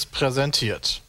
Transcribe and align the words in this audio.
Seriös 0.00 0.06
präsentiert. 0.06 1.02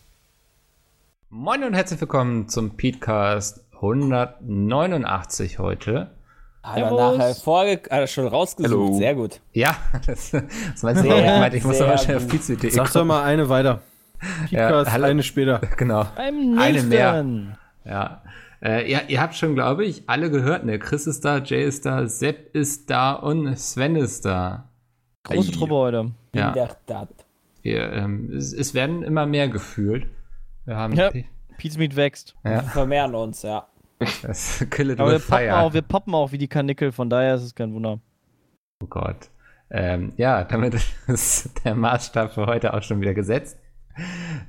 Moin 1.29 1.63
und 1.63 1.73
herzlich 1.73 2.01
willkommen 2.01 2.49
zum 2.49 2.75
Petecast 2.75 3.63
189 3.75 5.59
heute. 5.59 6.11
Hat 6.63 6.77
er 6.77 6.91
nachher 6.91 7.35
vorge 7.35 7.81
hat 7.83 7.89
er 7.89 8.07
schon 8.07 8.27
rausgesucht. 8.27 8.71
Hello. 8.71 8.97
Sehr 8.97 9.15
gut. 9.15 9.39
Ja, 9.53 9.75
das, 10.05 10.31
das 10.31 10.83
meinst 10.83 11.03
du 11.03 11.09
Sehr. 11.09 11.17
Ich 11.35 11.39
meinte, 11.39 11.57
ich 11.57 11.63
muss 11.63 11.79
aber 11.79 11.97
schnell 11.97 12.17
auf 12.17 12.27
pizza.de 12.27 12.69
Sag 12.69 12.91
doch 12.91 13.05
mal 13.05 13.23
eine 13.23 13.47
weiter. 13.49 13.81
Ja, 14.49 14.67
Podcast 14.67 14.91
hallo. 14.91 15.05
eine 15.05 15.23
später. 15.23 15.61
Genau. 15.77 16.05
Beim 16.15 16.57
Eine 16.59 16.71
nächsten. 16.73 16.89
mehr. 16.89 17.57
Ja. 17.85 18.21
Äh, 18.61 18.91
ja, 18.91 19.01
ihr 19.07 19.21
habt 19.21 19.35
schon, 19.35 19.55
glaube 19.55 19.85
ich, 19.85 20.03
alle 20.07 20.29
gehört, 20.29 20.65
ne? 20.65 20.77
Chris 20.79 21.07
ist 21.07 21.23
da, 21.25 21.37
Jay 21.39 21.63
ist 21.63 21.85
da, 21.85 22.07
Sepp 22.07 22.53
ist 22.55 22.89
da 22.89 23.13
und 23.13 23.57
Sven 23.57 23.95
ist 23.95 24.25
da. 24.25 24.65
Große. 25.23 25.51
Truppe 25.51 25.73
heute. 25.73 26.11
Ja. 26.35 26.53
Wir, 27.61 27.91
ähm, 27.93 28.31
es, 28.31 28.53
es 28.53 28.73
werden 28.73 29.03
immer 29.03 29.25
mehr 29.25 29.47
gefühlt. 29.49 30.07
Wir 30.65 30.77
haben 30.77 30.93
Ja. 30.93 31.11
Pizmeat 31.57 31.95
wächst. 31.95 32.35
Wir 32.43 32.53
ja, 32.53 32.61
vermehren 32.63 33.13
uns, 33.13 33.43
ja. 33.43 33.67
das 34.23 34.65
Kill 34.71 34.91
it 34.91 34.99
Aber 34.99 35.11
wir 35.11 35.19
poppen, 35.19 35.49
auch, 35.51 35.73
wir 35.73 35.81
poppen 35.81 36.15
auch 36.15 36.31
wie 36.31 36.37
die 36.37 36.47
Karnickel, 36.47 36.91
von 36.91 37.09
daher 37.09 37.35
ist 37.35 37.43
es 37.43 37.55
kein 37.55 37.73
Wunder. 37.73 37.99
Oh 38.81 38.87
Gott. 38.87 39.29
Ähm, 39.69 40.13
ja, 40.17 40.43
damit 40.43 40.75
ist 41.07 41.63
der 41.63 41.75
Maßstab 41.75 42.33
für 42.33 42.47
heute 42.47 42.73
auch 42.73 42.81
schon 42.81 42.99
wieder 42.99 43.13
gesetzt. 43.13 43.57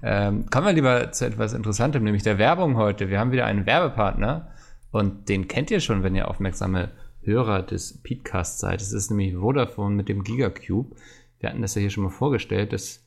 Ähm, 0.02 0.46
kommen 0.50 0.66
wir 0.66 0.72
lieber 0.72 1.12
zu 1.12 1.26
etwas 1.26 1.52
Interessantem, 1.52 2.02
nämlich 2.02 2.22
der 2.22 2.38
Werbung 2.38 2.76
heute. 2.76 3.10
Wir 3.10 3.18
haben 3.18 3.32
wieder 3.32 3.46
einen 3.46 3.66
Werbepartner 3.66 4.50
und 4.90 5.28
den 5.28 5.48
kennt 5.48 5.70
ihr 5.70 5.80
schon, 5.80 6.02
wenn 6.02 6.14
ihr 6.14 6.28
aufmerksame 6.28 6.90
Hörer 7.22 7.62
des 7.62 8.02
Podcast 8.02 8.58
seid. 8.58 8.80
Es 8.80 8.92
ist 8.92 9.10
nämlich 9.10 9.34
Vodafone 9.34 9.94
mit 9.94 10.08
dem 10.08 10.24
Gigacube. 10.24 10.96
Wir 11.38 11.50
hatten 11.50 11.62
das 11.62 11.74
ja 11.74 11.80
hier 11.80 11.90
schon 11.90 12.04
mal 12.04 12.10
vorgestellt. 12.10 12.72
Das 12.72 13.01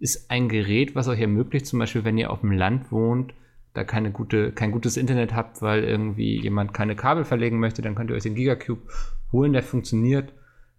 ist 0.00 0.30
ein 0.30 0.48
Gerät, 0.48 0.94
was 0.94 1.06
euch 1.08 1.20
ermöglicht, 1.20 1.66
zum 1.66 1.78
Beispiel, 1.78 2.04
wenn 2.04 2.18
ihr 2.18 2.30
auf 2.30 2.40
dem 2.40 2.52
Land 2.52 2.90
wohnt, 2.90 3.34
da 3.74 3.84
keine 3.84 4.10
gute, 4.10 4.50
kein 4.52 4.72
gutes 4.72 4.96
Internet 4.96 5.34
habt, 5.34 5.62
weil 5.62 5.84
irgendwie 5.84 6.40
jemand 6.40 6.74
keine 6.74 6.96
Kabel 6.96 7.24
verlegen 7.24 7.60
möchte, 7.60 7.82
dann 7.82 7.94
könnt 7.94 8.10
ihr 8.10 8.16
euch 8.16 8.22
den 8.24 8.34
Gigacube 8.34 8.82
holen, 9.30 9.52
der 9.52 9.62
funktioniert 9.62 10.32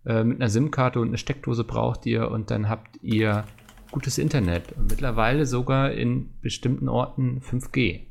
äh, 0.05 0.23
mit 0.23 0.41
einer 0.41 0.49
SIM-Karte 0.49 0.99
und 0.99 1.07
eine 1.09 1.17
Steckdose 1.17 1.63
braucht 1.63 2.05
ihr 2.05 2.29
und 2.29 2.51
dann 2.51 2.67
habt 2.67 3.01
ihr 3.01 3.45
gutes 3.91 4.17
Internet 4.17 4.71
und 4.73 4.89
mittlerweile 4.89 5.45
sogar 5.45 5.91
in 5.91 6.29
bestimmten 6.41 6.89
Orten 6.89 7.41
5G. 7.41 7.77
Ich 7.79 7.99
Ja, 7.99 8.05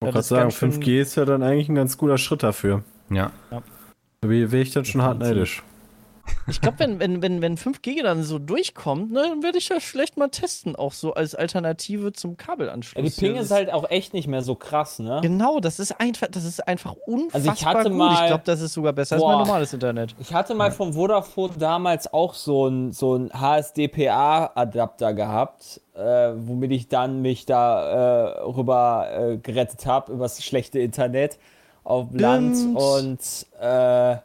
wollte 0.00 0.12
gerade 0.14 0.22
sagen, 0.26 0.42
ganz 0.44 0.54
schön- 0.54 0.72
5G 0.72 1.00
ist 1.00 1.16
ja 1.16 1.24
dann 1.24 1.42
eigentlich 1.42 1.68
ein 1.68 1.74
ganz 1.74 1.98
guter 1.98 2.16
Schritt 2.18 2.42
dafür. 2.42 2.84
Ja. 3.10 3.32
Da 3.50 4.28
wäre 4.28 4.56
ich 4.58 4.70
dann 4.70 4.84
schon 4.84 5.02
hart 5.02 5.18
neidisch. 5.18 5.62
Ich 6.46 6.60
glaube, 6.60 6.78
wenn, 6.80 6.98
wenn, 6.98 7.20
wenn, 7.22 7.42
wenn 7.42 7.56
5G 7.56 8.02
dann 8.02 8.22
so 8.22 8.38
durchkommt, 8.38 9.12
ne, 9.12 9.22
dann 9.28 9.42
werde 9.42 9.58
ich 9.58 9.68
das 9.68 9.84
vielleicht 9.84 10.16
mal 10.16 10.28
testen, 10.28 10.76
auch 10.76 10.92
so 10.92 11.12
als 11.14 11.34
Alternative 11.34 12.12
zum 12.12 12.36
Kabelanschluss. 12.36 13.02
Ja, 13.04 13.10
die 13.10 13.32
Ping 13.32 13.36
ist 13.42 13.50
halt 13.50 13.72
auch 13.72 13.90
echt 13.90 14.14
nicht 14.14 14.28
mehr 14.28 14.42
so 14.42 14.54
krass, 14.54 14.98
ne? 14.98 15.20
Genau, 15.22 15.60
das 15.60 15.78
ist 15.78 16.00
einfach, 16.00 16.28
das 16.30 16.44
ist 16.44 16.66
einfach 16.66 16.94
unfassbar 17.06 17.52
Also 17.52 17.52
ich 17.52 17.66
hatte 17.66 17.88
gut. 17.90 17.98
mal- 17.98 18.14
ich 18.14 18.26
glaube, 18.28 18.44
das 18.46 18.60
ist 18.60 18.72
sogar 18.72 18.92
besser 18.94 19.16
als 19.16 19.22
Boah. 19.22 19.30
mein 19.36 19.38
normales 19.46 19.72
Internet. 19.72 20.14
Ich 20.18 20.32
hatte 20.32 20.54
mal 20.54 20.70
vom 20.70 20.94
Vodafone 20.94 21.52
damals 21.58 22.12
auch 22.12 22.34
so 22.34 22.66
ein, 22.68 22.92
so 22.92 23.14
ein 23.16 23.30
HSDPA-Adapter 23.32 25.14
gehabt, 25.14 25.80
äh, 25.94 26.00
womit 26.36 26.72
ich 26.72 26.88
dann 26.88 27.20
mich 27.22 27.46
da 27.46 28.36
äh, 28.38 28.40
rüber 28.42 29.08
äh, 29.10 29.36
gerettet 29.38 29.86
habe, 29.86 30.12
übers 30.12 30.42
schlechte 30.42 30.78
Internet 30.78 31.38
auf 31.84 32.08
dem 32.10 32.18
Land. 32.18 32.56
Stimmt. 32.56 32.76
Und 32.76 33.46
äh, 33.60 34.16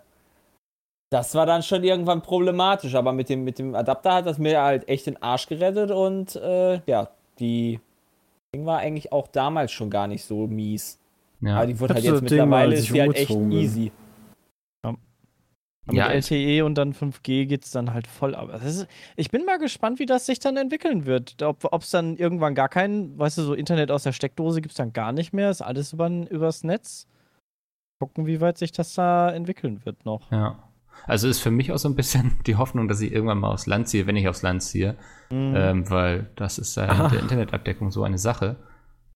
das 1.14 1.36
war 1.36 1.46
dann 1.46 1.62
schon 1.62 1.84
irgendwann 1.84 2.22
problematisch. 2.22 2.96
Aber 2.96 3.14
mit 3.14 3.30
dem, 3.30 3.44
mit 3.44 3.60
dem 3.60 3.76
Adapter 3.76 4.16
hat 4.16 4.26
das 4.26 4.40
mir 4.40 4.62
halt 4.62 4.88
echt 4.90 5.06
den 5.06 5.22
Arsch 5.22 5.48
gerettet 5.48 5.92
und 5.92 6.36
äh, 6.36 6.82
ja, 6.88 7.10
die 7.40 7.80
Ding 8.54 8.66
war 8.66 8.80
eigentlich 8.80 9.12
auch 9.12 9.28
damals 9.28 9.72
schon 9.72 9.90
gar 9.90 10.08
nicht 10.08 10.24
so 10.26 10.48
mies. 10.48 11.00
Ja. 11.42 11.58
Aber 11.58 11.68
die 11.68 11.80
wird 11.80 11.94
halt 11.94 12.04
jetzt 12.04 12.22
mittlerweile 12.22 12.76
ist 12.76 12.90
die 12.90 13.02
halt 13.02 13.16
echt 13.16 13.28
bin. 13.30 13.52
easy. 13.52 13.92
Ja, 15.92 16.08
mit 16.08 16.16
ich- 16.16 16.32
LTE 16.32 16.66
und 16.66 16.76
dann 16.76 16.94
5G 16.94 17.46
geht 17.46 17.66
es 17.66 17.72
dann 17.72 17.94
halt 17.94 18.08
voll 18.08 18.36
ab. 18.36 18.48
Das 18.54 18.64
ist, 18.64 18.88
ich 19.18 19.30
bin 19.30 19.44
mal 19.44 19.60
gespannt, 19.60 20.00
wie 20.00 20.06
das 20.06 20.26
sich 20.26 20.40
dann 20.40 20.56
entwickeln 20.56 21.06
wird. 21.06 21.44
Ob 21.44 21.82
es 21.82 21.90
dann 21.92 22.16
irgendwann 22.16 22.56
gar 22.56 22.70
kein, 22.70 23.20
weißt 23.20 23.38
du, 23.38 23.42
so 23.42 23.54
Internet 23.54 23.92
aus 23.92 24.04
der 24.04 24.14
Steckdose 24.14 24.62
gibt 24.62 24.72
es 24.72 24.78
dann 24.78 24.94
gar 24.94 25.12
nicht 25.12 25.34
mehr. 25.34 25.50
Ist 25.50 25.62
alles 25.62 25.92
über, 25.92 26.08
übers 26.08 26.64
Netz. 26.64 27.06
Gucken, 28.00 28.26
wie 28.28 28.40
weit 28.40 28.58
sich 28.58 28.72
das 28.72 28.94
da 28.94 29.30
entwickeln 29.32 29.82
wird 29.86 30.06
noch. 30.06 30.32
ja. 30.32 30.58
Also 31.06 31.28
ist 31.28 31.40
für 31.40 31.52
mich 31.52 31.72
auch 31.72 31.78
so 31.78 31.90
ein 31.90 31.96
bisschen 31.96 32.34
die 32.48 32.56
Hoffnung, 32.56 32.88
dass 32.88 33.02
ich 33.02 33.12
irgendwann 33.12 33.40
mal 33.40 33.52
aufs 33.54 33.66
Land 33.68 33.88
ziehe, 33.90 34.08
wenn 34.08 34.16
ich 34.16 34.28
aufs 34.28 34.42
Land 34.42 34.64
ziehe, 34.64 34.96
Mhm. 35.30 35.54
ähm, 35.58 35.90
weil 35.90 36.30
das 36.36 36.58
ist 36.60 36.76
ja 36.78 37.04
mit 37.04 37.12
der 37.14 37.20
Internetabdeckung 37.22 37.92
so 37.92 38.04
eine 38.04 38.18
Sache. 38.18 38.56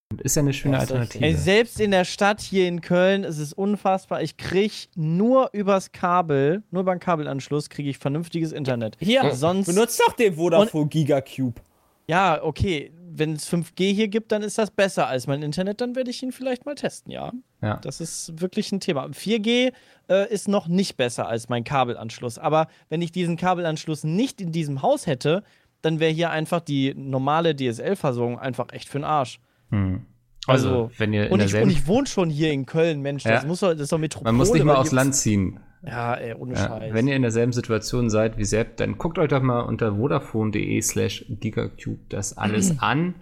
Und 0.10 0.22
ist 0.22 0.36
ja 0.38 0.42
eine 0.42 0.54
schöne 0.54 0.80
Alternative. 0.80 1.24
Ey, 1.26 1.34
selbst 1.36 1.82
in 1.82 1.92
der 1.92 2.06
Stadt 2.06 2.40
hier 2.40 2.66
in 2.68 2.80
Köln 2.80 3.24
ist 3.26 3.40
es 3.40 3.52
unfassbar. 3.52 4.22
Ich 4.22 4.38
krieg 4.38 4.88
nur 4.96 5.50
übers 5.52 5.92
Kabel, 5.92 6.64
nur 6.72 6.84
über 6.84 6.96
den 6.96 7.02
Kabelanschluss, 7.02 7.70
kriege 7.70 7.90
ich 7.90 7.98
vernünftiges 7.98 8.54
Internet. 8.54 8.96
Hier, 9.00 9.32
Sonst- 9.36 9.68
benutzt 9.68 10.00
doch 10.00 10.14
den 10.14 10.36
Vodafone 10.36 10.88
Gigacube. 10.88 11.60
Ja, 12.08 12.42
okay. 12.42 12.92
Wenn 13.18 13.34
es 13.34 13.48
5G 13.52 13.94
hier 13.94 14.08
gibt, 14.08 14.32
dann 14.32 14.42
ist 14.42 14.58
das 14.58 14.72
besser 14.72 15.08
als 15.08 15.28
mein 15.28 15.42
Internet. 15.42 15.82
Dann 15.82 15.96
werde 15.96 16.10
ich 16.12 16.22
ihn 16.24 16.32
vielleicht 16.32 16.66
mal 16.66 16.76
testen, 16.76 17.12
ja. 17.12 17.32
ja. 17.62 17.78
Das 17.78 18.00
ist 18.02 18.40
wirklich 18.42 18.72
ein 18.72 18.80
Thema. 18.80 19.06
4G 19.08 19.72
äh, 20.10 20.34
ist 20.34 20.48
noch 20.48 20.68
nicht 20.68 20.98
besser 20.98 21.28
als 21.28 21.50
mein 21.50 21.64
Kabelanschluss. 21.64 22.38
Aber 22.38 22.68
wenn 22.90 23.02
ich 23.02 23.12
diesen 23.12 23.38
Kabelanschluss 23.38 24.04
nicht 24.04 24.42
in 24.42 24.52
diesem 24.52 24.82
Haus 24.82 25.08
hätte, 25.08 25.44
dann 25.82 26.00
wäre 26.00 26.12
hier 26.12 26.30
einfach 26.32 26.60
die 26.60 26.94
normale 26.96 27.56
DSL-Versorgung 27.56 28.40
einfach 28.40 28.68
echt 28.72 28.90
für 28.90 29.00
den 29.00 29.06
Arsch. 29.06 29.40
Hm. 29.70 30.06
Also, 30.48 30.70
Also, 30.70 30.92
wenn 30.98 31.14
ihr 31.14 31.28
in 31.28 31.34
Und 31.34 31.42
ich, 31.44 31.54
und 31.56 31.70
ich 31.70 31.88
wohne 31.88 32.08
schon 32.08 32.30
hier 32.30 32.52
in 32.52 32.66
Köln, 32.66 33.02
Mensch, 33.02 33.24
das, 33.24 33.44
Ja. 33.44 33.48
muss 33.48 33.60
doch, 33.60 33.72
das 33.74 33.82
ist 33.82 33.92
doch 33.92 33.98
Metropole. 33.98 34.32
man 34.32 34.38
muss 34.38 34.52
nicht 34.54 34.64
mal 34.64 34.76
aufs 34.76 34.92
Land 34.92 35.14
ziehen. 35.16 35.60
Ja, 35.86 36.16
ey, 36.16 36.34
ohne 36.34 36.54
Ja, 36.56 36.68
Scheiß. 36.68 36.94
wenn 36.94 37.08
ihr 37.08 37.16
in 37.16 37.22
derselben 37.22 37.54
Situation 37.54 38.10
seid 38.10 38.38
wie 38.38 38.46
Sepp, 38.46 38.78
dann 38.78 38.98
guckt 38.98 39.20
euch 39.20 39.30
doch 39.30 39.42
mal 39.42 39.62
unter 39.62 39.96
vodafone.de 39.96 40.82
slash 40.82 41.26
gigacube 41.30 42.00
das 42.10 42.38
alles 42.38 42.80
an. 42.80 43.16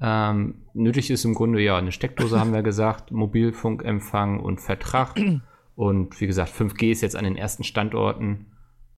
Ähm, 0.00 0.56
nötig 0.74 1.10
ist 1.10 1.24
im 1.24 1.34
Grunde 1.34 1.60
ja 1.60 1.76
eine 1.76 1.90
Steckdose, 1.92 2.38
haben 2.38 2.52
wir 2.52 2.62
gesagt, 2.62 3.10
Mobilfunkempfang 3.12 4.40
und 4.40 4.60
Vertrag. 4.60 5.14
Und 5.74 6.22
wie 6.22 6.26
gesagt, 6.26 6.50
5G 6.52 6.90
ist 6.90 7.02
jetzt 7.02 7.16
an 7.16 7.24
den 7.24 7.36
ersten 7.36 7.62
Standorten. 7.62 8.46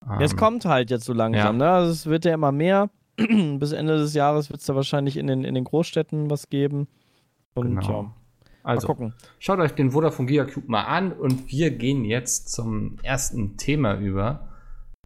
Ähm, 0.08 0.20
Es 0.20 0.36
kommt 0.36 0.64
halt 0.64 0.90
jetzt 0.90 1.06
so 1.06 1.12
langsam, 1.12 1.58
Ja. 1.58 1.66
ne? 1.66 1.70
Also 1.72 1.90
es 1.90 2.06
wird 2.06 2.24
ja 2.24 2.32
immer 2.34 2.52
mehr. 2.52 2.88
Bis 3.16 3.72
Ende 3.72 3.96
des 3.98 4.14
Jahres 4.14 4.48
wird 4.48 4.60
es 4.60 4.66
da 4.66 4.76
wahrscheinlich 4.76 5.16
in 5.16 5.26
den, 5.26 5.42
in 5.42 5.56
den 5.56 5.64
Großstädten 5.64 6.30
was 6.30 6.50
geben. 6.50 6.86
Und 7.54 7.80
Genau. 7.80 8.02
ja, 8.02 8.10
Also, 8.68 8.86
gucken. 8.88 9.14
schaut 9.38 9.58
euch 9.60 9.72
den 9.72 9.90
Vodafone 9.92 10.26
Gigacube 10.28 10.68
mal 10.70 10.82
an 10.84 11.12
und 11.12 11.50
wir 11.50 11.70
gehen 11.70 12.04
jetzt 12.04 12.52
zum 12.52 12.96
ersten 13.02 13.56
Thema 13.56 13.94
über. 13.96 14.48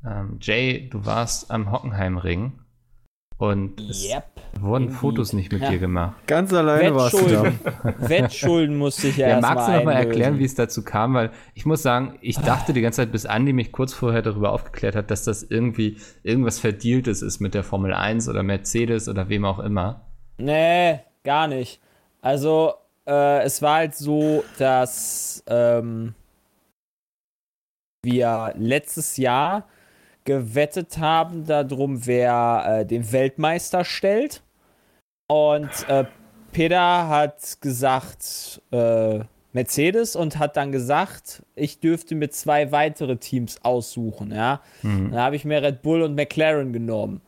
Ähm, 0.05 0.39
Jay, 0.41 0.89
du 0.91 1.05
warst 1.07 1.51
am 1.51 1.71
Hockenheimring 1.71 2.53
und 3.39 3.81
es 3.81 4.09
Yep. 4.09 4.25
wurden 4.61 4.85
Indeed. 4.85 4.99
Fotos 4.99 5.33
nicht 5.33 5.53
mit 5.53 5.63
Ja. 5.63 5.71
dir 5.71 5.79
gemacht. 5.79 6.15
Ganz 6.27 6.53
alleine 6.53 6.95
warst 6.95 7.21
du 7.21 7.29
da. 7.29 7.53
Wettschulden. 8.09 8.77
Musste 8.79 9.09
ich 9.09 9.17
ja, 9.17 9.29
Ja, 9.29 9.35
erst 9.37 9.43
magst 9.49 9.67
du 9.69 9.73
mal 9.73 9.79
noch 9.79 9.85
mal 9.85 9.91
einlösen. 9.95 10.11
erklären, 10.11 10.39
wie 10.39 10.45
es 10.45 10.55
dazu 10.55 10.83
kam? 10.85 11.15
Weil 11.15 11.31
ich 11.55 11.65
muss 11.67 11.83
sagen, 11.83 12.19
ich 12.21 12.37
dachte 12.39 12.73
die 12.73 12.81
ganze 12.81 12.97
Zeit, 13.03 13.13
bis 13.13 13.27
Andi 13.27 13.53
mich 13.53 13.71
kurz 13.73 13.93
vorher 13.93 14.23
darüber 14.23 14.53
aufgeklärt 14.53 14.97
hat, 14.97 15.11
dass 15.11 15.25
das 15.25 15.43
irgendwie 15.45 15.99
irgendwas 16.25 16.59
Verdieltes 16.59 17.23
ist 17.23 17.41
mit 17.41 17.55
der 17.55 17.63
Formel 17.65 17.95
1 17.95 18.29
oder 18.29 18.43
Mercedes 18.43 19.09
oder 19.09 19.29
wem 19.29 19.45
auch 19.45 19.59
immer. 19.61 20.03
Nee, 20.39 21.01
gar 21.25 21.47
nicht. 21.49 21.81
Also, 22.21 22.75
äh, 23.07 23.43
es 23.43 23.63
war 23.63 23.77
halt 23.77 23.95
so, 23.95 24.45
dass 24.59 25.43
ähm, 25.47 26.15
wir 28.03 28.53
letztes 28.57 29.17
Jahr 29.17 29.67
gewettet 30.25 30.99
haben 30.99 31.47
darum, 31.47 32.07
wer 32.07 32.65
äh, 32.81 32.87
den 32.87 33.11
Weltmeister 33.13 33.85
stellt. 33.85 34.43
Und 35.29 35.89
äh, 35.89 36.05
Peter 36.53 37.09
hat 37.09 37.61
gesagt 37.61 38.61
äh, 38.71 39.21
Mercedes 39.53 40.17
und 40.17 40.39
hat 40.39 40.57
dann 40.57 40.73
gesagt, 40.73 41.43
ich 41.55 41.81
dürfte 41.81 42.15
mir 42.15 42.31
zwei 42.31 42.73
weitere 42.73 43.17
Teams 43.17 43.63
aussuchen. 43.65 44.33
Ja, 44.33 44.61
dann 45.11 45.21
habe 45.21 45.37
ich 45.37 45.45
mir 45.45 45.63
Red 45.63 45.83
Bull 45.83 46.03
und 46.03 46.15
McLaren 46.15 46.73
genommen. 46.73 47.21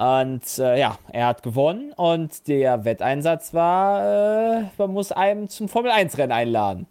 Und 0.00 0.58
äh, 0.58 0.80
ja, 0.80 0.96
er 1.12 1.26
hat 1.26 1.42
gewonnen 1.42 1.92
und 1.92 2.48
der 2.48 2.86
Wetteinsatz 2.86 3.52
war, 3.52 4.62
äh, 4.62 4.64
man 4.78 4.92
muss 4.92 5.12
einem 5.12 5.50
zum 5.50 5.68
Formel 5.68 5.90
1 5.90 6.16
Rennen 6.16 6.32
einladen. 6.32 6.86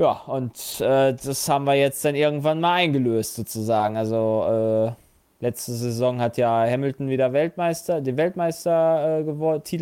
Ja, 0.00 0.12
und 0.28 0.80
äh, 0.80 1.14
das 1.14 1.48
haben 1.48 1.64
wir 1.64 1.74
jetzt 1.74 2.04
dann 2.04 2.14
irgendwann 2.14 2.60
mal 2.60 2.74
eingelöst 2.74 3.34
sozusagen. 3.34 3.96
Also 3.96 4.46
äh, 4.48 5.44
letzte 5.44 5.72
Saison 5.72 6.20
hat 6.20 6.36
ja 6.36 6.64
Hamilton 6.64 7.08
wieder 7.08 7.32
Weltmeister, 7.32 8.00
den 8.00 8.16
Weltmeister 8.16 9.18
äh, 9.18 9.24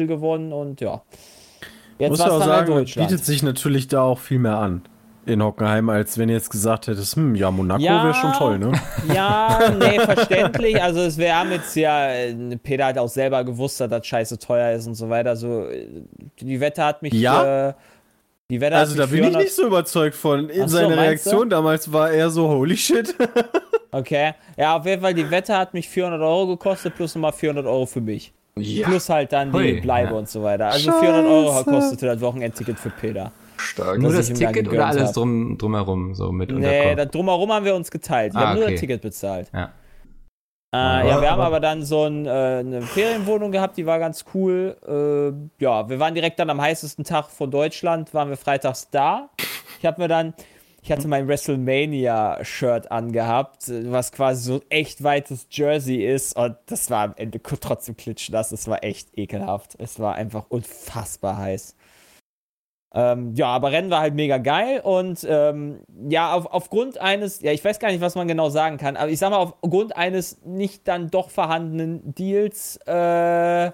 gewonnen 0.06 0.54
und 0.54 0.80
ja. 0.80 1.02
Jetzt 1.98 2.08
Muss 2.08 2.20
auch 2.22 2.42
sagen, 2.42 2.84
bietet 2.86 3.22
sich 3.22 3.42
natürlich 3.42 3.86
da 3.88 4.00
auch 4.00 4.18
viel 4.18 4.38
mehr 4.38 4.56
an. 4.56 4.80
In 5.26 5.42
Hockenheim, 5.42 5.88
als 5.90 6.18
wenn 6.18 6.28
ihr 6.28 6.36
jetzt 6.36 6.50
gesagt 6.50 6.86
hättest, 6.86 7.16
hm, 7.16 7.34
ja, 7.34 7.50
Monaco 7.50 7.82
Ja. 7.82 8.04
wäre 8.04 8.14
schon 8.14 8.32
toll, 8.32 8.58
ne? 8.58 8.72
Ja, 9.14 9.58
nee, 9.78 10.00
verständlich. 10.00 10.82
Also 10.82 11.00
es 11.00 11.18
haben 11.18 11.52
jetzt 11.52 11.76
ja, 11.76 12.10
äh, 12.10 12.34
Peter 12.62 12.86
hat 12.86 12.98
auch 12.98 13.08
selber 13.08 13.44
gewusst, 13.44 13.80
dass 13.80 13.90
das 13.90 14.06
scheiße 14.06 14.38
teuer 14.38 14.72
ist 14.72 14.86
und 14.86 14.94
so 14.94 15.08
weiter. 15.10 15.36
So, 15.36 15.68
äh, 15.68 15.86
die 16.40 16.60
Wette 16.60 16.84
hat 16.84 17.02
mich. 17.02 17.12
Ja? 17.12 17.68
Äh, 17.68 17.74
die 18.50 18.60
Wette 18.60 18.76
Also 18.76 18.92
hat 18.92 18.98
da 18.98 19.02
mich 19.04 19.10
bin 19.12 19.18
ich 19.20 19.26
400 19.26 19.42
nicht 19.42 19.54
so 19.54 19.66
überzeugt 19.66 20.16
von. 20.16 20.48
In 20.48 20.68
so, 20.68 20.76
seiner 20.78 20.96
meinst 20.96 21.26
du? 21.26 21.30
Reaktion 21.30 21.50
damals 21.50 21.92
war 21.92 22.10
er 22.10 22.30
so, 22.30 22.48
holy 22.48 22.76
shit. 22.76 23.14
Okay. 23.92 24.34
Ja, 24.56 24.76
auf 24.76 24.86
jeden 24.86 25.02
Fall, 25.02 25.14
die 25.14 25.28
Wette 25.30 25.56
hat 25.56 25.74
mich 25.74 25.88
400 25.88 26.20
Euro 26.20 26.46
gekostet, 26.46 26.94
plus 26.94 27.14
nochmal 27.16 27.32
400 27.32 27.66
Euro 27.66 27.86
für 27.86 28.00
mich. 28.00 28.32
Ja, 28.56 28.86
Plus 28.86 29.08
halt 29.08 29.32
dann 29.32 29.50
die 29.52 29.58
Hui, 29.58 29.80
Bleibe 29.80 30.12
ja. 30.12 30.16
und 30.16 30.28
so 30.28 30.42
weiter. 30.42 30.66
Also 30.66 30.92
400 30.92 31.24
Euro 31.26 31.64
kostete 31.64 32.06
das 32.06 32.20
Wochenendticket 32.20 32.78
für 32.78 32.90
Peter. 32.90 33.32
Stark. 33.60 33.98
Nur 33.98 34.12
dass 34.12 34.28
das 34.28 34.38
Ticket 34.38 34.68
oder 34.68 34.86
alles 34.86 35.08
hab. 35.08 35.14
drum, 35.14 35.56
drumherum, 35.58 36.14
so 36.14 36.32
mit 36.32 36.50
Nee, 36.50 36.94
das 36.94 37.08
drumherum 37.10 37.52
haben 37.52 37.64
wir 37.64 37.74
uns 37.74 37.90
geteilt. 37.90 38.34
Wir 38.34 38.40
Ah, 38.40 38.48
haben 38.48 38.54
nur 38.56 38.64
okay. 38.64 38.72
das 38.74 38.80
Ticket 38.80 39.02
bezahlt. 39.02 39.50
Ja. 39.54 39.72
Äh, 40.72 41.08
ja, 41.08 41.20
wir 41.20 41.30
haben 41.32 41.40
aber 41.40 41.58
dann 41.58 41.82
so 41.82 42.04
ein, 42.04 42.26
äh, 42.26 42.30
eine 42.30 42.82
Ferienwohnung 42.82 43.50
gehabt, 43.50 43.76
die 43.76 43.86
war 43.86 43.98
ganz 43.98 44.24
cool. 44.34 44.76
Äh, 44.86 45.62
ja, 45.64 45.88
wir 45.88 45.98
waren 45.98 46.14
direkt 46.14 46.38
dann 46.38 46.48
am 46.48 46.60
heißesten 46.60 47.04
Tag 47.04 47.28
von 47.30 47.50
Deutschland, 47.50 48.14
waren 48.14 48.28
wir 48.28 48.36
freitags 48.36 48.88
da. 48.90 49.30
Ich 49.80 49.86
habe 49.86 50.00
mir 50.00 50.06
dann, 50.06 50.32
ich 50.82 50.92
hatte 50.92 51.08
mein 51.08 51.26
WrestleMania-Shirt 51.26 52.90
angehabt, 52.92 53.64
was 53.68 54.12
quasi 54.12 54.44
so 54.44 54.54
ein 54.54 54.62
echt 54.68 55.02
weites 55.02 55.48
Jersey 55.50 56.04
ist 56.06 56.36
und 56.36 56.54
das 56.66 56.88
war 56.88 57.02
am 57.02 57.14
Ende 57.16 57.40
trotzdem 57.42 57.96
klitschnass. 57.96 58.52
Es 58.52 58.68
war 58.68 58.84
echt 58.84 59.08
ekelhaft. 59.18 59.74
Es 59.78 59.98
war 59.98 60.14
einfach 60.14 60.46
unfassbar 60.50 61.36
heiß. 61.36 61.74
Ähm, 62.92 63.34
ja, 63.36 63.46
aber 63.46 63.70
Rennen 63.70 63.90
war 63.90 64.00
halt 64.00 64.14
mega 64.14 64.38
geil 64.38 64.80
und 64.80 65.24
ähm, 65.28 65.80
ja, 66.08 66.32
auf, 66.32 66.46
aufgrund 66.46 66.98
eines, 66.98 67.40
ja, 67.40 67.52
ich 67.52 67.64
weiß 67.64 67.78
gar 67.78 67.88
nicht, 67.92 68.00
was 68.00 68.16
man 68.16 68.26
genau 68.26 68.50
sagen 68.50 68.78
kann, 68.78 68.96
aber 68.96 69.10
ich 69.10 69.20
sag 69.20 69.30
mal, 69.30 69.36
aufgrund 69.36 69.96
eines 69.96 70.42
nicht 70.44 70.88
dann 70.88 71.08
doch 71.08 71.30
vorhandenen 71.30 72.14
Deals 72.16 72.80
äh, 72.88 73.66
äh, 73.66 73.72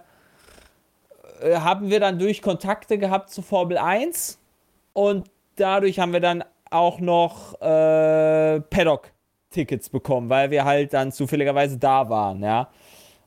haben 1.54 1.88
wir 1.88 1.98
dann 1.98 2.18
durch 2.18 2.42
Kontakte 2.42 2.98
gehabt 2.98 3.30
zu 3.30 3.40
Formel 3.40 3.78
1 3.78 4.38
und 4.92 5.30
dadurch 5.56 5.98
haben 5.98 6.12
wir 6.12 6.20
dann 6.20 6.44
auch 6.70 7.00
noch 7.00 7.58
äh, 7.62 8.60
Paddock-Tickets 8.60 9.88
bekommen, 9.88 10.28
weil 10.28 10.50
wir 10.50 10.66
halt 10.66 10.92
dann 10.92 11.10
zufälligerweise 11.10 11.78
da 11.78 12.10
waren, 12.10 12.42
ja. 12.42 12.68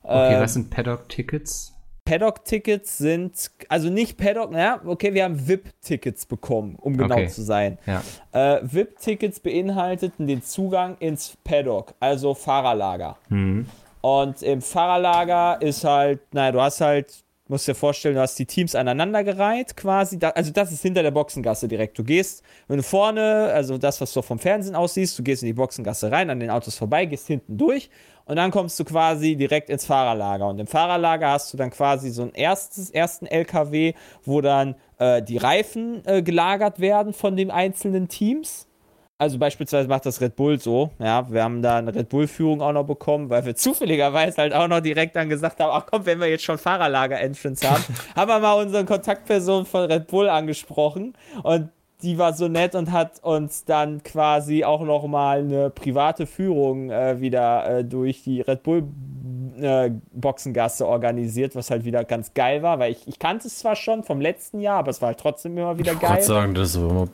Okay, 0.04 0.34
Ähm, 0.34 0.40
was 0.40 0.54
sind 0.54 0.70
Paddock-Tickets? 0.70 1.74
Paddock-Tickets 2.10 2.98
sind, 2.98 3.52
also 3.68 3.88
nicht 3.88 4.16
Paddock, 4.16 4.52
ja, 4.52 4.80
okay, 4.84 5.14
wir 5.14 5.22
haben 5.22 5.46
VIP-Tickets 5.46 6.26
bekommen, 6.26 6.74
um 6.80 6.96
genau 6.96 7.14
Okay. 7.14 7.28
zu 7.28 7.42
sein. 7.42 7.78
Ja. 7.86 8.02
Äh, 8.32 8.60
VIP-Tickets 8.64 9.38
beinhalteten 9.38 10.26
den 10.26 10.42
Zugang 10.42 10.96
ins 10.98 11.36
Paddock, 11.44 11.94
also 12.00 12.34
Fahrerlager. 12.34 13.16
Hm. 13.28 13.64
Und 14.00 14.42
im 14.42 14.60
Fahrerlager 14.60 15.62
ist 15.62 15.84
halt, 15.84 16.18
naja, 16.34 16.50
du 16.50 16.60
hast 16.60 16.80
halt, 16.80 17.22
musst 17.46 17.68
dir 17.68 17.76
vorstellen, 17.76 18.16
du 18.16 18.20
hast 18.22 18.36
die 18.40 18.46
Teams 18.46 18.74
aneinandergereiht 18.74 19.76
quasi. 19.76 20.18
Da, 20.18 20.30
also 20.30 20.50
das 20.50 20.72
ist 20.72 20.82
hinter 20.82 21.04
der 21.04 21.12
Boxengasse 21.12 21.68
direkt. 21.68 21.96
Du 21.96 22.02
gehst, 22.02 22.42
wenn 22.66 22.78
du 22.78 22.82
vorne, 22.82 23.52
also 23.54 23.78
das, 23.78 24.00
was 24.00 24.12
du 24.12 24.22
vom 24.22 24.40
Fernsehen 24.40 24.74
aussiehst, 24.74 25.16
du 25.16 25.22
gehst 25.22 25.42
in 25.44 25.46
die 25.46 25.52
Boxengasse 25.52 26.10
rein, 26.10 26.28
an 26.30 26.40
den 26.40 26.50
Autos 26.50 26.76
vorbei, 26.76 27.04
gehst 27.06 27.28
hinten 27.28 27.56
durch 27.56 27.88
und 28.30 28.36
dann 28.36 28.52
kommst 28.52 28.78
du 28.78 28.84
quasi 28.84 29.34
direkt 29.34 29.70
ins 29.70 29.86
Fahrerlager. 29.86 30.46
Und 30.46 30.60
im 30.60 30.68
Fahrerlager 30.68 31.30
hast 31.30 31.52
du 31.52 31.56
dann 31.56 31.70
quasi 31.70 32.10
so 32.10 32.22
einen 32.22 32.32
erstes, 32.32 32.88
ersten 32.88 33.26
LKW, 33.26 33.94
wo 34.24 34.40
dann 34.40 34.76
äh, 34.98 35.20
die 35.20 35.36
Reifen 35.36 36.02
äh, 36.06 36.22
gelagert 36.22 36.78
werden 36.78 37.12
von 37.12 37.34
den 37.34 37.50
einzelnen 37.50 38.06
Teams. 38.06 38.68
Also 39.18 39.36
beispielsweise 39.36 39.88
macht 39.88 40.06
das 40.06 40.20
Red 40.20 40.36
Bull 40.36 40.60
so, 40.60 40.90
ja, 41.00 41.28
wir 41.28 41.42
haben 41.42 41.60
da 41.60 41.78
eine 41.78 41.92
Red 41.92 42.08
Bull-Führung 42.08 42.62
auch 42.62 42.72
noch 42.72 42.86
bekommen, 42.86 43.30
weil 43.30 43.44
wir 43.44 43.56
zufälligerweise 43.56 44.36
halt 44.36 44.54
auch 44.54 44.68
noch 44.68 44.80
direkt 44.80 45.16
dann 45.16 45.28
gesagt 45.28 45.58
haben, 45.58 45.72
ach 45.74 45.86
komm, 45.90 46.06
wenn 46.06 46.20
wir 46.20 46.28
jetzt 46.28 46.44
schon 46.44 46.56
Fahrerlager-Entrance 46.56 47.68
haben, 47.68 47.82
haben 48.14 48.28
wir 48.28 48.38
mal 48.38 48.52
unseren 48.62 48.86
Kontaktperson 48.86 49.66
von 49.66 49.90
Red 49.90 50.06
Bull 50.06 50.28
angesprochen 50.28 51.14
und 51.42 51.70
die 52.02 52.18
war 52.18 52.32
so 52.32 52.48
nett 52.48 52.74
und 52.74 52.92
hat 52.92 53.22
uns 53.22 53.64
dann 53.64 54.02
quasi 54.02 54.64
auch 54.64 54.82
noch 54.82 55.06
mal 55.06 55.40
eine 55.40 55.70
private 55.70 56.26
Führung 56.26 56.90
äh, 56.90 57.20
wieder 57.20 57.78
äh, 57.78 57.84
durch 57.84 58.22
die 58.22 58.40
Red 58.40 58.62
Bull 58.62 58.84
äh, 59.60 59.90
Boxengasse 60.12 60.86
organisiert, 60.86 61.54
was 61.54 61.70
halt 61.70 61.84
wieder 61.84 62.04
ganz 62.04 62.34
geil 62.34 62.62
war, 62.62 62.78
weil 62.78 62.92
ich, 62.92 63.06
ich 63.06 63.18
kannte 63.18 63.48
es 63.48 63.58
zwar 63.58 63.76
schon 63.76 64.02
vom 64.02 64.20
letzten 64.20 64.60
Jahr, 64.60 64.78
aber 64.78 64.90
es 64.90 65.00
war 65.00 65.08
halt 65.08 65.20
trotzdem 65.20 65.56
immer 65.56 65.78
wieder 65.78 65.92
Ich 65.92 66.00
geil. 66.00 66.10
wollte 66.10 66.24
sagen, 66.24 66.54
das 66.54 66.70
ist 66.70 66.76
immer 66.76 67.06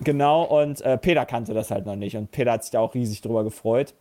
Genau, 0.00 0.42
und 0.42 0.80
äh, 0.80 0.98
Peter 0.98 1.24
kannte 1.24 1.54
das 1.54 1.70
halt 1.70 1.86
noch 1.86 1.96
nicht 1.96 2.16
und 2.16 2.30
Peter 2.30 2.52
hat 2.52 2.64
sich 2.64 2.72
da 2.72 2.80
auch 2.80 2.94
riesig 2.94 3.20
drüber 3.20 3.44
gefreut. 3.44 3.94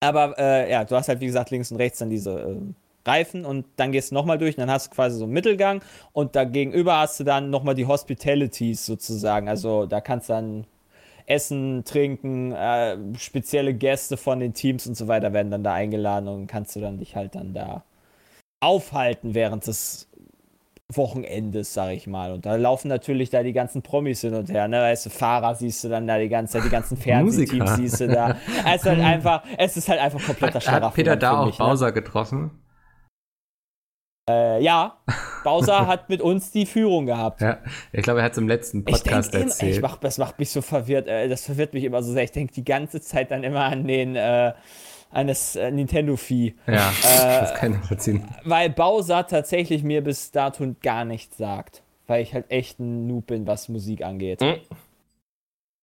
Aber 0.00 0.38
äh, 0.38 0.70
ja, 0.70 0.84
du 0.84 0.94
hast 0.94 1.08
halt 1.08 1.20
wie 1.20 1.26
gesagt 1.26 1.50
links 1.50 1.72
und 1.72 1.78
rechts 1.78 1.98
dann 1.98 2.10
diese 2.10 2.38
äh, 2.38 2.56
Reifen 3.06 3.44
und 3.44 3.66
dann 3.76 3.92
gehst 3.92 4.10
du 4.10 4.14
nochmal 4.14 4.38
durch 4.38 4.56
und 4.56 4.60
dann 4.60 4.70
hast 4.70 4.88
du 4.88 4.94
quasi 4.94 5.18
so 5.18 5.24
einen 5.24 5.32
Mittelgang 5.32 5.82
und 6.12 6.36
da 6.36 6.44
gegenüber 6.44 6.98
hast 6.98 7.18
du 7.20 7.24
dann 7.24 7.50
nochmal 7.50 7.74
die 7.74 7.86
Hospitalities 7.86 8.84
sozusagen. 8.84 9.48
Also 9.48 9.86
da 9.86 10.00
kannst 10.00 10.28
du 10.28 10.34
dann 10.34 10.66
essen, 11.26 11.84
trinken, 11.84 12.52
äh, 12.52 12.96
spezielle 13.18 13.74
Gäste 13.74 14.16
von 14.16 14.40
den 14.40 14.54
Teams 14.54 14.86
und 14.86 14.96
so 14.96 15.08
weiter 15.08 15.32
werden 15.32 15.50
dann 15.50 15.62
da 15.62 15.74
eingeladen 15.74 16.28
und 16.28 16.46
kannst 16.46 16.74
du 16.76 16.80
dann 16.80 16.98
dich 16.98 17.16
halt 17.16 17.34
dann 17.34 17.52
da 17.54 17.84
aufhalten 18.60 19.34
während 19.34 19.66
des 19.66 20.08
Wochenendes, 20.90 21.74
sag 21.74 21.90
ich 21.92 22.06
mal. 22.06 22.32
Und 22.32 22.46
da 22.46 22.56
laufen 22.56 22.88
natürlich 22.88 23.28
da 23.28 23.42
die 23.42 23.52
ganzen 23.52 23.82
Promis 23.82 24.22
hin 24.22 24.34
und 24.34 24.50
her, 24.50 24.68
ne? 24.68 24.80
Weißt 24.80 25.06
du, 25.06 25.10
Fahrer 25.10 25.54
siehst 25.54 25.84
du 25.84 25.88
dann 25.90 26.06
da 26.06 26.18
die 26.18 26.30
ganze 26.30 26.54
Zeit, 26.54 26.64
die 26.64 26.70
ganzen 26.70 26.96
Fernsehteams 26.98 27.76
siehst 27.76 28.00
du 28.00 28.08
da. 28.08 28.36
Es 28.66 28.82
ist 28.82 28.86
halt 28.86 29.00
einfach, 29.00 29.42
es 29.58 29.76
ist 29.76 29.88
halt 29.88 30.00
einfach 30.00 30.22
kompletter 30.24 30.54
Hat, 30.54 30.62
Schlaraffen. 30.62 30.86
hat 30.86 30.94
Peter 30.94 31.16
da 31.16 31.40
auch 31.40 31.46
ne? 31.46 31.52
Bowser 31.58 31.92
getroffen? 31.92 32.50
Äh, 34.28 34.62
ja, 34.62 34.96
Bowser 35.44 35.86
hat 35.86 36.08
mit 36.08 36.20
uns 36.20 36.50
die 36.50 36.66
Führung 36.66 37.06
gehabt. 37.06 37.40
Ja, 37.40 37.58
ich 37.92 38.02
glaube, 38.02 38.20
er 38.20 38.26
hat 38.26 38.32
es 38.32 38.38
im 38.38 38.46
letzten 38.48 38.80
Ich 38.80 38.84
Podcast 38.86 39.34
immer, 39.34 39.44
erzählt. 39.44 39.76
ich 39.76 39.80
mach, 39.80 39.96
das 39.96 40.18
macht 40.18 40.38
mich 40.38 40.50
so 40.50 40.60
verwirrt, 40.62 41.08
äh, 41.08 41.28
das 41.28 41.44
verwirrt 41.46 41.72
mich 41.74 41.84
immer 41.84 42.02
so 42.02 42.12
sehr. 42.12 42.24
Ich 42.24 42.32
denke 42.32 42.52
die 42.52 42.64
ganze 42.64 43.00
Zeit 43.00 43.30
dann 43.30 43.42
immer 43.44 43.64
an 43.64 43.86
den, 43.86 44.16
äh, 44.16 44.52
an 45.10 45.26
das 45.26 45.56
äh, 45.56 45.70
Nintendo-Vieh. 45.70 46.54
ja, 46.66 46.74
Äh, 46.74 47.40
das 47.40 47.54
kann 47.54 47.72
ich 47.72 47.78
nachvollziehen. 47.78 48.24
Weil 48.44 48.70
Bowser 48.70 49.26
tatsächlich 49.26 49.82
mir 49.82 50.02
bis 50.04 50.30
dato 50.30 50.64
gar 50.82 51.04
nichts 51.04 51.36
sagt. 51.38 51.82
Weil 52.06 52.22
ich 52.22 52.34
halt 52.34 52.50
echt 52.50 52.78
ein 52.80 53.06
Noob 53.06 53.26
bin, 53.28 53.46
was 53.46 53.68
Musik 53.68 54.02
angeht. 54.02 54.40
Hm? 54.42 54.56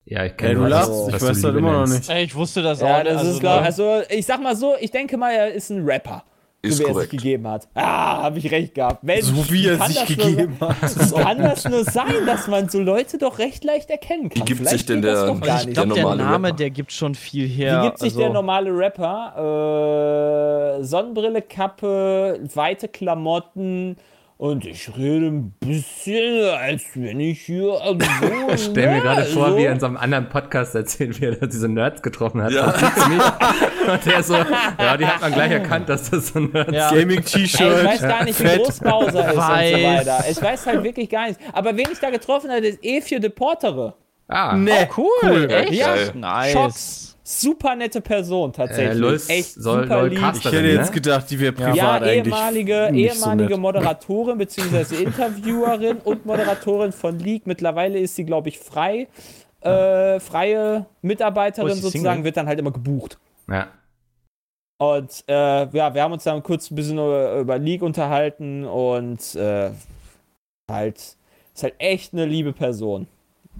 Ja, 0.06 0.24
ich 0.26 0.38
kenne 0.38 0.68
lachst, 0.68 0.90
was- 0.92 1.08
ich 1.08 1.14
weiß 1.14 1.42
das 1.42 1.44
immer 1.56 1.72
noch 1.72 1.88
nennst. 1.88 1.94
nicht. 1.98 2.10
Ey, 2.12 2.24
ich 2.26 2.36
wusste 2.36 2.62
das 2.62 2.82
Ja, 2.82 3.00
auch. 3.00 3.04
das 3.04 3.18
also, 3.18 3.32
ist 3.32 3.40
glaub, 3.40 3.62
also 3.64 4.02
ich 4.10 4.26
sag 4.26 4.42
mal 4.42 4.56
so, 4.56 4.76
ich 4.80 4.92
denke 4.92 5.18
mal, 5.18 5.32
er 5.34 5.52
ist 5.54 5.72
ein 5.72 5.84
Rapper. 5.84 6.24
Ist 6.68 6.78
so 6.78 6.84
wie 6.84 6.88
er 6.88 6.92
korrekt. 6.94 7.12
sich 7.12 7.20
gegeben 7.22 7.48
hat. 7.48 7.68
Ah, 7.74 8.24
habe 8.24 8.38
ich 8.40 8.52
recht 8.52 8.74
gehabt. 8.76 9.04
Mensch, 9.04 9.24
So 9.26 9.50
wie 9.52 9.68
er 9.68 9.78
kann 9.78 9.92
sich 9.92 10.00
das 10.06 10.18
nur 10.18 10.26
gegeben 10.28 10.58
hat. 10.60 11.14
Kann 11.24 11.38
das 11.40 11.66
nur 11.68 11.84
sein, 11.84 12.26
dass 12.26 12.48
man 12.48 12.70
so 12.70 12.80
Leute 12.80 13.18
doch 13.18 13.40
recht 13.40 13.64
leicht 13.64 13.90
erkennen 13.90 14.30
kann? 14.30 14.42
Wie 14.42 14.46
gibt 14.46 14.60
Vielleicht 14.60 14.72
sich 14.72 14.86
denn 14.86 15.02
der- 15.02 15.16
ich 15.30 15.36
glaube, 15.40 15.42
der 15.42 15.66
der, 15.66 15.86
normale 15.86 16.24
Name, 16.24 16.48
Rapper? 16.48 16.58
der 16.58 16.70
gibt 16.70 16.92
schon 16.92 17.16
viel 17.16 17.48
her. 17.48 17.82
Wie 17.82 17.86
gibt 17.88 18.00
sich 18.00 18.10
also, 18.12 18.20
der 18.20 18.30
normale 18.30 18.70
Rapper? 18.72 20.78
Äh, 20.80 20.84
Sonnenbrille, 20.84 21.42
Kappe, 21.42 22.40
weite 22.54 22.88
Klamotten 22.88 23.98
und 24.38 24.66
ich 24.66 24.90
rede 24.98 25.28
ein 25.28 25.52
bisschen, 25.60 26.44
als 26.56 26.84
wenn 26.96 27.20
ich 27.20 27.42
hier 27.42 27.64
so, 27.64 27.80
Ich 28.54 28.64
stell 28.66 28.90
mir 28.96 29.02
gerade 29.02 29.24
vor, 29.24 29.52
so. 29.52 29.58
wie 29.58 29.64
er 29.64 29.72
in 29.72 29.80
so 29.80 29.86
einem 29.86 29.98
anderen 29.98 30.28
Podcast 30.30 30.76
erzählt, 30.76 31.20
wie 31.22 31.26
er 31.26 31.48
diese 31.48 31.70
Nerds 31.70 32.02
getroffen 32.02 32.42
hat. 32.44 32.52
Ja. 32.52 32.74
Und 33.94 34.06
der 34.06 34.24
so, 34.24 34.34
ja, 34.36 34.98
die 34.98 35.06
hat 35.06 35.22
man 35.22 35.32
gleich 35.34 35.52
erkannt, 35.52 35.88
dass 35.90 36.10
das 36.10 36.28
so 36.30 36.40
Nerds 36.40 36.72
Ja. 36.74 36.90
Ey, 36.92 36.98
ich 37.00 37.08
Gaming-T-Shirt. 37.08 37.86
weiß 37.86 38.02
gar 38.02 38.24
nicht, 38.26 38.40
wie 38.40 38.48
Fett. 38.48 38.64
groß 38.64 38.80
Bowser 38.80 39.08
ist 39.08 39.16
und 39.16 39.32
so 39.32 39.38
Weiß. 39.38 39.74
weiter. 39.74 40.26
Ich 40.30 40.42
weiß 40.42 40.66
halt 40.68 40.84
wirklich 40.84 41.10
gar 41.10 41.28
nicht. 41.28 41.40
Aber 41.54 41.76
wen 41.78 41.88
ich 41.92 42.00
da 42.00 42.10
getroffen 42.10 42.52
habe, 42.52 42.66
ist 42.68 42.84
E4 42.84 43.20
Deportere. 43.20 43.94
Ah, 44.28 44.56
Nee, 44.56 44.72
Cool, 44.98 45.08
cool. 45.24 45.48
echt? 45.52 45.72
Ja. 45.74 45.96
Nice. 46.14 46.52
Schocks. 46.52 47.15
Super 47.28 47.76
nette 47.76 48.02
Person 48.02 48.54
tatsächlich. 48.54 48.92
äh, 48.92 48.94
Lulz 48.94 49.30
Echt 49.30 49.56
soll, 49.56 49.84
super 49.84 50.00
soll 50.02 50.10
lieb. 50.10 50.20
Ich 50.36 50.46
hätte 50.46 50.58
jetzt 50.60 50.90
ne? 50.90 50.94
gedacht, 50.94 51.30
die 51.32 51.40
wäre 51.40 51.54
privat 51.54 51.76
Ja, 51.76 51.94
eigentlich 51.94 52.28
ehemalige, 52.28 52.90
nicht 52.92 53.14
so 53.16 53.26
ehemalige 53.26 53.50
nett. 53.54 53.60
Moderatorin 53.60 54.38
bzw. 54.38 55.04
Interviewerin 55.04 55.98
und 56.04 56.24
Moderatorin 56.26 56.92
von 56.92 57.18
League. 57.18 57.48
Mittlerweile 57.48 57.98
ist 57.98 58.16
sie, 58.16 58.26
glaube 58.26 58.50
ich, 58.50 58.60
frei. 58.60 59.08
Äh, 59.62 60.20
freie 60.20 60.86
Oh, 60.88 60.96
Mitarbeiterin 61.02 61.74
sie 61.74 61.82
sozusagen, 61.82 62.18
Single? 62.18 62.26
wird 62.26 62.38
dann 62.38 62.48
halt 62.48 62.60
immer 62.60 62.72
gebucht. 62.72 63.18
Ja. 63.50 63.70
Und 64.78 65.24
äh, 65.28 65.34
ja, 65.76 65.94
wir 65.96 66.04
haben 66.04 66.12
uns 66.12 66.26
dann 66.26 66.44
kurz 66.44 66.70
ein 66.70 66.76
bisschen 66.76 66.98
über, 67.00 67.40
über 67.40 67.58
League 67.58 67.82
unterhalten 67.82 68.66
und 68.66 69.34
äh, 69.36 69.72
halt, 70.70 70.98
ist 70.98 71.64
halt 71.64 71.74
echt 71.80 72.14
eine 72.14 72.26
liebe 72.26 72.54
Person. 72.54 73.08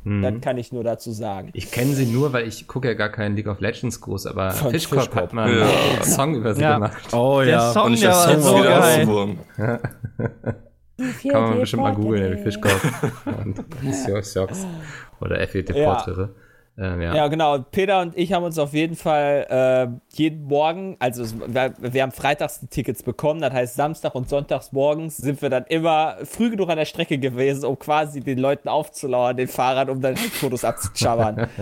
Mhm. 0.08 0.22
Das 0.22 0.34
kann 0.42 0.58
ich 0.60 0.72
nur 0.72 0.84
dazu 0.84 1.12
sagen. 1.12 1.50
Ich 1.54 1.72
kenne 1.72 1.94
sie 1.94 2.06
nur, 2.06 2.32
weil 2.32 2.48
ich 2.48 2.68
gucke 2.68 2.88
ja 2.88 2.94
gar 2.94 3.10
keinen 3.10 3.36
League 3.36 3.48
of 3.48 3.60
Legends 3.60 4.00
groß, 4.02 4.28
aber 4.28 4.52
Von 4.52 4.70
Fischkopf 4.72 5.00
Fischkopf. 5.02 5.22
hat 5.22 5.34
mal 5.34 5.52
Ja. 5.52 5.66
einen 5.66 6.04
Song 6.04 6.36
über 6.36 6.54
sie 6.54 6.62
Ja. 6.62 6.76
gemacht. 6.76 7.12
Oh 7.14 7.40
Der 7.42 7.50
ja. 7.50 7.72
Song, 7.74 7.88
Und 7.88 7.94
ich 7.96 8.02
der 8.02 8.10
der 8.12 8.18
war 8.18 8.30
Song 8.30 8.42
so 8.42 8.56
wieder 8.60 8.80
geil. 8.80 9.00
ausgeworden. 9.02 9.40
Kann 9.58 11.42
man 11.42 11.60
bestimmt 11.60 11.84
mal 11.84 11.94
googeln, 11.96 12.38
Fischkopf. 12.38 13.04
Und 13.26 13.64
Socks. 14.26 14.66
Oder 15.20 15.46
FET 15.48 15.76
Ja. 15.76 16.06
Ähm, 16.78 17.02
ja. 17.02 17.16
Ja, 17.16 17.28
genau. 17.28 17.60
Peter 17.60 18.02
und 18.02 18.18
ich 18.18 18.34
haben 18.34 18.44
uns 18.44 18.60
auf 18.60 18.74
jeden 18.74 18.96
Fall 18.96 19.48
äh, 19.50 20.16
jeden 20.18 20.46
Morgen, 20.46 20.98
also 21.00 21.24
es, 21.24 21.40
wir, 21.40 21.74
wir 21.80 22.02
haben 22.02 22.12
freitags 22.12 22.60
die 22.60 22.68
Tickets 22.68 23.02
bekommen, 23.02 23.40
das 23.40 23.54
heißt 23.54 23.76
Samstag 23.76 24.14
und 24.14 24.28
Sonntags 24.28 24.74
morgens 24.74 25.16
sind 25.16 25.42
wir 25.42 25.50
dann 25.50 25.64
immer 25.70 26.18
früh 26.24 26.50
genug 26.50 26.70
an 26.70 26.78
der 26.78 26.86
Strecke 26.86 27.18
gewesen, 27.18 27.66
um 27.66 27.80
quasi 27.80 28.20
den 28.20 28.40
Leuten 28.40 28.68
aufzulauern, 28.68 29.38
den 29.38 29.48
Fahrern, 29.48 29.90
um 29.90 30.02
dann 30.02 30.18
Fotos 30.18 30.66
abzutschabbern. 30.66 31.48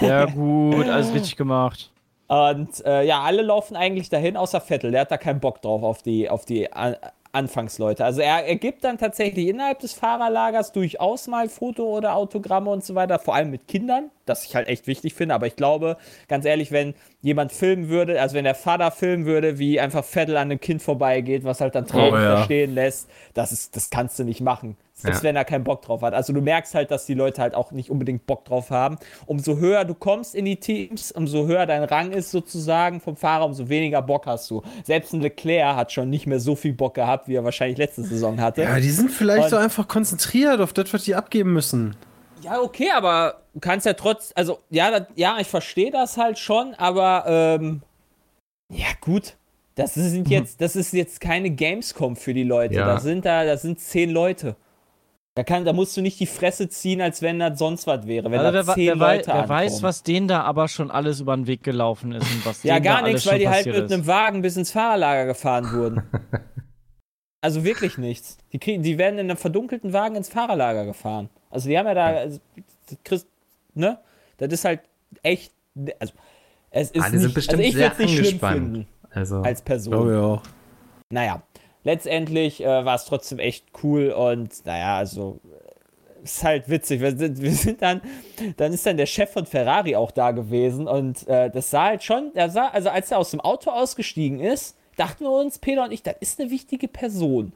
Ja, 0.00 0.26
gut, 0.26 0.88
alles 0.88 1.12
richtig 1.14 1.36
gemacht. 1.36 1.90
Und 2.26 2.84
äh, 2.84 3.04
ja, 3.04 3.22
alle 3.22 3.42
laufen 3.42 3.76
eigentlich 3.76 4.08
dahin, 4.08 4.36
außer 4.36 4.60
Vettel. 4.60 4.90
Der 4.90 5.02
hat 5.02 5.10
da 5.10 5.16
keinen 5.16 5.40
Bock 5.40 5.62
drauf 5.62 5.82
auf 5.82 6.02
die, 6.02 6.28
auf 6.28 6.44
die 6.44 6.72
An 6.72 6.96
Anfangsleute. 7.34 8.04
Also 8.04 8.20
er, 8.20 8.46
er 8.46 8.56
gibt 8.56 8.84
dann 8.84 8.98
tatsächlich 8.98 9.48
innerhalb 9.48 9.80
des 9.80 9.92
Fahrerlagers 9.92 10.72
durchaus 10.72 11.26
mal 11.26 11.48
Foto 11.48 11.84
oder 11.84 12.14
Autogramme 12.14 12.70
und 12.70 12.84
so 12.84 12.94
weiter, 12.94 13.18
vor 13.18 13.34
allem 13.34 13.50
mit 13.50 13.66
Kindern, 13.68 14.10
das 14.24 14.44
ich 14.44 14.54
halt 14.54 14.68
echt 14.68 14.86
wichtig 14.86 15.14
finde. 15.14 15.34
Aber 15.34 15.46
ich 15.46 15.56
glaube, 15.56 15.96
ganz 16.28 16.44
ehrlich, 16.44 16.70
wenn 16.72 16.94
jemand 17.24 17.52
filmen 17.52 17.88
würde, 17.88 18.20
also 18.20 18.36
wenn 18.36 18.44
der 18.44 18.54
Vater 18.54 18.90
filmen 18.90 19.24
würde, 19.24 19.58
wie 19.58 19.80
einfach 19.80 20.04
Vettel 20.04 20.36
an 20.36 20.50
einem 20.50 20.60
Kind 20.60 20.82
vorbeigeht, 20.82 21.42
was 21.42 21.60
halt 21.62 21.74
dann 21.74 21.86
Tränen 21.86 22.12
Oh, 22.12 22.16
ja. 22.18 22.36
verstehen 22.36 22.74
lässt, 22.74 23.08
das, 23.32 23.50
ist, 23.50 23.74
das 23.74 23.88
kannst 23.88 24.18
du 24.18 24.24
nicht 24.24 24.42
machen. 24.42 24.76
Selbst 24.92 25.22
Ja. 25.22 25.28
wenn 25.30 25.36
er 25.36 25.44
keinen 25.46 25.64
Bock 25.64 25.80
drauf 25.82 26.02
hat. 26.02 26.12
Also 26.14 26.32
du 26.34 26.40
merkst 26.42 26.74
halt, 26.74 26.90
dass 26.90 27.06
die 27.06 27.14
Leute 27.14 27.40
halt 27.42 27.54
auch 27.54 27.72
nicht 27.72 27.90
unbedingt 27.90 28.26
Bock 28.26 28.44
drauf 28.44 28.70
haben. 28.70 28.96
Umso 29.26 29.56
höher 29.56 29.84
du 29.86 29.94
kommst 29.94 30.34
in 30.34 30.44
die 30.44 30.56
Teams, 30.56 31.10
umso 31.12 31.46
höher 31.46 31.64
dein 31.66 31.82
Rang 31.82 32.12
ist 32.12 32.30
sozusagen 32.30 33.00
vom 33.00 33.16
Fahrer, 33.16 33.46
umso 33.46 33.68
weniger 33.70 34.02
Bock 34.02 34.26
hast 34.26 34.48
du. 34.50 34.62
Selbst 34.84 35.12
ein 35.14 35.20
Leclerc 35.22 35.76
hat 35.76 35.92
schon 35.92 36.10
nicht 36.10 36.26
mehr 36.26 36.38
so 36.40 36.54
viel 36.54 36.74
Bock 36.74 36.94
gehabt, 36.94 37.26
wie 37.26 37.34
er 37.34 37.42
wahrscheinlich 37.44 37.78
letzte 37.78 38.02
Saison 38.02 38.38
hatte. 38.40 38.62
Ja, 38.62 38.78
die 38.78 38.90
sind 38.90 39.10
vielleicht 39.10 39.44
Und- 39.44 39.50
so 39.50 39.56
einfach 39.56 39.88
konzentriert 39.88 40.60
auf 40.60 40.72
das, 40.74 40.92
was 40.92 41.04
die 41.04 41.14
abgeben 41.14 41.54
müssen. 41.54 41.96
Ja, 42.44 42.60
okay, 42.60 42.90
aber 42.94 43.42
du 43.54 43.60
kannst 43.60 43.86
ja 43.86 43.94
trotz, 43.94 44.32
also 44.34 44.58
ja, 44.70 44.90
das, 44.90 45.08
ja, 45.16 45.38
ich 45.40 45.46
verstehe 45.46 45.90
das 45.90 46.16
halt 46.16 46.38
schon, 46.38 46.74
aber 46.74 47.24
ähm, 47.26 47.82
ja 48.72 48.86
gut, 49.00 49.36
das 49.74 49.94
sind 49.94 50.28
jetzt, 50.28 50.60
das 50.60 50.76
ist 50.76 50.92
jetzt 50.92 51.20
keine 51.20 51.50
Gamescom 51.50 52.16
für 52.16 52.34
die 52.34 52.44
Leute. 52.44 52.74
Ja. 52.74 52.86
Da 52.86 53.00
sind 53.00 53.24
da, 53.24 53.44
da 53.44 53.56
sind 53.56 53.80
zehn 53.80 54.10
Leute. 54.10 54.56
Da, 55.36 55.42
kann, 55.42 55.64
da 55.64 55.72
musst 55.72 55.96
du 55.96 56.00
nicht 56.00 56.20
die 56.20 56.26
Fresse 56.26 56.68
ziehen, 56.68 57.00
als 57.00 57.20
wenn 57.20 57.40
das 57.40 57.58
sonst 57.58 57.88
was 57.88 58.06
wäre. 58.06 58.30
Wenn 58.30 58.38
Also 58.38 58.52
da 58.52 58.66
wer, 58.68 58.74
zehn 58.74 58.86
wer, 59.00 59.16
Leute 59.16 59.32
wer 59.32 59.48
weiß, 59.48 59.82
was 59.82 60.04
denen 60.04 60.28
da 60.28 60.42
aber 60.42 60.68
schon 60.68 60.92
alles 60.92 61.18
über 61.20 61.34
den 61.34 61.48
Weg 61.48 61.64
gelaufen 61.64 62.12
ist 62.12 62.30
und 62.30 62.46
was 62.46 62.62
Ja, 62.62 62.78
gar 62.78 63.02
nichts, 63.02 63.26
weil 63.26 63.40
die 63.40 63.48
halt 63.48 63.66
mit 63.66 63.74
ist. 63.74 63.92
einem 63.92 64.06
Wagen 64.06 64.42
bis 64.42 64.56
ins 64.56 64.70
Fahrerlager 64.70 65.26
gefahren 65.26 65.72
wurden. 65.72 66.02
also 67.44 67.62
wirklich 67.62 67.98
nichts. 67.98 68.38
Die, 68.54 68.58
kriegen, 68.58 68.82
die 68.82 68.96
werden 68.96 69.18
in 69.18 69.28
einem 69.28 69.36
verdunkelten 69.36 69.92
Wagen 69.92 70.16
ins 70.16 70.30
Fahrerlager 70.30 70.86
gefahren. 70.86 71.28
Also 71.50 71.68
die 71.68 71.78
haben 71.78 71.86
ja 71.86 71.92
da, 71.92 72.06
also, 72.06 72.40
Chris, 73.04 73.26
ne? 73.74 73.98
Das 74.38 74.50
ist 74.50 74.64
halt 74.64 74.80
echt, 75.22 75.52
also 75.98 76.14
es 76.70 76.90
ist 76.90 77.02
Ah, 77.02 77.10
die 77.10 77.18
sind 77.18 77.26
nicht, 77.26 77.34
bestimmt 77.34 77.58
also 77.58 77.68
ich 77.68 77.74
sehr 77.74 77.88
nicht 77.90 77.98
schlimm 77.98 78.16
angespannt. 78.16 78.54
finden 78.54 78.88
Also, 79.10 79.36
als 79.42 79.60
Person. 79.60 79.92
Glaube 79.92 80.12
ich 80.12 80.18
auch. 80.18 80.42
Naja, 81.10 81.42
letztendlich 81.82 82.64
äh, 82.64 82.84
war 82.84 82.94
es 82.94 83.04
trotzdem 83.04 83.38
echt 83.38 83.66
cool 83.82 84.08
und 84.08 84.64
naja, 84.64 84.96
also 84.96 85.38
äh, 85.44 86.24
ist 86.24 86.42
halt 86.42 86.70
witzig. 86.70 87.02
Wir 87.02 87.14
sind, 87.14 87.42
wir 87.42 87.52
sind 87.52 87.82
dann, 87.82 88.00
dann 88.56 88.72
ist 88.72 88.86
dann 88.86 88.96
der 88.96 89.04
Chef 89.04 89.30
von 89.30 89.44
Ferrari 89.44 89.96
auch 89.96 90.12
da 90.12 90.30
gewesen 90.30 90.88
und 90.88 91.28
äh, 91.28 91.50
das 91.50 91.70
sah 91.70 91.84
halt 91.84 92.02
schon, 92.02 92.32
der 92.32 92.48
sah, 92.48 92.68
also 92.68 92.88
als 92.88 93.10
er 93.10 93.18
aus 93.18 93.32
dem 93.32 93.40
Auto 93.40 93.70
ausgestiegen 93.70 94.40
ist, 94.40 94.78
dachten 94.96 95.24
wir 95.24 95.30
uns, 95.30 95.58
Peter 95.58 95.84
und 95.84 95.92
ich, 95.92 96.02
das 96.02 96.16
ist 96.20 96.40
eine 96.40 96.50
wichtige 96.50 96.88
Person. 96.88 97.52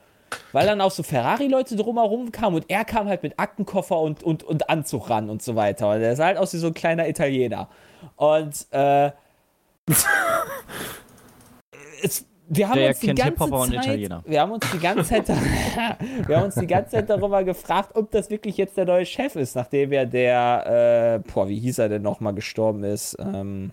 Weil 0.52 0.66
dann 0.66 0.80
auch 0.80 0.90
so 0.90 1.02
Ferrari-Leute 1.02 1.76
drumherum 1.76 2.32
kamen 2.32 2.56
und 2.56 2.66
er 2.68 2.84
kam 2.84 3.08
halt 3.08 3.22
mit 3.22 3.38
Aktenkoffer 3.38 3.98
und, 3.98 4.22
und, 4.22 4.42
und 4.42 4.68
Anzug 4.68 5.08
ran 5.08 5.30
und 5.30 5.42
so 5.42 5.56
weiter. 5.56 5.90
Und 5.90 6.02
er 6.02 6.16
sah 6.16 6.26
halt 6.26 6.36
aus 6.36 6.52
wie 6.52 6.58
so 6.58 6.66
ein 6.68 6.74
kleiner 6.74 7.08
Italiener. 7.08 7.68
Und 8.16 8.66
äh, 8.70 9.10
es, 12.02 12.26
wir 12.50 12.68
haben 12.68 12.78
Der 12.78 12.88
uns 12.88 13.00
die 13.00 13.14
ganze 13.14 13.36
Zeit, 13.36 14.24
wir 14.26 14.40
haben 14.40 14.52
uns 14.52 14.70
die 14.70 14.78
ganze 14.78 15.04
Zeit, 15.04 15.28
wir 16.26 16.36
haben 16.36 16.44
uns 16.44 16.54
die 16.54 16.66
ganze 16.66 16.90
Zeit 16.92 17.10
darüber 17.10 17.44
gefragt, 17.44 17.90
ob 17.94 18.10
das 18.10 18.30
wirklich 18.30 18.56
jetzt 18.56 18.76
der 18.76 18.86
neue 18.86 19.04
Chef 19.04 19.36
ist, 19.36 19.54
nachdem 19.54 19.92
ja 19.92 20.04
der, 20.04 21.22
äh, 21.24 21.30
boah, 21.30 21.48
wie 21.48 21.58
hieß 21.58 21.78
er 21.78 21.88
denn 21.88 22.02
nochmal 22.02 22.34
gestorben 22.34 22.84
ist? 22.84 23.16
Ähm, 23.18 23.72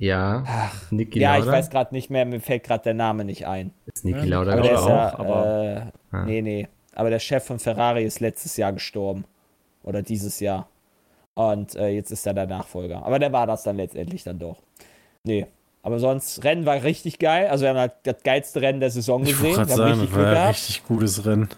ja. 0.00 0.44
Niki 0.90 1.20
ja, 1.20 1.34
ich 1.38 1.44
Lauda. 1.44 1.52
weiß 1.58 1.70
gerade 1.70 1.94
nicht 1.94 2.10
mehr, 2.10 2.24
mir 2.24 2.40
fällt 2.40 2.64
gerade 2.64 2.82
der 2.84 2.94
Name 2.94 3.24
nicht 3.24 3.46
ein. 3.46 3.72
Ist 3.86 4.04
Niki 4.04 4.18
Ja, 4.18 4.24
Lauda 4.42 4.52
Aber 4.54 4.62
auch, 4.82 4.88
ja, 4.88 5.18
aber- 5.18 5.64
äh, 6.12 6.16
Ah. 6.16 6.24
nee, 6.24 6.42
nee. 6.42 6.68
Aber 6.96 7.10
der 7.10 7.20
Chef 7.20 7.44
von 7.44 7.58
Ferrari 7.60 8.02
ist 8.04 8.18
letztes 8.18 8.56
Jahr 8.56 8.72
gestorben. 8.72 9.24
Oder 9.84 10.02
dieses 10.02 10.40
Jahr. 10.40 10.66
Und 11.34 11.74
äh, 11.76 11.88
jetzt 11.88 12.10
ist 12.10 12.26
er 12.26 12.34
der 12.34 12.46
Nachfolger. 12.48 13.04
Aber 13.06 13.18
der 13.20 13.32
war 13.32 13.46
das 13.46 13.62
dann 13.62 13.76
letztendlich 13.76 14.24
dann 14.24 14.38
doch. 14.40 14.56
Nee. 15.22 15.46
Aber 15.82 15.98
sonst, 15.98 16.42
Rennen 16.44 16.66
war 16.66 16.82
richtig 16.82 17.18
geil. 17.18 17.46
Also 17.48 17.62
wir 17.62 17.70
haben 17.70 17.78
halt 17.78 17.92
das 18.02 18.16
geilste 18.24 18.60
Rennen 18.60 18.80
der 18.80 18.90
Saison 18.90 19.22
Ich 19.22 19.30
gesehen. 19.30 19.56
wollte 19.56 19.68
Wir 19.68 19.76
haben 19.76 19.76
sagen, 19.76 20.00
richtig 20.00 20.10
das 20.10 20.18
war 20.26 20.32
ja 20.34 20.48
richtig 20.48 20.84
gutes 20.86 21.24
Rennen. 21.24 21.48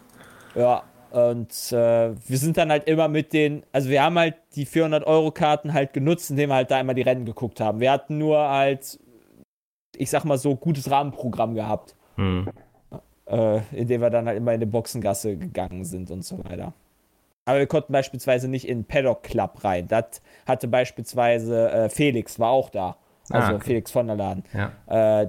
Ja, 0.55 0.83
und 1.13 1.73
äh, 1.73 2.15
wir 2.29 2.39
sind 2.39 2.57
dann 2.57 2.71
halt 2.71 2.85
immer 2.89 3.09
mit 3.09 3.33
den, 3.33 3.65
also 3.73 3.89
wir 3.91 4.03
haben 4.03 4.19
halt 4.19 4.37
die 4.55 4.67
400-Euro-Karten 4.67 5.73
halt 5.73 5.93
genutzt, 5.93 6.31
indem 6.31 6.51
wir 6.51 6.55
halt 6.57 6.71
da 6.71 6.81
immer 6.81 6.95
die 6.95 7.03
Rennen 7.03 7.25
geguckt 7.25 7.61
haben. 7.61 7.81
Wir 7.81 7.93
hatten 7.93 8.19
nur 8.19 8.39
halt, 8.39 8.99
ich 9.97 10.11
sag 10.11 10.25
mal 10.25 10.39
so, 10.39 10.57
gutes 10.57 10.91
Rahmenprogramm 10.91 11.55
gehabt, 11.55 11.95
Hm. 12.17 12.49
äh, 13.27 13.61
indem 13.73 14.01
wir 14.01 14.11
dann 14.11 14.27
halt 14.27 14.37
immer 14.37 14.53
in 14.55 14.61
die 14.61 14.67
Boxengasse 14.67 15.37
gegangen 15.37 15.85
sind 15.85 16.11
und 16.11 16.25
so 16.25 16.43
weiter. 16.45 16.73
Aber 17.45 17.59
wir 17.59 17.67
konnten 17.67 17.93
beispielsweise 17.93 18.49
nicht 18.49 18.69
in 18.69 18.81
den 18.81 18.85
Paddock 18.85 19.23
Club 19.25 19.65
rein. 19.65 19.89
Das 19.89 20.23
hatte 20.47 20.69
beispielsweise 20.69 21.71
äh, 21.71 21.89
Felix, 21.89 22.39
war 22.39 22.51
auch 22.51 22.71
da. 22.71 22.97
Also 23.31 23.53
Ah, 23.53 23.55
okay. 23.57 23.65
Felix 23.65 23.91
von 23.91 24.07
der 24.07 24.17
Laden. 24.17 24.45
Ja. 24.53 25.23
Äh, 25.23 25.29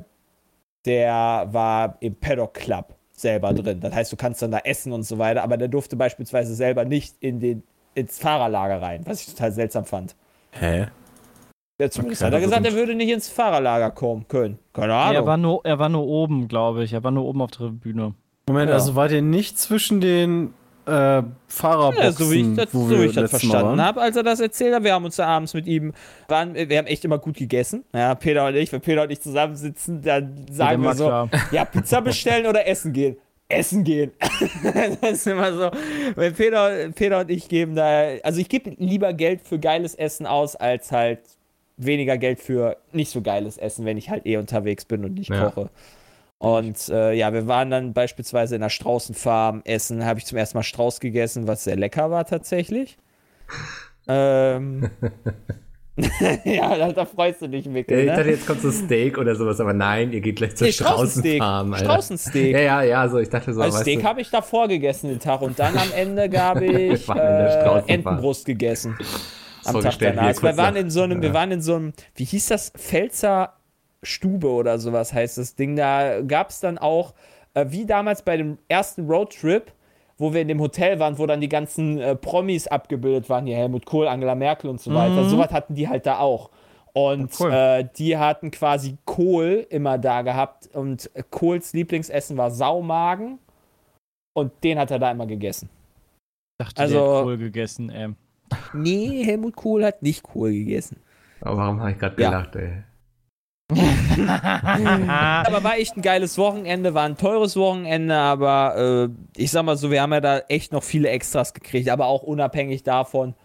der 0.85 1.47
war 1.51 1.97
im 2.01 2.15
Paddock 2.15 2.53
Club 2.53 2.95
selber 3.23 3.51
drin. 3.53 3.79
Das 3.79 3.93
heißt, 3.95 4.11
du 4.11 4.15
kannst 4.15 4.41
dann 4.43 4.51
da 4.51 4.59
essen 4.59 4.91
und 4.93 5.01
so 5.03 5.17
weiter, 5.17 5.41
aber 5.43 5.57
der 5.57 5.67
durfte 5.67 5.95
beispielsweise 5.95 6.53
selber 6.53 6.85
nicht 6.85 7.15
in 7.19 7.39
den, 7.39 7.63
ins 7.95 8.19
Fahrerlager 8.19 8.79
rein, 8.81 9.01
was 9.05 9.21
ich 9.21 9.33
total 9.33 9.51
seltsam 9.51 9.85
fand. 9.85 10.15
Hä? 10.51 10.85
Ja, 11.81 11.89
zumindest 11.89 12.21
Okay, 12.21 12.27
hat 12.27 12.33
er 12.33 12.37
also 12.37 12.49
gesagt, 12.49 12.65
er 12.67 12.73
würde 12.73 12.93
nicht 12.93 13.09
ins 13.09 13.27
Fahrerlager 13.29 13.89
kommen 13.89 14.27
können. 14.27 14.59
Keine 14.73 14.87
Nee, 14.89 14.93
Ahnung. 14.93 15.15
er, 15.15 15.25
war 15.25 15.37
nur, 15.37 15.61
er 15.63 15.79
war 15.79 15.89
nur 15.89 16.05
oben, 16.05 16.47
glaube 16.47 16.83
ich. 16.83 16.93
Er 16.93 17.03
war 17.03 17.09
nur 17.11 17.25
oben 17.25 17.41
auf 17.41 17.49
der 17.51 17.65
Bühne. 17.69 18.13
Moment, 18.47 18.69
Ja. 18.69 18.75
also 18.75 18.95
war 18.95 19.07
der 19.07 19.23
nicht 19.23 19.57
zwischen 19.57 19.99
den 19.99 20.53
äh, 20.85 21.23
Fahrerboxen, 21.47 22.03
ja, 22.03 22.11
so 22.11 22.31
wie 22.31 22.41
ich 22.41 22.55
das, 22.55 22.73
wo 22.73 22.87
so 22.87 22.99
wie 22.99 23.05
ich 23.05 23.13
das 23.13 23.29
verstanden 23.29 23.81
habe, 23.81 24.01
als 24.01 24.15
er 24.15 24.23
das 24.23 24.39
erzählt 24.39 24.75
hat. 24.75 24.83
Wir 24.83 24.93
haben 24.93 25.05
uns 25.05 25.15
da 25.15 25.27
abends 25.27 25.53
mit 25.53 25.65
ihm, 25.67 25.93
waren, 26.27 26.55
wir 26.55 26.77
haben 26.77 26.87
echt 26.87 27.05
immer 27.05 27.17
gut 27.19 27.37
gegessen. 27.37 27.83
Ja, 27.93 28.15
Peter 28.15 28.45
und 28.47 28.55
ich, 28.55 28.71
wenn 28.71 28.81
Peter 28.81 29.03
und 29.03 29.11
ich 29.11 29.21
zusammensitzen, 29.21 30.01
dann 30.01 30.45
sagen 30.51 30.81
wir 30.83 30.93
so, 30.95 31.05
klar. 31.05 31.29
ja, 31.51 31.65
Pizza 31.65 32.01
bestellen 32.01 32.45
oder 32.47 32.67
essen 32.67 32.93
gehen. 32.93 33.17
Essen 33.49 33.83
gehen. 33.83 34.11
das 35.01 35.11
ist 35.11 35.27
immer 35.27 35.53
so. 35.53 35.71
Weil 36.15 36.31
Peter, 36.31 36.89
Peter 36.95 37.19
und 37.19 37.29
ich 37.29 37.47
geben 37.49 37.75
da, 37.75 38.15
also 38.23 38.39
ich 38.39 38.49
gebe 38.49 38.71
lieber 38.77 39.13
Geld 39.13 39.41
für 39.41 39.59
geiles 39.59 39.95
Essen 39.95 40.25
aus, 40.25 40.55
als 40.55 40.91
halt 40.91 41.19
weniger 41.77 42.17
Geld 42.17 42.39
für 42.39 42.77
nicht 42.91 43.11
so 43.11 43.21
geiles 43.21 43.57
Essen, 43.57 43.85
wenn 43.85 43.97
ich 43.97 44.09
halt 44.09 44.25
eh 44.25 44.37
unterwegs 44.37 44.85
bin 44.85 45.03
und 45.05 45.13
nicht 45.15 45.29
Ja. 45.29 45.49
koche. 45.49 45.69
Und 46.43 46.89
äh, 46.89 47.13
ja, 47.13 47.31
wir 47.31 47.47
waren 47.47 47.69
dann 47.69 47.93
beispielsweise 47.93 48.55
in 48.55 48.61
der 48.61 48.69
Straußenfarm 48.69 49.61
essen, 49.63 50.03
habe 50.05 50.19
ich 50.19 50.25
zum 50.25 50.37
ersten 50.37 50.57
Mal 50.57 50.63
Strauß 50.63 50.99
gegessen, 50.99 51.47
was 51.47 51.63
sehr 51.63 51.77
lecker 51.77 52.11
war 52.11 52.25
tatsächlich. 52.25 52.97
ähm, 54.09 54.89
ja, 56.43 56.75
da, 56.75 56.91
da 56.91 57.05
freust 57.05 57.43
du 57.43 57.47
dich, 57.47 57.65
Mikkel, 57.67 57.99
ich 57.99 58.05
ne? 58.07 58.15
dachte, 58.17 58.29
jetzt 58.31 58.45
kommt 58.47 58.59
so 58.61 58.71
Steak 58.71 59.17
oder 59.17 59.35
sowas, 59.35 59.59
aber 59.61 59.71
nein, 59.73 60.11
ihr 60.11 60.19
geht 60.21 60.35
gleich 60.35 60.55
zur 60.55 60.67
Nee, 60.67 60.73
Straußensteak. 60.73 61.35
Straußenfarm. 61.41 61.75
Straußensteak. 61.77 62.53
Ja, 62.55 62.59
ja, 62.59 62.81
ja, 62.83 63.07
so, 63.07 63.19
ich 63.19 63.29
dachte 63.29 63.53
so, 63.53 63.61
Also 63.61 63.77
Steak 63.79 64.03
habe 64.03 64.19
ich 64.19 64.29
davor 64.29 64.67
gegessen 64.67 65.09
den 65.09 65.19
Tag 65.19 65.41
und 65.41 65.57
dann 65.59 65.77
am 65.77 65.91
Ende 65.95 66.27
gab 66.29 66.59
ich 66.61 67.07
äh. 67.07 67.83
Entenbrust 67.87 68.45
gegessen. 68.45 68.97
Am 68.99 69.05
Tag 69.63 69.71
vorgestellt, 69.73 70.13
wie 70.15 70.17
danach. 70.17 70.43
wir 70.43 70.57
waren 70.57 70.75
in 70.75 70.89
so 70.89 71.03
einem, 71.03 71.21
wir 71.21 71.29
Ja. 71.29 71.33
waren 71.35 71.51
in 71.51 71.61
so 71.61 71.75
einem, 71.75 71.93
wie 72.15 72.25
hieß 72.25 72.47
das, 72.47 72.71
Pfälzer 72.75 73.53
Stube 74.03 74.47
oder 74.49 74.77
sowas 74.79 75.13
heißt 75.13 75.37
das 75.37 75.55
Ding. 75.55 75.75
Da 75.75 76.21
gab 76.21 76.49
es 76.49 76.59
dann 76.59 76.77
auch, 76.77 77.13
äh, 77.53 77.65
wie 77.69 77.85
damals 77.85 78.21
bei 78.21 78.37
dem 78.37 78.57
ersten 78.67 79.07
Roadtrip, 79.07 79.71
wo 80.17 80.33
wir 80.33 80.41
in 80.41 80.47
dem 80.47 80.59
Hotel 80.61 80.99
waren, 80.99 81.17
wo 81.17 81.25
dann 81.25 81.41
die 81.41 81.49
ganzen 81.49 81.99
äh, 81.99 82.15
Promis 82.15 82.67
abgebildet 82.67 83.29
waren, 83.29 83.45
hier 83.45 83.57
Helmut 83.57 83.85
Kohl, 83.85 84.07
Angela 84.07 84.35
Merkel 84.35 84.69
und 84.69 84.79
so 84.79 84.93
weiter. 84.93 85.25
Sowas 85.25 85.51
hatten 85.51 85.75
die 85.75 85.87
halt 85.89 86.05
da 86.05 86.19
auch. 86.19 86.49
Und 86.93 87.31
Cool. 87.39 87.51
äh, 87.51 87.87
die 87.97 88.17
hatten 88.17 88.51
quasi 88.51 88.97
Kohl 89.05 89.65
immer 89.69 89.97
da 89.97 90.21
gehabt 90.21 90.67
und 90.73 91.09
Kohls 91.31 91.73
Lieblingsessen 91.73 92.37
war 92.37 92.51
Saumagen 92.51 93.39
und 94.33 94.51
den 94.63 94.77
hat 94.77 94.91
er 94.91 94.99
da 94.99 95.09
immer 95.09 95.25
gegessen. 95.25 95.69
Ich 96.59 96.67
dachte, 96.67 96.81
Also- 96.83 96.93
der 96.99 97.15
hat 97.17 97.23
Kohl 97.23 97.37
gegessen, 97.39 97.89
ey. 97.89 98.09
Nee, 98.73 99.23
Helmut 99.25 99.55
Kohl 99.55 99.83
hat 99.83 100.03
nicht 100.03 100.21
Kohl 100.21 100.51
gegessen. 100.51 100.97
Aber 101.41 101.57
warum 101.57 101.79
habe 101.79 101.91
ich 101.91 101.97
gerade 101.97 102.21
Ja. 102.21 102.29
gelacht, 102.29 102.55
ey? 102.57 102.83
aber 103.71 105.63
war 105.63 105.77
echt 105.77 105.97
ein 105.97 106.01
geiles 106.01 106.37
Wochenende, 106.37 106.93
war 106.93 107.05
ein 107.05 107.17
teures 107.17 107.55
Wochenende, 107.55 108.15
aber 108.15 109.09
äh, 109.09 109.41
ich 109.41 109.51
sag 109.51 109.63
mal 109.63 109.77
so, 109.77 109.89
wir 109.91 110.01
haben 110.01 110.13
ja 110.13 110.21
da 110.21 110.39
echt 110.49 110.71
noch 110.71 110.83
viele 110.83 111.09
Extras 111.09 111.53
gekriegt, 111.53 111.89
aber 111.89 112.05
auch 112.07 112.23
unabhängig 112.23 112.83
davon 112.83 113.35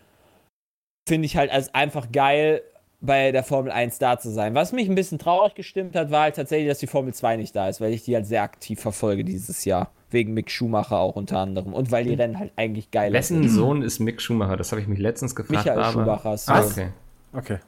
finde 1.08 1.26
ich 1.26 1.36
halt 1.36 1.50
als 1.50 1.74
einfach 1.74 2.12
geil, 2.12 2.62
bei 3.00 3.30
der 3.30 3.44
Formel 3.44 3.70
1 3.70 3.98
da 3.98 4.18
zu 4.18 4.30
sein. 4.30 4.54
Was 4.54 4.72
mich 4.72 4.88
ein 4.88 4.94
bisschen 4.96 5.18
traurig 5.18 5.54
gestimmt 5.54 5.94
hat, 5.94 6.10
war 6.10 6.22
halt 6.22 6.36
tatsächlich, 6.36 6.68
dass 6.68 6.78
die 6.78 6.88
Formel 6.88 7.14
2 7.14 7.36
nicht 7.36 7.54
da 7.54 7.68
ist, 7.68 7.80
weil 7.80 7.92
ich 7.92 8.02
die 8.04 8.14
halt 8.14 8.26
sehr 8.26 8.42
aktiv 8.42 8.80
verfolge 8.80 9.24
dieses 9.24 9.64
Jahr. 9.64 9.92
Wegen 10.10 10.34
Mick 10.34 10.50
Schumacher 10.50 10.98
auch 10.98 11.14
unter 11.16 11.38
anderem. 11.38 11.74
Und 11.74 11.92
weil 11.92 12.04
die 12.04 12.14
Rennen 12.14 12.38
halt 12.38 12.50
eigentlich 12.56 12.90
geil 12.90 13.12
Wessen 13.12 13.48
Sohn 13.48 13.82
ist 13.82 14.00
Mick 14.00 14.20
Schumacher? 14.20 14.56
Das 14.56 14.72
habe 14.72 14.80
ich 14.80 14.88
mich 14.88 14.98
letztens 14.98 15.36
gefragt. 15.36 15.64
Michael 15.66 15.78
aber- 15.80 15.92
Schumachers 15.92 16.48
Ah, 16.48 16.62
Sohn. 16.62 16.72
okay. 16.72 16.88
Okay. 17.34 17.58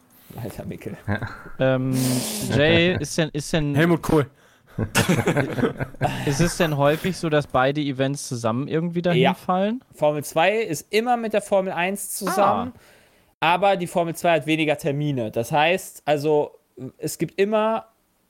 Alter 0.43 0.65
Mickel. 0.65 0.97
Ähm, 1.59 1.95
Jay, 2.55 2.97
ist 3.01 3.17
denn, 3.19 3.31
ist, 3.31 3.53
denn, 3.53 3.75
Helmut 3.75 4.03
Kohl. 4.03 4.27
ist 6.27 6.41
es 6.41 6.57
denn 6.57 6.77
häufig 6.77 7.17
so, 7.17 7.29
dass 7.29 7.47
beide 7.47 7.81
Events 7.81 8.29
zusammen 8.29 8.69
irgendwie 8.69 9.03
dahin 9.03 9.23
Ja. 9.23 9.35
fallen? 9.35 9.83
Formel 9.95 10.25
2 10.25 10.59
ist 10.61 10.87
immer 10.93 11.17
mit 11.17 11.33
der 11.33 11.43
Formel 11.43 11.73
1 11.73 12.11
zusammen, 12.11 12.73
aber 13.41 13.77
die 13.77 13.87
Formel 13.87 14.15
2 14.15 14.33
hat 14.33 14.47
weniger 14.47 14.77
Termine. 14.77 15.31
Das 15.31 15.53
heißt, 15.53 16.03
also 16.05 16.53
es 16.99 17.19
gibt 17.19 17.39
immer, 17.39 17.87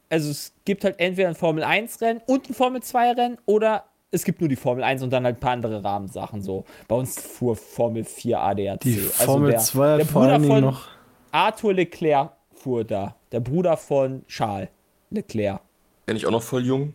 also 0.08 0.30
es 0.30 0.52
gibt 0.64 0.84
halt 0.84 0.98
entweder 0.98 1.28
ein 1.28 1.34
Formel 1.34 1.62
1 1.62 2.00
Rennen 2.00 2.20
und 2.26 2.48
ein 2.48 2.54
Formel 2.54 2.82
2 2.82 3.12
Rennen 3.12 3.38
oder 3.46 3.84
es 4.10 4.24
gibt 4.24 4.40
nur 4.40 4.48
die 4.48 4.56
Formel 4.56 4.82
1 4.82 5.02
und 5.02 5.10
dann 5.12 5.24
halt 5.24 5.36
ein 5.36 5.40
paar 5.40 5.52
andere 5.52 5.84
Rahmensachen 5.84 6.42
so. 6.42 6.64
Bei 6.88 6.96
uns 6.96 7.20
fuhr 7.20 7.54
Formel 7.54 8.02
4 8.04 8.40
ADAC. 8.40 8.80
Die 8.80 8.96
also 8.96 9.24
Formel 9.24 9.50
der, 9.52 9.60
2 9.60 9.90
hat 9.92 9.98
der 10.00 10.06
vor 10.06 10.22
Bruder 10.22 10.32
allen 10.32 10.42
Dingen 10.42 10.54
von 10.54 10.64
noch. 10.64 10.88
Arthur 11.32 11.74
Leclerc 11.74 12.32
fuhr 12.54 12.84
da. 12.84 13.16
Der 13.32 13.40
Bruder 13.40 13.76
von 13.76 14.24
Charles 14.26 14.68
Leclerc. 15.10 15.60
Bin 16.06 16.16
ich 16.16 16.26
auch 16.26 16.30
noch 16.30 16.42
voll 16.42 16.64
jung. 16.64 16.94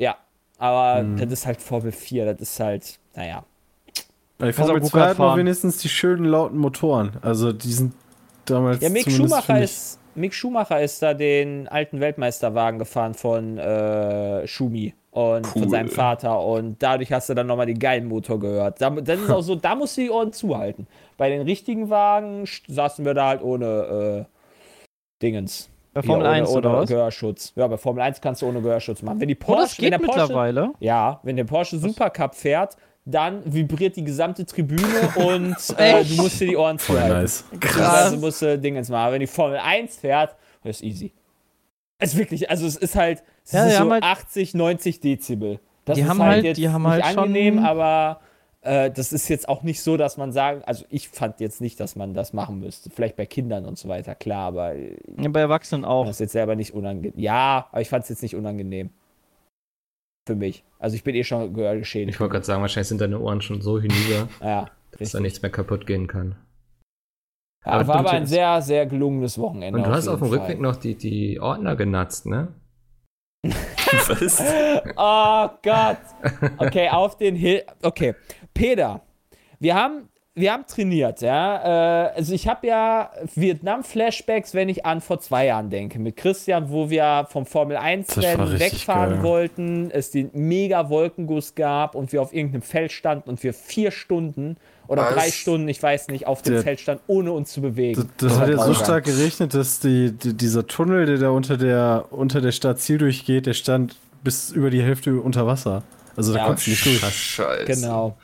Ja, 0.00 0.16
aber 0.58 1.00
Hm. 1.00 1.16
das 1.16 1.30
ist 1.32 1.46
halt 1.46 1.60
Formel 1.60 1.92
4, 1.92 2.34
das 2.34 2.40
ist 2.50 2.60
halt, 2.60 2.98
naja. 3.14 3.44
Bei 4.38 4.50
auch 4.50 4.54
Formel 4.54 4.80
Go-Kart 4.80 4.90
2 4.90 5.08
hat 5.08 5.18
man 5.18 5.38
wenigstens 5.38 5.78
die 5.78 5.88
schönen 5.88 6.26
lauten 6.26 6.58
Motoren. 6.58 7.12
Also 7.22 7.52
die 7.52 7.72
sind 7.72 7.94
damals. 8.44 8.82
Ja, 8.82 8.90
Mick 8.90 9.10
Schumacher, 9.10 9.62
ist, 9.62 9.98
Mick 10.14 10.34
Schumacher 10.34 10.82
ist 10.82 11.00
da 11.02 11.14
den 11.14 11.68
alten 11.68 12.00
Weltmeisterwagen 12.00 12.78
gefahren 12.78 13.14
von 13.14 13.56
äh, 13.58 14.46
Schumi 14.46 14.94
und 15.16 15.46
von 15.46 15.62
Cool. 15.62 15.68
seinem 15.70 15.88
Vater 15.88 16.38
und 16.42 16.82
dadurch 16.82 17.10
hast 17.10 17.30
du 17.30 17.34
dann 17.34 17.46
nochmal 17.46 17.64
den 17.64 17.78
geilen 17.78 18.06
Motor 18.06 18.38
gehört. 18.38 18.82
Da, 18.82 18.90
das 18.90 19.18
ist 19.18 19.30
auch 19.30 19.40
so, 19.40 19.54
da 19.54 19.74
musst 19.74 19.96
du 19.96 20.02
die 20.02 20.10
Ohren 20.10 20.30
zuhalten. 20.34 20.86
Bei 21.16 21.30
den 21.30 21.40
richtigen 21.40 21.88
Wagen 21.88 22.44
saßen 22.68 23.02
wir 23.04 23.14
da 23.14 23.28
halt 23.28 23.42
ohne 23.42 24.26
äh, 24.28 24.32
Dingens. 25.22 25.70
Bei 25.94 26.02
Formel 26.02 26.26
ohne, 26.26 26.34
1 26.34 26.48
ohne 26.50 26.58
oder 26.58 26.72
was? 26.80 26.88
Gehörschutz. 26.90 27.52
Ja, 27.56 27.66
bei 27.66 27.78
Formel 27.78 28.02
1 28.02 28.20
kannst 28.20 28.42
du 28.42 28.46
ohne 28.46 28.60
Gehörschutz 28.60 29.00
machen. 29.00 29.18
Wenn 29.20 29.28
die 29.28 29.36
Oh, 29.40 29.44
Porsche, 29.46 29.62
das 29.62 29.76
geht 29.76 29.84
wenn 29.92 30.00
der 30.00 30.06
Porsche, 30.06 30.20
mittlerweile. 30.20 30.70
ja, 30.80 31.20
wenn 31.22 31.36
der 31.36 31.44
Porsche 31.44 31.78
Supercup 31.78 32.34
fährt, 32.34 32.76
dann 33.06 33.40
vibriert 33.50 33.96
die 33.96 34.04
gesamte 34.04 34.44
Tribüne 34.44 34.82
und 35.16 35.56
äh, 35.78 36.04
du 36.04 36.14
musst 36.16 36.38
dir 36.40 36.48
die 36.48 36.56
Ohren 36.58 36.78
Voll 36.78 36.96
zuhalten. 36.96 37.16
nice. 37.22 37.44
Beziehungsweise 37.52 38.16
musst 38.18 38.42
du 38.42 38.58
Dingens 38.58 38.90
machen. 38.90 39.12
Wenn 39.14 39.20
die 39.20 39.26
Formel 39.26 39.56
1 39.58 39.96
fährt, 39.96 40.36
das 40.62 40.76
ist 40.76 40.82
easy. 40.82 41.12
Es 41.98 42.12
ist 42.12 42.18
wirklich, 42.18 42.50
also 42.50 42.66
es 42.66 42.76
ist 42.76 42.94
halt, 42.94 43.22
es 43.44 43.52
Ja, 43.52 43.60
ist 43.64 43.70
die 43.70 43.74
so 43.74 43.80
haben 43.80 43.92
halt- 43.92 44.02
80, 44.04 44.54
90 44.54 45.00
Dezibel. 45.00 45.60
Das 45.84 45.94
Die 45.96 46.02
ist 46.02 46.08
haben 46.08 46.20
halt, 46.20 46.32
halt- 46.36 46.44
jetzt 46.44 46.56
die 46.58 46.68
haben 46.68 46.82
nicht 46.82 46.90
halt 46.92 47.06
schon- 47.06 47.18
angenehm, 47.18 47.58
aber 47.60 48.20
äh, 48.62 48.90
das 48.90 49.12
ist 49.12 49.28
jetzt 49.28 49.48
auch 49.48 49.62
nicht 49.62 49.80
so, 49.80 49.96
dass 49.96 50.16
man 50.16 50.32
sagen, 50.32 50.62
also 50.66 50.84
ich 50.90 51.08
fand 51.08 51.38
jetzt 51.40 51.60
nicht, 51.60 51.78
dass 51.78 51.94
man 51.96 52.12
das 52.12 52.32
machen 52.32 52.58
müsste. 52.58 52.90
Vielleicht 52.90 53.16
bei 53.16 53.24
Kindern 53.24 53.64
und 53.64 53.78
so 53.78 53.88
weiter, 53.88 54.14
klar, 54.16 54.48
aber 54.48 54.74
äh, 54.74 54.96
Ja, 55.20 55.28
bei 55.28 55.40
Erwachsenen 55.40 55.84
auch. 55.84 56.04
das 56.04 56.16
ist 56.16 56.20
jetzt 56.20 56.32
selber 56.32 56.56
nicht 56.56 56.74
unangenehm. 56.74 57.12
Ja, 57.16 57.68
aber 57.70 57.80
ich 57.80 57.88
fand 57.88 58.02
es 58.02 58.08
jetzt 58.10 58.22
nicht 58.22 58.34
unangenehm. 58.34 58.90
Für 60.26 60.34
mich. 60.34 60.64
Also 60.80 60.96
ich 60.96 61.04
bin 61.04 61.14
eh 61.14 61.22
schon 61.22 61.54
gehörgeschädigt. 61.54 62.16
Ich 62.16 62.20
wollte 62.20 62.32
gerade 62.32 62.44
sagen, 62.44 62.60
wahrscheinlich 62.60 62.88
sind 62.88 63.00
deine 63.00 63.20
Ohren 63.20 63.40
schon 63.40 63.62
so 63.62 63.78
hinüber, 63.80 64.28
Ja, 64.42 64.66
dass 64.98 65.12
da 65.12 65.20
nichts 65.20 65.40
mehr 65.40 65.52
kaputt 65.52 65.86
gehen 65.86 66.08
kann. 66.08 66.34
Ja, 67.66 67.72
Aber 67.72 67.88
war 67.88 67.96
aber 67.96 68.12
ein 68.12 68.26
sehr, 68.26 68.62
sehr 68.62 68.86
gelungenes 68.86 69.38
Wochenende. 69.38 69.78
Und 69.78 69.86
du 69.86 69.90
hast 69.92 70.06
auf 70.06 70.20
dem 70.20 70.28
Rückweg 70.28 70.60
noch 70.60 70.76
die, 70.76 70.94
die 70.94 71.40
Ordner 71.40 71.74
genatzt, 71.74 72.24
ne? 72.26 72.48
Was? 73.44 74.42
Oh 74.96 75.48
Gott. 75.62 75.98
Okay, 76.58 76.88
auf 76.88 77.16
den 77.16 77.34
Hill. 77.34 77.64
Okay, 77.82 78.14
Peter, 78.54 79.02
wir 79.58 79.74
haben, 79.74 80.08
wir 80.34 80.52
haben 80.52 80.64
trainiert, 80.66 81.22
ja. 81.22 82.06
Äh, 82.06 82.12
also 82.14 82.34
ich 82.34 82.46
habe 82.46 82.68
ja 82.68 83.10
Vietnam-Flashbacks, 83.34 84.54
wenn 84.54 84.68
ich 84.68 84.86
an 84.86 85.00
vor 85.00 85.18
zwei 85.18 85.46
Jahren 85.46 85.68
denke, 85.68 85.98
mit 85.98 86.16
Christian, 86.16 86.70
wo 86.70 86.88
wir 86.88 87.26
vom 87.30 87.46
Formel 87.46 87.74
Das 87.74 87.84
war 87.84 87.90
1-Rennen 87.90 88.48
richtig 88.48 88.72
wegfahren 88.72 89.14
geil. 89.14 89.22
wollten, 89.24 89.90
es 89.90 90.12
den 90.12 90.30
mega 90.34 90.88
Wolkenguss 90.88 91.56
gab 91.56 91.96
und 91.96 92.12
wir 92.12 92.22
auf 92.22 92.32
irgendeinem 92.32 92.62
Feld 92.62 92.92
standen 92.92 93.28
und 93.28 93.42
wir 93.42 93.52
vier 93.52 93.90
Stunden 93.90 94.56
oder 94.88 95.02
Was? 95.02 95.14
drei 95.14 95.30
Stunden, 95.30 95.68
ich 95.68 95.82
weiß 95.82 96.08
nicht, 96.08 96.26
auf 96.26 96.42
dem 96.42 96.54
Der- 96.54 96.62
Feld 96.62 96.80
standen, 96.80 97.02
ohne 97.06 97.32
uns 97.32 97.52
zu 97.52 97.60
bewegen. 97.60 98.08
Das, 98.18 98.30
das 98.30 98.40
hat 98.40 98.48
ja 98.48 98.58
so 98.64 98.74
stark 98.74 99.04
geregnet, 99.04 99.54
dass 99.54 99.80
die, 99.80 100.12
die, 100.12 100.34
dieser 100.34 100.66
Tunnel, 100.66 101.06
der 101.06 101.18
da 101.18 101.30
unter 101.30 101.56
der, 101.56 102.06
unter 102.10 102.40
der 102.40 102.52
Stadt 102.52 102.78
Ziel 102.80 102.98
durchgeht, 102.98 103.46
der 103.46 103.54
stand 103.54 103.96
bis 104.22 104.50
über 104.50 104.70
die 104.70 104.82
Hälfte 104.82 105.20
unter 105.20 105.46
Wasser. 105.46 105.82
Also 106.16 106.32
da 106.32 106.38
Ja. 106.48 106.54
du 106.54 106.70
nicht 106.70 106.84
durch. 106.86 107.00
Scheiße. 107.00 107.64
Genau. 107.66 108.16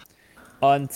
Und 0.60 0.90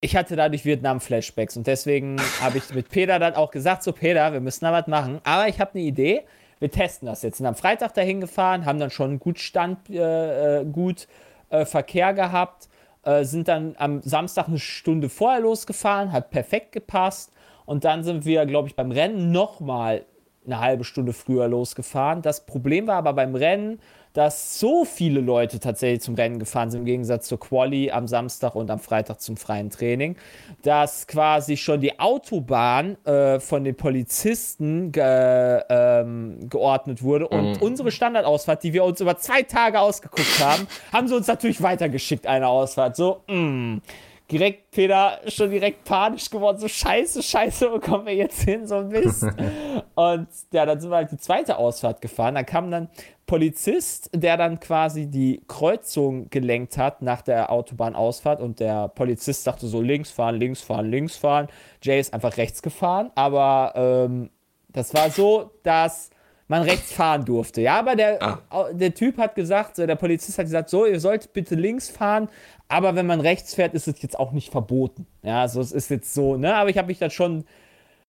ich 0.00 0.14
hatte 0.16 0.36
dadurch 0.36 0.64
Vietnam-Flashbacks 0.64 1.56
und 1.56 1.66
deswegen 1.66 2.20
habe 2.40 2.58
ich 2.58 2.74
mit 2.74 2.88
Peter 2.88 3.18
dann 3.18 3.34
auch 3.34 3.50
gesagt, 3.50 3.82
so 3.82 3.92
Peter, 3.92 4.32
wir 4.32 4.40
müssen 4.40 4.64
da 4.64 4.72
was 4.72 4.86
machen. 4.86 5.20
Aber 5.24 5.48
ich 5.48 5.58
habe 5.60 5.72
eine 5.74 5.82
Idee, 5.82 6.22
wir 6.60 6.70
testen 6.70 7.06
das 7.06 7.22
jetzt. 7.22 7.38
Sind 7.38 7.46
am 7.46 7.54
Freitag 7.54 7.94
dahin 7.94 8.20
gefahren, 8.20 8.64
haben 8.66 8.78
dann 8.78 8.90
schon 8.90 9.18
gut 9.18 9.38
Stand, 9.38 9.88
äh, 9.90 10.60
äh, 10.60 10.64
gut 10.64 11.06
äh, 11.50 11.64
Verkehr 11.64 12.12
gehabt, 12.14 12.68
äh, 13.08 13.24
sind 13.24 13.48
dann 13.48 13.74
am 13.78 14.02
Samstag 14.02 14.48
eine 14.48 14.58
Stunde 14.58 15.08
vorher 15.08 15.40
losgefahren, 15.40 16.12
hat 16.12 16.28
perfekt 16.28 16.72
gepasst. 16.72 17.32
Und 17.64 17.84
dann 17.84 18.04
sind 18.04 18.26
wir, 18.26 18.44
glaube 18.44 18.68
ich, 18.68 18.76
beim 18.76 18.90
Rennen 18.90 19.32
nochmal 19.32 20.04
eine 20.44 20.60
halbe 20.60 20.84
Stunde 20.84 21.14
früher 21.14 21.48
losgefahren. 21.48 22.20
Das 22.20 22.44
Problem 22.44 22.86
war 22.86 22.96
aber 22.96 23.14
beim 23.14 23.34
Rennen, 23.34 23.80
dass 24.12 24.58
so 24.58 24.84
viele 24.84 25.20
Leute 25.20 25.60
tatsächlich 25.60 26.00
zum 26.00 26.14
Rennen 26.14 26.38
gefahren 26.38 26.70
sind, 26.70 26.80
im 26.80 26.86
Gegensatz 26.86 27.28
zur 27.28 27.38
Quali 27.38 27.90
am 27.90 28.06
Samstag 28.06 28.54
und 28.54 28.70
am 28.70 28.78
Freitag 28.78 29.20
zum 29.20 29.36
freien 29.36 29.70
Training, 29.70 30.16
dass 30.62 31.06
quasi 31.06 31.56
schon 31.56 31.80
die 31.80 31.98
Autobahn 31.98 32.96
äh, 33.04 33.40
von 33.40 33.64
den 33.64 33.76
Polizisten 33.76 34.92
ge, 34.92 35.62
ähm, 35.68 36.48
geordnet 36.48 37.02
wurde 37.02 37.28
und 37.28 37.60
unsere 37.62 37.90
Standardausfahrt, 37.90 38.62
die 38.62 38.72
wir 38.72 38.84
uns 38.84 39.00
über 39.00 39.16
zwei 39.16 39.42
Tage 39.42 39.80
ausgeguckt 39.80 40.38
haben, 40.40 40.66
haben 40.92 41.08
sie 41.08 41.16
uns 41.16 41.26
natürlich 41.26 41.62
weitergeschickt, 41.62 42.26
eine 42.26 42.48
Ausfahrt. 42.48 42.96
So, 42.96 43.22
mh 43.28 43.80
direkt 44.30 44.70
Peter 44.70 45.20
schon 45.28 45.50
direkt 45.50 45.84
panisch 45.84 46.28
geworden, 46.28 46.58
so 46.58 46.68
scheiße, 46.68 47.22
scheiße, 47.22 47.72
wo 47.72 47.78
kommen 47.78 48.06
wir 48.06 48.14
jetzt 48.14 48.42
hin, 48.42 48.66
so 48.66 48.76
ein 48.76 48.88
Mist. 48.88 49.22
und 49.94 50.28
ja, 50.52 50.66
dann 50.66 50.80
sind 50.80 50.90
wir 50.90 50.96
halt 50.96 51.12
die 51.12 51.16
zweite 51.16 51.56
Ausfahrt 51.56 52.00
gefahren. 52.00 52.34
Da 52.34 52.42
kam 52.42 52.70
dann 52.70 52.88
Polizist, 53.26 54.10
der 54.14 54.36
dann 54.36 54.60
quasi 54.60 55.06
die 55.06 55.42
Kreuzung 55.48 56.28
gelenkt 56.30 56.78
hat 56.78 57.02
nach 57.02 57.22
der 57.22 57.50
Autobahnausfahrt 57.52 58.40
und 58.40 58.60
der 58.60 58.88
Polizist 58.88 59.44
sagte 59.44 59.66
so 59.66 59.80
links 59.80 60.10
fahren, 60.10 60.36
links 60.36 60.62
fahren, 60.62 60.90
links 60.90 61.16
fahren. 61.16 61.48
Jay 61.82 62.00
ist 62.00 62.12
einfach 62.12 62.36
rechts 62.36 62.62
gefahren, 62.62 63.10
aber 63.14 63.72
ähm, 63.76 64.30
das 64.68 64.94
war 64.94 65.10
so, 65.10 65.50
dass 65.62 66.10
man 66.48 66.62
rechts 66.62 66.92
fahren 66.92 67.24
durfte. 67.24 67.60
Ja, 67.60 67.78
aber 67.78 67.94
der, 67.94 68.22
Ah. 68.22 68.72
der 68.72 68.94
Typ 68.94 69.18
hat 69.18 69.34
gesagt, 69.34 69.76
so, 69.76 69.86
der 69.86 69.96
Polizist 69.96 70.38
hat 70.38 70.46
gesagt, 70.46 70.70
so, 70.70 70.86
ihr 70.86 70.98
sollt 71.00 71.32
bitte 71.32 71.54
links 71.54 71.88
fahren, 71.90 72.28
aber 72.68 72.94
wenn 72.96 73.06
man 73.06 73.20
rechts 73.20 73.54
fährt, 73.54 73.74
ist 73.74 73.86
es 73.88 74.00
jetzt 74.02 74.18
auch 74.18 74.32
nicht 74.32 74.50
verboten. 74.50 75.06
Ja, 75.22 75.42
also 75.42 75.60
es 75.60 75.72
ist 75.72 75.90
jetzt 75.90 76.12
so, 76.14 76.36
ne, 76.36 76.54
aber 76.54 76.70
ich 76.70 76.78
habe 76.78 76.88
mich 76.88 76.98
dann 76.98 77.10
schon, 77.10 77.44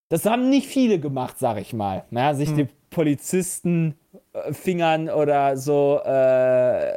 das 0.10 0.26
haben 0.26 0.50
nicht 0.50 0.68
viele 0.68 1.00
gemacht, 1.00 1.38
sag 1.38 1.60
ich 1.60 1.74
mal, 1.74 2.04
ja, 2.12 2.34
sich 2.34 2.54
die 2.54 2.68
Polizisten 2.90 3.96
äh, 4.34 4.54
fingern 4.54 5.10
oder 5.10 5.56
so, 5.58 6.00
äh, 6.04 6.92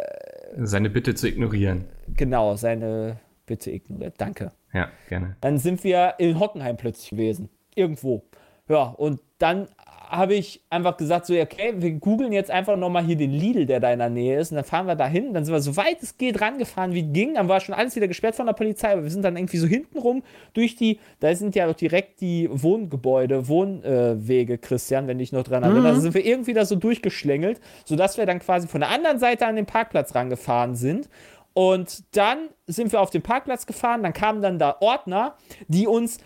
Seine 0.65 0.91
Bitte 0.91 1.15
zu 1.15 1.29
ignorieren. 1.29 1.85
genau, 2.17 2.57
seine 2.57 3.17
Bitte 3.47 3.71
ignoriert. 3.71 4.15
Danke. 4.19 4.53
Ja, 4.73 4.89
gerne. 5.09 5.37
Dann 5.41 5.59
sind 5.59 5.83
wir 5.85 6.15
in 6.19 6.39
Hockenheim 6.39 6.77
plötzlich 6.77 7.11
gewesen. 7.11 7.49
Irgendwo. 7.75 8.23
Ja, 8.69 8.85
und 8.85 9.21
dann 9.39 9.69
habe 10.09 10.35
ich 10.35 10.63
einfach 10.71 10.97
gesagt, 10.97 11.27
so, 11.27 11.35
okay, 11.35 11.75
wir 11.77 11.93
googeln 11.93 12.33
jetzt 12.33 12.51
einfach 12.51 12.77
nochmal 12.77 13.05
hier 13.05 13.17
den 13.17 13.31
Lidl, 13.31 13.67
der 13.67 13.81
da 13.81 13.93
in 13.93 13.99
der 13.99 14.11
Nähe 14.11 14.39
ist. 14.39 14.53
Und 14.53 14.57
dann 14.57 14.65
fahren 14.65 14.87
wir 14.87 14.95
da 14.95 15.07
hin. 15.07 15.33
Dann 15.33 15.45
sind 15.45 15.55
wir 15.55 15.61
so 15.61 15.77
weit 15.77 16.03
es 16.03 16.19
geht 16.19 16.41
rangefahren, 16.41 16.93
wie 16.93 17.01
es 17.01 17.13
ging. 17.13 17.35
Dann 17.35 17.49
war 17.49 17.61
schon 17.61 17.75
alles 17.75 17.97
wieder 17.97 18.09
gesperrt 18.09 18.35
von 18.35 18.47
der 18.47 18.53
Polizei. 18.53 18.93
Aber 18.93 19.03
wir 19.03 19.11
sind 19.11 19.23
dann 19.23 19.37
irgendwie 19.37 19.59
so 19.59 19.67
hintenrum 19.67 20.23
durch 20.53 20.77
die, 20.77 20.99
da 21.21 21.35
sind 21.35 21.55
ja 21.55 21.67
doch 21.67 21.75
direkt 21.75 22.21
die 22.21 22.49
Wohngebäude, 22.51 23.49
Wohnwege, 23.49 24.59
Christian, 24.59 25.07
wenn 25.07 25.19
dich 25.19 25.33
noch 25.33 25.45
dran 25.45 25.63
erinnerst. 25.63 25.99
Da 25.99 26.01
sind 26.01 26.15
wir 26.15 26.25
irgendwie 26.25 26.55
da 26.55 26.65
so 26.65 26.77
durchgeschlängelt, 26.77 27.61
sodass 27.85 28.19
wir 28.19 28.27
dann 28.27 28.39
quasi 28.39 28.69
von 28.69 28.81
der 28.81 28.91
anderen 28.91 29.19
Seite 29.19 29.47
an 29.47 29.57
den 29.57 29.67
Parkplatz 29.67 30.15
rangefahren 30.15 30.77
sind. 30.77 31.09
Und 31.55 32.05
dann 32.17 32.49
sind 32.67 32.93
wir 32.93 33.01
auf 33.01 33.11
den 33.11 33.23
Parkplatz 33.23 33.67
gefahren, 33.67 34.03
dann 34.03 34.15
kamen 34.15 34.41
dann 34.41 34.59
da 34.59 34.77
Ordner, 34.81 35.37
die 35.69 35.87
uns 35.87 36.19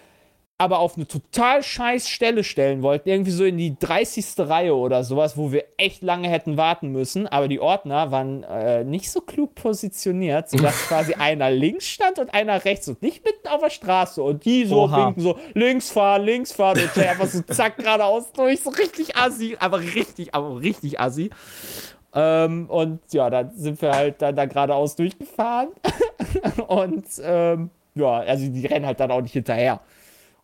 aber 0.59 0.79
auf 0.79 0.97
eine 0.97 1.07
total 1.07 1.63
scheiß 1.63 2.09
Stelle 2.09 2.43
stellen 2.43 2.81
wollten, 2.81 3.11
irgendwie 3.11 3.31
so 3.31 3.45
in 3.45 3.59
die 3.59 3.79
30. 3.79 4.27
Reihe 4.39 4.75
oder 4.75 5.05
sowas, 5.05 5.37
wo 5.37 5.53
wir 5.53 5.65
echt 5.77 6.03
lange 6.03 6.29
hätten 6.29 6.57
warten 6.57 6.93
müssen, 6.93 7.27
aber 7.27 7.47
die 7.47 7.61
Ordner 7.61 8.11
waren 8.11 8.43
äh, 8.45 8.83
nicht 8.83 9.11
so 9.11 9.21
klug 9.21 9.55
positioniert, 9.55 10.49
sodass 10.49 10.75
quasi 10.89 11.13
einer 11.13 11.51
links 11.51 11.87
stand 11.87 12.19
und 12.19 12.33
einer 12.33 12.65
rechts 12.65 12.89
und 12.89 13.03
nicht 13.03 13.23
mitten 13.23 13.49
auf 13.49 13.61
der 13.61 13.71
Straße 13.71 14.23
und 14.23 14.47
die 14.47 14.65
so 14.65 14.85
Oha. 14.85 15.09
winken 15.09 15.23
so, 15.23 15.39
links 15.53 15.91
fahren, 15.91 16.23
links 16.23 16.53
fahren 16.53 16.81
und 16.81 16.97
der 16.97 17.11
einfach 17.11 17.27
so 17.27 17.43
zack 17.43 17.77
geradeaus 17.77 18.33
durch, 18.33 18.63
so 18.63 18.71
richtig 18.71 19.15
assi, 19.15 19.57
aber 19.61 19.81
richtig, 19.81 20.35
aber 20.35 20.61
richtig 20.63 20.99
assi. 20.99 21.29
Ähm, 22.15 22.71
und 22.71 23.01
ja, 23.13 23.29
dann 23.29 23.51
sind 23.55 23.83
wir 23.83 23.93
halt 23.93 24.23
dann 24.23 24.35
da 24.35 24.47
geradeaus 24.47 24.97
durchgefahren 24.97 25.69
und 26.67 27.05
ähm, 27.23 27.69
ja, 27.95 28.21
also 28.21 28.49
die 28.49 28.65
rennen 28.65 28.87
halt 28.87 29.01
dann 29.01 29.11
auch 29.11 29.21
nicht 29.21 29.33
hinterher. 29.33 29.81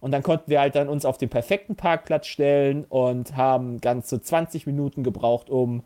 Und 0.02 0.10
dann 0.10 0.22
konnten 0.22 0.50
wir 0.50 0.60
halt 0.60 0.74
dann 0.74 0.88
uns 0.90 1.06
auf 1.06 1.16
den 1.16 1.30
perfekten 1.30 1.76
Parkplatz 1.76 2.26
stellen 2.26 2.84
und 2.90 3.36
haben 3.36 3.80
ganze 3.80 4.20
20 4.20 4.66
Minuten 4.66 5.02
gebraucht, 5.04 5.48
um 5.48 5.82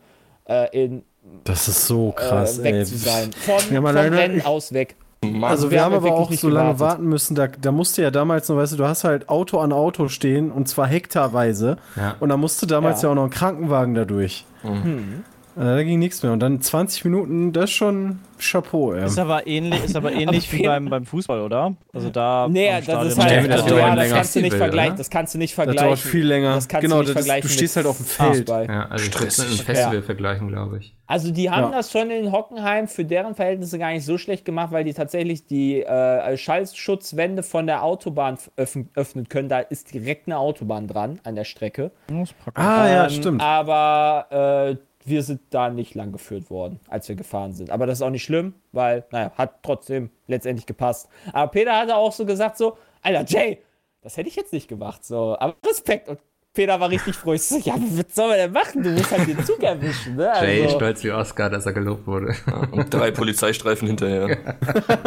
äh, 0.49 0.67
in 0.77 1.03
Das 1.45 1.67
ist 1.69 1.87
so 1.87 2.11
krass, 2.11 2.59
äh, 2.59 2.63
weg 2.65 2.73
ey. 2.75 2.83
zu 2.85 2.97
sein. 2.97 3.29
Vom, 3.31 3.73
Ja, 3.73 3.79
leider- 3.79 4.17
Rennen 4.17 4.41
aus 4.45 4.73
weg. 4.73 4.95
Also 5.41 5.65
wir, 5.67 5.71
wir 5.77 5.83
haben 5.83 5.93
haben 5.95 6.05
aber 6.05 6.17
wirklich 6.19 6.39
auch 6.39 6.41
so 6.41 6.49
lange 6.49 6.73
gewartet. 6.73 6.97
warten 6.99 7.09
müssen, 7.09 7.35
da, 7.35 7.47
da 7.47 7.71
musste 7.71 8.01
ja 8.03 8.11
damals 8.11 8.49
noch, 8.49 8.57
weißt 8.57 8.73
du, 8.73 8.77
du 8.77 8.87
hast 8.87 9.03
halt 9.03 9.29
Auto 9.29 9.59
an 9.59 9.71
Auto 9.71 10.07
stehen 10.09 10.51
und 10.51 10.67
zwar 10.67 10.87
hektarweise 10.87 11.77
Ja. 11.95 12.15
und 12.19 12.29
da 12.29 12.37
musste 12.37 12.67
damals 12.67 13.01
ja, 13.01 13.07
Ja. 13.07 13.11
auch 13.11 13.15
noch 13.15 13.23
ein 13.23 13.29
Krankenwagen 13.31 13.93
da 13.95 14.05
durch. 14.05 14.45
Hm. 14.61 15.23
Äh, 15.57 15.63
Da 15.63 15.83
ging 15.83 15.99
nichts 15.99 16.21
mehr 16.23 16.31
und 16.31 16.39
dann 16.39 16.61
20 16.61 17.03
Minuten, 17.05 17.51
das 17.53 17.65
ist 17.65 17.71
schon 17.71 18.19
Chapeau, 18.39 18.93
ey. 18.93 19.05
Ist 19.05 19.17
aber 19.17 19.47
ähnlich, 19.47 19.83
ist 19.83 19.95
aber 19.95 20.11
ähnlich 20.13 20.51
wie 20.53 20.61
beim, 20.63 20.85
beim 20.89 21.05
Fußball, 21.05 21.41
oder? 21.41 21.73
Also 21.91 22.09
da. 22.11 22.47
Nee, 22.47 22.69
das 22.69 22.83
Stadion- 22.83 23.07
ist 23.07 23.17
halt, 23.17 23.49
das 23.51 23.61
also, 23.63 23.77
ja, 23.77 23.85
allem 23.85 23.95
das 23.97 24.09
kannst 24.11 24.35
du 24.35 24.39
nicht 24.41 24.51
Festival, 24.51 24.57
vergleichen. 24.67 24.91
oder? 24.91 24.97
Das 24.99 25.09
kannst 25.09 25.33
du 25.33 25.37
nicht 25.39 25.51
Das 25.51 25.55
vergleichen. 25.55 25.85
dauert 25.87 25.99
viel 25.99 26.25
länger. 26.27 26.53
Das 26.55 26.67
kannst 26.67 26.81
genau, 26.83 26.95
du 26.97 27.01
nicht 27.01 27.09
das, 27.15 27.25
vergleichen 27.25 27.47
du 27.47 27.53
stehst 27.53 27.75
halt 27.75 27.85
auf 27.87 27.97
dem 27.97 28.05
Feld. 28.05 28.35
Fußball. 28.35 28.65
Ja, 28.67 28.85
also 28.89 29.05
ich 29.05 29.13
würde 29.15 29.27
es 29.27 29.37
mit 29.39 29.47
einem. 29.47 29.57
Festival 29.57 30.01
vergleichen, 30.03 30.47
glaube 30.49 30.77
ich. 30.77 30.95
Also 31.07 31.31
die 31.31 31.49
haben 31.49 31.71
Ja. 31.71 31.77
das 31.77 31.91
schon 31.91 32.11
in 32.11 32.31
Hockenheim 32.31 32.87
für 32.87 33.05
deren 33.05 33.33
Verhältnisse 33.33 33.79
gar 33.79 33.91
nicht 33.91 34.05
so 34.05 34.17
schlecht 34.19 34.45
gemacht, 34.45 34.71
weil 34.71 34.83
die 34.83 34.93
tatsächlich 34.93 35.47
die 35.47 35.81
äh, 35.81 36.37
Schallschutzwände 36.37 37.41
von 37.43 37.65
der 37.65 37.83
Autobahn 37.83 38.37
öffnen, 38.57 38.89
öffnen 38.93 39.27
können. 39.29 39.49
Da 39.49 39.59
ist 39.59 39.93
direkt 39.93 40.27
eine 40.27 40.37
Autobahn 40.37 40.87
dran 40.87 41.19
an 41.23 41.35
der 41.35 41.45
Strecke. 41.45 41.91
Das. 42.07 42.29
Ah, 42.53 42.87
ja, 42.87 43.03
Ähm, 43.05 43.09
stimmt. 43.09 43.41
Aber 43.41 44.27
äh, 44.71 44.75
wir 45.07 45.23
sind 45.23 45.41
da 45.51 45.69
nicht 45.69 45.95
lang 45.95 46.11
geführt 46.11 46.49
worden, 46.49 46.79
als 46.89 47.07
wir 47.07 47.15
gefahren 47.15 47.53
sind. 47.53 47.69
Aber 47.69 47.85
das 47.85 47.99
ist 47.99 48.01
auch 48.01 48.09
nicht 48.09 48.23
schlimm, 48.23 48.53
weil, 48.73 49.05
naja, 49.11 49.31
hat 49.35 49.63
trotzdem 49.63 50.09
letztendlich 50.27 50.65
gepasst. 50.65 51.07
Aber 51.31 51.49
Peter 51.49 51.77
hatte 51.77 51.95
auch 51.95 52.11
so 52.11 52.25
gesagt, 52.25 52.57
so, 52.57 52.77
Alter, 53.01 53.23
Jay, 53.25 53.59
das 54.01 54.17
hätte 54.17 54.27
ich 54.29 54.35
jetzt 54.35 54.53
nicht 54.53 54.67
gemacht. 54.67 55.05
So, 55.05 55.37
aber 55.39 55.55
Respekt. 55.65 56.09
Und 56.09 56.19
Peter 56.53 56.79
war 56.79 56.89
richtig 56.89 57.15
froh. 57.15 57.33
Ich 57.33 57.43
so, 57.43 57.57
ja, 57.57 57.75
was 57.77 58.15
soll 58.15 58.29
man 58.29 58.37
denn 58.37 58.51
machen? 58.51 58.83
Du 58.83 58.89
musst 58.89 59.11
halt 59.11 59.27
den 59.27 59.45
Zug 59.45 59.61
erwischen, 59.61 60.15
ne? 60.15 60.31
Jay 60.41 60.63
Also, 60.63 60.75
stolz 60.75 61.03
wie 61.03 61.11
Oscar, 61.11 61.49
dass 61.49 61.65
er 61.67 61.73
gelobt 61.73 62.05
wurde. 62.07 62.35
Und 62.71 62.93
drei 62.93 63.11
Polizeistreifen 63.11 63.87
hinterher. 63.87 64.37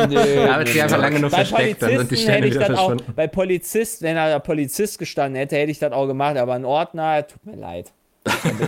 nee, 0.08 0.38
Aber 0.48 0.64
sie 0.66 0.80
einfach 0.80 0.98
lange 0.98 1.18
nur 1.18 1.28
bei 1.28 1.44
versteckt, 1.44 1.82
dann 1.82 1.90
sind 1.90 2.10
die 2.10 2.14
Polizisten 2.14 2.16
Sterne 2.16 2.36
hätte 2.38 2.46
ich 2.48 2.54
wieder 2.54 2.66
dann 2.68 2.76
auch, 2.76 2.86
verschwunden. 2.86 3.12
bei 3.16 3.26
Polizist, 3.26 4.00
wenn 4.02 4.16
er 4.16 4.30
da 4.30 4.38
Polizist 4.38 4.98
gestanden 4.98 5.36
hätte, 5.36 5.56
hätte 5.56 5.72
ich 5.72 5.78
das 5.78 5.92
auch 5.92 6.06
gemacht, 6.06 6.36
aber 6.36 6.54
ein 6.54 6.64
Ordner, 6.64 7.26
tut 7.26 7.44
mir 7.44 7.56
leid. 7.56 7.92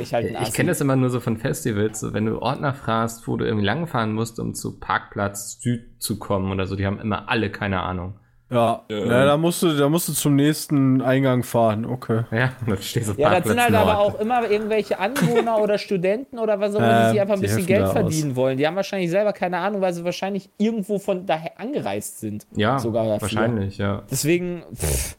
Ich 0.01 0.13
halt 0.15 0.35
Ich 0.43 0.53
kenne 0.53 0.71
das 0.71 0.81
immer 0.81 0.97
nur 0.97 1.11
so 1.11 1.21
von 1.21 1.37
Festivals, 1.37 2.01
so 2.01 2.13
wenn 2.13 2.27
du 2.27 2.41
Ordner 2.41 2.75
fragst, 2.75 3.27
wo 3.29 3.37
du 3.37 3.45
irgendwie 3.45 3.65
langfahren 3.67 4.13
musst, 4.13 4.39
um 4.41 4.55
zu 4.55 4.79
Parkplatz 4.79 5.59
Süd 5.61 5.83
zu 5.99 6.19
kommen 6.19 6.51
oder 6.53 6.67
so, 6.67 6.77
die 6.77 6.87
haben 6.87 7.01
immer 7.01 7.29
alle 7.29 7.51
keine 7.51 7.83
Ahnung. 7.83 8.15
Ja, 8.51 8.83
ja 8.91 9.25
da, 9.25 9.39
musst 9.39 9.63
du, 9.63 9.75
da 9.75 9.89
musst 9.89 10.11
du 10.11 10.13
zum 10.13 10.37
nächsten 10.37 11.01
Eingang 11.01 11.43
fahren. 11.43 11.87
Okay. 11.87 12.25
Ja, 12.31 12.51
dann 12.67 12.77
stehst 12.83 13.09
du 13.09 13.13
auf 13.13 13.19
Ja, 13.19 13.31
das 13.31 13.45
Parkplatz 13.45 13.49
sind 13.49 13.63
halt 13.63 13.73
Nord. 13.73 13.83
aber 13.89 13.99
auch 13.99 14.21
immer 14.21 14.51
irgendwelche 14.51 14.99
Anwohner 14.99 15.59
oder 15.59 15.79
Studenten 15.79 16.39
oder 16.39 16.61
was 16.61 16.75
auch 16.75 16.81
immer, 16.81 16.89
die 16.89 17.05
Ähm, 17.07 17.11
sich 17.13 17.21
einfach 17.23 17.35
ein 17.35 17.41
die 17.41 17.47
bisschen 17.47 17.65
Geld 17.67 17.81
da 17.81 17.87
aus. 17.87 17.93
verdienen 17.93 18.37
wollen. 18.37 18.59
Die 18.59 18.67
haben 18.67 18.77
wahrscheinlich 18.77 19.09
selber 19.11 19.33
keine 19.33 19.57
Ahnung, 19.57 19.81
weil 19.81 19.95
sie 19.95 20.05
wahrscheinlich 20.05 20.51
irgendwo 20.59 20.99
von 20.99 21.25
daher 21.25 21.59
angereist 21.59 22.21
sind. 22.21 22.47
Ja, 22.55 22.79
sogar 22.79 23.05
dafür. 23.07 23.23
wahrscheinlich, 23.23 23.79
ja. 23.79 24.03
Deswegen, 24.11 24.65
pff, 24.77 25.17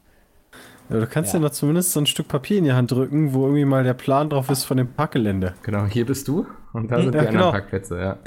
Ja, 0.93 0.99
du 0.99 1.07
kannst 1.07 1.33
Ja. 1.33 1.39
ja. 1.39 1.45
noch 1.45 1.51
zumindest 1.51 1.91
so 1.91 1.99
ein 1.99 2.05
Stück 2.05 2.27
Papier 2.27 2.57
in 2.59 2.63
die 2.65 2.73
Hand 2.73 2.91
drücken, 2.91 3.33
wo 3.33 3.45
irgendwie 3.45 3.65
mal 3.65 3.83
der 3.83 3.93
Plan 3.93 4.29
drauf 4.29 4.49
ist 4.49 4.63
von 4.65 4.77
dem 4.77 4.87
Parkgelände. 4.93 5.53
Genau, 5.63 5.85
hier 5.85 6.05
bist 6.05 6.27
du 6.27 6.45
und 6.73 6.91
da 6.91 6.97
sind 7.01 7.05
Ja, 7.05 7.11
die 7.11 7.17
anderen 7.19 7.37
genau. 7.37 7.51
Parkplätze, 7.51 7.99
ja. 7.99 8.17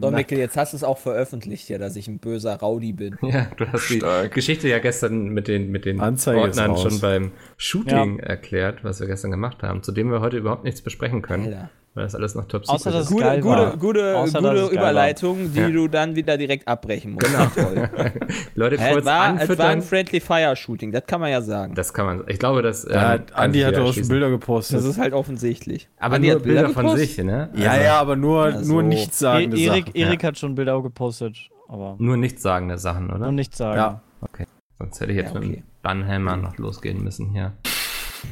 so 0.00 0.10
Mikkel, 0.10 0.38
jetzt 0.38 0.56
hast 0.56 0.72
du 0.72 0.76
es 0.76 0.84
auch 0.84 0.98
veröffentlicht, 0.98 1.68
ja, 1.68 1.78
dass 1.78 1.96
ich 1.96 2.06
ein 2.08 2.18
böser 2.18 2.58
Rowdy 2.60 2.92
bin. 2.92 3.18
Ja, 3.22 3.46
du 3.56 3.66
hast 3.72 3.88
die 3.90 3.96
Stark. 3.98 4.32
Geschichte 4.32 4.68
ja 4.68 4.78
gestern 4.78 5.28
mit 5.28 5.48
den, 5.48 5.70
mit 5.70 5.84
den 5.84 6.00
Anzeige 6.00 6.40
Ordnern 6.40 6.76
schon 6.76 7.00
beim 7.00 7.32
Shooting 7.56 8.18
erklärt, 8.18 8.84
was 8.84 9.00
wir 9.00 9.06
gestern 9.06 9.30
gemacht 9.30 9.62
haben, 9.62 9.82
zu 9.82 9.92
dem 9.92 10.10
wir 10.10 10.20
heute 10.20 10.36
überhaupt 10.38 10.64
nichts 10.64 10.82
besprechen 10.82 11.22
können, 11.22 11.46
Alter. 11.46 11.70
Weil 11.94 12.04
das 12.04 12.14
alles 12.14 12.34
noch 12.34 12.46
top 12.46 12.68
Außer, 12.68 12.90
dass 12.90 13.04
ist. 13.04 13.10
Gute, 13.10 13.24
geil 13.24 13.40
gute, 13.40 13.56
war. 13.56 13.76
gute, 13.76 14.16
Außer, 14.16 14.40
dass 14.40 14.50
gute 14.50 14.62
es 14.64 14.70
geil 14.70 14.76
war. 14.78 14.90
Überleitung, 14.90 15.52
die 15.52 15.60
Ja. 15.60 15.70
du 15.70 15.88
dann 15.88 16.16
wieder 16.16 16.38
direkt 16.38 16.66
abbrechen 16.66 17.12
musst. 17.12 17.26
Genau. 17.26 17.46
Leute 18.54 18.78
Hä, 18.78 18.88
es, 18.88 18.92
kurz 18.94 19.04
war, 19.04 19.04
es 19.04 19.06
war 19.06 19.24
ein 19.24 19.38
anfüttern. 19.40 19.82
Friendly 19.82 20.20
Fire 20.20 20.56
Shooting, 20.56 20.92
das 20.92 21.04
kann 21.06 21.20
man 21.20 21.30
ja 21.30 21.42
sagen. 21.42 21.74
Das 21.74 21.92
kann 21.92 22.06
man, 22.06 22.24
ich 22.28 22.38
glaube, 22.38 22.62
dass. 22.62 22.84
Ja, 22.84 23.16
ähm, 23.16 23.22
Andi 23.34 23.60
hat 23.60 23.76
auch 23.76 23.92
schon. 23.92 24.08
Bilder 24.08 24.30
gepostet. 24.30 24.78
Das 24.78 24.84
ist 24.84 24.98
halt 24.98 25.12
offensichtlich. 25.12 25.88
Aber 25.98 26.16
Andi 26.16 26.28
nur 26.28 26.36
hat 26.36 26.42
Bilder, 26.44 26.68
von 26.70 26.96
sich, 26.96 27.18
ne? 27.18 27.50
ja, 27.54 27.70
Also 27.72 27.82
ja, 27.84 28.00
aber 28.00 28.16
nur, 28.16 28.52
Ach 28.54 28.60
so. 28.62 28.72
nur 28.72 28.82
E 28.82 28.86
nichtssagende 28.86 29.58
Erik, 29.58 29.86
Sachen. 29.86 29.96
Erik 29.96 30.24
hat 30.24 30.38
schon 30.38 30.54
Bilder 30.54 30.80
gepostet, 30.82 31.36
aber 31.68 31.96
Nur 31.98 32.16
nichtssagende 32.16 32.78
Sachen, 32.78 33.08
oder? 33.10 33.18
nur 33.18 33.32
nichts 33.32 33.58
sagen. 33.58 33.76
Ja. 33.76 34.00
Okay. 34.22 34.46
Sonst 34.78 35.00
hätte 35.00 35.12
ich 35.12 35.18
jetzt 35.18 35.34
Ja, 35.34 35.40
mit 35.40 35.48
okay. 35.48 35.56
dem 35.58 35.64
Bannhammer 35.82 36.36
noch 36.36 36.56
losgehen 36.56 37.02
müssen 37.04 37.30
hier. 37.32 37.52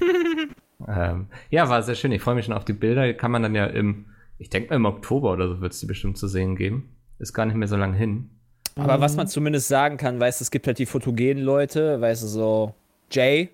ähm, 0.88 1.26
ja, 1.50 1.68
war 1.68 1.82
sehr 1.82 1.94
schön. 1.94 2.12
Ich 2.12 2.22
freue 2.22 2.34
mich 2.34 2.44
schon 2.44 2.54
auf 2.54 2.64
die 2.64 2.72
Bilder. 2.72 3.12
Kann 3.14 3.30
man 3.30 3.42
dann 3.42 3.54
ja 3.54 3.66
im, 3.66 4.06
ich 4.38 4.50
denke 4.50 4.70
mal 4.70 4.76
im 4.76 4.86
Oktober 4.86 5.32
oder 5.32 5.48
so 5.48 5.60
wird 5.60 5.72
es 5.72 5.80
die 5.80 5.86
bestimmt 5.86 6.18
zu 6.18 6.28
sehen 6.28 6.56
geben. 6.56 6.96
Ist 7.18 7.34
gar 7.34 7.46
nicht 7.46 7.56
mehr 7.56 7.68
so 7.68 7.76
lang 7.76 7.92
hin. 7.92 8.30
Aber 8.76 9.00
was 9.00 9.16
man 9.16 9.28
zumindest 9.28 9.68
sagen 9.68 9.96
kann, 9.96 10.20
weißt 10.20 10.40
du, 10.40 10.44
es 10.44 10.50
gibt 10.50 10.66
halt 10.66 10.78
die 10.78 10.86
fotogenen 10.86 11.44
Leute, 11.44 12.00
weißt 12.00 12.22
du, 12.22 12.26
so 12.26 12.74
Jay, 13.10 13.50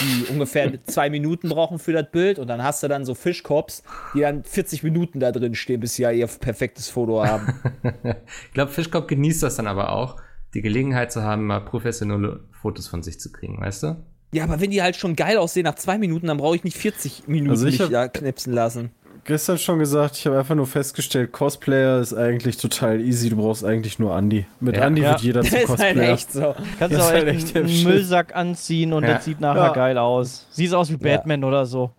die 0.00 0.26
ungefähr 0.30 0.82
zwei 0.84 1.08
Minuten 1.08 1.48
brauchen 1.48 1.78
für 1.78 1.92
das 1.92 2.10
Bild 2.10 2.38
und 2.38 2.48
dann 2.48 2.62
hast 2.62 2.82
du 2.82 2.88
dann 2.88 3.04
so 3.04 3.14
Fischkops, 3.14 3.82
die 4.14 4.20
dann 4.20 4.44
40 4.44 4.82
Minuten 4.82 5.20
da 5.20 5.32
drin 5.32 5.54
stehen, 5.54 5.80
bis 5.80 5.94
sie 5.94 6.02
ja 6.02 6.10
ihr 6.10 6.26
perfektes 6.26 6.88
Foto 6.88 7.24
haben. 7.24 7.54
ich 8.46 8.52
glaube, 8.52 8.72
Fischkopf 8.72 9.06
genießt 9.06 9.42
das 9.42 9.56
dann 9.56 9.66
aber 9.66 9.92
auch, 9.92 10.16
die 10.52 10.62
Gelegenheit 10.62 11.12
zu 11.12 11.22
haben, 11.22 11.46
mal 11.46 11.60
professionelle 11.60 12.44
Fotos 12.52 12.88
von 12.88 13.02
sich 13.02 13.20
zu 13.20 13.32
kriegen, 13.32 13.60
weißt 13.60 13.84
du? 13.84 13.96
Ja, 14.32 14.44
aber 14.44 14.60
wenn 14.60 14.70
die 14.70 14.82
halt 14.82 14.96
schon 14.96 15.16
geil 15.16 15.36
aussehen 15.38 15.64
nach 15.64 15.76
zwei 15.76 15.98
Minuten, 15.98 16.26
dann 16.26 16.36
brauche 16.36 16.56
ich 16.56 16.64
nicht 16.64 16.76
40 16.76 17.24
Minuten 17.26 17.50
Also 17.50 17.66
ich 17.66 17.78
mich 17.78 17.88
da 17.90 18.08
knipsen 18.08 18.52
lassen. 18.52 18.90
Gestern 19.24 19.58
schon 19.58 19.80
gesagt, 19.80 20.16
ich 20.18 20.26
habe 20.26 20.38
einfach 20.38 20.54
nur 20.54 20.68
festgestellt, 20.68 21.32
Cosplayer 21.32 21.98
ist 22.00 22.14
eigentlich 22.14 22.58
total 22.58 23.00
easy. 23.00 23.28
Du 23.28 23.36
brauchst 23.36 23.64
eigentlich 23.64 23.98
nur 23.98 24.16
Andy. 24.16 24.46
Mit 24.60 24.76
Ja. 24.76 24.86
Andy 24.86 25.02
Ja. 25.02 25.10
wird 25.10 25.20
jeder 25.22 25.40
zu 25.42 25.48
ist 25.48 25.54
halt 25.56 25.66
Cosplayer. 25.66 26.12
echt 26.12 26.32
so. 26.32 26.54
Kannst 26.78 26.96
du 26.96 27.00
auch 27.02 27.10
halt 27.10 27.26
echt 27.26 27.56
einen. 27.56 27.82
Müllsack 27.82 28.36
anziehen 28.36 28.92
und 28.92 29.02
Ja. 29.02 29.14
das 29.14 29.24
sieht 29.24 29.40
nachher 29.40 29.62
Ja. 29.66 29.72
geil 29.72 29.98
aus. 29.98 30.46
Siehst 30.50 30.74
aus 30.74 30.90
wie 30.90 30.92
Ja. 30.92 31.16
Batman 31.16 31.42
oder 31.42 31.66
so. 31.66 31.90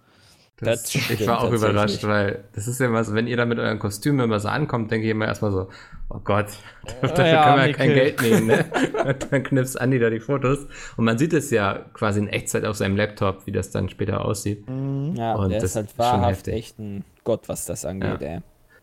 Das, 0.60 0.84
Das 0.84 0.96
ich 0.96 1.28
war 1.28 1.42
auch 1.42 1.52
überrascht, 1.52 2.04
weil 2.04 2.46
das 2.54 2.68
ist 2.68 2.80
ja 2.80 2.88
immer 2.88 3.04
so, 3.04 3.14
wenn 3.14 3.28
ihr 3.28 3.38
da 3.38 3.46
mit 3.46 3.60
euren 3.60 3.78
Kostümen 3.78 4.22
immer 4.22 4.40
so 4.40 4.48
ankommt, 4.48 4.90
denke 4.90 5.06
ich 5.06 5.12
immer 5.12 5.28
erstmal 5.28 5.52
so, 5.52 5.70
oh 6.10 6.20
Gott, 6.24 6.48
dafür 7.02 7.26
ja, 7.28 7.44
können 7.44 7.58
wir 7.58 7.68
ja 7.68 7.74
kein. 7.74 7.90
Geld 7.90 8.22
nehmen, 8.22 8.48
ne? 8.48 8.66
Und 9.06 9.32
dann 9.32 9.44
knipst 9.44 9.80
Andi 9.80 10.00
da 10.00 10.10
die 10.10 10.20
Fotos 10.20 10.66
und 10.98 11.06
man 11.06 11.18
sieht 11.20 11.34
es 11.34 11.52
ja 11.52 11.86
quasi 11.94 12.20
in 12.20 12.28
Echtzeit 12.28 12.66
auf 12.66 12.76
seinem 12.76 12.98
Laptop, 12.98 13.46
wie 13.46 13.52
das 13.52 13.70
dann 13.70 13.90
später 13.90 14.26
aussieht. 14.26 14.66
Ja, 14.68 15.36
Und 15.36 15.52
der 15.52 15.62
das 15.62 15.72
ist 15.72 15.76
halt 15.76 15.88
ist 15.88 16.00
wahrhaft 16.00 16.48
heftig. 16.48 16.54
echt 16.56 16.80
ein 16.80 17.06
Gott, 17.24 17.48
was 17.48 17.66
das 17.66 17.86
angeht, 17.86 18.22
ey. 18.22 18.40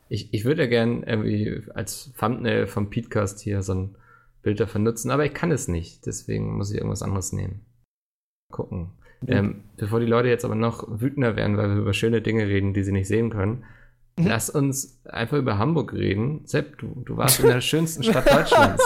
Ich, 0.08 0.32
ich 0.32 0.44
würde 0.44 0.62
ja 0.62 0.68
gern 0.68 1.02
irgendwie 1.02 1.62
als 1.74 2.12
Thumbnail 2.18 2.66
vom 2.66 2.88
Podcast 2.90 3.40
hier 3.40 3.62
so 3.62 3.74
ein 3.74 3.96
Bild 4.42 4.60
davon 4.60 4.82
nutzen, 4.84 5.10
aber 5.10 5.24
ich 5.24 5.34
kann 5.34 5.50
es 5.50 5.66
nicht, 5.66 6.06
deswegen 6.06 6.56
muss 6.56 6.70
ich 6.70 6.76
irgendwas 6.76 7.02
anderes 7.02 7.32
nehmen. 7.32 7.64
Gucken. 8.52 8.92
Ähm, 9.28 9.62
bevor 9.76 10.00
die 10.00 10.06
Leute 10.06 10.28
jetzt 10.28 10.44
aber 10.44 10.54
noch 10.54 10.84
wütender 10.88 11.36
werden, 11.36 11.56
weil 11.56 11.70
wir 11.70 11.76
über 11.76 11.92
schöne 11.94 12.20
Dinge 12.22 12.46
reden, 12.46 12.74
die 12.74 12.82
sie 12.82 12.92
nicht 12.92 13.08
sehen 13.08 13.30
können, 13.30 13.64
lass 14.18 14.50
uns 14.50 15.00
einfach 15.04 15.38
über 15.38 15.58
Hamburg 15.58 15.92
reden. 15.92 16.42
Sepp, 16.44 16.78
du, 16.78 17.02
du 17.04 17.16
warst 17.16 17.40
in 17.40 17.48
der 17.48 17.60
schönsten 17.62 18.02
Stadt 18.02 18.30
Deutschlands. 18.30 18.82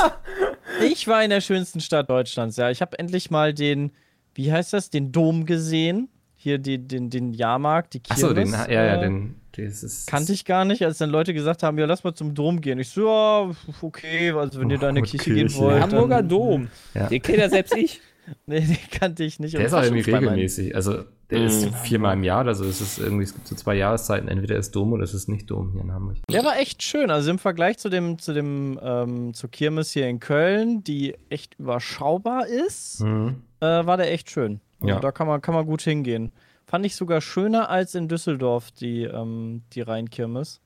Ich 0.84 1.06
war 1.08 1.22
in 1.24 1.30
der 1.30 1.40
schönsten 1.40 1.80
Stadt 1.80 2.08
Deutschlands, 2.08 2.56
ja. 2.56 2.70
Ich 2.70 2.80
habe 2.80 2.98
endlich 2.98 3.30
mal 3.30 3.52
den, 3.52 3.90
wie 4.34 4.52
heißt 4.52 4.72
das, 4.72 4.90
den 4.90 5.12
Dom 5.12 5.44
gesehen. 5.46 6.08
Hier 6.40 6.58
die, 6.58 6.78
den, 6.78 7.10
den 7.10 7.32
Jahrmarkt, 7.32 7.94
die 7.94 8.00
Kirmes. 8.00 8.22
Achso, 8.22 8.32
den, 8.32 8.50
ja, 8.52 8.70
ja, 8.70 8.94
äh, 8.94 9.00
den, 9.00 9.34
dieses. 9.56 10.06
Kannte 10.06 10.32
ich 10.32 10.44
gar 10.44 10.64
nicht, 10.64 10.84
als 10.84 10.98
dann 10.98 11.10
Leute 11.10 11.34
gesagt 11.34 11.64
haben, 11.64 11.76
ja, 11.78 11.84
lass 11.86 12.04
mal 12.04 12.14
zum 12.14 12.32
Dom 12.34 12.60
gehen. 12.60 12.78
Ich 12.78 12.90
so, 12.90 13.08
ja, 13.08 13.50
okay, 13.82 14.30
also 14.30 14.60
wenn 14.60 14.70
ihr 14.70 14.78
da 14.78 14.88
in 14.88 14.96
eine 14.98 15.00
Oh, 15.00 15.10
Kirche 15.10 15.32
Kirche. 15.34 15.46
gehen 15.48 15.54
wollt. 15.60 15.82
Hamburger 15.82 16.16
dann, 16.18 16.28
Dom. 16.28 16.68
Ja. 16.94 17.08
Den 17.08 17.20
kennt 17.20 17.38
ja 17.38 17.48
selbst 17.50 17.76
ich. 17.76 18.00
Nee, 18.46 18.60
den 18.60 18.76
kannte 18.90 19.24
ich 19.24 19.38
nicht. 19.40 19.54
Der 19.54 19.66
ist 19.66 19.72
auch 19.74 19.82
irgendwie 19.82 20.10
regelmäßig. 20.10 20.74
Also, 20.74 21.04
Der 21.30 21.44
ist 21.44 21.66
Mhm. 21.66 21.72
viermal 21.74 22.14
im 22.14 22.24
Jahr 22.24 22.40
oder 22.40 22.54
so. 22.54 22.64
Es 22.64 22.80
ist 22.80 22.98
irgendwie, 22.98 23.24
es 23.24 23.34
gibt 23.34 23.46
so 23.46 23.54
zwei 23.54 23.74
Jahreszeiten. 23.74 24.28
Entweder 24.28 24.56
ist 24.56 24.74
Dom 24.74 24.92
oder 24.94 25.04
es 25.04 25.12
ist 25.12 25.28
nicht 25.28 25.50
Dom 25.50 25.72
hier 25.72 25.82
in 25.82 25.92
Hamburg. 25.92 26.16
Der 26.30 26.42
war 26.42 26.58
echt 26.58 26.82
schön. 26.82 27.10
Also 27.10 27.30
im 27.30 27.38
Vergleich 27.38 27.76
zu 27.76 27.90
dem, 27.90 28.18
zu 28.18 28.32
dem, 28.32 28.80
ähm, 28.82 29.34
zur 29.34 29.50
Kirmes 29.50 29.90
hier 29.92 30.08
in 30.08 30.20
Köln, 30.20 30.82
die 30.84 31.14
echt 31.28 31.56
überschaubar 31.58 32.46
ist, 32.46 33.02
Mhm. 33.02 33.42
äh, 33.60 33.66
war 33.66 33.98
der 33.98 34.10
echt 34.10 34.30
schön. 34.30 34.60
Also 34.80 34.94
Ja. 34.94 35.00
da 35.00 35.12
kann 35.12 35.26
man, 35.26 35.42
kann 35.42 35.54
man 35.54 35.66
gut 35.66 35.82
hingehen. 35.82 36.32
Fand 36.66 36.86
ich 36.86 36.96
sogar 36.96 37.20
schöner 37.20 37.68
als 37.68 37.94
in 37.94 38.08
Düsseldorf, 38.08 38.70
die, 38.70 39.02
ähm, 39.02 39.62
die 39.74 39.82
Rheinkirmes. 39.82 40.60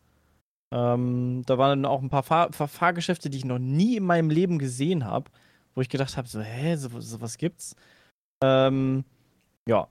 Ähm, 0.72 1.42
da 1.46 1.58
waren 1.58 1.82
dann 1.82 1.90
auch 1.90 2.00
ein 2.02 2.08
paar 2.08 2.22
Fahr 2.22 2.52
Fahrgeschäfte, 2.52 3.28
die 3.30 3.38
ich 3.38 3.44
noch 3.44 3.58
nie 3.58 3.96
in 3.96 4.04
meinem 4.04 4.30
Leben 4.30 4.58
gesehen 4.58 5.04
habe, 5.04 5.30
wo 5.74 5.80
ich 5.80 5.88
gedacht 5.88 6.16
habe, 6.16 6.28
so, 6.28 6.40
hä, 6.40 6.76
so, 6.76 6.88
so 7.00 7.20
was 7.20 7.38
gibt's? 7.38 7.74
Ähm, 8.42 9.04
ja. 9.68 9.88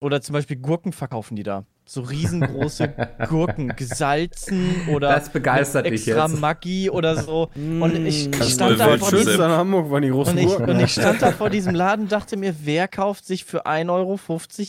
Oder 0.00 0.20
zum 0.22 0.32
Beispiel 0.32 0.56
Gurken 0.56 0.92
verkaufen 0.92 1.36
die 1.36 1.42
da. 1.42 1.64
So 1.84 2.02
riesengroße 2.02 2.94
Gurken, 3.28 3.74
gesalzen 3.74 4.88
oder 4.94 5.08
Das 5.08 5.28
begeistert 5.28 5.84
mit 5.84 5.94
dich 5.94 6.06
extra 6.06 6.26
jetzt. 6.28 6.40
Maggi 6.40 6.88
oder 6.88 7.16
so. 7.16 7.50
Und 7.56 8.06
ich 8.06 8.30
Das 8.30 8.52
stand 8.52 8.78
da 8.78 8.96
vor 8.96 9.10
diesem 9.10 9.40
an 9.40 9.50
Hamburg 9.50 9.90
waren 9.90 10.02
die 10.02 10.10
großen 10.10 10.34
und 10.34 10.38
ich, 10.38 10.46
Gurken. 10.46 10.70
und 10.70 10.80
ich 10.80 10.92
stand 10.92 11.20
da 11.20 11.32
vor 11.32 11.50
diesem 11.50 11.74
Laden 11.74 12.02
und 12.02 12.12
dachte 12.12 12.36
mir, 12.36 12.54
wer 12.62 12.86
kauft 12.86 13.26
sich 13.26 13.44
für 13.44 13.66
1,50 13.66 13.90
Euro 13.90 14.18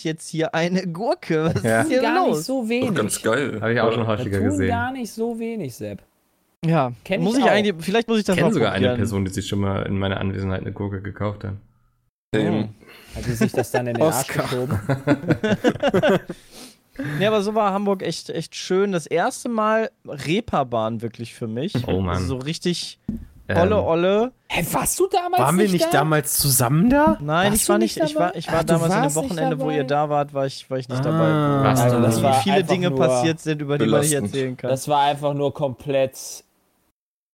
jetzt 0.01 0.27
hier 0.29 0.55
eine 0.55 0.87
Gurke? 0.87 1.51
Was 1.53 1.63
Ja. 1.63 1.81
ist 1.81 1.89
hier 1.89 2.01
gar 2.01 2.25
nicht 2.25 2.35
los? 2.37 2.45
so 2.47 2.63
Doch 2.63 2.69
wenig. 2.69 2.95
ganz 2.95 3.21
geil. 3.21 3.61
Habe 3.61 3.73
ich 3.73 3.79
auch 3.79 3.93
schon 3.93 4.07
häufiger 4.07 4.37
tun 4.39 4.47
gesehen. 4.47 4.67
gar 4.69 4.91
nicht 4.91 5.11
so 5.11 5.37
wenig, 5.39 5.75
Sepp. 5.75 6.01
Ja, 6.63 6.91
Kenn 7.03 7.23
muss 7.23 7.33
ich 7.33 7.39
ich 7.39 7.45
auch. 7.45 7.51
eigentlich, 7.53 7.75
vielleicht 7.79 8.07
muss 8.07 8.17
ich 8.17 8.21
Ich 8.21 8.25
das 8.27 8.35
kenne 8.35 8.47
mal 8.49 8.53
sogar 8.53 8.71
eine. 8.73 8.95
Person, 8.95 9.25
die 9.25 9.31
sich 9.31 9.47
schon 9.47 9.59
mal 9.59 9.83
in 9.83 9.97
meiner 9.97 10.19
Anwesenheit 10.19 10.61
eine 10.61 10.71
Gurke 10.71 11.01
gekauft 11.01 11.43
hat. 11.43 11.53
Ähm, 12.35 12.69
Hat 13.15 13.25
die 13.25 13.31
sich 13.31 13.51
das 13.51 13.71
dann 13.71 13.87
in 13.87 13.95
den 13.95 14.03
Arsch 14.03 14.27
geschoben? 14.27 14.79
Ja, 17.19 17.29
aber 17.29 17.41
so 17.41 17.55
war 17.55 17.73
Hamburg 17.73 18.03
echt, 18.03 18.29
echt 18.29 18.53
schön. 18.53 18.91
Das 18.91 19.07
erste 19.07 19.47
Mal 19.49 19.89
Reeperbahn 20.05 21.01
wirklich 21.01 21.33
für 21.33 21.47
mich. 21.47 21.73
Oh 21.87 21.99
Mann. 22.01 22.15
Also 22.17 22.27
so 22.27 22.37
richtig 22.37 22.99
Ähm, 23.47 23.57
olle, 23.57 23.81
olle. 23.81 24.31
Hä, 24.49 24.63
warst 24.73 24.99
du 24.99 25.07
damals 25.07 25.41
Waren 25.41 25.57
wir 25.57 25.69
nicht 25.69 25.85
da? 25.85 25.89
damals 25.89 26.33
zusammen 26.37 26.89
da? 26.89 27.17
Nein, 27.21 27.51
Warst 27.51 27.63
ich 27.63 27.69
war 27.69 27.77
nicht, 27.79 27.97
ich 27.97 28.15
war, 28.15 28.35
ich 28.35 28.47
war 28.51 28.59
Ach, 28.59 28.63
damals 28.65 28.91
an 28.91 29.03
dem 29.03 29.15
Wochenende, 29.15 29.59
wo 29.59 29.71
ihr 29.71 29.85
da 29.85 30.09
wart, 30.09 30.33
war 30.33 30.45
ich, 30.45 30.69
war 30.69 30.77
ich 30.77 30.89
nicht 30.89 30.99
Ah. 31.03 31.61
dabei. 31.63 31.69
Also 31.69 31.95
du- 31.95 32.01
das 32.03 32.19
Wie 32.19 32.23
war 32.23 32.41
viele 32.41 32.63
Dinge 32.65 32.91
passiert 32.91 33.39
sind, 33.39 33.61
über 33.61 33.77
die 33.79 33.85
man 33.87 34.01
nicht 34.01 34.13
erzählen 34.13 34.55
kann. 34.57 34.69
Das 34.69 34.87
war 34.87 35.01
einfach 35.03 35.33
nur 35.33 35.53
komplett. 35.53 36.43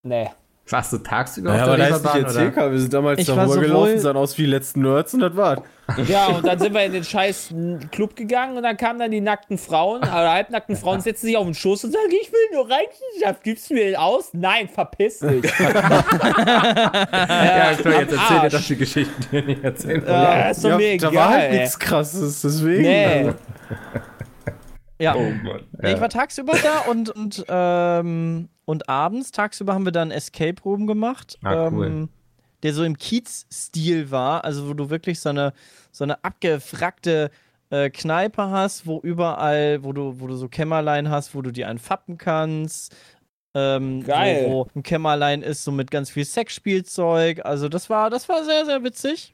Nee. 0.07 0.29
Warst 0.69 0.91
du 0.91 0.97
tagsüber 0.97 1.55
Ja, 1.55 1.61
auf 1.63 1.67
aber 1.69 1.77
der 1.77 1.85
nicht 1.85 1.95
Reeperbahn, 1.95 2.23
erzählt, 2.25 2.57
oder? 2.57 2.71
wir 2.73 2.79
sind 2.79 2.93
damals 2.93 3.21
Ich 3.21 3.27
war 3.29 3.35
darüber 3.37 3.61
gelaufen, 3.61 3.99
sahen 3.99 4.17
aus 4.17 4.37
wie 4.37 4.41
die 4.41 4.49
letzten 4.49 4.81
Nerds 4.81 5.13
und 5.13 5.21
das 5.21 5.33
war's. 5.37 5.61
Ja, 6.09 6.25
und 6.27 6.45
dann 6.45 6.59
sind 6.59 6.73
wir 6.73 6.83
in 6.83 6.91
den 6.91 7.05
scheiß 7.05 7.53
Club 7.89 8.17
gegangen 8.17 8.57
und 8.57 8.63
dann 8.63 8.75
kamen 8.75 8.99
dann 8.99 9.11
die 9.11 9.21
nackten 9.21 9.57
Frauen, 9.57 9.99
oder 10.01 10.29
halbnackten 10.33 10.75
Frauen, 10.75 10.99
setzen 10.99 11.27
sich 11.27 11.37
auf 11.37 11.45
den 11.45 11.53
Schoß 11.53 11.85
und 11.85 11.93
sagen, 11.93 12.09
ich 12.21 12.29
will 12.33 12.39
nur 12.57 12.65
Rechenschaft, 12.67 13.43
gibst 13.43 13.69
du 13.69 13.75
mir 13.75 13.85
den 13.85 13.95
aus? 13.95 14.31
Nein, 14.33 14.67
verpiss 14.67 15.19
dich. 15.19 15.45
Ja, 15.59 15.71
klar, 17.73 18.01
jetzt 18.01 18.13
am 18.13 18.19
erzähl 18.19 18.39
dir 18.41 18.49
doch 18.57 18.61
die 18.65 18.75
Geschichten, 18.75 19.25
die 19.31 19.41
nicht 19.43 19.63
erzählen 19.63 20.01
wollen. 20.05 20.13
Ja, 20.13 20.49
ist 20.49 20.63
doch 20.65 20.69
Ja, 20.71 20.77
mir 20.77 20.97
da 20.97 21.09
egal. 21.09 21.15
war 21.15 21.29
halt 21.29 21.51
nichts 21.53 21.79
krasses, 21.79 22.41
deswegen. 22.41 22.81
Nee. 22.81 23.15
Also, 23.27 23.33
Ja. 24.99 25.15
Oh 25.15 25.21
Mann. 25.21 25.61
Ja. 25.81 25.89
Ich 25.93 26.01
war 26.01 26.09
tagsüber 26.09 26.55
da 26.61 26.91
und, 26.91 27.09
und, 27.11 27.45
ähm, 27.47 28.49
und 28.67 28.89
abends, 28.89 29.31
tagsüber 29.31 29.73
haben 29.73 29.85
wir 29.85 29.93
dann 29.93 30.11
Escape 30.11 30.61
Room 30.63 30.87
gemacht. 30.87 31.39
Ah, 31.41 31.69
cool. 31.69 31.87
ähm, 31.87 32.09
der 32.63 32.73
so 32.73 32.83
im 32.83 32.97
Kiez-Stil 32.97 34.11
war, 34.11 34.43
also 34.43 34.67
wo 34.67 34.73
du 34.73 34.89
wirklich 34.89 35.21
so 35.21 35.29
eine, 35.29 35.53
so 35.91 36.03
eine 36.03 36.21
abgefrackte 36.23 37.31
äh, 37.69 37.89
Kneipe 37.89 38.49
hast, 38.49 38.85
wo 38.85 38.99
überall, 38.99 39.83
wo 39.85 39.93
du, 39.93 40.19
wo 40.19 40.27
du 40.27 40.35
so 40.35 40.49
Kämmerlein 40.49 41.09
hast, 41.09 41.33
wo 41.33 41.41
du 41.41 41.51
dir 41.51 41.69
einen 41.69 41.79
fappen 41.79 42.17
kannst. 42.17 42.93
Ähm, 43.53 44.03
Geil. 44.03 44.47
Wo, 44.47 44.65
wo 44.65 44.67
ein 44.75 44.83
Kämmerlein 44.83 45.43
ist, 45.43 45.63
so 45.63 45.71
mit 45.71 45.89
ganz 45.89 46.09
viel 46.09 46.25
Sexspielzeug. 46.25 47.45
Also 47.45 47.69
das 47.69 47.89
war, 47.89 48.09
das 48.09 48.27
war 48.27 48.43
sehr, 48.43 48.65
sehr 48.65 48.83
witzig. 48.83 49.33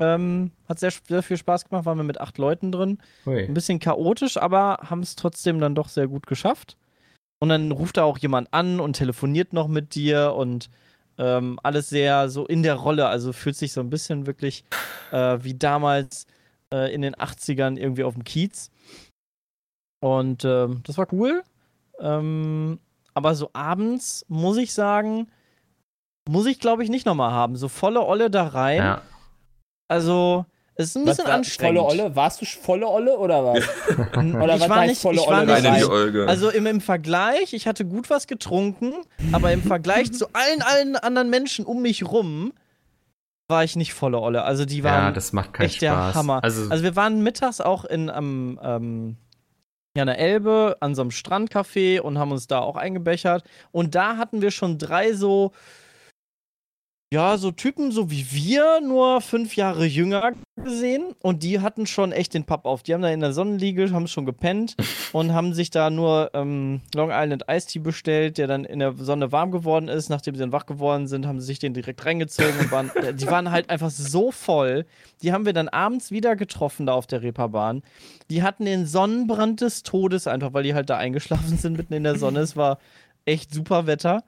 Ähm, 0.00 0.50
hat 0.68 0.80
sehr, 0.80 0.92
sehr 1.08 1.22
viel 1.22 1.36
Spaß 1.36 1.68
gemacht, 1.68 1.86
waren 1.86 1.98
wir 1.98 2.04
mit 2.04 2.20
acht 2.20 2.36
Leuten 2.38 2.72
drin. 2.72 2.98
Ui. 3.26 3.44
Ein 3.44 3.54
bisschen 3.54 3.78
chaotisch, 3.78 4.38
aber 4.38 4.78
haben 4.90 5.02
es 5.02 5.14
trotzdem 5.14 5.60
dann 5.60 5.76
doch 5.76 5.88
sehr 5.88 6.08
gut 6.08 6.26
geschafft. 6.26 6.76
Und 7.38 7.50
dann 7.50 7.70
ruft 7.72 7.96
da 7.96 8.04
auch 8.04 8.18
jemand 8.18 8.52
an 8.52 8.80
und 8.80 8.94
telefoniert 8.94 9.52
noch 9.52 9.68
mit 9.68 9.94
dir 9.94 10.34
und 10.34 10.70
ähm, 11.18 11.58
alles 11.62 11.88
sehr 11.88 12.28
so 12.28 12.46
in 12.46 12.62
der 12.62 12.74
Rolle. 12.74 13.06
Also 13.08 13.32
fühlt 13.32 13.56
sich 13.56 13.72
so 13.72 13.80
ein 13.80 13.90
bisschen 13.90 14.26
wirklich 14.26 14.64
äh, 15.12 15.38
wie 15.42 15.54
damals 15.54 16.26
äh, 16.72 16.92
in 16.94 17.02
den 17.02 17.14
80ern 17.14 17.76
irgendwie 17.76 18.04
auf 18.04 18.14
dem 18.14 18.24
Kiez. 18.24 18.70
Und 20.00 20.44
ähm, 20.44 20.82
das 20.84 20.98
war 20.98 21.12
cool. 21.12 21.42
Ähm, 22.00 22.78
aber 23.14 23.34
so 23.34 23.50
abends 23.52 24.24
muss 24.28 24.56
ich 24.56 24.72
sagen, 24.74 25.28
muss 26.28 26.46
ich 26.46 26.60
glaube 26.60 26.84
ich 26.84 26.90
nicht 26.90 27.06
nochmal 27.06 27.32
haben. 27.32 27.56
So 27.56 27.68
volle 27.68 28.02
Olle 28.02 28.30
da 28.30 28.48
rein. 28.48 28.78
Ja. 28.78 29.02
Also, 29.88 30.46
es 30.78 30.90
ist 30.90 30.96
ein 30.96 31.06
Was 31.06 31.16
bisschen 31.16 31.28
war, 31.28 31.34
anstrengend. 31.34 31.78
Volle 31.78 32.02
Olle? 32.02 32.16
Warst 32.16 32.42
du 32.42 32.46
volle 32.46 32.86
Olle 32.86 33.16
oder 33.18 33.44
was? 33.44 33.64
Oder 34.16 34.54
ich 34.54 34.60
was 34.60 34.68
war 34.68 34.76
heißt 34.80 34.88
nicht, 34.90 35.00
volle 35.00 35.20
ich 35.20 35.26
war 35.26 35.42
Olle 35.42 35.72
nicht? 35.72 35.84
Olga. 35.84 36.26
also 36.26 36.50
im, 36.50 36.66
im 36.66 36.80
Vergleich, 36.80 37.52
ich 37.54 37.66
hatte 37.66 37.84
gut 37.84 38.10
was 38.10 38.26
getrunken, 38.26 38.92
aber 39.32 39.52
im 39.52 39.62
Vergleich 39.62 40.12
zu 40.14 40.26
allen, 40.32 40.62
allen 40.62 40.96
anderen 40.96 41.30
Menschen 41.30 41.64
um 41.64 41.82
mich 41.82 42.04
rum 42.06 42.52
war 43.48 43.64
ich 43.64 43.76
nicht 43.76 43.94
volle 43.94 44.20
Olle. 44.20 44.42
Also 44.42 44.64
die 44.64 44.78
ja, 44.78 44.84
waren 44.84 45.14
das 45.14 45.32
macht 45.32 45.52
keinen 45.54 45.66
echt 45.66 45.80
der 45.80 45.92
Spaß. 45.92 46.14
Hammer. 46.16 46.42
Also, 46.42 46.68
Also 46.68 46.82
wir 46.82 46.96
waren 46.96 47.22
mittags 47.22 47.60
auch 47.60 47.84
in 47.84 48.10
am 48.10 48.58
ähm, 48.62 49.16
ja, 49.96 50.02
an 50.02 50.08
der 50.08 50.18
Elbe 50.18 50.76
an 50.80 50.94
so 50.94 51.00
einem 51.00 51.10
Strandcafé 51.10 52.00
und 52.00 52.18
haben 52.18 52.30
uns 52.30 52.46
da 52.46 52.58
auch 52.60 52.76
eingebechert. 52.76 53.44
Und 53.72 53.94
da 53.94 54.18
hatten 54.18 54.42
wir 54.42 54.50
schon 54.50 54.78
drei 54.78 55.14
so, 55.14 55.52
ja, 57.12 57.38
so 57.38 57.52
Typen, 57.52 57.92
so 57.92 58.10
wie 58.10 58.26
wir, 58.32 58.80
nur 58.80 59.20
fünf 59.20 59.54
Jahre 59.54 59.86
jünger 59.86 60.32
gesehen. 60.56 61.14
Und 61.22 61.44
die 61.44 61.60
hatten 61.60 61.86
schon 61.86 62.10
echt 62.10 62.34
den 62.34 62.42
Papp 62.42 62.64
auf. 62.64 62.82
Die 62.82 62.94
haben 62.94 63.02
da 63.02 63.10
in 63.10 63.20
der 63.20 63.32
Sonnenliege, 63.32 63.92
haben 63.92 64.08
schon 64.08 64.26
gepennt 64.26 64.74
und 65.12 65.32
haben 65.32 65.54
sich 65.54 65.70
da 65.70 65.88
nur 65.88 66.30
ähm, 66.34 66.80
Long 66.96 67.10
Island 67.12 67.44
Ice 67.48 67.68
Tea 67.68 67.78
bestellt, 67.78 68.38
der 68.38 68.48
dann 68.48 68.64
in 68.64 68.80
der 68.80 68.92
Sonne 68.94 69.30
warm 69.30 69.52
geworden 69.52 69.86
ist. 69.86 70.08
Nachdem 70.08 70.34
sie 70.34 70.40
dann 70.40 70.50
wach 70.50 70.66
geworden 70.66 71.06
sind, 71.06 71.26
haben 71.26 71.38
sie 71.38 71.46
sich 71.46 71.60
den 71.60 71.74
direkt 71.74 72.04
reingezogen 72.04 72.58
und 72.58 72.72
waren, 72.72 72.90
äh, 72.96 73.14
die 73.14 73.28
waren 73.28 73.52
halt 73.52 73.70
einfach 73.70 73.90
so 73.90 74.32
voll. 74.32 74.84
Die 75.22 75.32
haben 75.32 75.46
wir 75.46 75.52
dann 75.52 75.68
abends 75.68 76.10
wieder 76.10 76.34
getroffen 76.34 76.86
da 76.86 76.94
auf 76.94 77.06
der 77.06 77.22
Reeperbahn. 77.22 77.82
Die 78.30 78.42
hatten 78.42 78.64
den 78.64 78.84
Sonnenbrand 78.84 79.60
des 79.60 79.84
Todes 79.84 80.26
einfach, 80.26 80.52
weil 80.54 80.64
die 80.64 80.74
halt 80.74 80.90
da 80.90 80.96
eingeschlafen 80.96 81.56
sind 81.56 81.76
mitten 81.76 81.94
in 81.94 82.02
der 82.02 82.18
Sonne. 82.18 82.40
Es 82.40 82.56
war 82.56 82.78
echt 83.26 83.54
super 83.54 83.86
Wetter. 83.86 84.24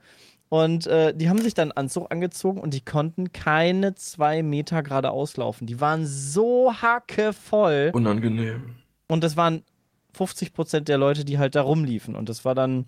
Und 0.48 0.86
äh, 0.86 1.14
die 1.14 1.28
haben 1.28 1.40
sich 1.40 1.54
dann 1.54 1.72
Anzug 1.72 2.10
angezogen 2.10 2.60
und 2.60 2.72
die 2.72 2.80
konnten 2.80 3.32
keine 3.32 3.94
zwei 3.94 4.42
Meter 4.42 4.82
geradeaus 4.82 5.36
laufen. 5.36 5.66
Die 5.66 5.80
waren 5.80 6.06
so 6.06 6.72
hackevoll. 6.72 7.90
Unangenehm. 7.92 8.76
Und 9.08 9.24
das 9.24 9.36
waren 9.36 9.62
50 10.14 10.54
Prozent 10.54 10.88
der 10.88 10.98
Leute, 10.98 11.24
die 11.24 11.38
halt 11.38 11.54
da 11.54 11.62
rumliefen. 11.62 12.16
Und 12.16 12.28
das 12.28 12.44
war 12.44 12.54
dann 12.54 12.86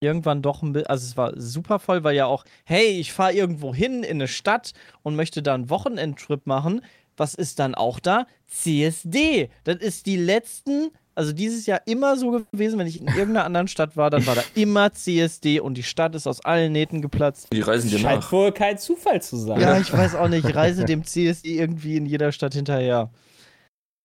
irgendwann 0.00 0.42
doch 0.42 0.62
ein 0.62 0.72
bisschen, 0.72 0.88
also 0.88 1.06
es 1.06 1.16
war 1.16 1.32
super 1.40 1.78
voll, 1.78 2.04
weil 2.04 2.14
ja 2.14 2.26
auch, 2.26 2.44
hey, 2.64 2.98
ich 2.98 3.12
fahre 3.12 3.32
irgendwo 3.32 3.74
hin 3.74 4.02
in 4.02 4.18
eine 4.18 4.28
Stadt 4.28 4.72
und 5.02 5.16
möchte 5.16 5.42
da 5.42 5.54
einen 5.54 5.70
Wochenendtrip 5.70 6.46
machen. 6.46 6.82
Was 7.16 7.34
ist 7.34 7.58
dann 7.58 7.74
auch 7.74 7.98
da? 7.98 8.26
CSD. 8.46 9.48
Das 9.64 9.76
ist 9.76 10.04
die 10.04 10.16
letzten, 10.16 10.90
also 11.16 11.32
dieses 11.32 11.66
Jahr 11.66 11.80
immer 11.86 12.16
so 12.16 12.44
gewesen, 12.52 12.78
wenn 12.78 12.86
ich 12.86 13.00
in 13.00 13.08
irgendeiner 13.08 13.44
anderen 13.44 13.68
Stadt 13.68 13.96
war, 13.96 14.10
dann 14.10 14.26
war 14.26 14.34
da 14.34 14.42
immer 14.54 14.92
CSD 14.92 15.60
und 15.60 15.74
die 15.74 15.82
Stadt 15.82 16.14
ist 16.14 16.26
aus 16.26 16.44
allen 16.44 16.72
Nähten 16.72 17.00
geplatzt. 17.00 17.48
Die 17.52 17.62
reisen 17.62 17.90
dir 17.90 17.98
Scheint 17.98 18.22
nach. 18.22 18.32
wohl 18.32 18.52
kein 18.52 18.76
Zufall 18.76 19.22
zu 19.22 19.36
sein. 19.38 19.60
Ja, 19.60 19.78
ich 19.78 19.90
weiß 19.90 20.14
auch 20.14 20.28
nicht. 20.28 20.46
Ich 20.46 20.54
reise 20.54 20.84
dem 20.84 21.04
CSD 21.04 21.58
irgendwie 21.58 21.96
in 21.96 22.04
jeder 22.04 22.32
Stadt 22.32 22.52
hinterher. 22.52 23.10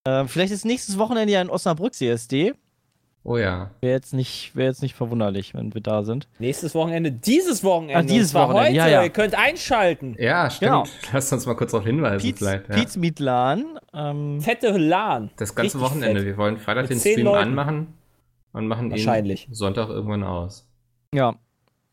Ähm, 0.07 0.27
vielleicht 0.29 0.53
ist 0.53 0.65
nächstes 0.65 0.97
Wochenende 0.97 1.33
ja 1.33 1.41
in 1.41 1.49
Osnabrück 1.49 1.93
CSD. 1.93 2.53
Oh 3.23 3.37
ja. 3.37 3.71
Wäre 3.81 3.93
jetzt, 3.93 4.13
nicht- 4.13 4.55
wär 4.55 4.65
jetzt 4.65 4.81
nicht 4.81 4.95
verwunderlich, 4.95 5.53
wenn 5.53 5.73
wir 5.73 5.81
da 5.81 6.03
sind. 6.03 6.27
Nächstes 6.39 6.73
Wochenende, 6.75 7.11
dieses 7.11 7.63
Wochenende. 7.63 7.99
Ach, 7.99 8.05
dieses 8.05 8.33
Wochenende, 8.33 8.63
heute. 8.67 8.75
ja, 8.75 8.87
ja. 8.87 9.03
Ihr 9.03 9.09
könnt 9.09 9.35
einschalten. 9.35 10.15
Ja, 10.19 10.49
stimmt. 10.49 10.71
Genau. 10.71 10.83
Lass 11.13 11.31
uns 11.31 11.45
mal 11.45 11.55
kurz 11.55 11.71
darauf 11.71 11.85
hinweisen 11.85 12.19
Pietz, 12.21 12.37
vielleicht. 12.39 12.69
Ja. 12.69 12.75
Pietz 12.75 12.97
Mietlan. 12.97 13.79
Ähm, 13.93 14.41
Fette 14.41 14.77
LAN. 14.77 15.29
Das 15.37 15.53
ganze 15.55 15.77
Richtig 15.77 15.81
Wochenende. 15.81 16.19
fett. 16.21 16.25
Wir 16.27 16.37
wollen 16.37 16.57
Freitag 16.57 16.83
Mit 16.83 16.91
den 16.91 16.99
Stream 16.99 17.25
Leuten. 17.25 17.37
anmachen 17.49 17.87
und 18.53 18.67
machen 18.67 18.85
ihn 18.87 18.91
Wahrscheinlich. 18.91 19.47
Sonntag 19.51 19.89
irgendwann 19.89 20.23
aus. 20.23 20.67
ja. 21.13 21.35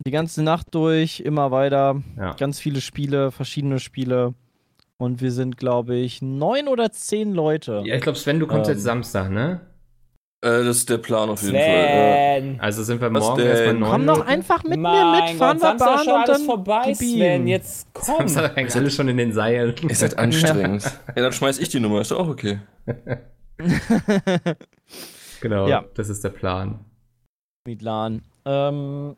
Die 0.06 0.12
ganze 0.12 0.44
Nacht 0.44 0.68
durch, 0.76 1.18
immer 1.18 1.50
weiter. 1.50 2.00
Ja. 2.16 2.32
Ganz 2.34 2.60
viele 2.60 2.80
Spiele, 2.80 3.32
verschiedene 3.32 3.80
Spiele. 3.80 4.32
Und 4.96 5.20
wir 5.20 5.32
sind, 5.32 5.56
glaube 5.56 5.96
ich, 5.96 6.22
neun 6.22 6.68
oder 6.68 6.92
zehn 6.92 7.34
Leute. 7.34 7.82
Ja, 7.84 7.96
ich 7.96 8.02
glaube, 8.02 8.16
Sven, 8.16 8.38
du 8.38 8.46
kommst 8.46 8.70
Ähm. 8.70 8.76
jetzt 8.76 8.84
Samstag, 8.84 9.28
ne? 9.28 9.60
Äh, 10.40 10.62
das 10.64 10.78
ist 10.78 10.90
der 10.90 10.98
Plan 10.98 11.28
auf 11.30 11.42
jeden 11.42 11.54
Fall. 11.56 11.64
Ja. 11.64 12.38
Sven. 12.40 12.60
Also 12.60 12.84
sind 12.84 13.00
wir 13.00 13.12
Was 13.12 13.24
morgen 13.24 13.40
erstmal 13.42 13.74
neun 13.74 13.90
Komm 13.90 14.06
doch 14.06 14.26
einfach 14.26 14.62
mit 14.62 14.78
mein 14.78 14.92
mir 14.92 15.20
mit, 15.22 15.30
fahren 15.36 15.58
Gott, 15.58 15.62
wir 15.62 15.78
Samstag 15.78 15.88
Bahn 15.96 16.04
schon 16.04 16.12
und 16.14 16.20
alles 16.20 16.36
dann 16.38 16.46
vorbei. 16.46 16.94
Sven. 16.94 17.46
Jetzt 17.48 17.88
komm. 17.92 18.04
Samstag 18.18 18.56
hängt 18.56 18.76
alles 18.76 18.94
schon 18.94 19.08
in 19.08 19.16
den 19.16 19.32
Seilen. 19.32 19.74
Ihr 19.88 19.94
seid 19.96 20.16
anstrengend. 20.16 20.84
ja, 21.16 21.22
dann 21.22 21.32
schmeiß 21.32 21.58
ich 21.58 21.68
die 21.70 21.80
Nummer, 21.80 22.00
ist 22.02 22.10
doch 22.12 22.20
auch 22.20 22.28
okay. 22.28 22.60
Genau, 25.40 25.68
Ja. 25.68 25.84
das 25.94 26.08
ist 26.08 26.24
der 26.24 26.30
Plan. 26.30 26.84
Milan. 27.66 28.22
Ähm, 28.44 29.16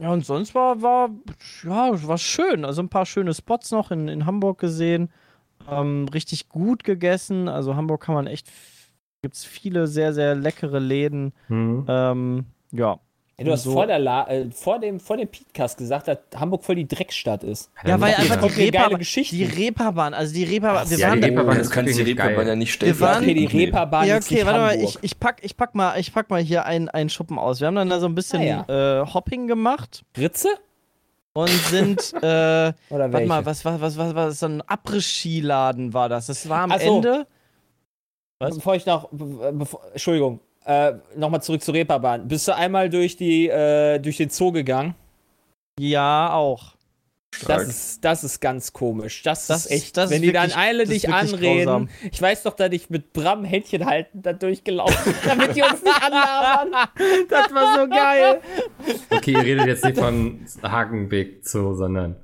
ja, 0.00 0.10
und 0.10 0.24
sonst 0.24 0.54
war, 0.54 0.80
war, 0.82 1.10
ja, 1.64 1.90
war 2.06 2.18
schön. 2.18 2.64
Also 2.64 2.82
ein 2.82 2.88
paar 2.88 3.06
schöne 3.06 3.34
Spots 3.34 3.70
noch 3.70 3.90
in, 3.90 4.08
in 4.08 4.26
Hamburg 4.26 4.58
gesehen. 4.58 5.10
Ähm, 5.68 6.06
richtig 6.12 6.48
gut 6.48 6.84
gegessen. 6.84 7.48
Also 7.48 7.74
Hamburg 7.76 8.02
kann 8.02 8.14
man 8.14 8.26
echt, 8.26 8.48
gibt 9.22 9.34
es 9.34 9.44
viele 9.44 9.86
sehr, 9.86 10.12
sehr 10.14 10.34
leckere 10.34 10.78
Läden. 10.78 11.32
Hm. 11.48 11.84
Ähm, 11.88 12.44
ja. 12.72 12.98
Ja, 13.38 13.46
du 13.46 13.52
hast 13.52 13.62
So. 13.62 13.72
vor, 13.72 13.86
der 13.86 13.98
La 13.98 14.28
äh, 14.28 14.50
vor 14.50 14.78
dem, 14.78 15.00
vor 15.00 15.16
dem 15.16 15.26
Podcast 15.28 15.78
gesagt, 15.78 16.08
dass 16.08 16.18
Hamburg 16.36 16.62
voll 16.62 16.74
die 16.74 16.86
Dreckstadt 16.86 17.42
ist. 17.42 17.70
Ja, 17.86 17.98
weil 17.98 18.10
Jetzt 18.10 18.30
einfach 18.30 18.48
die 18.54 18.62
Reeperbahn, 18.64 18.98
Geschichte. 18.98 19.34
die 19.34 19.44
Reeperbahn, 19.44 20.12
also 20.12 20.34
die 20.34 20.44
Reeperbahn, 20.44 20.90
wir 20.90 20.98
ja, 20.98 21.08
waren 21.08 21.14
die 21.16 21.20
da, 21.22 21.26
Reeperbahn 21.28 21.56
das 21.58 21.70
du 21.70 21.82
die 21.84 22.02
Reeperbahn 22.02 22.34
geil. 22.36 22.48
ja 22.48 22.56
nicht 22.56 22.72
stellen. 22.74 22.92
Wir 22.94 23.00
waren- 23.00 23.22
Okay, 23.24 23.34
die 23.34 23.46
Reeperbahn 23.46 24.06
Ja, 24.06 24.16
ist 24.18 24.26
okay, 24.26 24.34
nicht 24.34 24.46
warte 24.46 24.58
mal, 24.58 24.74
ich, 24.82 24.98
ich, 25.00 25.18
pack, 25.18 25.38
ich, 25.42 25.56
pack 25.56 25.74
mal, 25.74 25.98
ich 25.98 26.12
pack 26.12 26.28
mal 26.28 26.42
hier 26.42 26.66
einen, 26.66 26.90
einen 26.90 27.08
Schuppen 27.08 27.38
aus. 27.38 27.60
Wir 27.60 27.68
haben 27.68 27.76
dann 27.76 27.88
da 27.88 27.98
so 27.98 28.06
ein 28.06 28.14
bisschen 28.14 28.42
Ah, 28.68 29.00
äh, 29.02 29.06
Hopping 29.06 29.46
gemacht 29.46 30.02
Ritze? 30.18 30.48
und 31.32 31.48
sind, 31.48 32.12
äh, 32.22 32.72
Oder 32.90 33.10
warte 33.10 33.26
mal, 33.26 33.46
was 33.46 33.64
war, 33.64 33.80
was, 33.80 33.96
was, 33.96 34.14
was, 34.14 34.38
so 34.40 34.46
ein 34.46 34.60
Après-Ski-Laden 34.66 35.94
war 35.94 36.10
das. 36.10 36.26
Das 36.26 36.46
war 36.50 36.60
am 36.60 36.72
so. 36.78 36.96
Ende. 36.96 37.26
Was? 38.40 38.54
Bevor 38.56 38.74
ich 38.74 38.86
noch, 38.86 39.08
be- 39.12 39.52
bevor, 39.54 39.82
Entschuldigung, 39.92 40.40
äh, 40.64 40.94
nochmal 41.14 41.42
zurück 41.42 41.62
zur 41.62 41.74
Reeperbahn. 41.74 42.26
Bist 42.26 42.48
du 42.48 42.54
einmal 42.56 42.88
durch, 42.88 43.16
die, 43.16 43.48
äh, 43.48 43.98
durch 43.98 44.16
den 44.16 44.30
Zoo 44.30 44.50
gegangen? 44.50 44.94
Ja, 45.78 46.32
auch. 46.32 46.74
Das 47.46 47.62
ist, 47.68 48.04
das 48.04 48.24
ist 48.24 48.40
ganz 48.40 48.72
komisch. 48.72 49.22
Das, 49.22 49.46
Das- 49.46 49.66
ist 49.66 49.70
echt, 49.70 49.96
das 49.96 50.06
ist 50.06 50.10
wenn 50.16 50.22
die 50.22 50.32
dann 50.32 50.48
wirklich- 50.48 50.56
alle 50.56 50.78
das 50.84 50.88
ist 50.94 51.04
dich 51.04 51.12
anreden. 51.12 51.64
grausam. 51.64 51.88
Ich 52.10 52.20
weiß 52.20 52.42
doch, 52.42 52.54
dass 52.54 52.72
ich 52.72 52.90
mit 52.90 53.12
Bram 53.12 53.44
Händchen 53.44 53.86
halten 53.86 54.20
da 54.22 54.32
durchgelaufen 54.32 55.12
bin, 55.12 55.14
damit 55.26 55.54
die 55.54 55.62
uns 55.62 55.82
nicht 55.82 56.02
anlabern. 56.02 56.88
Das 57.28 57.54
war 57.54 57.78
so 57.78 57.88
geil. 57.88 58.40
Okay, 59.10 59.32
ihr 59.32 59.42
redet 59.44 59.66
jetzt 59.66 59.84
nicht 59.84 59.98
von 59.98 60.44
Hagenbeek 60.62 61.46
Zoo, 61.46 61.74
sondern. 61.74 62.16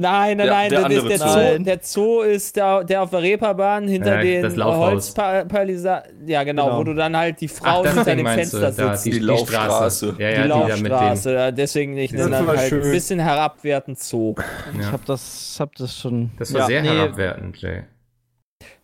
Nein, 0.00 0.36
nein, 0.38 0.46
nein, 0.48 0.70
der 0.70 0.84
andere 0.84 1.08
der, 1.08 1.18
Zoo. 1.18 1.28
Zoo, 1.28 1.62
der 1.62 1.78
Zoo 1.82 2.20
ist 2.22 2.56
der, 2.56 2.84
der 2.84 3.02
auf 3.02 3.10
der 3.10 3.22
Reeperbahn 3.22 3.86
hinter 3.86 4.16
Ja, 4.16 4.22
den 4.22 4.42
das 4.42 4.56
Laufhaus. 4.56 5.14
Holzpalisade. 5.16 6.08
Ja, 6.26 6.42
genau, 6.42 6.66
Genau. 6.66 6.78
wo 6.78 6.84
du 6.84 6.94
dann 6.94 7.16
halt 7.16 7.40
die 7.40 7.48
Frau 7.48 7.82
das 7.82 7.94
hinter 7.94 8.16
dem 8.16 8.26
Fenster 8.26 8.70
du, 8.70 8.76
da, 8.76 8.92
sitzt. 8.92 9.06
die, 9.06 9.10
Die 9.10 9.18
die 9.20 9.24
Laufstraße. 9.24 10.06
Straße. 10.06 10.06
Ja, 10.18 10.30
die 10.30 10.36
ja, 10.36 10.42
die 10.42 10.48
da 10.48 10.76
mit 10.76 10.88
Laufstraße, 10.88 11.32
ja, 11.34 11.50
deswegen 11.50 11.94
nicht. 11.94 12.18
Das 12.18 12.30
war 12.30 12.46
halt 12.56 12.68
schön. 12.68 12.82
ein 12.82 12.90
bisschen 12.92 13.20
herabwertend 13.20 13.98
Zoo. 13.98 14.34
Ich 14.78 14.86
hab 14.90 15.04
das, 15.04 15.56
hab 15.60 15.74
das 15.76 15.96
schon. 15.98 16.30
Das 16.38 16.52
war 16.52 16.60
ja, 16.62 16.66
sehr 16.66 16.82
nee, 16.82 16.88
herabwertend, 16.88 17.56
Jay. 17.60 17.82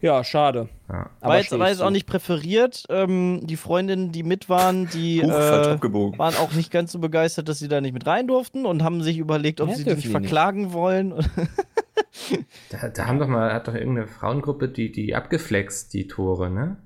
Ja, 0.00 0.22
schade. 0.24 0.68
Ja. 0.88 1.10
Aber 1.20 1.30
War 1.30 1.38
jetzt, 1.38 1.58
war 1.58 1.68
jetzt 1.68 1.82
auch 1.82 1.90
nicht 1.90 2.06
präferiert. 2.06 2.84
Ähm, 2.90 3.40
die 3.44 3.56
Freundinnen, 3.56 4.12
die 4.12 4.22
mit 4.22 4.48
waren, 4.48 4.88
die 4.90 5.20
falsch 5.20 5.82
äh, 5.82 6.18
waren 6.18 6.34
auch 6.36 6.52
nicht 6.52 6.70
ganz 6.70 6.92
so 6.92 6.98
begeistert, 6.98 7.48
dass 7.48 7.58
sie 7.58 7.68
da 7.68 7.80
nicht 7.80 7.94
mit 7.94 8.06
rein 8.06 8.26
durften 8.26 8.66
und 8.66 8.82
haben 8.82 9.02
sich 9.02 9.18
überlegt, 9.18 9.60
ob 9.60 9.68
Ja, 9.70 9.74
sie 9.74 9.84
die 9.84 9.90
nicht 9.90 10.04
die 10.04 10.08
nicht. 10.08 10.16
verklagen 10.16 10.72
wollen. 10.72 11.14
Da, 12.70 12.88
da 12.88 13.06
haben 13.06 13.18
doch 13.18 13.28
mal, 13.28 13.52
hat 13.52 13.68
doch 13.68 13.74
irgendeine 13.74 14.06
Frauengruppe 14.06 14.68
die, 14.68 14.90
die 14.90 15.14
abgeflext, 15.14 15.92
die 15.92 16.06
Tore, 16.06 16.50
ne? 16.50 16.76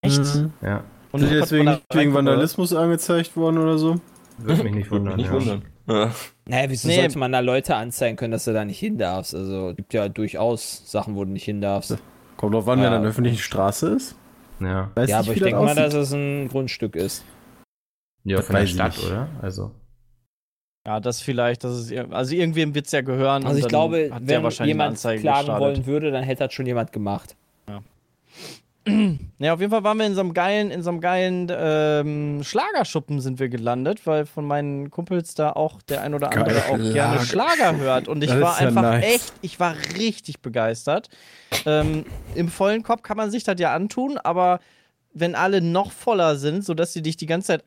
Echt? 0.00 0.18
Mhm. 0.18 0.52
Ja. 0.62 0.84
Und 1.12 1.20
Sind 1.20 1.38
konnte 1.38 1.62
man 1.62 1.80
wegen, 1.92 2.14
Vandalismus 2.14 2.74
angezeigt 2.74 3.36
worden 3.36 3.58
oder 3.58 3.78
so? 3.78 4.00
Würde 4.38 4.64
mich 4.64 4.74
nicht 4.74 4.90
wundern. 4.90 5.16
Nicht 5.16 5.26
ja. 5.28 5.32
wundern. 5.32 5.64
Ja. 5.88 6.12
Naja, 6.46 6.68
wieso 6.70 6.88
Nee. 6.88 6.96
sollte 6.96 7.18
man 7.18 7.32
da 7.32 7.40
Leute 7.40 7.76
anzeigen 7.76 8.16
können, 8.16 8.32
dass 8.32 8.44
du 8.44 8.52
da 8.52 8.64
nicht 8.64 8.78
hin 8.78 8.98
darfst? 8.98 9.34
Also, 9.34 9.70
es 9.70 9.76
gibt 9.76 9.94
ja 9.94 10.08
durchaus 10.08 10.82
Sachen, 10.90 11.14
wo 11.14 11.24
du 11.24 11.30
nicht 11.30 11.44
hin 11.44 11.60
darfst. 11.60 11.96
Kommt 12.36 12.54
drauf 12.54 12.68
an, 12.68 12.78
Ja. 12.80 12.86
wenn 12.86 12.92
eine 12.94 13.06
öffentliche 13.08 13.38
Straße 13.42 13.88
ist. 13.94 14.16
Ja, 14.60 14.90
Weiß 14.94 15.08
Ja, 15.10 15.18
aber 15.20 15.32
ich 15.32 15.40
denke 15.42 15.60
mal, 15.62 15.74
dass 15.74 15.94
es 15.94 16.12
ein 16.12 16.48
Grundstück 16.48 16.96
ist. 16.96 17.24
ja 18.24 18.38
Das 18.38 18.46
von 18.46 18.56
der 18.56 18.66
Stadt, 18.66 18.96
nicht. 18.96 19.06
oder? 19.06 19.28
Also. 19.42 19.70
Ja, 20.86 21.00
das 21.00 21.20
vielleicht, 21.20 21.64
das 21.64 21.78
ist, 21.90 21.92
also 22.12 22.34
irgendwem 22.34 22.74
wird 22.74 22.86
es 22.86 22.92
ja 22.92 23.00
gehören. 23.00 23.44
Also 23.44 23.58
ich 23.58 23.66
glaube, 23.68 24.10
wenn 24.20 24.50
jemand 24.66 24.98
klagen 25.00 25.16
gestartet. 25.22 25.58
wollen 25.58 25.86
würde, 25.86 26.10
dann 26.12 26.22
hätte 26.24 26.44
das 26.44 26.52
schon 26.54 26.64
jemand 26.66 26.92
gemacht. 26.92 27.34
Ja, 27.68 27.80
auf 29.52 29.60
jeden 29.60 29.70
Fall 29.70 29.84
waren 29.84 29.98
wir 29.98 30.06
in 30.06 30.14
so 30.14 30.20
einem 30.20 30.32
geilen, 30.32 30.70
in 30.70 30.82
so 30.82 30.90
einem 30.90 31.00
geilen 31.00 31.48
ähm, 31.50 32.40
Schlagerschuppen 32.44 33.20
sind 33.20 33.38
wir 33.40 33.48
gelandet, 33.48 34.06
weil 34.06 34.26
von 34.26 34.46
meinen 34.46 34.90
Kumpels 34.90 35.34
da 35.34 35.52
auch 35.52 35.82
der 35.82 36.02
ein 36.02 36.14
oder 36.14 36.32
andere 36.32 36.54
Geil. 36.54 36.62
auch 36.70 36.92
gerne 36.92 37.20
Schlager. 37.20 37.76
Hört. 37.76 38.08
Und 38.08 38.22
ich 38.22 38.30
Das 38.30 38.40
war 38.40 38.52
ist 38.54 38.60
ja 38.60 38.66
einfach 38.68 38.82
nice. 38.82 39.04
echt, 39.04 39.32
ich 39.42 39.58
war 39.60 39.74
richtig 39.96 40.40
begeistert. 40.40 41.08
Ähm, 41.64 42.04
Im 42.34 42.48
vollen 42.48 42.82
Kopf 42.82 43.02
kann 43.02 43.16
man 43.16 43.30
sich 43.30 43.44
das 43.44 43.58
ja 43.58 43.74
antun, 43.74 44.18
aber 44.18 44.60
wenn 45.12 45.34
alle 45.34 45.62
noch 45.62 45.92
voller 45.92 46.36
sind, 46.36 46.64
sodass 46.64 46.92
sie 46.92 47.02
dich 47.02 47.16
die 47.16 47.26
ganze 47.26 47.48
Zeit 47.48 47.66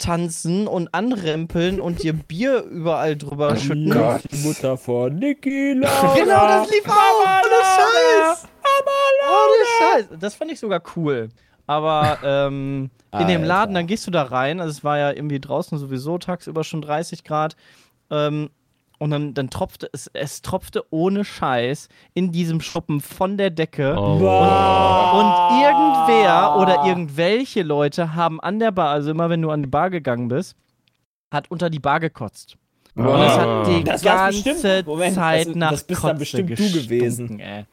antanzen 0.00 0.66
und 0.66 0.94
anrempeln 0.94 1.80
und 1.80 2.02
dir 2.02 2.14
Bier 2.14 2.62
überall 2.64 3.16
drüber 3.16 3.56
schütten. 3.56 3.94
Die 4.32 4.36
Mutter 4.46 4.76
von 4.76 5.16
Niki 5.16 5.74
Lauda. 5.74 6.14
Genau, 6.14 6.46
das 6.46 6.70
lief 6.70 6.88
auch. 6.88 7.20
Ohne 7.22 8.32
Scheiß. 8.32 8.48
Ohne 9.28 9.66
Scheiß. 9.78 10.18
Das 10.18 10.34
fand 10.34 10.50
ich 10.52 10.58
sogar 10.58 10.82
cool. 10.96 11.28
Aber 11.66 12.18
ähm, 12.24 12.90
in 13.18 13.28
dem. 13.28 13.44
Laden, 13.44 13.74
dann 13.74 13.86
gehst 13.86 14.06
du 14.06 14.10
da 14.10 14.22
rein. 14.22 14.60
Also 14.60 14.70
es 14.70 14.82
war 14.84 14.98
ja 14.98 15.12
irgendwie 15.12 15.38
draußen 15.38 15.78
sowieso 15.78 16.18
tagsüber 16.18 16.64
schon 16.64 16.82
30 16.82 17.22
Grad. 17.22 17.56
Ähm, 18.10 18.50
und 19.00 19.10
dann, 19.10 19.34
dann 19.34 19.50
tropfte 19.50 19.88
es, 19.92 20.08
es 20.12 20.42
tropfte 20.42 20.84
ohne 20.90 21.24
Scheiß 21.24 21.88
in 22.14 22.30
diesem 22.32 22.60
Schuppen 22.60 23.00
von 23.00 23.36
der 23.36 23.50
Decke. 23.50 23.96
Oh. 23.98 24.12
Und 24.12 25.60
irgendwer 25.62 26.56
oder 26.58 26.84
irgendwelche 26.86 27.62
Leute 27.62 28.14
haben 28.14 28.40
an 28.40 28.58
der 28.60 28.70
Bar, 28.70 28.90
also 28.90 29.10
immer 29.10 29.28
wenn 29.30 29.42
du 29.42 29.50
an 29.50 29.62
die 29.62 29.68
Bar 29.68 29.90
gegangen 29.90 30.28
bist, 30.28 30.54
hat 31.32 31.50
unter 31.50 31.70
die 31.70 31.78
Bar 31.80 31.98
gekotzt. 32.00 32.56
Und 32.94 33.06
es 33.06 33.32
hat 33.38 33.66
die 33.68 33.84
Das 33.84 34.02
ganze 34.02 34.52
bestimmt. 34.52 34.86
Moment, 34.86 35.14
Zeit 35.14 35.48
das- 35.48 35.54
nach 35.56 35.70
das 35.70 35.84
bist 35.84 36.04
dann 36.04 36.10
Kotze 36.10 36.18
bestimmt 36.18 36.50
du 36.50 36.54
gewesen. 36.82 37.40
Ey. 37.40 37.64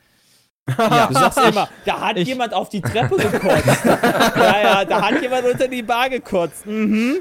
Du 0.67 1.13
sagst 1.13 1.39
immer, 1.39 1.69
da 1.85 1.99
hat 2.01 2.17
ich- 2.17 2.27
jemand 2.27 2.53
auf 2.53 2.69
die 2.69 2.81
Treppe 2.81 3.15
gekotzt. 3.17 3.85
ja, 3.85 4.61
ja, 4.63 4.85
da 4.85 5.01
hat 5.01 5.21
jemand 5.21 5.45
unter 5.45 5.67
die 5.67 5.81
Bar 5.83 6.09
gekotzt. 6.09 6.65
Mhm. 6.65 7.17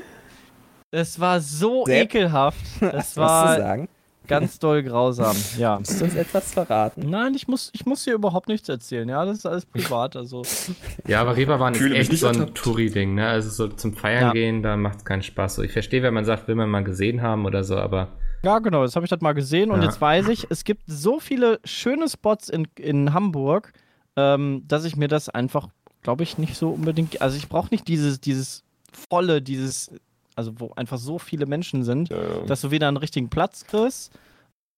Es 0.91 1.19
war 1.19 1.41
so 1.41 1.85
Sepp? 1.85 2.05
ekelhaft. 2.15 2.59
Das 2.81 2.95
Was 2.95 3.15
zu 3.15 3.21
war 3.21 3.57
sagen? 3.57 3.89
Ganz 4.27 4.59
doll 4.61 4.83
grausam. 4.83 5.37
Ja. 5.59 5.79
Willst 5.79 6.01
du 6.01 6.05
uns 6.05 6.15
etwas 6.15 6.53
verraten? 6.53 7.09
Nein, 7.09 7.35
ich 7.35 7.49
muss, 7.49 7.71
ich 7.75 7.87
muss 7.87 8.05
hier 8.05 8.15
überhaupt 8.15 8.49
nichts 8.49 8.69
erzählen. 8.69 9.09
Ja, 9.09 9.25
das 9.25 9.39
ist 9.39 9.47
alles 9.47 9.67
privat. 9.67 10.17
Also. 10.17 10.43
Ja, 11.07 11.21
aber 11.21 11.37
Reeperbahn 11.37 11.75
ist 11.75 11.81
echt 11.83 12.11
nicht 12.11 12.21
so 12.21 12.27
ein. 12.29 12.53
Touri-Ding, 12.55 13.15
ne? 13.15 13.29
Also 13.29 13.51
so 13.51 13.69
zum 13.69 13.95
Feiern 13.95 14.23
Ja. 14.23 14.33
gehen, 14.33 14.63
da 14.63 14.77
macht 14.77 14.99
es 14.99 15.05
keinen 15.05 15.23
Spaß. 15.23 15.57
So, 15.57 15.63
ich 15.63 15.73
verstehe, 15.73 16.03
wenn 16.03 16.15
man 16.15 16.25
sagt, 16.25 16.49
will 16.49 16.55
man 16.57 16.69
mal 16.69 16.83
gesehen 16.83 17.23
haben 17.23 17.45
oder 17.47 17.63
so, 17.65 17.77
aber 17.77 18.09
Ja, 18.43 18.59
genau, 18.59 18.83
jetzt 18.83 18.97
habe 18.97 19.07
ich 19.07 19.11
das 19.11 19.21
mal 19.21 19.33
gesehen 19.33 19.71
und 19.71 19.81
Ja. 19.81 19.87
jetzt 19.87 20.01
weiß 20.01 20.29
ich, 20.29 20.47
es 20.51 20.65
gibt 20.65 20.83
so 20.87 21.21
viele 21.21 21.61
schöne 21.65 22.09
Spots 22.09 22.49
in, 22.49 22.67
in 22.77 23.13
Hamburg, 23.15 23.73
ähm, 24.17 24.65
dass 24.67 24.85
ich 24.85 24.97
mir 24.97 25.09
das 25.09 25.29
einfach, 25.29 25.69
glaube 26.03 26.23
ich, 26.25 26.39
nicht 26.39 26.57
so 26.57 26.71
unbedingt. 26.71 27.21
Also 27.23 27.37
ich 27.37 27.49
brauche 27.49 27.69
nicht 27.71 27.87
dieses, 27.87 28.21
dieses 28.21 28.65
volle, 28.93 29.43
dieses, 29.43 29.91
also 30.37 30.53
wo 30.61 30.71
einfach 30.77 30.99
so 30.99 31.19
viele 31.19 31.47
Menschen 31.47 31.83
sind, 31.83 32.11
Ja, 32.11 32.17
dass 32.47 32.61
du 32.61 32.71
weder 32.71 32.89
einen 32.89 32.97
richtigen 32.99 33.29
Platz 33.31 33.65
kriegst, 33.67 34.13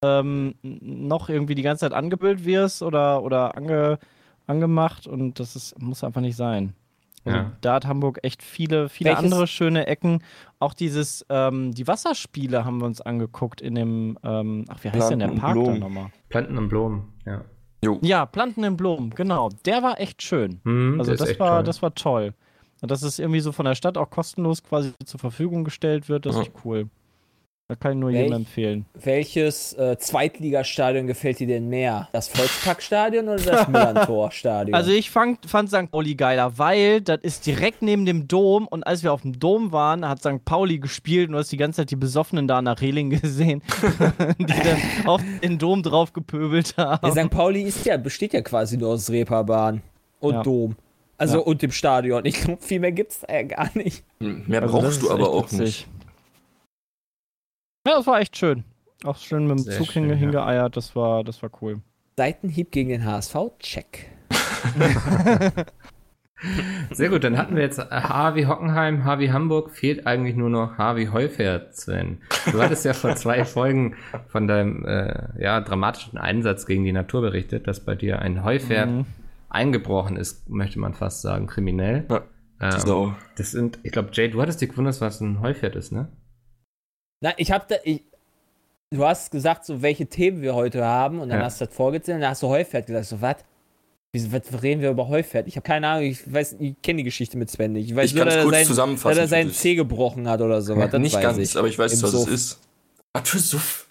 ähm, 0.04 0.54
noch 0.62 1.28
irgendwie 1.28 1.54
die 1.54 1.62
ganze 1.62 1.80
Zeit 1.80 1.92
angebildet 1.92 2.44
wirst 2.44 2.82
oder, 2.82 3.22
oder 3.22 3.56
ange, 3.56 3.98
angemacht 4.46 5.06
und 5.06 5.40
das 5.40 5.56
ist, 5.56 5.80
muss 5.80 6.04
einfach 6.04 6.20
nicht 6.20 6.36
sein. 6.36 6.72
Also 7.24 7.36
Ja. 7.38 7.52
da 7.60 7.74
hat 7.74 7.86
Hamburg 7.86 8.20
echt 8.22 8.42
viele, 8.42 8.88
viele 8.88 9.10
Welches- 9.10 9.24
andere 9.24 9.46
schöne 9.48 9.86
Ecken. 9.88 10.22
Auch 10.60 10.72
dieses, 10.72 11.26
ähm, 11.28 11.74
die 11.74 11.86
Wasserspiele 11.88 12.64
haben 12.64 12.78
wir 12.78 12.86
uns 12.86 13.00
angeguckt 13.00 13.60
in 13.60 13.74
dem, 13.74 14.18
ähm, 14.22 14.64
ach, 14.68 14.82
wie 14.84 14.90
heißt 14.90 15.10
denn 15.10 15.18
der 15.18 15.26
Planten 15.28 15.34
und 15.34 15.40
Park 15.40 15.54
da 15.56 15.60
Blumen. 15.60 15.80
nochmal? 15.80 16.10
Planten 16.28 16.56
und 16.58 16.68
Blumen, 16.68 17.12
ja. 17.26 17.44
Jo. 17.84 17.98
Ja, 18.02 18.24
Planten 18.26 18.64
im 18.64 18.76
Blumen, 18.76 19.10
genau. 19.10 19.50
Der 19.64 19.82
war 19.82 20.00
echt 20.00 20.22
schön. 20.22 20.60
Hm, 20.64 20.96
Also 20.98 21.14
das 21.14 21.38
war, 21.38 21.56
toll. 21.56 21.64
das 21.64 21.82
war 21.82 21.94
toll. 21.94 22.34
Und 22.80 22.90
dass 22.90 23.02
es 23.02 23.18
irgendwie 23.18 23.40
so 23.40 23.52
von 23.52 23.64
der 23.66 23.74
Stadt 23.74 23.98
auch 23.98 24.10
kostenlos 24.10 24.62
quasi 24.62 24.92
zur 25.04 25.18
Verfügung 25.20 25.64
gestellt 25.64 26.08
wird, 26.08 26.26
das 26.26 26.36
ist 26.36 26.42
echt 26.42 26.52
cool. 26.64 26.88
Da 27.70 27.74
kann 27.74 27.92
ich 27.92 27.98
nur 27.98 28.08
Welch- 28.10 28.22
jedem 28.22 28.32
empfehlen. 28.32 28.86
Welches 28.94 29.74
äh, 29.74 29.98
Zweitligastadion 29.98 31.06
gefällt 31.06 31.38
dir 31.38 31.46
denn 31.48 31.68
mehr? 31.68 32.08
Das 32.12 32.26
Volksparkstadion 32.28 33.28
oder 33.28 33.42
das 33.42 33.68
Millantor-Stadion? 33.68 34.74
Also 34.74 34.90
ich 34.90 35.10
fand, 35.10 35.44
fand 35.44 35.68
St. 35.68 35.90
Pauli 35.90 36.14
geiler, 36.14 36.56
weil 36.56 37.02
das 37.02 37.18
ist 37.20 37.44
direkt 37.44 37.82
neben 37.82 38.06
dem 38.06 38.26
Dom 38.26 38.66
und 38.68 38.84
als 38.86 39.02
wir 39.02 39.12
auf 39.12 39.20
dem 39.20 39.38
Dom 39.38 39.70
waren, 39.70 40.08
hat 40.08 40.20
St. 40.20 40.42
Pauli 40.46 40.78
gespielt 40.78 41.28
und 41.28 41.32
du 41.34 41.38
hast 41.40 41.52
die 41.52 41.58
ganze 41.58 41.82
Zeit 41.82 41.90
die 41.90 41.96
Besoffenen 41.96 42.48
da 42.48 42.62
der 42.62 42.80
Reling 42.80 43.10
gesehen, 43.20 43.60
die 44.38 44.46
dann 44.46 44.78
auf 45.06 45.20
den 45.42 45.58
Dom 45.58 45.82
drauf 45.82 46.14
gepöbelt 46.14 46.74
haben. 46.78 47.06
ja, 47.14 47.24
St. 47.24 47.30
Pauli 47.30 47.62
ist 47.64 47.84
ja, 47.84 47.98
besteht 47.98 48.32
ja 48.32 48.40
quasi 48.40 48.78
nur 48.78 48.90
aus 48.94 49.10
Reeperbahn 49.10 49.82
und 50.20 50.32
Ja. 50.34 50.42
Dom. 50.42 50.74
Also 51.18 51.38
Ja. 51.38 51.44
und 51.44 51.60
dem 51.62 51.72
Stadion. 51.72 52.24
Ich 52.24 52.40
glaube, 52.40 52.62
viel 52.62 52.80
mehr 52.80 52.92
gibt's 52.92 53.20
da 53.20 53.34
ja 53.34 53.42
gar 53.42 53.70
nicht. 53.76 54.04
Mehr 54.20 54.62
Also 54.62 54.80
brauchst 54.80 55.02
du 55.02 55.10
aber 55.10 55.28
auch 55.30 55.44
witzig. 55.44 55.60
nicht. 55.60 55.88
Ja, 57.86 57.94
das 57.96 58.06
war 58.06 58.20
echt 58.20 58.36
schön. 58.36 58.64
Auch 59.04 59.16
schön 59.16 59.46
mit 59.46 59.58
dem 59.58 59.64
Sehr 59.64 59.78
Zug 59.78 59.88
schön, 59.92 60.12
hingeeiert, 60.12 60.76
das 60.76 60.94
war, 60.96 61.22
das 61.24 61.42
war 61.42 61.50
cool. 61.62 61.80
Seitenhieb 62.16 62.70
gegen 62.72 62.88
den 62.88 63.04
HSV, 63.04 63.34
check. 63.60 64.06
Sehr 66.92 67.08
gut, 67.08 67.24
dann 67.24 67.36
hatten 67.36 67.56
wir 67.56 67.62
jetzt 67.64 67.78
Harvey 67.78 68.44
Hockenheim, 68.44 69.04
Harvey 69.04 69.26
Hamburg, 69.28 69.72
fehlt 69.72 70.06
eigentlich 70.06 70.36
nur 70.36 70.50
noch 70.50 70.78
Harvey 70.78 71.06
Heufert, 71.06 71.74
Sven. 71.76 72.18
Du 72.52 72.62
hattest 72.62 72.84
ja 72.84 72.92
vor 72.94 73.16
zwei 73.16 73.44
Folgen 73.46 73.96
von 74.28 74.46
deinem 74.46 74.84
äh, 74.84 75.42
ja, 75.42 75.60
dramatischen 75.60 76.16
Einsatz 76.16 76.66
gegen 76.66 76.84
die 76.84 76.92
Natur 76.92 77.22
berichtet, 77.22 77.66
dass 77.66 77.80
bei 77.84 77.96
dir 77.96 78.20
ein 78.20 78.44
Heufert 78.44 78.88
Mhm. 78.88 79.06
Eingebrochen 79.50 80.16
ist, 80.16 80.48
möchte 80.48 80.78
man 80.78 80.94
fast 80.94 81.22
sagen, 81.22 81.46
kriminell. 81.46 82.04
Ja, 82.10 82.22
ähm, 82.60 82.80
Sau. 82.80 83.14
das 83.36 83.52
sind, 83.52 83.78
ich 83.82 83.92
glaube, 83.92 84.10
Jay, 84.12 84.28
du 84.28 84.40
hattest 84.42 84.60
dich 84.60 84.70
gewundert, 84.70 85.00
was 85.00 85.20
ein 85.20 85.40
Heufert 85.40 85.76
ist, 85.76 85.92
ne? 85.92 86.08
Na, 87.22 87.32
ich 87.36 87.50
hab 87.52 87.68
da. 87.68 87.76
Ich, 87.84 88.02
du 88.90 89.04
hast 89.04 89.30
gesagt, 89.30 89.64
so 89.64 89.82
welche 89.82 90.06
Themen 90.06 90.42
wir 90.42 90.54
heute 90.54 90.84
haben, 90.84 91.20
und 91.20 91.28
dann 91.30 91.38
Ja. 91.40 91.44
hast 91.46 91.60
du 91.60 91.66
das 91.66 91.74
vorgezählt, 91.74 92.16
und 92.16 92.20
dann 92.22 92.30
hast 92.30 92.42
du 92.42 92.48
Heufert 92.48 92.86
gesagt. 92.86 93.06
So, 93.06 93.20
was? 93.20 93.36
Wieso, 94.12 94.32
was 94.32 94.62
reden 94.62 94.80
wir 94.80 94.90
über 94.90 95.08
Heufert? 95.08 95.46
Ich 95.48 95.56
habe 95.56 95.64
keine 95.66 95.86
Ahnung, 95.86 96.04
ich 96.06 96.32
weiß, 96.32 96.56
ich 96.60 96.80
kenne 96.82 96.98
die 96.98 97.04
Geschichte 97.04 97.36
mit 97.36 97.50
Sven 97.50 97.72
nicht. 97.72 97.90
Ich 97.90 97.96
weiß 97.96 98.06
Ich 98.10 98.14
nur, 98.16 98.24
dass 98.24 98.36
er, 98.36 98.42
kurz 98.44 98.54
sein, 98.56 98.66
zusammenfassen 98.66 99.08
dass 99.10 99.18
er 99.18 99.24
für 99.24 99.28
seinen. 99.44 99.52
Zeh 99.52 99.74
gebrochen 99.74 100.28
hat 100.28 100.40
oder 100.40 100.62
sowas. 100.62 100.90
Das 100.90 101.00
Nicht 101.00 101.20
ganz, 101.20 101.36
ich. 101.38 101.56
aber 101.58 101.68
ich 101.68 101.78
weiß, 101.78 101.92
Im 101.94 102.02
was 102.02 102.14
es 102.14 102.26
ist. 102.26 102.60
Ah, 103.12 103.20
du 103.20 103.38
Suff. 103.38 103.86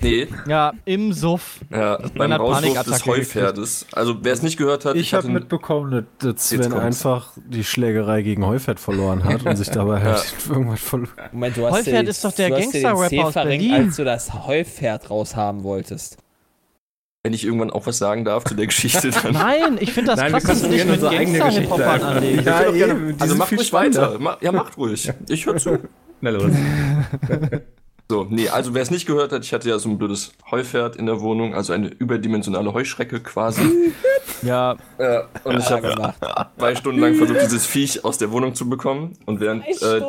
Nee, 0.00 0.28
Ja, 0.46 0.72
im 0.84 1.12
Suff. 1.12 1.58
ja, 1.70 1.98
beim 2.16 2.32
Rauswurf 2.32 2.84
des 2.84 3.04
Heupferdes. 3.06 3.86
Also, 3.92 4.16
wer 4.22 4.32
es 4.32 4.42
nicht 4.42 4.56
gehört 4.56 4.84
hat, 4.84 4.94
Ich 4.96 5.12
habe 5.12 5.24
hatte- 5.24 5.32
mitbekommen, 5.34 6.06
dass- 6.18 6.48
Sven 6.48 6.72
einfach 6.72 7.32
die 7.48 7.64
Schlägerei 7.64 8.22
gegen 8.22 8.46
Heufert 8.46 8.78
verloren 8.78 9.24
hat 9.24 9.44
und 9.44 9.56
sich 9.56 9.70
dabei 9.70 10.00
halt 10.02 10.24
irgendwas 10.48 10.80
verloren 10.80 11.10
Moment, 11.32 11.56
du 11.56 11.64
hast 11.66 11.72
Heufert 11.72 11.86
dir, 11.88 11.92
den- 12.02 12.06
ist 12.06 12.24
doch 12.24 12.32
der 12.32 12.50
Gangster-Rapper 12.50 13.24
aus 13.26 13.34
Berlin. 13.34 13.74
als 13.74 13.96
du 13.96 14.04
das 14.04 14.32
Heupferd 14.46 15.10
raushaben 15.10 15.64
wolltest. 15.64 16.16
wenn 17.24 17.32
ich 17.34 17.44
irgendwann 17.44 17.70
auch 17.70 17.84
was 17.86 17.98
sagen 17.98 18.24
darf 18.24 18.44
zu 18.44 18.54
der 18.54 18.66
Geschichte, 18.68 19.10
dann. 19.22 19.32
Nein, 19.32 19.76
ich 19.80 19.92
finde 19.92 20.12
das 20.12 20.20
Nein, 20.20 20.32
wir 20.32 20.40
krass, 20.40 20.60
dass 20.60 20.62
du 20.62 20.68
dich 20.68 20.86
konstruieren 20.86 20.88
mit 20.90 21.02
unsere 21.02 21.20
eigene 21.20 21.38
Geschichte 21.38 21.68
Gangster-Hip-Hopern 21.68 21.94
einfach. 21.94 22.16
anlegst. 22.16 22.46
Ja, 22.46 22.62
Ja, 22.62 22.70
gerne. 22.70 23.14
Also 23.18 23.34
macht 23.34 23.48
viel 23.48 23.58
ruhig 23.58 23.66
spannender. 23.68 24.24
weiter. 24.24 24.38
Ja, 24.44 24.52
macht 24.52 24.76
ruhig. 24.78 25.12
Ich 25.28 25.44
höre 25.46 25.56
zu. 25.56 25.78
Na 26.20 26.30
los. 26.30 26.52
So, 28.10 28.26
nee, 28.30 28.48
also 28.48 28.72
wer 28.72 28.80
es 28.80 28.90
nicht 28.90 29.06
gehört 29.06 29.32
hat, 29.32 29.44
ich 29.44 29.52
hatte 29.52 29.68
ja 29.68 29.78
so 29.78 29.90
ein 29.90 29.98
blödes 29.98 30.32
Heupferd 30.50 30.96
in 30.96 31.04
der 31.04 31.20
Wohnung, 31.20 31.54
also 31.54 31.74
eine 31.74 31.88
überdimensionale 31.88 32.72
Heuschrecke 32.72 33.20
quasi. 33.20 33.62
Ja, 34.42 34.76
ja, 35.00 35.24
und 35.42 35.58
ich 35.58 35.68
habe 35.68 36.14
zwei 36.58 36.74
Stunden 36.76 37.00
lang 37.00 37.14
versucht, 37.16 37.40
dieses 37.42 37.66
Viech 37.66 38.04
aus 38.04 38.18
der 38.18 38.30
Wohnung 38.30 38.54
zu 38.54 38.68
bekommen. 38.68 39.18
Und 39.26 39.40
während, 39.40 39.64
äh, 39.66 40.00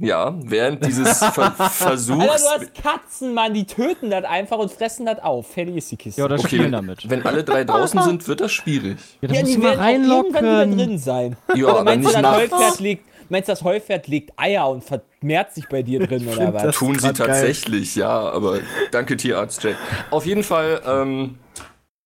ja, 0.00 0.34
während 0.42 0.84
dieses 0.84 1.18
Ver 1.32 1.52
Versuchs. 1.52 2.20
Alter, 2.20 2.34
du 2.58 2.64
hast 2.64 2.82
Katzen, 2.82 3.34
Mann, 3.34 3.54
die 3.54 3.66
töten 3.66 4.10
das 4.10 4.24
einfach 4.24 4.58
und 4.58 4.72
fressen 4.72 5.06
das 5.06 5.20
auf. 5.20 5.52
Fertig 5.52 5.76
ist 5.76 5.92
die 5.92 5.96
Kiste. 5.96 6.20
ja 6.20 6.24
oder 6.24 6.36
Okay, 6.36 6.46
spielen 6.48 6.62
wenn, 6.64 6.72
damit. 6.72 7.08
wenn 7.08 7.24
alle 7.24 7.44
drei 7.44 7.62
draußen 7.62 8.02
sind, 8.02 8.26
wird 8.26 8.40
das 8.40 8.50
schwierig. 8.50 8.98
Ja, 9.20 9.28
da 9.28 9.34
ja, 9.34 9.42
die 9.42 9.58
mal 9.58 9.78
werden 9.78 10.10
auch 10.10 10.24
irgendwann 10.24 10.42
wieder 10.44 10.50
reinlocken. 10.58 10.78
drin 10.78 10.98
sein. 10.98 11.36
Ja, 11.54 11.64
Oder 11.66 11.74
aber 11.74 11.84
meinst 11.84 12.08
du, 12.08 12.12
nicht 12.16 12.24
das. 12.24 12.36
Heupferd 12.36 12.80
legt, 12.80 13.04
meinst 13.30 13.48
du, 13.48 13.52
das 13.52 13.62
Heupferd 13.64 14.06
legt 14.08 14.32
Eier 14.36 14.68
und 14.68 14.82
vermehrt 14.84 15.52
sich 15.54 15.68
bei 15.68 15.82
dir 15.82 16.00
drin 16.06 16.26
oder 16.28 16.52
was? 16.54 16.62
das- 16.62 16.76
Tun 16.76 16.94
sie 16.94 17.00
grad 17.08 17.18
geil. 17.18 17.26
tatsächlich, 17.28 17.94
ja, 17.96 18.08
aber 18.30 18.60
danke 18.90 19.16
Tierarzt 19.16 19.62
Jack. 19.62 19.76
Auf 20.10 20.26
jeden 20.26 20.42
Fall, 20.42 20.80
ähm, 20.86 21.38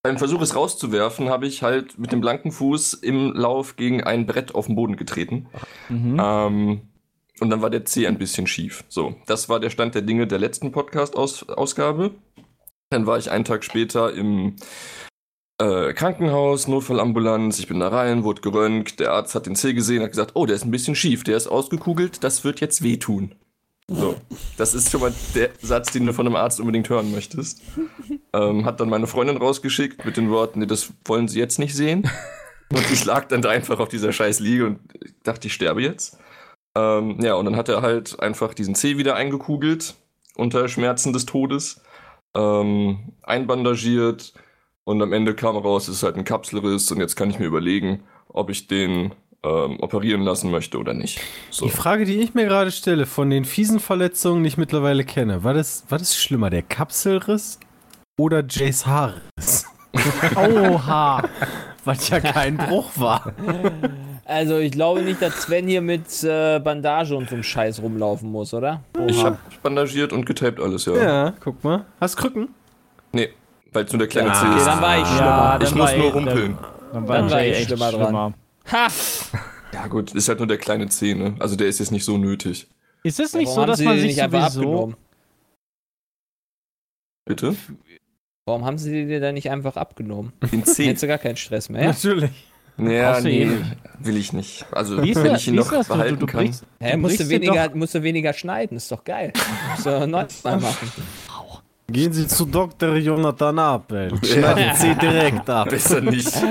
beim 0.05 0.19
Versuch 0.19 0.41
es 0.43 0.57
rauszuwerfen, 0.57 1.29
habe 1.31 1.47
ich 1.47 1.63
halt 1.63 1.97
mit 1.99 2.11
dem 2.11 2.21
blanken 2.21 2.51
Fuß 2.51 2.95
im 2.95 3.33
Lauf 3.35 3.77
gegen 3.77 4.03
ein 4.03 4.27
Brett 4.27 4.55
auf 4.55 4.67
den 4.67 4.75
Boden 4.75 4.97
getreten. 4.97 5.47
Mhm. 5.89 6.21
Ähm, 6.21 6.81
und 7.41 7.51
dann 7.51 7.63
war 7.63 7.71
der 7.71 7.85
Zeh 7.85 8.07
ein 8.07 8.19
bisschen 8.19 8.47
schief. 8.47 8.85
So, 8.89 9.15
das 9.27 9.49
war 9.49 9.61
der 9.61 9.71
Stand 9.71 9.95
der 9.95 10.03
Dinge 10.03 10.27
der 10.27 10.39
letzten 10.39 10.71
Podcast-Ausgabe. 10.73 12.11
Dann 12.91 13.07
war 13.07 13.17
ich 13.19 13.31
einen 13.31 13.45
Tag 13.45 13.65
später 13.65 14.13
im 14.13 14.57
äh, 15.59 15.93
Krankenhaus, 15.93 16.69
Notfallambulanz. 16.69 17.59
Ich 17.59 17.69
bin 17.69 17.81
da 17.81 17.89
rein, 17.89 18.25
wurde 18.25 18.43
geröntgt. 18.43 19.01
Der 19.01 19.13
Arzt 19.13 19.35
hat 19.35 19.47
den 19.47 19.57
Zeh 19.57 19.75
gesehen, 19.75 20.03
hat 20.03 20.11
gesagt, 20.11 20.33
oh, 20.35 20.47
der 20.47 20.57
ist 20.57 20.65
ein 20.65 20.71
bisschen 20.71 20.95
schief, 20.95 21.25
der 21.25 21.37
ist 21.37 21.49
ausgekugelt, 21.49 22.25
das 22.25 22.45
wird 22.45 22.61
jetzt 22.61 22.83
wehtun. 22.83 23.35
So, 23.89 24.15
das 24.57 24.75
ist 24.75 24.91
schon 24.91 25.01
mal 25.01 25.13
der 25.35 25.51
Satz, 25.61 25.93
den 25.93 26.07
du 26.07 26.13
von 26.15 26.27
einem 26.27 26.37
Arzt 26.37 26.61
unbedingt 26.61 26.89
hören 26.89 27.13
möchtest. 27.13 27.61
Ähm, 28.33 28.65
hat 28.65 28.81
dann 28.81 28.89
meine 28.89 29.07
Freundin 29.07 29.37
rausgeschickt 29.37 30.05
mit 30.07 30.17
den 30.17 30.31
Worten, 30.31 30.61
nee, 30.61 30.67
das 30.67 30.93
wollen 31.05 31.29
sie 31.29 31.39
jetzt 31.39 31.59
nicht 31.59 31.75
sehen. 31.75 32.09
Und 32.71 32.91
ich 32.91 33.05
lag 33.05 33.27
dann 33.29 33.43
da 33.43 33.51
einfach 33.51 33.79
auf 33.81 33.89
dieser 33.89 34.13
scheiß 34.13 34.41
Liege 34.41 34.65
und 34.65 34.79
dachte, 35.25 35.49
ich 35.49 35.53
sterbe 35.53 35.83
jetzt. 35.83 36.17
Ähm, 36.75 37.19
ja, 37.21 37.35
und 37.35 37.45
dann 37.45 37.57
hat 37.57 37.69
er 37.69 37.83
halt 37.83 38.19
einfach 38.21 38.55
diesen 38.55 38.75
Zeh 38.75 38.97
wieder 38.97 39.15
eingekugelt 39.15 39.95
unter 40.37 40.67
Schmerzen 40.69 41.13
des 41.13 41.27
Todes, 41.27 41.83
ähm, 42.35 43.13
einbandagiert 43.23 44.33
und 44.85 45.03
am 45.03 45.13
Ende 45.13 45.35
kam 45.35 45.57
raus, 45.57 45.89
es 45.89 45.97
ist 45.97 46.03
halt 46.03 46.17
ein 46.17 46.25
Kapselriss 46.25 46.91
und 46.91 46.99
jetzt 46.99 47.17
kann 47.17 47.31
ich 47.31 47.39
mir 47.39 47.47
überlegen, 47.47 48.03
ob 48.29 48.51
ich 48.51 48.67
den 48.67 49.13
ähm, 49.45 49.79
operieren 49.81 50.23
lassen 50.23 50.51
möchte 50.51 50.79
oder 50.79 50.95
nicht. 50.95 51.21
So. 51.51 51.67
Die 51.67 51.71
Frage, 51.71 52.05
die 52.05 52.21
ich 52.21 52.35
mir 52.35 52.47
gerade 52.47 52.71
stelle, 52.71 53.07
von 53.07 53.31
den 53.31 53.45
fiesen 53.45 53.81
Verletzungen, 53.81 54.43
die 54.43 54.49
ich 54.49 54.57
mittlerweile 54.57 55.05
kenne, 55.05 55.45
war 55.45 55.55
das, 55.55 55.85
war 55.89 55.99
das 55.99 56.17
schlimmer, 56.17 56.51
der 56.51 56.63
Kapselriss 56.63 57.59
oder 58.19 58.45
Jays 58.49 58.87
Haarriss? 58.87 59.67
Oha. 60.37 61.23
Was 61.85 62.09
ja 62.11 62.21
kein 62.21 62.57
Bruch 62.57 62.91
war. 62.95 63.33
Also, 64.25 64.59
ich 64.59 64.71
glaube 64.71 65.03
nicht, 65.03 65.21
dass 65.21 65.43
Sven 65.43 65.67
hier 65.67 65.83
mit 65.83 66.23
äh, 66.23 66.61
Bandage 66.61 67.17
und 67.17 67.29
so 67.29 67.35
einem 67.35 67.43
Scheiß 67.43 67.83
rumlaufen 67.83 68.31
muss, 68.31 68.55
oder? 68.55 68.85
Ich 69.09 69.25
habe 69.25 69.37
bandagiert 69.65 70.13
und 70.13 70.25
getaped 70.25 70.61
alles, 70.61 70.85
ja. 70.85 70.95
Ja, 70.95 71.35
guck 71.41 71.65
mal. 71.65 71.85
Hast 72.01 72.17
Krücken? 72.17 72.51
Nee, 73.11 73.31
weil 73.73 73.85
es 73.85 73.93
nur 73.93 73.99
der 73.99 74.09
kleine. 74.09 74.33
Zeh 74.33 74.47
Okay, 74.47 74.57
ist. 74.59 74.67
dann 74.67 74.81
war 74.83 74.99
ich 74.99 75.07
schlimmer. 75.07 75.21
Ja, 75.27 75.59
ich 75.63 75.69
dann 75.71 75.79
muss 75.79 75.91
war 75.91 75.97
nur 75.99 76.07
ich- 76.09 76.15
rumpeln. 76.15 76.59
Dann 76.93 77.07
Dann 77.07 77.31
war 77.31 77.41
Jay 77.41 77.51
ich 77.53 77.57
echt 77.59 77.67
schlimmer 77.69 77.91
dran. 77.93 78.35
Ha! 78.73 78.89
Ja 79.75 79.87
gut, 79.87 80.15
ist 80.15 80.29
halt 80.29 80.39
nur 80.39 80.47
der 80.47 80.59
kleine 80.59 80.87
Zeh, 80.91 81.15
ne? 81.15 81.35
Also 81.39 81.57
der 81.57 81.67
ist 81.67 81.79
jetzt 81.79 81.93
nicht 81.93 82.05
so 82.05 82.19
nötig. 82.19 82.69
Ist 83.05 83.19
es 83.19 83.33
nicht 83.33 83.47
Warum 83.49 83.61
so, 83.63 83.67
dass 83.67 83.81
man 83.81 83.95
den 83.95 84.03
sich 84.03 84.11
nicht 84.11 84.23
einfach 84.23 84.51
sowieso... 84.51 84.69
abgenommen? 84.71 84.97
Bitte? 87.25 87.57
Warum 88.45 88.65
haben 88.67 88.77
sie 88.77 89.07
dir 89.07 89.21
dann 89.21 89.33
nicht 89.35 89.51
einfach 89.51 89.77
abgenommen? 89.77 90.33
Den 90.43 90.51
Dann 90.65 90.75
Zeh. 90.75 90.87
hättest 90.89 91.05
du 91.05 91.07
gar 91.07 91.17
keinen 91.19 91.37
Stress 91.37 91.69
mehr. 91.71 91.83
Ja? 91.83 91.89
Natürlich. 91.89 92.31
Eh 92.79 92.83
nee, 92.83 93.45
nicht. 93.45 93.65
will 94.01 94.17
ich 94.19 94.33
nicht. 94.35 94.67
Also 94.73 95.03
Wie 95.03 95.15
wenn 95.15 95.25
das? 95.25 95.43
ich 95.43 95.49
ihn 95.49 95.55
noch 95.55 95.71
das? 95.71 95.89
Behalten 95.89 96.19
du, 96.19 96.27
du 96.27 96.33
kann. 96.33 96.41
brichst, 96.45 96.65
Hä, 96.81 96.93
du 96.93 96.99
musst, 96.99 97.21
du 97.21 97.29
weniger, 97.29 97.71
musst 97.75 97.95
du 97.95 98.03
weniger 98.03 98.33
schneiden, 98.33 98.77
ist 98.77 98.91
doch 98.93 99.05
geil. 99.05 99.33
Musst 99.71 99.87
du 99.87 100.07
neu 100.07 100.25
mal 100.45 100.61
machen. 100.61 100.93
Gehen 101.91 102.13
Sie 102.13 102.27
zu 102.27 102.47
Dr. 102.47 102.97
Jonathan 102.97 103.59
Abel. 103.59 104.13
Schneiden 104.25 104.77
Sie 104.77 104.95
direkt 104.95 105.49
ab. 105.51 105.69
Besser 105.69 106.01
nicht. 106.01 106.33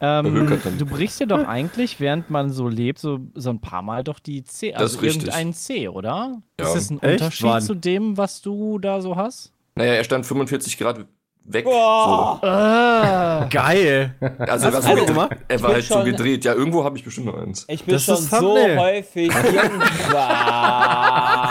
Ähm, 0.00 0.58
du 0.76 0.84
brichst 0.84 1.20
dir 1.20 1.26
doch 1.26 1.46
eigentlich, 1.46 1.98
während 1.98 2.28
man 2.28 2.50
so 2.50 2.68
lebt, 2.68 2.98
so, 2.98 3.20
so 3.34 3.48
ein 3.48 3.60
paar 3.60 3.80
Mal 3.80 4.04
doch 4.04 4.18
die 4.18 4.42
C, 4.44 4.72
Das 4.72 4.80
also 4.82 4.96
ist 4.96 5.02
richtig. 5.02 5.22
irgendein 5.28 5.54
C, 5.54 5.88
oder? 5.88 6.42
Ja. 6.60 6.66
Ist 6.66 6.74
das 6.74 6.90
ein 6.90 7.00
Echt? 7.00 7.22
Unterschied 7.22 7.46
Wann? 7.46 7.62
zu 7.62 7.74
dem, 7.74 8.16
was 8.18 8.42
du 8.42 8.78
da 8.80 9.00
so 9.00 9.16
hast? 9.16 9.52
Naja, 9.76 9.94
er 9.94 10.04
stand 10.04 10.26
45 10.26 10.76
Grad 10.76 11.06
weg. 11.44 11.64
Boah. 11.64 13.46
Geil. 13.50 14.14
So. 14.20 14.26
Also, 14.44 14.66
er 14.66 14.72
war, 14.74 14.82
so 14.82 14.88
Also, 14.90 15.06
gedreht. 15.06 15.38
er 15.48 15.62
war 15.62 15.72
halt 15.72 15.84
so 15.84 15.94
schon- 15.94 16.04
gedreht. 16.04 16.44
Ja, 16.44 16.52
irgendwo 16.54 16.84
habe 16.84 16.98
ich 16.98 17.04
bestimmt 17.04 17.26
noch 17.28 17.38
eins. 17.40 17.64
Ich 17.68 17.84
bin 17.84 17.94
Das 17.94 18.04
schon 18.04 18.14
ist 18.16 18.30
so 18.30 18.56
häufig 18.58 19.30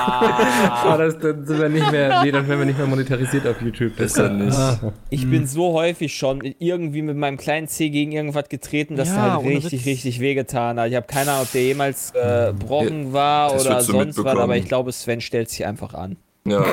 Ah, 0.06 0.84
irgendwann. 0.86 1.00
das, 1.00 1.20
dann 1.20 1.46
sind 1.46 1.60
wir 1.62 1.70
nicht 1.70 1.92
mehr, 1.92 2.24
nee, 2.24 2.32
dann 2.32 2.48
werden 2.48 2.60
wir 2.60 2.66
nicht 2.66 2.78
mehr 2.78 2.88
monetarisiert 2.88 3.48
auf 3.48 3.62
YouTube. 3.62 3.96
Besser 3.96 4.30
nicht. 4.30 4.58
Ich 5.10 5.30
bin 5.30 5.48
so 5.48 5.74
häufig 5.74 6.16
schon 6.16 6.42
irgendwie 6.60 7.02
mit 7.02 7.18
meinem 7.18 7.38
kleinen 7.38 7.68
C 7.68 7.90
gegen 7.90 8.12
irgendwas 8.12 8.50
getreten, 8.50 8.96
dass 8.96 9.10
Ja, 9.10 9.16
der 9.16 9.34
halt 9.34 9.46
richtig, 9.46 9.72
Witz. 9.82 9.86
richtig 9.86 10.20
wehgetan 10.20 10.80
hat. 10.80 10.90
Ich 10.90 10.96
habe 10.96 11.08
keine 11.08 11.32
Ahnung, 11.32 11.44
ob 11.44 11.52
der 11.52 11.64
jemals 11.64 12.12
äh, 12.16 12.48
gebrochen 12.58 13.14
war 13.14 13.52
das 13.54 13.66
oder 13.66 13.82
sonst 13.82 14.24
was, 14.24 14.38
aber 14.38 14.58
ich 14.58 14.66
glaube, 14.66 14.92
Sven 14.92 15.22
stellt 15.22 15.50
sich 15.50 15.66
einfach 15.66 15.94
an. 15.94 16.18
Ja, 16.46 16.66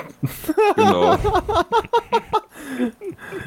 genau. 0.75 1.17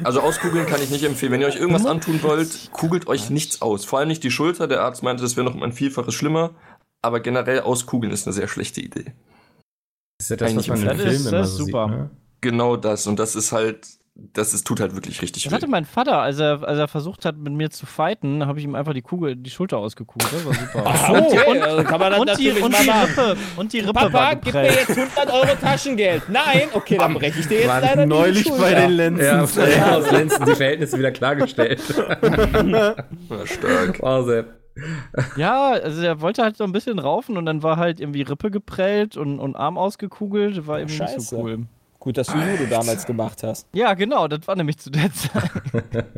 Also 0.02 0.20
auskugeln 0.20 0.66
kann 0.66 0.80
ich 0.82 0.90
nicht 0.90 1.04
empfehlen. 1.04 1.32
Wenn 1.32 1.40
ihr 1.40 1.46
euch 1.46 1.56
irgendwas 1.56 1.86
antun 1.86 2.22
wollt, 2.22 2.70
kugelt 2.72 3.06
euch 3.06 3.30
nichts 3.30 3.62
aus. 3.62 3.84
Vor 3.84 3.98
allem 3.98 4.08
nicht 4.08 4.22
die 4.24 4.30
Schulter. 4.30 4.66
Der 4.66 4.82
Arzt 4.82 5.02
meinte, 5.02 5.22
das 5.22 5.36
wäre 5.36 5.44
noch 5.46 5.54
um 5.54 5.62
ein 5.62 5.72
Vielfaches 5.72 6.14
schlimmer. 6.14 6.50
Aber 7.02 7.20
generell 7.20 7.60
auskugeln 7.60 8.12
ist 8.12 8.26
eine 8.26 8.32
sehr 8.32 8.48
schlechte 8.48 8.80
Idee. 8.80 9.12
Das 10.18 10.26
ist 10.26 10.30
ja 10.30 10.36
das, 10.36 10.56
was 10.56 10.68
Eigentlich 10.68 10.68
man 10.68 10.80
in 10.80 10.86
das 10.86 10.98
ist- 11.14 11.26
immer 11.26 11.40
ist 11.40 11.50
so 11.56 11.64
super. 11.64 11.86
sieht. 11.88 11.96
Ne? 11.98 12.10
Genau 12.40 12.76
das. 12.76 13.06
Und 13.06 13.18
das 13.18 13.34
ist 13.34 13.52
halt, 13.52 13.86
das 14.14 14.54
ist, 14.54 14.64
tut 14.66 14.78
halt 14.78 14.94
wirklich 14.94 15.20
richtig 15.22 15.42
Das 15.42 15.50
weh. 15.50 15.56
hatte 15.56 15.66
mein 15.66 15.84
Vater, 15.86 16.18
als 16.20 16.38
er, 16.38 16.62
als 16.62 16.78
er 16.78 16.86
versucht 16.88 17.24
hat, 17.24 17.36
mit 17.36 17.52
mir 17.52 17.70
zu 17.70 17.84
fighten, 17.86 18.46
habe 18.46 18.58
ich 18.60 18.64
ihm 18.64 18.74
einfach 18.76 18.92
die 18.92 19.02
Kugel, 19.02 19.34
die 19.34 19.50
Schulter 19.50 19.78
ausgekugelt. 19.78 20.30
Das 20.32 20.44
war 20.44 20.54
super. 20.54 21.12
Und, 21.18 21.26
okay, 21.56 21.60
also 21.62 21.82
kann 21.84 21.98
man 22.00 22.10
das 22.12 22.20
und, 22.20 22.38
die, 22.38 22.50
und, 22.52 22.72
die. 22.78 22.90
Rippe, 22.90 23.36
und 23.56 23.72
die 23.72 23.80
Rippe 23.80 23.92
Papa, 23.92 24.12
war 24.12 24.36
gib 24.36 24.54
mir 24.54 24.66
jetzt 24.66 24.90
100 24.90 25.32
Euro 25.32 25.56
Taschengeld. 25.60 26.22
Nein, 26.28 26.68
okay, 26.74 26.96
dann 26.98 27.14
breche 27.14 27.40
ich 27.40 27.48
dir 27.48 27.58
jetzt 27.60 27.68
War 27.68 27.80
leider 27.80 28.02
die 28.02 28.08
neulich 28.08 28.42
Schulter. 28.44 28.62
bei 28.62 28.74
den 28.74 28.90
Lenzen. 28.92 29.24
Ja, 29.24 29.66
ja. 29.68 29.96
aus 29.96 30.10
Lenzen 30.12 30.44
die 30.46 30.54
Verhältnisse 30.54 30.96
wieder 30.98 31.10
klargestellt. 31.10 31.80
Stark. 33.46 34.00
Wow, 34.00 34.26
Sepp. 34.26 34.63
Ja, 35.36 35.72
also 35.72 36.02
er 36.02 36.20
wollte 36.20 36.42
halt 36.42 36.56
so 36.56 36.64
ein 36.64 36.72
bisschen 36.72 36.98
raufen 36.98 37.36
und 37.36 37.46
dann 37.46 37.62
war 37.62 37.76
halt 37.76 38.00
irgendwie 38.00 38.22
Rippe 38.22 38.50
geprellt 38.50 39.16
und, 39.16 39.38
und 39.38 39.56
Arm 39.56 39.78
ausgekugelt. 39.78 40.66
War 40.66 40.78
irgendwie 40.80 41.00
nicht 41.00 41.10
so 41.14 41.20
Scheiße. 41.20 41.36
cool. 41.36 41.58
Gut, 42.00 42.18
dass 42.18 42.26
du 42.26 42.36
Judo 42.38 42.66
damals 42.68 43.06
gemacht 43.06 43.42
hast. 43.42 43.66
Ja, 43.72 43.94
genau, 43.94 44.28
das 44.28 44.46
war 44.46 44.56
nämlich 44.56 44.78
zu 44.78 44.90
der 44.90 45.10
Zeit. 45.12 45.50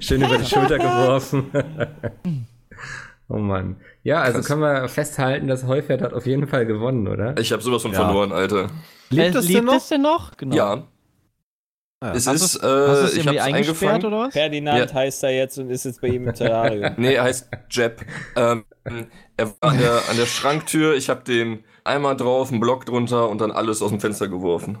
Schön 0.00 0.22
über 0.22 0.38
die 0.38 0.44
Schulter 0.46 0.78
geworfen. 0.78 1.50
oh 3.28 3.38
Mann. 3.38 3.76
Ja, 4.02 4.22
also 4.22 4.38
Krass. 4.38 4.46
können 4.48 4.60
wir 4.62 4.88
festhalten, 4.88 5.48
das 5.48 5.64
Heufert 5.66 6.02
hat 6.02 6.12
auf 6.12 6.26
jeden 6.26 6.46
Fall 6.48 6.66
gewonnen, 6.66 7.08
oder? 7.08 7.36
Ich 7.38 7.52
habe 7.52 7.62
sowas 7.62 7.82
von 7.82 7.92
Ja. 7.92 8.04
verloren, 8.04 8.32
Alter. 8.32 8.68
Lebt 9.10 9.34
das 9.34 9.46
denn 9.46 9.54
Lebt 9.54 9.66
noch? 9.66 9.74
es 9.76 9.88
denn 9.88 10.02
noch? 10.02 10.36
Genau. 10.36 10.56
Ja. 10.56 10.82
Ah. 12.00 12.12
Es 12.14 12.26
Hast 12.26 12.42
ist, 12.42 12.62
äh, 12.62 12.66
es 12.66 13.12
ich 13.14 13.18
irgendwie 13.20 13.40
hab's 13.40 13.46
eingesperrt 13.54 13.92
eingefangen. 13.94 14.04
oder 14.14 14.26
was? 14.26 14.32
Ferdinand 14.34 14.90
Ja. 14.90 14.94
heißt 14.94 15.22
er 15.24 15.30
jetzt 15.30 15.58
und 15.58 15.70
ist 15.70 15.84
jetzt 15.86 16.00
bei 16.02 16.08
ihm 16.08 16.28
im 16.28 16.34
Terrarium. 16.34 16.92
Nee, 16.98 17.14
er 17.14 17.24
heißt 17.24 17.48
Jeb. 17.70 18.02
Ähm, 18.36 18.64
er 19.38 19.46
war 19.60 19.70
an 19.70 19.78
der, 19.78 20.02
an 20.10 20.16
der 20.18 20.26
Schranktür, 20.26 20.94
ich 20.94 21.08
habe 21.08 21.24
den 21.24 21.64
Eimer 21.84 22.14
drauf, 22.14 22.50
einen 22.50 22.60
Block 22.60 22.84
drunter 22.84 23.28
und 23.30 23.40
dann 23.40 23.50
alles 23.50 23.80
aus 23.80 23.90
dem 23.90 24.00
Fenster 24.00 24.28
geworfen. 24.28 24.78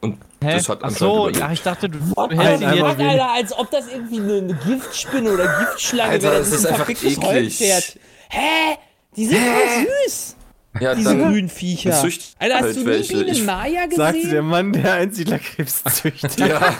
Und 0.00 0.18
Hä? 0.42 0.54
das 0.54 0.68
hat 0.70 0.78
Ach 0.82 0.88
anscheinend 0.88 0.98
so, 0.98 1.16
überlebt. 1.28 1.38
ja, 1.40 1.52
ich 1.52 1.62
dachte, 1.62 1.88
du, 1.90 1.98
What, 2.16 2.32
du 2.32 2.38
hältst 2.38 2.62
ihn 2.62 2.68
Alter, 2.68 2.88
jetzt. 2.88 3.00
Alter, 3.00 3.30
als 3.32 3.52
ob 3.58 3.70
das 3.70 3.88
irgendwie 3.88 4.20
eine, 4.20 4.54
Giftspinne 4.66 5.30
oder 5.32 5.46
Giftschlange 5.58 6.10
Alter, 6.12 6.30
wäre. 6.30 6.38
das 6.38 6.52
ist 6.52 6.66
ein 6.66 6.72
einfach 6.72 6.88
eklig. 6.88 7.18
Holzpferd. 7.22 7.98
Hä? 8.30 8.76
Die 9.16 9.26
sind 9.26 9.38
aber 9.40 9.84
süß, 10.06 10.36
ja, 10.78 10.94
diese 10.94 11.16
dann, 11.16 11.32
grünen 11.32 11.48
Viecher. 11.48 11.90
Alter, 12.38 12.54
hast 12.54 12.62
halt 12.62 12.76
du 12.76 12.80
nie 12.80 12.86
welche. 12.86 13.14
Biene 13.16 13.30
Ich- 13.32 13.44
Maya 13.44 13.80
Sagte 13.90 13.96
der 13.96 14.12
gesehen? 14.22 14.46
Mann, 14.46 14.72
der 14.72 14.92
Einsiedlerkrebs 14.94 15.82
züchtet. 15.94 16.38
ja, 16.38 16.74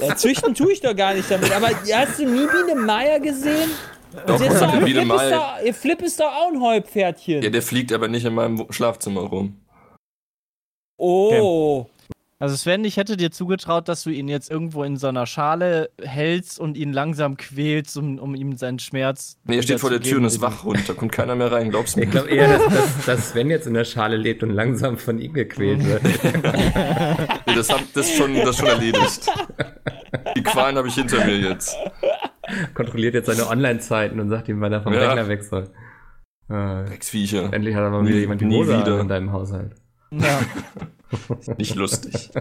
Ja, 0.00 0.16
züchten 0.16 0.54
tue 0.54 0.72
ich 0.72 0.80
doch 0.80 0.94
gar 0.94 1.14
nicht 1.14 1.30
damit. 1.30 1.50
Aber 1.52 1.68
hast 1.70 2.18
du 2.18 2.24
nie 2.26 2.46
Biene 2.46 2.80
Maya 2.80 3.18
gesehen? 3.18 3.70
doch, 4.26 4.40
Jetzt 4.40 4.60
doch, 4.60 4.72
Biene 4.84 5.00
Flip, 5.02 5.12
ist 5.14 5.30
doch, 5.32 5.54
ihr 5.64 5.74
Flip 5.74 6.02
ist 6.02 6.20
doch 6.20 6.26
auch 6.32 6.52
ein 6.52 6.60
Heupferdchen. 6.60 7.42
Ja, 7.42 7.50
der 7.50 7.62
fliegt 7.62 7.92
aber 7.92 8.08
nicht 8.08 8.24
in 8.24 8.34
meinem 8.34 8.66
Schlafzimmer 8.70 9.22
rum. 9.22 9.56
oh. 10.98 11.86
Also 12.42 12.56
Sven, 12.56 12.84
ich 12.84 12.96
hätte 12.96 13.16
dir 13.16 13.30
zugetraut, 13.30 13.86
dass 13.86 14.02
du 14.02 14.10
ihn 14.10 14.26
jetzt 14.26 14.50
irgendwo 14.50 14.82
in 14.82 14.96
so 14.96 15.06
einer 15.06 15.26
Schale 15.26 15.90
hältst 16.02 16.58
und 16.58 16.76
ihn 16.76 16.92
langsam 16.92 17.36
quälst, 17.36 17.96
um, 17.96 18.18
um 18.18 18.34
ihm 18.34 18.56
seinen 18.56 18.80
Schmerz. 18.80 19.38
Nee, 19.44 19.58
er 19.58 19.62
steht 19.62 19.78
vor 19.78 19.90
der 19.90 20.00
Tür 20.00 20.18
und 20.18 20.24
ist 20.24 20.40
wach 20.40 20.64
und 20.64 20.88
da 20.88 20.92
kommt 20.92 21.12
keiner 21.12 21.36
mehr 21.36 21.52
rein, 21.52 21.70
glaubst 21.70 21.94
du 21.94 22.00
mir? 22.00 22.06
Ich 22.06 22.10
glaube 22.10 22.30
eher, 22.30 22.58
dass, 22.58 22.74
dass, 22.74 23.06
dass 23.06 23.30
Sven 23.30 23.48
jetzt 23.48 23.68
in 23.68 23.74
der 23.74 23.84
Schale 23.84 24.16
lebt 24.16 24.42
und 24.42 24.50
langsam 24.50 24.98
von 24.98 25.20
ihm 25.20 25.34
gequält 25.34 25.84
wird. 25.86 26.02
Nee, 26.02 27.54
das, 27.54 27.70
hab, 27.70 27.80
das, 27.94 28.08
ist 28.08 28.16
schon, 28.16 28.34
das 28.34 28.56
schon 28.56 28.66
erledigt. 28.66 29.24
Die 30.36 30.42
Qualen 30.42 30.76
habe 30.76 30.88
ich 30.88 30.94
hinter 30.96 31.24
mir 31.24 31.38
jetzt. 31.38 31.76
Kontrolliert 32.74 33.14
jetzt 33.14 33.26
seine 33.26 33.48
Online-Zeiten 33.48 34.18
und 34.18 34.30
sagt 34.30 34.48
ihm, 34.48 34.60
wann 34.60 34.72
er 34.72 34.82
vom 34.82 34.92
Ja. 34.92 35.12
Rechner 35.12 35.28
weg 35.28 35.44
soll. 35.44 35.70
Äh, 36.48 36.86
Drecksviecher. 36.86 37.52
endlich 37.52 37.76
hat 37.76 37.84
aber 37.84 38.02
mal 38.02 38.08
wieder 38.08 38.18
jemand 38.18 38.40
die 38.40 38.46
nie 38.46 38.56
Hose 38.56 38.80
wieder. 38.80 38.98
in 38.98 39.06
deinem 39.06 39.30
Haushalt. 39.30 39.76
Ja. 40.10 40.40
Nicht 41.58 41.74
lustig. 41.76 42.30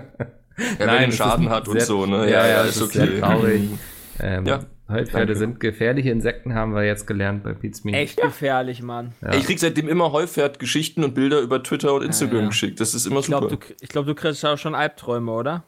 Ja, 0.80 0.86
Nein, 0.86 0.88
wenn 1.04 1.10
er 1.10 1.12
Schaden 1.14 1.46
ist 1.46 1.52
hat 1.52 1.68
und 1.70 1.78
sehr- 1.80 1.86
so, 1.88 2.06
ne? 2.06 2.30
ja, 2.30 2.46
ja, 2.46 2.62
ist 2.64 2.72
es 2.72 2.76
ist 2.78 2.82
okay. 2.84 3.08
sehr 3.08 3.20
traurig. 3.22 3.70
Ähm, 4.20 4.46
Ja, 4.46 4.60
Heupferde 4.88 5.36
sind 5.36 5.60
gefährliche 5.60 6.12
Insekten, 6.12 6.54
haben 6.54 6.76
wir 6.76 6.84
jetzt 6.84 7.08
gelernt 7.08 7.44
bei 7.44 7.54
Pete's 7.54 7.84
Meat. 7.84 7.96
Echt 7.96 8.22
gefährlich, 8.22 8.84
Mann. 8.84 9.14
Ja. 9.22 9.34
Ich 9.34 9.46
krieg 9.46 9.58
seitdem 9.58 9.88
immer 9.88 10.12
Heufert 10.12 10.60
Geschichten 10.60 11.04
und 11.04 11.16
Bilder 11.16 11.40
über 11.40 11.64
Twitter 11.64 11.94
und 11.94 12.04
Instagram 12.04 12.36
Ja, 12.36 12.42
ja. 12.44 12.48
geschickt. 12.50 12.80
Das 12.82 12.94
ist 12.94 13.08
immer 13.08 13.22
Ich 13.22 13.28
super. 13.28 13.48
glaube, 13.48 13.58
du, 13.58 13.74
ich 13.80 13.90
glaub, 13.90 14.06
du 14.06 14.14
kriegst 14.14 14.46
auch 14.46 14.58
schon 14.58 14.76
Albträume, 14.76 15.32
oder? 15.32 15.64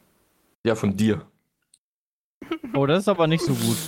ja, 0.64 0.74
von 0.76 0.96
dir. 0.96 1.22
Oh, 2.74 2.86
das 2.86 3.00
ist 3.00 3.08
aber 3.08 3.26
nicht 3.26 3.42
so 3.42 3.54
gut. 3.54 3.78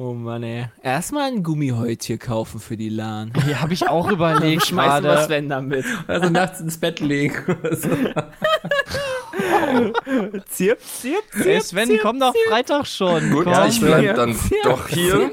Oh 0.00 0.12
Mann, 0.14 0.44
ey. 0.44 0.66
Erstmal 0.80 1.24
ein 1.32 1.42
Gummihäutchen 1.42 2.20
kaufen 2.20 2.60
für 2.60 2.76
die 2.76 2.88
Lahn. 2.88 3.32
Ja, 3.48 3.62
habe 3.62 3.72
ich 3.72 3.88
auch 3.88 4.08
überlegt 4.08 4.64
Schmeißen 4.68 5.02
wir. 5.02 5.18
Sven 5.24 5.48
damit. 5.48 5.84
Also 6.06 6.28
nachts 6.30 6.60
ins 6.60 6.78
Bett 6.78 7.00
legen. 7.00 7.34
so. 7.72 7.88
Zirp, 10.48 10.80
zirp, 10.80 11.24
Ey, 11.44 11.60
Sven, 11.60 11.98
komm 12.00 12.20
doch 12.20 12.32
Freitag 12.48 12.86
schon. 12.86 13.30
Gut, 13.30 13.44
komm. 13.44 13.52
ja, 13.52 13.66
ich 13.66 13.80
bleib 13.80 14.14
dann 14.16 14.36
doch 14.64 14.86
hier. 14.88 15.32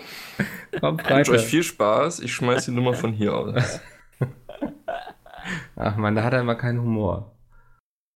Komm, 0.80 0.98
Ich 1.00 1.10
wünsche 1.10 1.32
euch 1.32 1.38
Freitag. 1.38 1.42
viel 1.50 1.64
Spaß. 1.64 2.20
Ich 2.22 2.34
schmeiß 2.34 2.66
die 2.66 2.72
Nummer 2.72 2.94
von 2.94 3.14
hier 3.14 3.36
aus. 3.36 3.80
Ach 5.76 5.96
man, 5.96 6.16
da 6.16 6.24
hat 6.24 6.34
er 6.34 6.42
immer 6.42 6.56
keinen 6.56 6.82
Humor. 6.82 7.36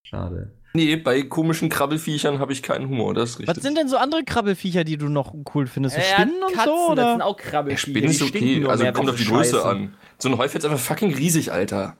Schade. 0.03 0.58
Nee, 0.73 0.97
bei 0.97 1.23
komischen 1.23 1.69
Krabbelfiechern 1.69 2.39
habe 2.39 2.53
ich 2.53 2.61
keinen 2.61 2.87
Humor, 2.89 3.13
das 3.15 3.31
ist 3.31 3.39
richtig. 3.39 3.55
Was 3.57 3.63
sind 3.63 3.77
denn 3.77 3.87
so 3.87 3.97
andere 3.97 4.23
Krabbelfiecher, 4.23 4.83
die 4.83 4.97
du 4.97 5.09
noch 5.09 5.33
cool 5.55 5.65
findest? 5.65 5.95
So 5.95 6.01
Spinnen 6.01 6.43
und 6.43 6.53
Katzen, 6.53 6.71
so? 6.71 6.95
Das 6.95 7.05
Oder? 7.05 7.11
sind 7.13 7.21
auch 7.23 7.39
Ja, 7.39 7.45
Krabbelfiecher. 7.49 7.89
Spinnen 7.91 8.09
ist 8.11 8.21
okay. 8.21 8.65
Also 8.67 8.83
mehr, 8.83 8.93
kommt 8.93 9.09
auf 9.09 9.15
die 9.15 9.25
Größe 9.25 9.55
scheißen. 9.55 9.69
an. 9.69 9.95
So 10.19 10.29
ein 10.29 10.37
Häufel 10.37 10.59
ist 10.59 10.65
einfach 10.65 10.79
fucking 10.79 11.13
riesig, 11.15 11.51
Alter. 11.51 11.97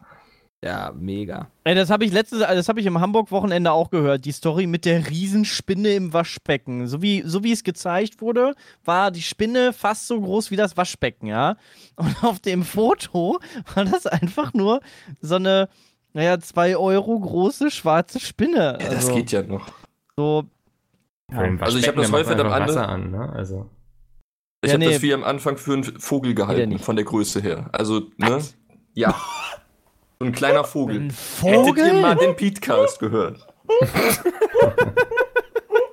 Ja, 0.62 0.92
mega. 0.94 1.48
Ey, 1.64 1.74
das 1.74 1.90
habe 1.90 2.04
ich 2.04 2.12
letztes, 2.12 2.40
das 2.40 2.68
habe 2.68 2.82
ich 2.82 2.86
im 2.86 3.00
Hamburg-Wochenende 3.00 3.72
auch 3.72 3.90
gehört. 3.92 4.26
Die 4.26 4.34
Story 4.34 4.68
mit 4.68 4.84
der 4.84 5.10
Riesenspinne 5.10 5.94
im 5.94 6.12
Waschbecken. 6.12 6.86
So 6.88 7.02
wie, 7.02 7.24
so 7.26 7.46
wie 7.46 7.54
es 7.54 7.64
gezeigt 7.64 8.20
wurde, 8.20 8.56
war 8.84 9.10
die 9.10 9.22
Spinne 9.22 9.72
fast 9.72 10.06
so 10.08 10.20
groß 10.20 10.52
wie 10.52 10.58
das 10.58 10.76
Waschbecken, 10.76 11.28
ja. 11.28 11.56
Und 11.96 12.24
auf 12.26 12.40
dem 12.42 12.64
Foto 12.64 13.40
war 13.74 13.86
das 13.86 14.06
einfach 14.06 14.54
nur 14.54 14.82
so 15.22 15.36
eine, 15.36 15.70
naja, 16.14 16.40
zwei 16.40 16.76
Euro 16.78 17.20
große 17.20 17.72
schwarze 17.72 18.20
Spinne. 18.20 18.78
Ja, 18.82 18.88
das 18.90 18.96
also, 19.08 19.16
geht 19.16 19.32
ja 19.32 19.42
noch. 19.44 19.68
So, 20.18 20.46
dem 21.32 21.62
Also 21.62 21.78
ich 21.78 21.88
hab 21.88 21.96
Waschbecken, 21.96 22.02
das 22.02 22.12
man 22.12 22.20
am 22.40 22.48
einfach 22.52 22.56
Ande- 22.56 22.68
Wasser 22.70 22.90
an, 22.90 23.12
ne? 23.12 23.30
Also. 23.34 23.70
Ich 24.62 24.68
Ja, 24.70 24.74
habe 24.74 24.86
nee. 24.86 24.92
das 24.94 25.02
wie 25.02 25.14
am 25.14 25.24
Anfang 25.24 25.58
für 25.58 25.74
einen 25.74 25.84
Vogel 25.84 26.34
gehalten, 26.36 26.80
von 26.80 26.96
der 26.96 27.06
Größe 27.06 27.40
her. 27.42 27.70
Also, 27.72 28.02
ne? 28.18 28.42
Ja. 28.94 29.16
So 30.20 30.26
ein 30.26 30.32
kleiner 30.34 30.66
Vogel. 30.66 30.98
ein 30.98 31.10
Hättet 31.42 31.56
ihr 31.56 31.66
Vogel? 31.66 32.02
mal 32.02 32.16
den 32.16 32.36
Petecast 32.36 33.00
gehört? 33.00 33.48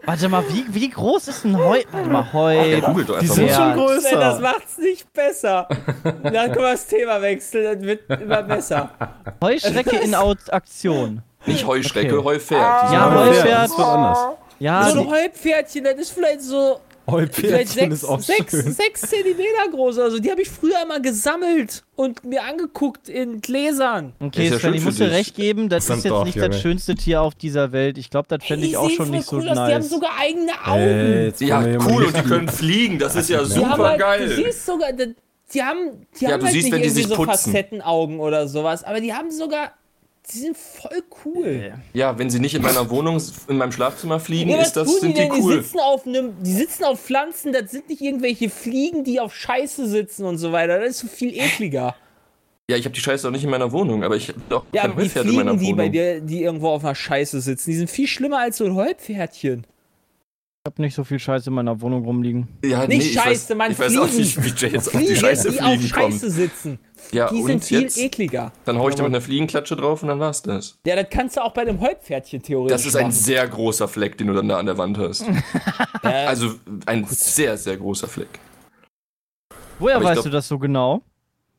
Warte 0.06 0.28
mal, 0.28 0.44
wie, 0.48 0.64
wie 0.68 0.88
groß 0.88 1.28
ist 1.28 1.44
ein 1.44 1.56
Heu? 1.58 1.82
Warte 1.90 2.08
mal, 2.08 2.32
Heu. 2.32 2.80
Googelt 2.80 3.08
doch 3.08 3.18
Die 3.18 3.26
sind 3.26 3.50
schon 3.50 3.74
größer. 3.74 4.18
das 4.18 4.40
macht's 4.40 4.78
nicht 4.78 5.12
besser. 5.12 5.68
Dann 6.04 6.22
können 6.22 6.54
wir 6.54 6.70
das 6.72 6.86
Thema 6.86 7.20
wechseln, 7.20 7.64
dann 7.64 7.82
wird 7.82 8.08
immer 8.20 8.42
besser. 8.42 8.90
Heuschrecke 9.42 9.96
in 9.96 10.14
Aktion. 10.14 11.22
Nicht 11.44 11.66
Heuschrecke, 11.66 12.18
Okay. 12.18 12.24
Heupferd. 12.24 12.60
Ja, 12.60 12.92
Ja, 12.92 13.14
Heupferd. 13.14 13.48
Das 13.58 13.70
ist 13.72 13.78
was 13.78 13.86
anderes. 13.86 14.18
Ja, 14.58 14.88
so 14.90 15.00
ein 15.00 15.10
Heupferdchen, 15.10 15.84
das 15.84 15.94
ist 15.96 16.10
vielleicht 16.12 16.42
so 16.42 16.80
vielleicht 17.06 17.38
Heupferdchen 17.38 17.68
sechs, 17.90 17.94
ist 17.94 18.04
auch 18.04 18.20
sechs, 18.20 18.50
schön. 18.50 18.72
sechs 18.72 19.00
Zentimeter 19.02 19.70
groß. 19.70 19.98
Also 19.98 20.18
die 20.18 20.30
habe 20.30 20.42
ich 20.42 20.48
früher 20.50 20.82
immer 20.82 21.00
gesammelt 21.00 21.84
und 21.94 22.24
mir 22.24 22.42
angeguckt 22.44 23.08
in 23.08 23.40
Gläsern. 23.40 24.12
Okay, 24.20 24.46
Ist 24.46 24.52
ja 24.52 24.58
Sven, 24.58 24.74
ich 24.74 24.84
muss 24.84 24.96
dir 24.96 25.10
recht 25.10 25.34
geben, 25.36 25.68
das 25.68 25.84
Ist 25.84 25.90
ein 25.90 25.98
ist 25.98 26.04
jetzt 26.04 26.10
Dorf, 26.10 26.24
nicht 26.24 26.36
Junge. 26.36 26.48
das 26.50 26.60
schönste 26.60 26.94
Tier 26.94 27.22
auf 27.22 27.34
dieser 27.34 27.72
Welt. 27.72 27.96
Ich 27.98 28.10
glaube, 28.10 28.26
das 28.28 28.44
fände 28.44 28.66
ich 28.66 28.76
auch 28.76 28.90
schon 28.90 29.10
nicht 29.10 29.26
so 29.26 29.36
cool 29.36 29.48
aus. 29.48 29.54
Die 29.54 29.60
haben 29.60 29.70
nice. 29.74 29.88
sogar 29.90 30.10
eigene 30.18 30.52
Augen. 30.66 30.80
Äh, 30.80 31.32
Ja, 31.44 31.60
cool, 31.88 32.04
und 32.06 32.16
die 32.16 32.22
können 32.22 32.48
fliegen. 32.48 32.98
Das 32.98 33.14
ist 33.16 33.30
ja 33.30 33.44
super 33.44 33.78
halt, 33.78 34.00
Du 34.00 34.04
geil. 34.04 34.28
siehst 34.28 34.66
sogar, 34.66 34.92
die 34.92 35.14
die 35.54 35.62
haben, 35.62 36.06
die 36.18 36.24
Ja, 36.24 36.32
haben 36.32 36.40
du 36.40 36.46
halt 36.46 36.52
siehst, 36.54 36.64
nicht 36.64 36.72
wenn 36.74 36.82
die 36.82 36.88
irgendwie 36.88 37.02
sich 37.02 37.06
so 37.08 37.14
putzen. 37.14 37.30
Facettenaugen 37.52 38.18
oder 38.18 38.48
sowas, 38.48 38.82
aber 38.82 39.00
die 39.00 39.14
haben 39.14 39.30
sogar, 39.30 39.70
die 40.32 40.38
sind 40.38 40.56
voll 40.56 41.02
cool. 41.24 41.74
Ja, 41.92 42.18
wenn 42.18 42.30
sie 42.30 42.40
nicht 42.40 42.54
in 42.54 42.62
meiner 42.62 42.88
Wohnung, 42.90 43.20
in 43.48 43.56
meinem 43.58 43.72
Schlafzimmer 43.72 44.18
fliegen, 44.20 44.50
Ja, 44.50 44.62
ist 44.62 44.72
das, 44.72 44.86
die 44.92 45.00
sind 45.00 45.16
die? 45.16 45.22
Die 45.22 45.30
cool. 45.40 45.62
sitzen 45.62 45.78
auf 45.78 46.06
einem, 46.06 46.32
die 46.42 46.52
sitzen 46.52 46.84
auf 46.84 47.00
Pflanzen, 47.00 47.52
das 47.52 47.70
sind 47.70 47.88
nicht 47.88 48.00
irgendwelche 48.00 48.50
Fliegen, 48.50 49.04
die 49.04 49.20
auf 49.20 49.34
Scheiße 49.34 49.86
sitzen 49.88 50.24
und 50.24 50.38
so 50.38 50.52
weiter. 50.52 50.78
Das 50.80 50.90
ist 50.90 50.98
so 51.00 51.06
viel 51.06 51.32
ekliger. 51.36 51.94
Ja, 52.68 52.76
ich 52.76 52.84
habe 52.84 52.94
die 52.94 53.00
Scheiße 53.00 53.28
auch 53.28 53.30
nicht 53.32 53.44
in 53.44 53.50
meiner 53.50 53.70
Wohnung, 53.70 54.02
aber 54.02 54.16
ich 54.16 54.28
habe 54.28 54.40
doch 54.48 54.64
Ja, 54.72 54.82
kein 54.82 54.96
die 54.96 55.02
Heupferd 55.04 55.26
in 55.26 55.34
meiner 55.36 55.50
Fliegen, 55.52 55.60
die 55.60 55.66
Wohnung. 55.66 55.76
bei 55.76 55.88
dir, 55.88 56.20
die 56.20 56.42
irgendwo 56.42 56.70
auf 56.70 56.84
einer 56.84 56.96
Scheiße 56.96 57.40
sitzen, 57.40 57.70
die 57.70 57.76
sind 57.76 57.88
viel 57.90 58.08
schlimmer 58.08 58.38
als 58.40 58.56
so 58.56 58.64
ein 58.64 58.74
Heupferdchen. 58.74 59.64
Ich 60.66 60.68
habe 60.68 60.82
nicht 60.82 60.96
so 60.96 61.04
viel 61.04 61.20
Scheiße 61.20 61.48
in 61.48 61.54
meiner 61.54 61.80
Wohnung 61.80 62.04
rumliegen. 62.04 62.48
ja, 62.64 62.88
Nicht 62.88 63.06
ich 63.06 63.12
Scheiße, 63.12 63.50
weiß, 63.50 63.56
Mann, 63.56 63.70
Ich 63.70 63.78
weiß 63.78 63.96
auch 63.98 64.10
nicht, 64.10 64.42
wie 64.42 64.48
Jay 64.48 64.72
jetzt 64.72 64.92
auf 64.92 65.00
die 65.00 65.14
Scheiße 65.14 65.52
die 65.52 65.60
auf 65.60 65.66
fliegen 65.68 65.90
kommt. 65.92 66.12
Scheiße 66.14 66.30
sitzen. 66.32 66.80
Ja, 67.12 67.28
Die 67.30 67.40
sind 67.44 67.64
viel 67.64 67.82
jetzt? 67.82 67.96
ekliger. 67.96 68.50
Dann 68.64 68.76
hau 68.76 68.88
ich 68.88 68.96
dir 68.96 69.04
mit 69.04 69.12
einer 69.12 69.20
Fliegenklatsche 69.20 69.76
drauf 69.76 70.02
und 70.02 70.08
dann 70.08 70.18
war's 70.18 70.42
das. 70.42 70.76
Ja, 70.84 70.96
das 70.96 71.06
kannst 71.08 71.36
du 71.36 71.44
auch 71.44 71.52
bei 71.54 71.64
dem 71.64 71.80
Heupferdchen 71.80 72.42
theoretisch 72.42 72.72
Das 72.78 72.84
ist 72.84 72.96
ein 72.96 73.02
machen. 73.04 73.12
sehr 73.12 73.46
großer 73.46 73.86
Fleck, 73.86 74.18
den 74.18 74.26
du 74.26 74.32
dann 74.34 74.48
da 74.48 74.58
an 74.58 74.66
der 74.66 74.76
Wand 74.76 74.98
hast. 74.98 75.24
Also 76.02 76.54
ein 76.86 77.04
sehr, 77.08 77.56
sehr 77.56 77.76
großer 77.76 78.08
Fleck. 78.08 78.40
Woher 79.78 80.02
weißt 80.02 80.14
glaub- 80.14 80.24
du 80.24 80.30
das 80.30 80.48
so 80.48 80.58
genau? 80.58 81.00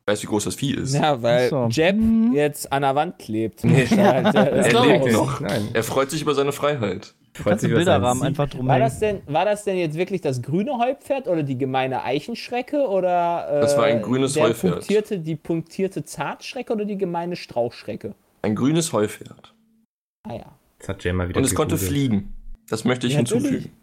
Weißt 0.06 0.22
du, 0.22 0.28
wie 0.28 0.30
groß 0.32 0.44
das 0.46 0.56
Vieh 0.56 0.74
ist? 0.74 0.94
ja, 0.96 1.22
weil 1.22 1.50
so. 1.50 1.68
Jeb 1.70 1.96
Mhm. 1.96 2.34
jetzt 2.34 2.70
an 2.74 2.82
der 2.82 2.94
Wand 2.96 3.20
klebt. 3.20 3.64
Nee. 3.64 3.86
Halt, 3.88 4.36
äh, 4.36 4.70
Er 4.70 4.86
lebt 4.86 5.12
noch. 5.14 5.40
Nein. 5.40 5.70
Er 5.74 5.84
freut 5.84 6.12
sich 6.12 6.22
über 6.22 6.34
seine 6.36 6.52
Freiheit. 6.52 7.14
Kannst 7.44 7.64
du 7.64 7.70
Bilderrahmen 7.70 8.24
einfach 8.24 8.50
drum 8.50 8.68
War 8.68 8.80
das, 8.80 9.00
denn, 9.00 9.22
war 9.28 9.46
das 9.46 9.64
denn 9.64 9.78
jetzt 9.78 9.96
wirklich 9.98 10.22
das 10.22 10.42
grüne 10.42 10.78
Heupferd 10.78 11.28
oder 11.28 11.44
die 11.44 11.58
gemeine 11.58 12.04
Eichenschrecke 12.04 12.88
oder 12.88 13.48
äh, 13.50 13.62
Das 13.62 13.78
war 13.78 13.86
ein 13.86 14.02
grünes 14.02 14.34
der 14.34 14.44
Heupferd. 14.44 14.74
Punktierte, 14.74 15.20
die 15.20 15.36
punktierte 15.36 16.04
Zartschrecke 16.06 16.74
oder 16.74 16.86
die 16.86 16.98
gemeine 16.98 17.36
Strauchschrecke? 17.36 18.16
Ein 18.42 18.56
grünes 18.56 18.94
Heupferd. 18.94 19.54
Ah 20.28 20.34
ja. 20.36 20.46
Das 20.80 20.90
hat 20.90 21.04
Jay 21.04 21.14
mal 21.14 21.28
wieder 21.30 21.40
Und 21.40 21.44
es 21.46 21.56
konnte 21.56 21.78
fliegen. 21.78 22.34
Das 22.70 22.84
möchte 22.86 23.08
ich 23.08 23.14
Ja, 23.14 23.20
natürlich. 23.22 23.44
hinzufügen. 23.44 23.74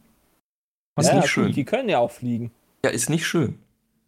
Ist 1.01 1.09
ja, 1.09 1.15
nicht 1.17 1.29
schön. 1.29 1.53
Die 1.53 1.65
können 1.65 1.89
ja 1.89 1.99
auch 1.99 2.11
fliegen. 2.11 2.53
Ja, 2.85 2.91
ist 2.91 3.11
nicht 3.11 3.27
schön. 3.27 3.59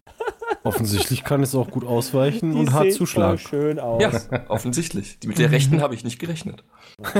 Offensichtlich 0.63 1.25
kann 1.25 1.43
es 1.43 1.55
auch 1.55 1.71
gut 1.71 1.85
ausweichen 1.85 2.53
Die 2.53 2.59
und 2.59 2.73
hart 2.73 2.93
zuschlagen. 2.93 3.39
voll 3.39 3.49
schön 3.61 3.79
aus. 3.81 4.03
Ja, 4.03 4.45
offensichtlich. 4.49 5.19
Mit 5.25 5.39
der 5.39 5.51
rechten 5.51 5.81
habe 5.81 5.95
ich 5.95 6.05
nicht 6.05 6.19
gerechnet. 6.19 6.63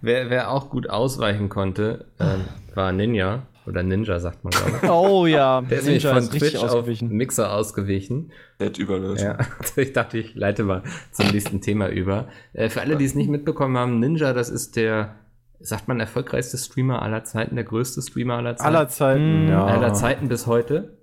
wer, 0.00 0.30
wer 0.30 0.50
auch 0.50 0.70
gut 0.70 0.88
ausweichen 0.90 1.48
konnte, 1.48 2.06
ähm, 2.20 2.44
war 2.74 2.92
Ninja. 2.92 3.46
Oder 3.66 3.82
Ninja, 3.82 4.18
sagt 4.20 4.44
man, 4.44 4.50
glaube 4.52 4.72
ich. 4.82 4.90
Oh 4.90 5.24
ja, 5.24 5.62
Der 5.62 5.78
ist 5.78 5.84
nämlich 5.86 6.04
Ninja 6.04 6.14
von 6.16 6.22
ist 6.24 6.32
richtig 6.34 6.50
Twitch 6.52 6.62
auf 6.64 6.70
ausgewichen. 6.74 7.08
Mixer 7.08 7.50
ausgewichen. 7.54 8.32
Nett 8.58 8.76
Überleitung. 8.78 9.16
Ja, 9.16 9.38
ich 9.76 9.92
dachte, 9.94 10.18
ich 10.18 10.34
leite 10.34 10.64
mal 10.64 10.82
zum 11.12 11.28
nächsten 11.30 11.62
Thema 11.62 11.88
über. 11.88 12.28
Äh, 12.52 12.68
für 12.68 12.82
alle, 12.82 12.96
die 12.96 13.06
es 13.06 13.14
nicht 13.14 13.30
mitbekommen 13.30 13.78
haben, 13.78 14.00
Ninja, 14.00 14.34
das 14.34 14.50
ist 14.50 14.76
der, 14.76 15.14
sagt 15.60 15.88
man, 15.88 15.98
erfolgreichste 15.98 16.58
Streamer 16.58 17.00
aller 17.00 17.24
Zeiten, 17.24 17.54
der 17.54 17.64
größte 17.64 18.02
Streamer 18.02 18.34
aller 18.34 18.56
Zeiten. 18.56 18.74
Aller 18.76 18.88
Zeiten, 18.88 19.46
Mm. 19.46 19.48
ja. 19.48 19.64
aller 19.64 19.94
Zeiten 19.94 20.28
bis 20.28 20.46
heute. 20.46 20.98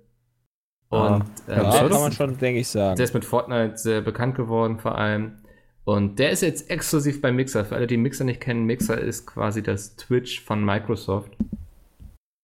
Und 0.88 1.00
Ja, 1.00 1.24
der, 1.48 1.56
kann 1.64 1.90
ist, 1.90 1.98
man 2.00 2.12
schon, 2.12 2.38
denke 2.38 2.60
ich, 2.60 2.70
der 2.70 2.82
sagen. 2.94 3.00
ist 3.00 3.14
mit 3.14 3.24
Fortnite 3.24 3.76
sehr 3.76 4.02
bekannt 4.02 4.36
geworden, 4.36 4.78
vor 4.78 4.96
allem. 4.96 5.38
Und 5.84 6.18
der 6.18 6.30
ist 6.30 6.42
jetzt 6.42 6.70
exklusiv 6.70 7.20
bei 7.20 7.32
Mixer. 7.32 7.64
Für 7.64 7.74
alle, 7.76 7.86
die 7.88 7.96
Mixer 7.96 8.24
nicht 8.24 8.40
kennen, 8.40 8.64
Mixer 8.66 8.98
ist 8.98 9.26
quasi 9.26 9.62
das 9.62 9.96
Twitch 9.96 10.40
von 10.42 10.64
Microsoft. 10.64 11.32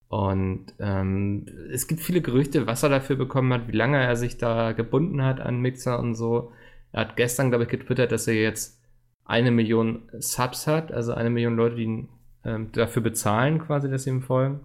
Und 0.09 0.67
ähm, 0.81 1.47
es 1.71 1.87
gibt 1.87 2.01
viele 2.01 2.21
Gerüchte, 2.23 2.67
was 2.67 2.83
er 2.83 2.89
dafür 2.89 3.17
bekommen 3.17 3.53
hat, 3.53 3.69
wie 3.69 3.77
lange 3.77 3.99
er 4.03 4.17
sich 4.17 4.39
da 4.39 4.73
gebunden 4.73 5.23
hat 5.23 5.41
an 5.41 5.61
Mixer 5.61 5.99
und 5.99 6.15
so. 6.15 6.51
Er 6.93 7.03
hat 7.03 7.17
gestern, 7.17 7.51
glaube 7.51 7.65
ich, 7.65 7.71
getwittert, 7.71 8.11
dass 8.11 8.27
er 8.27 8.35
jetzt 8.35 8.81
eine 9.27 9.51
Million 9.51 10.09
Subs 10.19 10.67
hat, 10.67 10.91
also 10.91 11.13
eine 11.13 11.29
Million 11.29 11.57
Leute, 11.57 11.77
die 11.77 11.83
ihn 11.85 12.09
ähm, 12.45 12.73
dafür 12.73 13.03
bezahlen, 13.03 13.59
quasi, 13.59 13.91
dass 13.91 14.05
sie 14.05 14.11
ihm 14.11 14.23
folgen. 14.23 14.61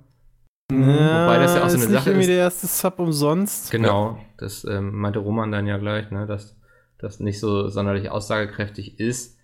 Wobei 0.71 1.37
das 1.39 1.55
ja 1.55 1.65
auch 1.65 1.69
so 1.69 1.75
eine 1.75 1.83
ist 1.85 1.91
Sache 1.91 1.95
nicht 1.95 2.07
irgendwie 2.07 2.21
ist- 2.21 2.27
der 2.29 2.37
erste 2.37 2.67
Sub 2.67 2.99
umsonst. 2.99 3.69
Genau, 3.71 4.17
das 4.37 4.63
ähm, 4.63 4.95
meinte 4.97 5.19
Roman 5.19 5.51
dann 5.51 5.67
ja 5.67 5.77
gleich, 5.77 6.09
ne, 6.09 6.25
dass 6.25 6.55
das 7.03 7.19
nicht 7.19 7.39
so 7.39 7.67
sonderlich 7.69 8.09
aussagekräftig 8.09 8.99
ist. 8.99 9.37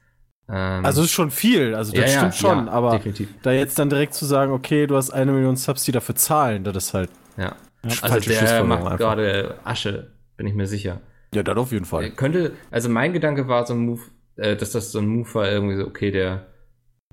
Ähm, 0.50 0.84
Also 0.86 1.04
ist 1.04 1.12
schon 1.12 1.30
viel, 1.32 1.76
also 1.76 1.92
das 1.92 2.02
ja, 2.02 2.08
ja, 2.12 2.32
stimmt 2.32 2.36
schon, 2.36 2.66
ja, 2.68 2.72
aber 2.72 2.92
definitiv. 2.94 3.30
da 3.44 3.52
jetzt 3.52 3.78
dann 3.78 3.90
direkt 3.90 4.14
zu 4.16 4.26
sagen, 4.26 4.52
okay, 4.52 4.88
du 4.88 4.96
hast 4.96 5.12
eine 5.12 5.32
Million 5.32 5.56
Subs, 5.56 5.84
die 5.84 5.92
dafür 5.92 6.16
zahlen, 6.16 6.64
das 6.64 6.76
ist 6.76 6.94
halt 6.94 7.10
Ja. 7.38 7.56
Also 8.02 8.20
der 8.20 8.64
macht 8.64 8.84
einfach. 8.84 8.98
gerade 8.98 9.56
Asche, 9.64 10.12
bin 10.38 10.48
ich 10.48 10.54
mir 10.56 10.68
sicher. 10.68 11.02
Ja, 11.34 11.44
das 11.44 11.56
auf 11.58 11.72
jeden 11.72 11.86
Er 11.86 11.88
Fall. 11.88 12.10
könnte, 12.12 12.54
also 12.72 12.90
mein 12.90 13.14
Gedanke 13.14 13.48
war 13.48 13.66
so 13.66 13.74
ein 13.74 13.80
Move, 13.86 14.02
äh, 14.38 14.56
dass 14.56 14.72
das 14.72 14.92
so 14.92 15.00
ein 15.00 15.08
Move 15.08 15.34
war, 15.36 15.50
irgendwie 15.52 15.78
so, 15.78 15.86
okay, 15.86 16.12
der 16.12 16.48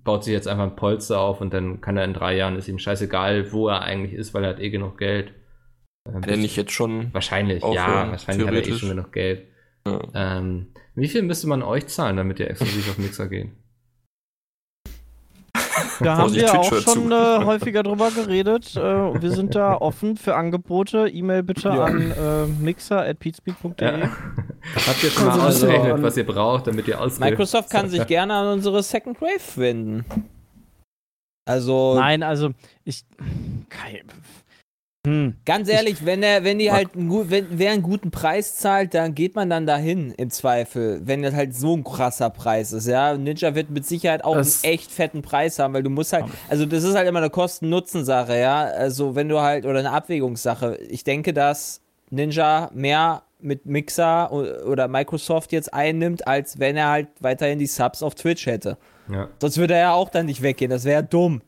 baut 0.03 0.25
sich 0.25 0.33
jetzt 0.33 0.49
einfach 0.49 0.65
ein 0.65 0.77
Polster 0.77 1.21
auf 1.21 1.41
und 1.41 1.53
dann 1.53 1.81
kann 1.81 1.97
er 1.97 2.05
in 2.05 2.15
drei 2.15 2.37
Jahren, 2.37 2.57
ist 2.57 2.69
ihm 2.69 2.79
scheißegal, 2.79 3.53
wo 3.53 3.69
er 3.69 3.83
eigentlich 3.83 4.15
ist, 4.15 4.33
weil 4.35 4.45
er 4.45 4.51
hat 4.51 4.61
eh 4.61 4.71
genug 4.71 4.99
Geld. 4.99 5.29
Äh, 6.09 6.13
Wenn 6.15 6.23
er 6.31 6.37
nicht 6.37 6.57
jetzt 6.57 6.73
schon. 6.73 7.13
Wahrscheinlich, 7.13 7.63
ja, 7.63 8.11
wahrscheinlich 8.11 8.47
hat 8.47 8.55
er 8.55 8.67
eh 8.67 8.73
schon 8.73 8.89
genug 8.89 9.13
Geld. 9.13 9.47
Ja. 9.87 10.39
Ähm, 10.39 10.69
wie 10.95 11.09
viel 11.09 11.23
müsste 11.23 11.47
man 11.47 11.63
euch 11.63 11.87
zahlen, 11.87 12.17
damit 12.17 12.41
ihr 12.41 12.51
exklusiv 12.51 12.91
auf 12.91 12.99
Mixer 12.99 13.29
geht? 13.29 13.51
Da 16.01 16.17
haben 16.19 16.35
wir 16.35 16.59
auch 16.59 16.75
schon 16.81 17.11
äh, 17.11 17.15
häufiger 17.45 17.83
drüber 17.83 18.11
geredet. 18.11 18.77
Äh, 18.77 18.81
wir 18.81 19.31
sind 19.31 19.55
da 19.55 19.75
offen 19.81 20.17
für 20.17 20.35
Angebote. 20.35 21.09
E-Mail 21.09 21.43
bitte 21.43 21.71
an 21.71 22.11
äh, 22.11 22.47
mixer.peatspeak.de. 22.47 24.01
Ja. 24.01 24.11
Habt 24.87 25.05
ihr 25.05 25.11
schon 25.11 25.27
mal 25.27 25.41
Also, 25.41 25.67
ausgerechnet, 25.67 26.03
was 26.03 26.17
ihr 26.17 26.27
braucht, 26.27 26.67
damit 26.67 26.89
ihr 26.89 27.01
ausge 27.01 27.25
Microsoft 27.25 27.71
kann 27.71 27.89
sich 27.89 28.07
gerne 28.07 28.35
an 28.35 28.47
unsere 28.49 28.83
Second 28.83 29.21
Wave 29.21 29.57
wenden. 29.57 30.05
Also, 31.49 31.95
Nein, 31.95 32.23
also 32.23 32.51
ich. 32.85 33.05
Kein, 33.69 34.01
hm. 35.07 35.35
ganz 35.45 35.69
ehrlich, 35.69 36.05
wenn 36.05 36.23
er, 36.23 36.43
wenn 36.43 36.59
die 36.59 36.73
halt, 36.73 36.89
wenn 36.95 37.47
wer 37.51 37.71
einen 37.71 37.83
guten 37.83 38.11
Preis 38.11 38.57
zahlt, 38.57 38.93
dann 38.93 39.15
geht 39.15 39.37
man 39.37 39.49
dann 39.49 39.65
dahin 39.67 40.11
im 40.17 40.31
Zweifel, 40.31 41.01
wenn 41.05 41.23
das 41.23 41.33
halt 41.35 41.55
so 41.55 41.77
ein 41.77 41.85
krasser 41.85 42.29
Preis 42.31 42.73
ist, 42.73 42.87
ja. 42.89 43.17
Ninja 43.17 43.55
wird 43.55 43.71
mit 43.71 43.87
Sicherheit 43.87 44.25
auch 44.25 44.35
Das- 44.35 44.65
einen 44.65 44.75
echt 44.75 44.91
fetten 44.91 45.23
Preis 45.23 45.59
haben, 45.59 45.73
weil 45.75 45.83
du 45.85 45.91
musst 45.91 46.13
halt, 46.13 46.25
also 46.49 46.67
das 46.67 46.83
ist 46.83 46.97
halt 46.97 47.09
immer 47.09 47.21
eine 47.21 47.31
Kosten-Nutzen-Sache, 47.31 48.39
ja. 48.39 48.65
Also 48.65 49.15
wenn 49.15 49.29
du 49.29 49.41
halt, 49.41 49.65
oder 49.65 49.79
eine 49.79 49.93
Abwägungssache. 49.93 50.77
Ich 50.89 51.05
denke, 51.05 51.33
dass 51.33 51.81
Ninja 52.11 52.71
mehr 52.75 53.23
mit 53.39 53.67
Mixer 53.67 54.33
oder 54.33 54.89
Microsoft 54.89 55.53
jetzt 55.53 55.73
einnimmt, 55.73 56.27
als 56.27 56.59
wenn 56.59 56.77
er 56.77 56.89
halt 56.89 57.09
weiterhin 57.21 57.59
die 57.59 57.67
Subs 57.67 58.03
auf 58.03 58.15
Twitch 58.17 58.47
hätte. 58.47 58.77
Ja. 59.09 59.29
Sonst 59.41 59.59
würde 59.59 59.75
er 59.75 59.81
ja 59.81 59.93
auch 59.93 60.09
dann 60.09 60.27
nicht 60.27 60.43
weggehen. 60.43 60.71
Das 60.71 60.85
wäre 60.85 61.05
dumm, 61.05 61.43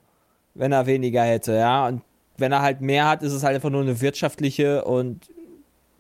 wenn 0.54 0.70
er 0.70 0.86
weniger 0.86 1.22
hätte, 1.22 1.54
ja. 1.54 1.88
Und 1.88 2.02
wenn 2.39 2.53
er 2.53 2.62
halt 2.62 2.80
mehr 2.80 3.09
hat, 3.09 3.22
ist 3.22 3.32
es 3.32 3.43
halt 3.43 3.55
einfach 3.57 3.70
nur 3.70 3.82
eine 3.82 4.01
wirtschaftliche 4.01 4.84
und 4.84 5.28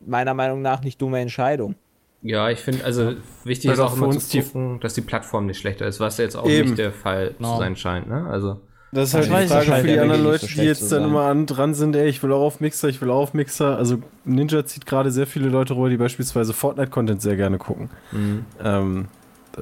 meiner 0.06 0.34
Meinung 0.34 0.62
nach 0.62 0.82
nicht 0.82 1.00
dumme 1.02 1.18
Entscheidung. 1.20 1.74
Ja, 2.22 2.50
ich 2.50 2.58
finde, 2.60 2.84
also 2.84 3.12
wichtig 3.44 3.70
Also 3.70 3.82
ist 3.84 3.88
auch 3.88 3.92
für 3.92 3.98
immer 4.04 4.08
uns 4.08 4.28
zu 4.28 4.38
die- 4.38 4.42
gucken, 4.44 4.80
dass 4.80 4.94
die 4.94 5.00
Plattform 5.02 5.46
nicht 5.46 5.58
schlechter 5.58 5.86
ist, 5.86 6.00
was 6.00 6.16
jetzt 6.18 6.36
auch 6.36 6.48
Eben. 6.48 6.70
nicht 6.70 6.78
der 6.78 6.92
Fall 6.92 7.34
Genau. 7.38 7.54
zu 7.54 7.60
sein 7.60 7.76
scheint, 7.76 8.08
ne? 8.08 8.26
Also, 8.28 8.60
Das 8.90 9.08
ist 9.10 9.14
halt 9.14 9.24
Ich 9.24 9.30
die 9.30 9.34
weiß, 9.36 9.50
Frage 9.52 9.66
scheint 9.66 9.86
für 9.86 9.92
die 9.92 9.98
anderen 10.00 10.24
Leute, 10.24 10.46
so 10.46 10.60
die 10.60 10.66
jetzt 10.66 10.90
dann 10.90 11.04
immer 11.04 11.22
an, 11.26 11.46
dran 11.46 11.74
sind, 11.74 11.94
ey, 11.94 12.08
ich 12.08 12.22
will 12.22 12.32
auch 12.32 12.40
auf 12.42 12.60
Mixer, 12.60 12.88
ich 12.88 13.00
will 13.02 13.10
auch 13.10 13.20
auf 13.22 13.34
Mixer. 13.34 13.76
Also 13.76 13.98
Ninja 14.24 14.64
zieht 14.64 14.86
gerade 14.86 15.10
sehr 15.10 15.26
viele 15.26 15.48
Leute 15.48 15.76
rüber, 15.76 15.90
die 15.90 15.96
beispielsweise 15.98 16.52
Fortnite-Content 16.54 17.20
sehr 17.22 17.36
gerne 17.36 17.58
gucken. 17.58 17.90
mhm. 18.12 18.44
Ähm, 18.64 19.08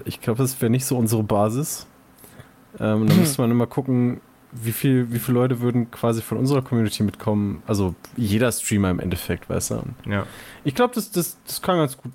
ich 0.05 0.21
glaube, 0.21 0.39
das 0.43 0.61
wäre 0.63 0.71
nicht 0.71 0.85
so 0.85 0.97
unsere 0.97 1.23
Basis. 1.25 1.87
Ähm, 2.79 3.07
da 3.07 3.15
müsste 3.17 3.41
man 3.43 3.51
immer 3.51 3.67
gucken, 3.67 4.21
wie 4.63 4.73
viel, 4.73 5.13
wie 5.13 5.19
viele 5.19 5.39
Leute 5.39 5.61
würden 5.61 5.91
quasi 5.91 6.23
von 6.23 6.39
unserer 6.39 6.63
Community 6.63 7.03
mitkommen. 7.03 7.63
Also 7.67 7.95
jeder 8.17 8.51
Streamer 8.53 8.91
im 8.91 9.01
Endeffekt, 9.01 9.49
weißt 9.51 9.71
du. 9.73 9.83
Ja. 10.09 10.27
ich 10.65 10.75
glaube, 10.75 10.95
das, 10.95 11.11
das, 11.11 11.39
das 11.47 11.63
kann 11.63 11.77
ganz 11.79 11.97
gut 11.97 12.13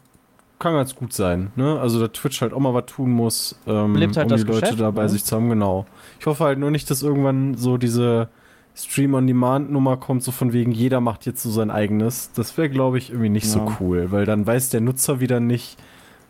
kann 0.60 0.74
ganz 0.76 0.94
gut 0.96 1.12
sein. 1.12 1.52
Ne? 1.56 1.80
Also, 1.80 2.00
dass 2.00 2.12
Twitch 2.12 2.39
halt 2.42 2.54
auch 2.54 2.60
mal 2.60 2.76
was 2.76 2.86
tun 2.86 3.10
muss, 3.10 3.56
ähm, 3.66 3.94
Belebt 3.94 4.16
halt 4.16 4.26
um 4.26 4.30
das 4.30 4.42
die 4.42 4.48
Leute 4.48 4.60
Geschäft, 4.62 4.80
da 4.80 4.92
bei 4.92 5.02
ne? 5.02 5.10
sich 5.10 5.26
zu 5.26 5.36
haben, 5.36 5.50
genau. 5.50 5.88
Ich 6.20 6.28
hoffe 6.28 6.44
halt 6.44 6.60
nur 6.60 6.70
nicht, 6.70 6.88
dass 6.92 7.02
irgendwann 7.02 7.56
so 7.58 7.78
diese 7.78 8.30
Stream-on-Demand-Nummer 8.76 9.98
kommt, 9.98 10.24
so 10.24 10.32
von 10.32 10.54
wegen, 10.54 10.72
jeder 10.72 11.02
macht 11.02 11.26
jetzt 11.26 11.42
so 11.42 11.50
sein 11.50 11.72
eigenes. 11.72 12.32
Das 12.34 12.58
wäre, 12.58 12.70
glaube 12.70 12.98
ich, 13.00 13.10
irgendwie 13.10 13.30
nicht 13.30 13.50
so 13.50 13.60
Ja. 13.60 13.78
cool, 13.80 14.12
weil 14.12 14.26
dann 14.26 14.46
weiß 14.46 14.70
der 14.70 14.82
Nutzer 14.82 15.20
wieder 15.20 15.39
nicht, 15.39 15.78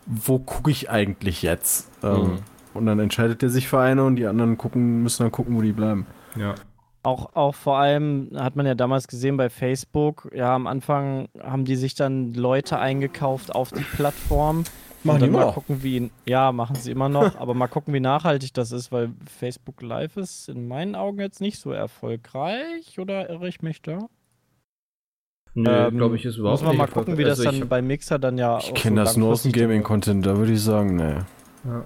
wo 0.05 0.39
gucke 0.39 0.71
ich 0.71 0.89
eigentlich 0.89 1.41
jetzt. 1.41 1.89
Ähm, 2.01 2.11
Mhm. 2.21 2.39
Und 2.73 2.85
dann 2.85 2.99
entscheidet 2.99 3.43
er 3.43 3.49
sich 3.49 3.67
für 3.67 3.79
eine 3.79 4.03
und 4.03 4.15
die 4.15 4.25
anderen 4.25 4.57
gucken, 4.57 5.03
müssen 5.03 5.23
dann 5.23 5.31
gucken, 5.31 5.55
wo 5.55 5.61
die 5.61 5.73
bleiben. 5.73 6.05
ja. 6.37 6.55
Auch, 7.03 7.35
auch 7.35 7.55
vor 7.55 7.77
allem 7.79 8.29
hat 8.37 8.55
man 8.55 8.67
ja 8.67 8.75
damals 8.75 9.07
gesehen 9.07 9.35
bei 9.35 9.49
Facebook, 9.49 10.29
ja, 10.35 10.53
am 10.53 10.67
Anfang 10.67 11.29
haben 11.41 11.65
die 11.65 11.75
sich 11.75 11.95
dann 11.95 12.35
Leute 12.35 12.77
eingekauft 12.77 13.55
auf 13.55 13.71
die 13.71 13.81
Plattform. 13.81 14.65
Machen 15.03 15.15
und 15.15 15.21
die 15.23 15.27
immer 15.29 15.39
mal 15.39 15.45
noch. 15.47 15.53
gucken, 15.55 15.81
wie, 15.81 16.11
ja, 16.27 16.51
machen 16.51 16.75
sie 16.75 16.91
immer 16.91 17.09
noch, 17.09 17.35
aber 17.39 17.55
mal 17.55 17.65
gucken, 17.65 17.91
wie 17.95 17.99
nachhaltig 17.99 18.53
das 18.53 18.71
ist, 18.71 18.91
weil 18.91 19.09
Facebook 19.35 19.81
Live 19.81 20.15
ist 20.15 20.47
in 20.47 20.67
meinen 20.67 20.93
Augen 20.93 21.17
jetzt 21.19 21.41
nicht 21.41 21.59
so 21.59 21.71
erfolgreich, 21.71 22.99
oder 22.99 23.31
irre 23.31 23.47
ich 23.47 23.63
mich 23.63 23.81
da? 23.81 23.97
Nö, 25.55 25.69
Ähm, 25.87 25.97
glaube 25.97 26.17
ich, 26.17 26.25
ist 26.25 26.37
überhaupt 26.37 26.61
Muss 26.61 26.67
man 26.67 26.77
nicht 26.77 26.79
mal 26.79 26.85
gucken, 26.87 27.17
wie 27.17 27.23
erfolgreich. 27.23 27.37
das 27.37 27.39
Also 27.47 27.51
dann 27.51 27.63
ich- 27.63 27.69
bei 27.69 27.81
Mixer 27.81 28.19
dann 28.19 28.37
ja 28.37 28.59
Ich 28.59 28.75
kenne 28.75 28.97
so 29.01 29.03
das 29.05 29.17
nur 29.17 29.29
aus 29.31 29.41
dem 29.41 29.51
Gaming-Content, 29.53 30.23
da 30.23 30.37
würde 30.37 30.51
ich 30.53 30.61
sagen, 30.61 30.95
nee. 30.97 31.15
Ja. 31.65 31.85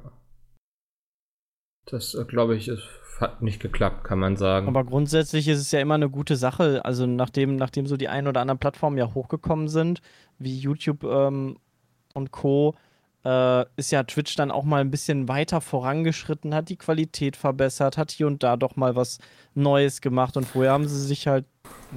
Das, 1.86 2.14
äh, 2.16 2.26
glaube 2.26 2.56
ich, 2.56 2.68
ist, 2.68 2.84
hat 3.20 3.42
nicht 3.42 3.62
geklappt, 3.62 4.04
kann 4.04 4.20
man 4.20 4.36
sagen. 4.38 4.68
Aber 4.68 4.84
grundsätzlich 4.84 5.48
ist 5.48 5.60
es 5.60 5.72
ja 5.72 5.80
immer 5.80 5.96
eine 5.96 6.10
gute 6.10 6.36
Sache. 6.36 6.84
Also 6.84 7.06
nachdem, 7.06 7.56
nachdem 7.56 7.88
so 7.88 7.98
die 7.98 8.08
ein 8.08 8.28
oder 8.28 8.42
anderen 8.42 8.60
Plattformen 8.60 8.98
ja 8.98 9.14
hochgekommen 9.14 9.68
sind, 9.68 10.02
wie 10.40 10.58
YouTube 10.58 11.04
ähm, 11.04 11.58
und 12.14 12.32
Co., 12.32 12.76
äh, 13.26 13.66
ist 13.76 13.92
ja 13.92 14.04
Twitch 14.04 14.36
dann 14.36 14.52
auch 14.52 14.64
mal 14.64 14.82
ein 14.82 14.92
bisschen 14.92 15.28
weiter 15.28 15.60
vorangeschritten, 15.60 16.54
hat 16.54 16.70
die 16.70 16.78
Qualität 16.78 17.36
verbessert, 17.36 17.98
hat 17.98 18.12
hier 18.12 18.28
und 18.28 18.44
da 18.44 18.56
doch 18.56 18.76
mal 18.76 18.96
was 18.96 19.18
Neues 19.56 20.02
gemacht 20.02 20.38
und 20.38 20.46
vorher 20.46 20.72
haben 20.72 20.88
sie 20.88 21.02
sich 21.02 21.28
halt 21.28 21.46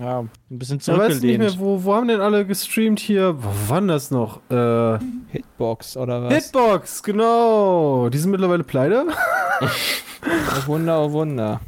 ja, 0.01 0.21
ein 0.21 0.31
bisschen 0.49 0.79
Ich 0.79 0.89
weiß 0.89 0.97
nicht 0.99 1.09
zurückgelehnt. 1.21 1.39
mehr, 1.39 1.59
wo, 1.59 1.85
wo 1.85 1.95
haben 1.95 2.09
denn 2.09 2.21
alle 2.21 2.47
gestreamt 2.47 2.99
hier? 3.01 3.37
Wo 3.43 3.71
war 3.71 3.81
denn 3.81 3.89
das 3.89 4.11
noch? 4.11 4.41
Äh, 4.51 4.99
Hitbox 5.29 5.97
oder 5.99 6.23
was? 6.23 6.33
Hitbox, 6.33 7.03
genau. 7.03 8.09
Die 8.09 8.19
sind 8.19 8.31
mittlerweile 8.31 8.65
pleite. 8.65 9.07
Oh 10.21 10.67
Wunder, 10.67 11.01
oh 11.01 11.13
Wunder. 11.13 11.61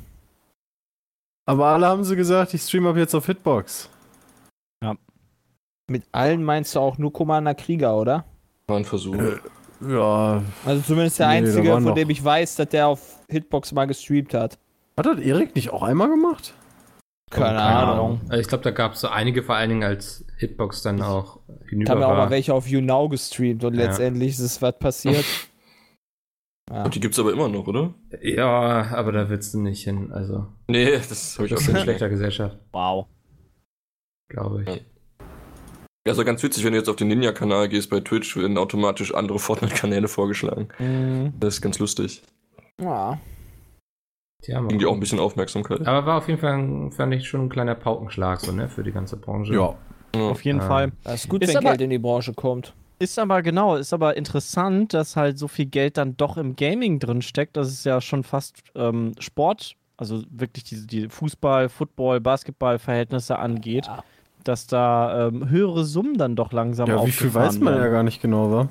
Aber 1.47 1.67
alle 1.67 1.87
haben 1.87 2.03
sie 2.03 2.17
gesagt, 2.17 2.53
ich 2.53 2.63
streame 2.63 2.91
ab 2.91 2.97
jetzt 2.97 3.15
auf 3.15 3.27
Hitbox. 3.27 3.89
Mit 5.87 6.05
allen 6.13 6.43
meinst 6.45 6.75
du 6.75 6.81
auch 6.81 6.99
nur 6.99 7.13
Commander 7.13 7.55
Krieger, 7.55 7.97
oder? 7.97 8.25
War 8.71 8.77
ein 8.79 8.85
Versuch. 8.85 9.17
Ja. 9.87 10.43
Also 10.65 10.83
zumindest 10.83 11.19
der 11.19 11.29
Nee, 11.29 11.41
da 11.41 11.47
einzige, 11.49 11.73
von 11.73 11.85
noch- 11.85 11.95
dem 11.95 12.11
ich 12.11 12.23
weiß, 12.25 12.57
dass 12.57 12.69
der 12.69 12.87
auf 12.89 13.19
Hitbox 13.29 13.73
mal 13.73 13.87
gestreamt 13.87 14.33
hat. 14.35 14.59
Hat 14.97 15.07
das 15.07 15.19
Erik 15.19 15.55
nicht 15.55 15.71
auch 15.71 15.83
einmal 15.83 16.09
gemacht? 16.09 16.55
Keine, 17.31 17.61
Ahnung. 17.61 18.21
Also 18.29 18.41
ich 18.41 18.49
glaube, 18.49 18.65
da 18.65 18.73
gab 18.73 18.95
es 18.95 19.01
so 19.01 19.09
einige, 19.09 19.43
vor 19.43 19.55
allen 19.55 19.71
Dingen 19.71 19.85
als 19.85 20.25
Hitbox 20.39 20.83
dann 20.83 21.01
auch 21.01 21.39
hinüber 21.69 21.93
Haben 21.93 22.01
ja 22.01 22.07
auch 22.09 22.17
mal 22.17 22.31
welche 22.31 22.53
auf 22.53 22.67
YouNow 22.67 23.09
gestreamt 23.09 23.63
und 23.65 23.75
Ja. 23.75 23.85
letztendlich 23.87 24.31
ist 24.31 24.41
es 24.41 24.61
was 24.63 24.79
passiert. 24.79 25.25
Ja. 26.73 26.85
Und 26.85 26.95
die 26.95 27.01
gibt's 27.01 27.19
aber 27.19 27.33
immer 27.33 27.49
noch, 27.49 27.67
oder? 27.67 27.95
Ja, 28.23 28.93
aber 28.95 29.11
da 29.11 29.29
willst 29.29 29.53
du 29.55 29.59
nicht 29.61 29.83
hin. 29.83 30.13
Also, 30.13 30.47
Nee, 30.69 30.93
das 31.09 31.37
habe 31.37 31.49
ich 31.49 31.55
auch 31.57 31.69
in 31.69 31.77
schlechter 31.79 32.09
Gesellschaft, 32.09 32.59
Wow. 32.71 33.07
glaube 34.29 34.63
ich. 34.63 34.69
Ja. 34.77 34.81
Ja, 36.07 36.13
ist 36.13 36.19
ja 36.19 36.25
ganz 36.25 36.43
witzig, 36.43 36.65
wenn 36.65 36.73
du 36.73 36.79
jetzt 36.79 36.89
auf 36.89 36.97
den 36.97 37.09
Ninja-Kanal 37.09 37.69
gehst 37.69 37.91
bei 37.91 38.01
Twitch, 38.01 38.35
werden 38.37 38.57
automatisch 38.57 39.15
andere 39.15 39.39
Fortnite-Kanäle 39.39 40.09
vorgeschlagen. 40.09 40.69
Mhm. 40.79 41.35
Das 41.39 41.55
ist 41.55 41.61
ganz 41.61 41.79
lustig. 41.79 42.23
ja. 42.81 43.19
Tja, 44.43 44.59
mal 44.59 44.71
Irgendwie 44.73 44.87
auch 44.87 44.95
ein 44.95 45.01
bisschen 45.01 45.19
Aufmerksamkeit. 45.19 45.87
Aber 45.87 46.07
war 46.07 46.17
auf 46.17 46.27
jeden 46.29 46.41
Fall, 46.41 46.91
fand 46.93 47.13
ich, 47.13 47.29
schon 47.29 47.43
ein 47.43 47.49
kleiner 47.51 47.75
Paukenschlag 47.75 48.41
so, 48.41 48.51
ne, 48.53 48.71
für 48.71 48.83
die 48.83 48.91
ganze 48.93 49.19
Branche. 49.19 49.53
Ja. 49.53 49.77
Auf 50.19 50.43
jeden 50.47 50.61
Ah. 50.63 50.67
Fall. 50.67 50.93
Das 51.05 51.25
ist 51.25 51.29
gut, 51.29 51.43
Ist 51.43 51.51
wenn 51.51 51.59
aber- 51.59 51.69
Geld 51.71 51.83
in 51.83 51.91
die 51.91 51.99
Branche 51.99 52.33
kommt. 52.33 52.73
Ist 52.99 53.19
aber 53.19 53.43
genau, 53.43 53.77
ist 53.77 53.93
aber 53.93 54.17
interessant, 54.17 54.95
dass 54.95 55.15
halt 55.17 55.39
so 55.39 55.47
viel 55.47 55.67
Geld 55.67 55.99
dann 55.99 56.17
doch 56.17 56.39
im 56.39 56.57
Gaming 56.57 56.99
drin 56.99 57.21
steckt. 57.21 57.59
Das 57.59 57.69
ist 57.69 57.85
ja 57.85 58.01
schon 58.01 58.25
fast 58.25 58.63
ähm, 58.75 59.13
Sport, 59.19 59.75
also 59.99 60.23
wirklich 60.31 60.65
diese 60.65 60.87
die 60.87 61.11
Fußball, 61.11 61.69
Football, 61.69 62.21
Basketball-Verhältnisse 62.21 63.39
angeht, 63.39 63.87
Ja. 63.89 64.03
Dass 64.45 64.67
da 64.67 65.29
ähm, 65.29 65.49
höhere 65.49 65.85
Summen 65.85 66.17
dann 66.19 66.37
doch 66.37 66.53
langsam 66.53 66.89
Ja, 66.89 67.05
wie 67.07 67.11
viel 67.11 67.33
weiß 67.33 67.59
man 67.61 67.77
ja 67.77 67.89
gar 67.89 68.03
nicht 68.03 68.21
genau, 68.23 68.51
wa? 68.51 68.69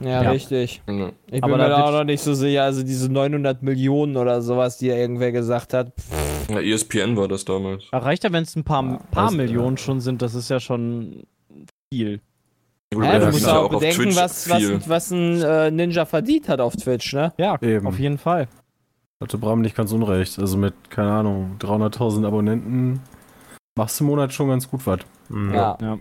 Ja, 0.00 0.22
Ja. 0.22 0.30
richtig. 0.30 0.82
Ja. 0.88 1.08
Ich 1.26 1.40
bin 1.40 1.44
Aber 1.44 1.56
mir 1.56 1.68
da 1.68 1.84
auch 1.84 1.92
noch 1.92 2.04
nicht 2.04 2.20
so 2.22 2.34
sicher. 2.34 2.64
Also 2.64 2.82
diese 2.82 3.10
900 3.10 3.62
Millionen 3.62 4.16
oder 4.16 4.42
sowas, 4.42 4.78
die 4.78 4.86
ja 4.88 4.94
irgendwer 4.96 5.32
gesagt 5.32 5.72
hat. 5.72 5.92
Pff, 5.98 6.50
Ja, 6.50 6.60
ESPN 6.60 7.16
war 7.16 7.28
das 7.28 7.44
damals. 7.44 7.84
Reicht 7.92 8.24
ja, 8.24 8.32
wenn 8.32 8.42
es 8.42 8.54
ein 8.56 8.64
paar, 8.64 9.00
paar 9.10 9.24
also, 9.26 9.36
Millionen 9.36 9.78
schon 9.78 10.00
sind, 10.00 10.20
das 10.22 10.34
ist 10.34 10.50
ja 10.50 10.60
schon 10.60 11.22
viel. 11.92 12.20
Ja, 12.94 13.00
aber 13.00 13.18
du 13.18 13.26
musst 13.32 13.46
ja 13.46 13.58
auch 13.58 13.68
bedenken, 13.70 14.02
Twitch 14.02 14.16
was, 14.16 14.48
was, 14.48 14.88
was 14.88 15.10
ein 15.10 15.42
äh, 15.42 15.70
Ninja 15.70 16.04
verdient 16.04 16.48
hat 16.48 16.60
auf 16.60 16.76
Twitch, 16.76 17.14
ne? 17.14 17.32
Ja, 17.36 17.56
Eben. 17.60 17.86
auf 17.86 17.98
jeden 17.98 18.18
Fall. 18.18 18.48
Hatte 19.20 19.38
Bram 19.38 19.60
nicht 19.62 19.74
ganz 19.74 19.92
unrecht. 19.92 20.38
Also 20.38 20.56
mit, 20.58 20.74
keine 20.90 21.10
Ahnung, 21.10 21.56
300.000 21.58 22.26
Abonnenten 22.26 23.00
machst 23.76 24.00
du 24.00 24.04
im 24.04 24.08
Monat 24.08 24.32
schon 24.32 24.48
ganz 24.48 24.68
gut 24.70 24.86
was. 24.86 25.00
Mhm. 25.28 25.54
Ja. 25.54 25.78
Ja. 25.80 25.98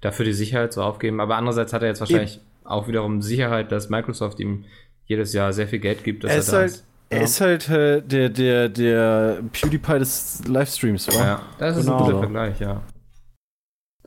Dafür 0.00 0.24
die 0.24 0.32
Sicherheit 0.32 0.72
zu 0.72 0.82
aufgeben. 0.82 1.20
Aber 1.20 1.36
andererseits 1.36 1.72
hat 1.72 1.82
er 1.82 1.88
jetzt 1.88 2.00
wahrscheinlich 2.00 2.40
auch 2.64 2.86
wiederum 2.88 3.22
Sicherheit, 3.22 3.72
dass 3.72 3.88
Microsoft 3.88 4.38
ihm 4.40 4.64
jedes 5.06 5.32
Jahr 5.32 5.52
sehr 5.52 5.68
viel 5.68 5.78
Geld 5.78 6.04
gibt, 6.04 6.24
dass 6.24 6.32
Er 6.32 6.38
ist 6.38 6.52
halt- 6.52 6.66
ist. 6.66 6.84
Er 7.08 7.22
ist 7.22 7.40
halt 7.40 7.68
äh, 7.68 8.02
der, 8.02 8.28
der, 8.30 8.68
der 8.68 9.40
PewDiePie 9.52 10.00
des 10.00 10.42
Livestreams, 10.48 11.06
wa? 11.06 11.12
Ja, 11.24 11.42
das 11.58 11.76
ist 11.76 11.84
Genau. 11.86 11.98
ein 11.98 12.04
guter 12.04 12.18
Vergleich, 12.18 12.58
ja. 12.58 12.82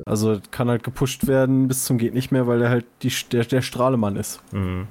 Also 0.05 0.39
kann 0.51 0.67
halt 0.69 0.83
gepusht 0.83 1.25
werden 1.25 1.69
bis 1.69 1.85
zum 1.85 1.97
geht 1.97 2.13
nicht 2.13 2.31
mehr, 2.33 2.45
weil 2.45 2.61
er 2.61 2.69
halt 2.69 2.85
die, 3.01 3.11
der, 3.31 3.45
der 3.45 3.61
Strahlemann 3.61 4.17
ist. 4.17 4.41
Mhm. 4.53 4.87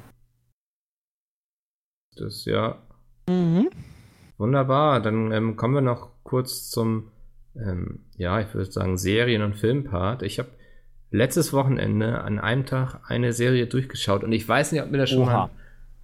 Das 2.16 2.44
ja 2.46 2.78
Mhm. 3.28 3.68
wunderbar. 4.38 5.00
Dann 5.00 5.30
ähm, 5.32 5.56
kommen 5.56 5.74
wir 5.74 5.80
noch 5.82 6.08
kurz 6.24 6.70
zum, 6.70 7.10
ähm, 7.58 8.00
ja, 8.16 8.40
ich 8.40 8.52
würde 8.54 8.70
sagen, 8.70 8.98
Serien- 8.98 9.42
und 9.42 9.54
Filmpart. 9.56 10.22
Ich 10.22 10.38
habe 10.38 10.50
letztes 11.10 11.52
Wochenende 11.52 12.20
an 12.20 12.38
einem 12.38 12.66
Tag 12.66 13.00
eine 13.06 13.32
Serie 13.32 13.66
durchgeschaut 13.66 14.24
und 14.24 14.32
ich 14.32 14.46
weiß 14.46 14.72
nicht, 14.72 14.82
ob 14.82 14.90
mir 14.90 14.98
das 14.98 15.10
schon 15.10 15.22
Oha. 15.22 15.32
mal 15.32 15.44
ein 15.44 15.50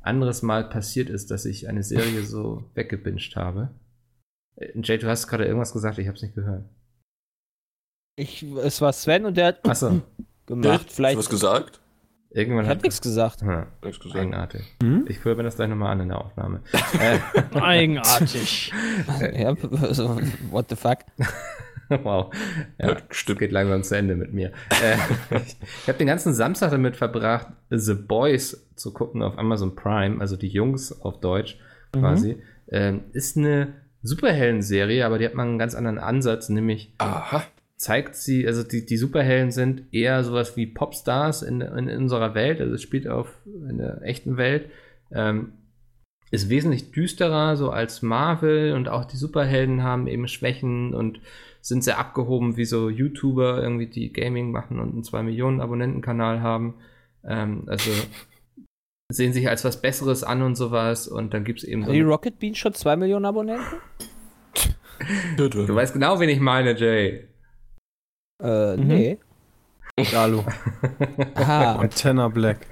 anderes 0.02 0.42
Mal 0.42 0.68
passiert 0.68 1.10
ist, 1.10 1.30
dass 1.30 1.44
ich 1.44 1.68
eine 1.68 1.82
Serie 1.82 2.22
so 2.22 2.70
weggebinged 2.74 3.36
habe. 3.36 3.70
Äh, 4.56 4.78
Jay, 4.80 4.98
du 4.98 5.08
hast 5.08 5.26
gerade 5.26 5.44
irgendwas 5.44 5.72
gesagt, 5.72 5.98
ich 5.98 6.06
habe 6.06 6.16
es 6.16 6.22
nicht 6.22 6.34
gehört. 6.34 6.64
Ich, 8.16 8.42
es 8.42 8.80
war 8.80 8.92
Sven 8.92 9.24
und 9.24 9.36
der 9.36 9.46
hat 9.46 9.68
Achso, 9.68 10.00
gemacht. 10.46 10.68
Hast 10.80 10.90
du 10.90 10.94
Vielleicht. 10.94 11.18
was 11.18 11.30
gesagt? 11.30 11.80
Irgendwann 12.34 12.64
Ich 12.64 12.70
hab 12.70 12.82
nichts 12.82 13.00
gesagt. 13.00 13.40
Hm, 13.42 13.66
Nichts 13.82 14.00
gesagt. 14.00 14.20
eigenartig. 14.20 14.62
Hm? 14.82 15.06
Ich 15.08 15.24
höre 15.24 15.34
mir 15.36 15.42
das 15.44 15.56
gleich 15.56 15.68
nochmal 15.68 15.92
an 15.92 16.00
in 16.00 16.08
der 16.08 16.18
Aufnahme. 16.20 16.60
äh, 17.00 17.58
Eigenartig. 17.58 18.72
ja, 19.34 19.54
so, 19.92 20.18
what 20.50 20.66
the 20.68 20.76
fuck? 20.76 20.98
wow. 22.02 22.32
Ja, 22.78 22.90
Ja, 22.92 22.96
stimmt. 23.10 23.38
geht 23.38 23.52
langsam 23.52 23.82
zu 23.82 23.96
Ende 23.96 24.14
mit 24.16 24.32
mir. 24.32 24.52
äh, 24.70 24.96
ich 25.82 25.88
habe 25.88 25.98
den 25.98 26.06
ganzen 26.06 26.34
Samstag 26.34 26.70
damit 26.70 26.96
verbracht, 26.96 27.46
The 27.70 27.94
Boys 27.94 28.66
zu 28.76 28.92
gucken 28.92 29.22
auf 29.22 29.38
Amazon 29.38 29.74
Prime, 29.76 30.20
also 30.20 30.36
die 30.36 30.48
Jungs 30.48 31.00
auf 31.02 31.20
Deutsch 31.20 31.58
quasi. 31.92 32.42
Ähm, 32.68 33.02
ist 33.12 33.36
eine 33.36 33.74
Superhelden-Serie, 34.02 35.04
aber 35.06 35.18
die 35.18 35.24
hat 35.26 35.34
mal 35.34 35.44
einen 35.46 35.58
ganz 35.58 35.74
anderen 35.74 35.98
Ansatz, 35.98 36.48
nämlich 36.48 36.92
Aha. 36.98 37.42
Zeigt 37.76 38.16
sie, 38.16 38.46
also 38.46 38.62
die, 38.62 38.86
die 38.86 38.96
Superhelden 38.96 39.50
sind 39.50 39.92
eher 39.92 40.22
sowas 40.24 40.56
wie 40.56 40.66
Popstars 40.66 41.42
in, 41.42 41.60
in 41.60 41.88
unserer 41.88 42.34
Welt, 42.34 42.60
also 42.60 42.74
es 42.74 42.82
spielt 42.82 43.08
auf 43.08 43.28
in 43.44 43.78
der 43.78 44.02
echten 44.02 44.36
Welt, 44.36 44.70
ähm, 45.12 45.52
ist 46.30 46.48
wesentlich 46.48 46.92
düsterer 46.92 47.56
so 47.56 47.70
als 47.70 48.02
Marvel 48.02 48.72
und 48.74 48.88
auch 48.88 49.04
die 49.04 49.16
Superhelden 49.16 49.82
haben 49.82 50.06
eben 50.06 50.28
Schwächen 50.28 50.94
und 50.94 51.20
sind 51.60 51.84
sehr 51.84 51.98
abgehoben 51.98 52.56
wie 52.56 52.64
so 52.64 52.90
YouTuber 52.90 53.62
irgendwie, 53.62 53.86
die 53.86 54.12
Gaming 54.12 54.50
machen 54.50 54.80
und 54.80 54.92
einen 54.92 55.04
2 55.04 55.22
Millionen 55.22 55.60
Abonnentenkanal 55.60 56.42
haben. 56.42 56.74
Ähm, 57.24 57.64
also 57.66 57.90
sehen 59.10 59.32
sich 59.32 59.48
als 59.48 59.64
was 59.64 59.80
Besseres 59.80 60.24
an 60.24 60.42
und 60.42 60.56
sowas 60.56 61.08
und 61.08 61.34
dann 61.34 61.44
gibt 61.44 61.60
es 61.60 61.64
eben 61.64 61.84
so 61.84 61.92
Die 61.92 62.00
Rocket 62.00 62.38
Beans 62.38 62.58
schon 62.58 62.74
2 62.74 62.96
Millionen 62.96 63.24
Abonnenten? 63.24 63.64
Du 65.36 65.74
weißt 65.74 65.92
genau, 65.92 66.20
wen 66.20 66.28
ich 66.28 66.40
meine, 66.40 66.76
Jay. 66.76 67.28
Äh, 68.44 68.76
Mhm. 68.76 68.86
nee. 68.86 69.18
Dalu. 70.12 70.40
Aha. 71.34 71.76
Antenna 71.76 72.28
Black. 72.28 72.66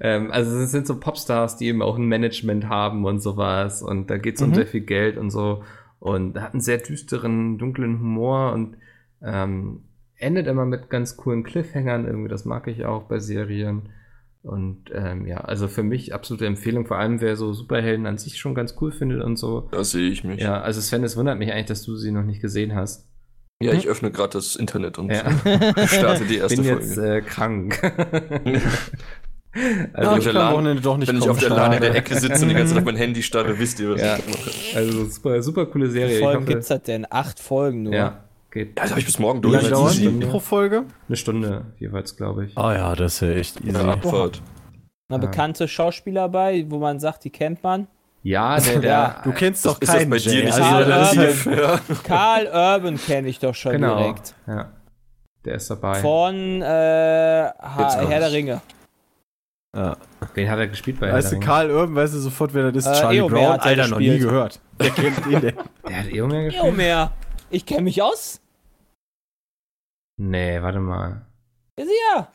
ähm, 0.00 0.30
also 0.32 0.58
es 0.58 0.70
sind 0.70 0.86
so 0.86 0.98
Popstars, 0.98 1.56
die 1.56 1.66
eben 1.66 1.82
auch 1.82 1.96
ein 1.96 2.06
Management 2.06 2.68
haben 2.68 3.04
und 3.04 3.20
sowas 3.20 3.82
und 3.82 4.10
da 4.10 4.18
geht 4.18 4.36
es 4.36 4.42
um 4.42 4.50
Mhm. 4.50 4.54
sehr 4.54 4.66
viel 4.66 4.80
Geld 4.80 5.16
und 5.18 5.30
so 5.30 5.62
und 5.98 6.40
hat 6.40 6.52
einen 6.52 6.60
sehr 6.60 6.78
düsteren, 6.78 7.58
dunklen 7.58 7.98
Humor 8.00 8.52
und 8.52 8.76
ähm, 9.22 9.84
endet 10.16 10.46
immer 10.46 10.64
mit 10.64 10.90
ganz 10.90 11.16
coolen 11.16 11.42
Cliffhangern 11.44 12.06
irgendwie, 12.06 12.28
das 12.28 12.44
mag 12.44 12.66
ich 12.68 12.84
auch 12.84 13.04
bei 13.04 13.18
Serien 13.18 13.90
und 14.42 14.90
ähm, 14.92 15.26
ja, 15.26 15.38
also 15.38 15.68
für 15.68 15.82
mich 15.82 16.12
absolute 16.14 16.46
Empfehlung, 16.46 16.86
vor 16.86 16.98
allem 16.98 17.20
wer 17.20 17.36
so 17.36 17.52
Superhelden 17.52 18.06
an 18.06 18.18
sich 18.18 18.38
schon 18.38 18.54
ganz 18.54 18.74
cool 18.80 18.92
findet 18.92 19.22
und 19.22 19.36
so. 19.36 19.68
Da 19.72 19.82
sehe 19.84 20.08
ich 20.10 20.24
mich. 20.24 20.40
Ja, 20.40 20.60
also 20.60 20.80
Sven, 20.80 21.04
es 21.04 21.16
wundert 21.16 21.38
mich 21.38 21.50
eigentlich, 21.52 21.66
dass 21.66 21.82
du 21.82 21.96
sie 21.96 22.10
noch 22.12 22.24
nicht 22.24 22.42
gesehen 22.42 22.74
hast. 22.74 23.08
Ja, 23.62 23.72
ich 23.72 23.86
öffne 23.88 24.10
gerade 24.10 24.32
das 24.32 24.56
Internet 24.56 24.98
und 24.98 25.10
Ja. 25.10 25.24
starte 25.86 26.24
die 26.24 26.36
erste 26.38 26.56
Bin 26.60 26.64
Folge. 26.66 26.84
jetzt 26.84 26.98
äh, 26.98 27.20
krank. 27.22 27.80
Ja, 27.82 28.60
also, 29.94 30.16
ich 30.16 30.24
der 30.24 30.32
kann 30.32 30.42
Laden- 30.42 30.54
Wochenende 30.54 30.82
doch 30.82 30.96
nicht 30.96 31.08
Wenn 31.08 31.18
ich 31.18 31.28
auf 31.28 31.38
der 31.38 31.50
Lade 31.50 31.76
in 31.76 31.82
der. 31.82 31.94
Ecke 31.94 32.18
sitze 32.18 32.42
und 32.42 32.48
die 32.48 32.54
ganze 32.54 32.74
Zeit 32.74 32.80
auf 32.82 32.84
mein 32.92 32.96
Handy 32.96 33.22
starre, 33.22 33.58
wisst 33.58 33.78
ihr, 33.80 33.90
was 33.92 34.00
Ja. 34.00 34.16
ich 34.16 34.26
mache. 34.26 34.50
also 34.76 35.04
super, 35.06 35.42
super 35.42 35.66
coole 35.66 35.88
Serie. 35.88 36.16
Wie 36.16 36.20
Folgen 36.20 36.38
ich 36.40 36.46
hoffe, 36.46 36.52
gibt's 36.52 36.68
das 36.68 36.82
denn? 36.82 37.06
Acht 37.08 37.38
Folgen 37.38 37.84
nur. 37.84 37.94
Ja, 37.94 38.24
geht 38.50 38.76
Ja, 38.76 38.82
das 38.82 38.90
habe 38.90 39.00
ich 39.00 39.06
bis 39.06 39.18
morgen 39.18 39.42
Wie 39.44 39.46
lange 39.48 39.60
durch. 39.60 39.70
dauern 39.72 39.92
Easy. 39.92 40.08
die 40.10 40.26
pro 40.26 40.40
Folge? 40.40 40.84
eine 41.08 41.16
Stunde 41.16 41.64
jeweils, 41.78 42.16
glaube 42.16 42.46
ich. 42.46 42.58
Ah 42.58 42.74
ja, 42.74 42.94
das 42.96 43.14
ist 43.14 43.20
ja 43.20 43.30
echt 43.30 43.60
easy. 43.60 43.72
Ja, 43.78 43.84
Abfahrt. 43.92 44.42
Na, 45.08 45.16
Ja. 45.16 45.20
bekannte 45.20 45.68
Schauspieler 45.68 46.28
bei, 46.28 46.66
wo 46.68 46.78
man 46.80 46.98
sagt, 46.98 47.24
die 47.24 47.30
kennt 47.30 47.62
man. 47.62 47.86
Ja, 48.26 48.58
der, 48.60 48.78
der 48.80 48.90
Ja, 48.90 49.20
Du 49.22 49.32
kennst 49.32 49.64
doch 49.66 49.80
Ist 49.80 49.88
das 49.88 49.98
keinen 49.98 50.10
bei 50.10 50.16
dir 50.18 50.32
Jay. 50.32 50.44
nicht 50.46 50.58
Karl 50.58 50.92
Also, 50.92 51.20
relativ? 51.20 51.46
Ja. 51.46 51.80
Karl 52.04 52.46
Urban 52.46 52.96
kenne 52.96 53.28
ich 53.28 53.38
doch 53.38 53.54
schon 53.54 53.72
genau. 53.72 53.98
direkt. 53.98 54.34
Ja, 54.46 54.72
der 55.44 55.54
ist 55.56 55.70
dabei. 55.70 56.00
Von 56.00 56.62
äh, 56.62 56.64
Herr 56.64 58.20
der 58.20 58.32
Ringe. 58.32 58.60
ja. 59.76 59.96
Wen 60.32 60.50
hat 60.50 60.58
er 60.58 60.68
gespielt 60.68 60.98
bei 60.98 61.12
Weißt 61.12 61.32
du, 61.32 61.36
der 61.36 61.46
Karl 61.46 61.70
Urban, 61.70 61.94
weißt 61.94 62.14
du 62.14 62.18
sofort, 62.18 62.54
wer 62.54 62.72
das 62.72 62.86
ist? 62.86 62.96
Äh, 62.96 63.00
Charlie 63.00 63.18
Eomer 63.18 63.30
Brown? 63.36 63.52
hat 63.52 63.60
er 63.60 63.66
Alter, 63.66 63.88
noch 63.88 63.98
nie 63.98 64.18
gehört. 64.18 64.58
Wer 64.78 64.90
kennt 64.90 65.26
ihn 65.26 65.40
denn? 65.40 65.54
Ringe? 65.58 65.64
Der 65.86 65.98
hat 65.98 66.06
Eomer 66.08 66.42
gespielt? 66.44 66.64
Eomer. 66.64 67.12
Ich 67.50 67.66
kenne 67.66 67.82
mich 67.82 68.02
aus. 68.02 68.40
Nee, 70.16 70.62
warte 70.62 70.78
mal. 70.80 71.26
Ist 71.76 71.90
ja. 72.16 72.28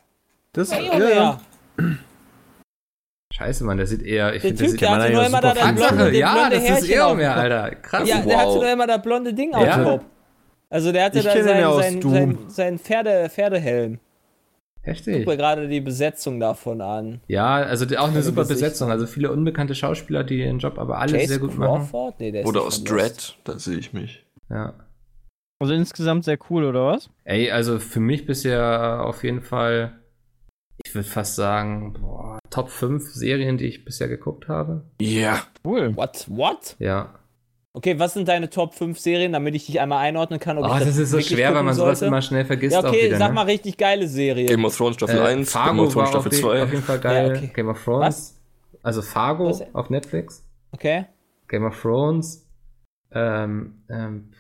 Das, 0.54 0.72
Eomer. 0.72 1.40
Scheiße, 3.32 3.63
Mann, 3.63 3.77
der 3.77 3.86
sieht 3.86 4.01
eher. 4.01 4.34
Ich 4.36 4.41
Der 4.41 4.49
finde, 4.49 4.55
der 4.57 4.65
Typ, 4.65 4.71
sieht 4.71 4.82
der 4.82 4.89
hatte 4.91 5.13
nur 5.13 5.25
immer 5.25 5.41
da 5.41 5.53
blonde, 5.53 6.17
ja, 6.17 6.34
blonde 6.34 6.55
das 6.55 6.63
ist 6.63 6.69
Härchen 6.69 7.01
auf 7.01 7.11
dem 7.11 7.19
Eomer, 7.19 7.34
Kopf. 7.34 7.38
Alter. 7.43 7.75
Krass. 7.75 8.09
Ja, 8.09 8.21
der 8.21 8.38
hatte 8.38 8.47
wow. 8.47 8.55
nur 8.55 8.71
immer 8.71 8.88
das 8.88 9.01
blonde 9.01 9.34
Ding 9.34 9.53
auf 9.53 9.65
Ja. 9.65 9.75
dem 9.77 9.84
Kopf. 9.86 10.05
Also 10.71 10.91
der 10.91 11.03
hatte 11.05 11.19
Ich 11.19 11.25
da 11.25 11.32
seinen, 11.43 11.73
seinen, 11.73 12.01
seinen, 12.01 12.49
seinen 12.49 12.80
Pferde, 12.80 13.30
Pferdehelm. 13.30 13.99
Heftig. 14.82 15.17
Guck 15.17 15.27
mir 15.27 15.38
gerade 15.38 15.67
die 15.67 15.82
Besetzung 15.82 16.39
davon 16.39 16.82
an. 16.82 17.21
Ja, 17.27 17.55
also 17.57 17.86
die- 17.86 17.97
auch 17.97 18.07
eine 18.07 18.21
super 18.23 18.41
Gesichter. 18.41 18.65
Besetzung. 18.65 18.91
Also 18.91 19.05
viele 19.07 19.32
unbekannte 19.32 19.75
Schauspieler, 19.75 20.23
die 20.23 20.39
ihren 20.39 20.59
Job 20.59 20.80
aber 20.80 20.97
alle 20.99 21.19
sehr 21.27 21.38
gut 21.39 21.57
machen. 21.57 21.82
Crawford? 21.82 22.19
Nee, 22.19 22.32
der 22.32 22.41
ist 22.41 22.47
Oder 22.47 22.61
aus. 22.61 22.84
Dread, 22.84 23.38
da 23.43 23.59
sehe 23.59 23.77
ich 23.77 23.93
mich. 23.93 24.25
Ja. 24.49 24.73
Also 25.61 25.73
insgesamt 25.73 26.23
sehr 26.23 26.38
cool, 26.49 26.63
oder 26.63 26.86
was? 26.86 27.09
Ey, 27.25 27.51
also 27.51 27.77
für 27.80 27.99
mich 27.99 28.25
bisher 28.25 29.03
auf 29.05 29.23
jeden 29.23 29.41
Fall, 29.41 29.99
ich 30.86 30.95
würde 30.95 31.07
fast 31.07 31.36
sagen, 31.36 31.93
boah, 31.99 32.39
Top 32.62 32.70
5 32.70 33.03
Serien, 33.14 33.57
die 33.57 33.66
ich 33.66 33.86
bisher 33.86 34.07
geguckt 34.07 34.47
habe. 34.47 34.84
Ja. 35.01 35.43
Cool. 35.66 35.95
What? 35.95 36.26
What? 36.30 36.76
Ja. 36.80 37.16
Okay, 37.74 37.99
was 37.99 38.14
sind 38.16 38.28
deine 38.28 38.49
Top 38.49 38.74
5 38.74 38.99
Serien, 38.99 39.32
damit 39.34 39.53
ich 39.55 39.68
dich 39.68 39.80
einmal 39.80 39.99
einordnen 39.99 40.39
kann? 40.39 40.57
Ob 40.57 40.66
Oh, 40.66 40.74
ich 40.80 40.84
das 40.86 40.97
ist 40.97 41.12
so 41.12 41.22
schwer, 41.22 41.53
weil 41.53 41.64
man 41.64 41.74
sowas 41.76 41.99
sollte? 41.99 42.07
immer 42.10 42.22
schnell 42.22 42.43
vergisst 42.45 42.74
Ja, 42.74 42.80
auch 42.80 42.86
okay, 42.89 43.05
wieder. 43.07 43.18
sag 43.18 43.30
ne? 43.30 43.36
mal 43.36 43.43
richtig 43.45 43.78
geile 43.78 44.07
Serie. 44.07 44.47
Game 44.47 44.66
of 44.66 44.76
Thrones 44.76 44.95
Staffel 44.95 45.18
Äh, 45.18 45.20
1, 45.22 45.53
Game 45.53 45.64
Fargo 45.64 45.84
of 45.84 45.93
Thrones 45.93 46.07
auf, 46.07 46.12
Staffel 46.14 46.32
die, 46.32 46.38
2. 46.41 46.64
auf 46.64 46.72
jeden 46.72 46.84
Fall 46.84 46.99
geil. 46.99 47.28
Ja, 47.28 47.34
okay. 47.38 47.51
Game 47.53 47.70
of 47.70 47.84
Thrones. 47.84 48.36
Also 48.82 49.01
Fargo 49.01 49.49
Was? 49.49 49.64
auf 49.74 49.89
Netflix. 49.89 50.43
Okay. 50.72 51.05
Game 51.47 51.64
of 51.66 51.80
Thrones. 51.80 52.45
Ähm, 53.12 53.84
ähm, 53.89 54.32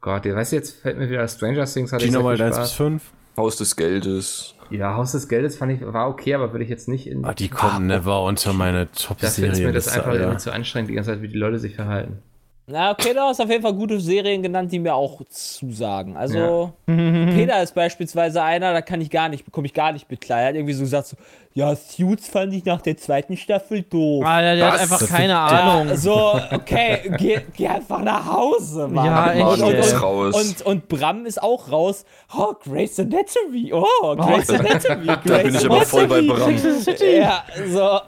Gott, 0.00 0.26
ihr 0.26 0.34
weißt 0.36 0.52
jetzt, 0.52 0.80
fällt 0.80 0.98
mir 0.98 1.08
wieder 1.10 1.26
Stranger 1.28 1.64
Things 1.64 1.92
hatte 1.92 2.10
nochmal 2.10 2.36
viel 2.36 2.44
1 2.46 2.56
bis 2.56 2.68
Spaß. 2.68 2.72
5. 2.76 3.02
Haus 3.36 3.56
des 3.56 3.74
Geldes. 3.76 4.54
Ja, 4.70 4.94
Haus 4.94 5.12
des 5.12 5.28
Geldes 5.28 5.56
fand 5.56 5.72
ich, 5.72 5.80
war 5.80 6.08
okay, 6.08 6.34
aber 6.34 6.52
würde 6.52 6.64
ich 6.64 6.70
jetzt 6.70 6.88
nicht 6.88 7.06
in. 7.06 7.24
Ah, 7.24 7.34
die 7.34 7.48
kommen 7.48 7.86
never 7.86 8.22
unter 8.22 8.52
meine 8.52 8.86
Dafür 8.86 8.92
ist 8.92 9.06
Top-Serie. 9.06 9.66
mir 9.66 9.72
das 9.72 9.88
einfach 9.88 10.12
irgendwie 10.12 10.38
zu 10.38 10.52
anstrengend, 10.52 10.90
die 10.90 10.94
ganze 10.94 11.12
Zeit, 11.12 11.22
wie 11.22 11.28
die 11.28 11.38
Leute 11.38 11.58
sich 11.58 11.74
verhalten. 11.74 12.22
Na, 12.70 12.90
okay, 12.90 13.14
du 13.14 13.20
hast 13.20 13.40
auf 13.40 13.48
jeden 13.48 13.62
Fall 13.62 13.72
gute 13.72 13.98
Serien 13.98 14.42
genannt, 14.42 14.70
die 14.70 14.78
mir 14.78 14.94
auch 14.94 15.22
zusagen. 15.30 16.16
Also, 16.16 16.72
Peter 16.86 17.62
ist 17.62 17.74
beispielsweise 17.74 18.42
einer, 18.42 18.72
da 18.74 18.82
kann 18.82 19.00
ich 19.00 19.10
gar 19.10 19.28
nicht, 19.30 19.44
bekomme 19.46 19.66
ich 19.66 19.72
gar 19.74 19.92
nicht 19.92 20.10
mit 20.10 20.20
klar. 20.20 20.40
Er 20.42 20.48
hat 20.48 20.54
irgendwie 20.54 20.74
so 20.74 20.82
gesagt, 20.82 21.06
so, 21.08 21.16
ja, 21.54 21.74
Suits 21.74 22.28
fand 22.28 22.52
ich 22.52 22.64
nach 22.66 22.80
der 22.82 22.96
zweiten 22.98 23.36
Staffel 23.36 23.82
doof. 23.82 24.24
Alter, 24.24 24.54
der 24.54 24.66
hat 24.66 24.74
Was? 24.74 24.80
einfach 24.82 24.98
Das 25.00 25.08
keine 25.08 25.32
Ja, 25.32 25.46
Ahnung. 25.46 25.96
so, 25.96 26.38
okay, 26.52 27.10
geh, 27.18 27.40
geh 27.56 27.66
einfach 27.68 28.00
nach 28.02 28.26
Hause, 28.32 28.86
Mann. 28.86 29.06
Ja, 29.06 29.32
echt, 29.32 29.62
und, 29.62 29.74
und, 29.74 30.02
raus. 30.02 30.34
und, 30.34 30.66
und 30.66 30.88
Bram 30.88 31.26
ist 31.26 31.42
auch 31.42 31.72
raus. 31.72 32.04
Oh, 32.36 32.52
Grey's 32.62 33.00
Anatomy. 33.00 33.72
Oh, 33.72 34.14
Grey's 34.14 34.50
Anatomy. 34.50 35.06
Da 35.24 35.38
bin 35.38 35.54
ich 35.54 35.64
aber 35.64 35.80
voll 35.82 36.06
bei 36.06 36.20
Bram. 36.22 36.54
Ja, 37.00 37.42
so. 37.66 37.98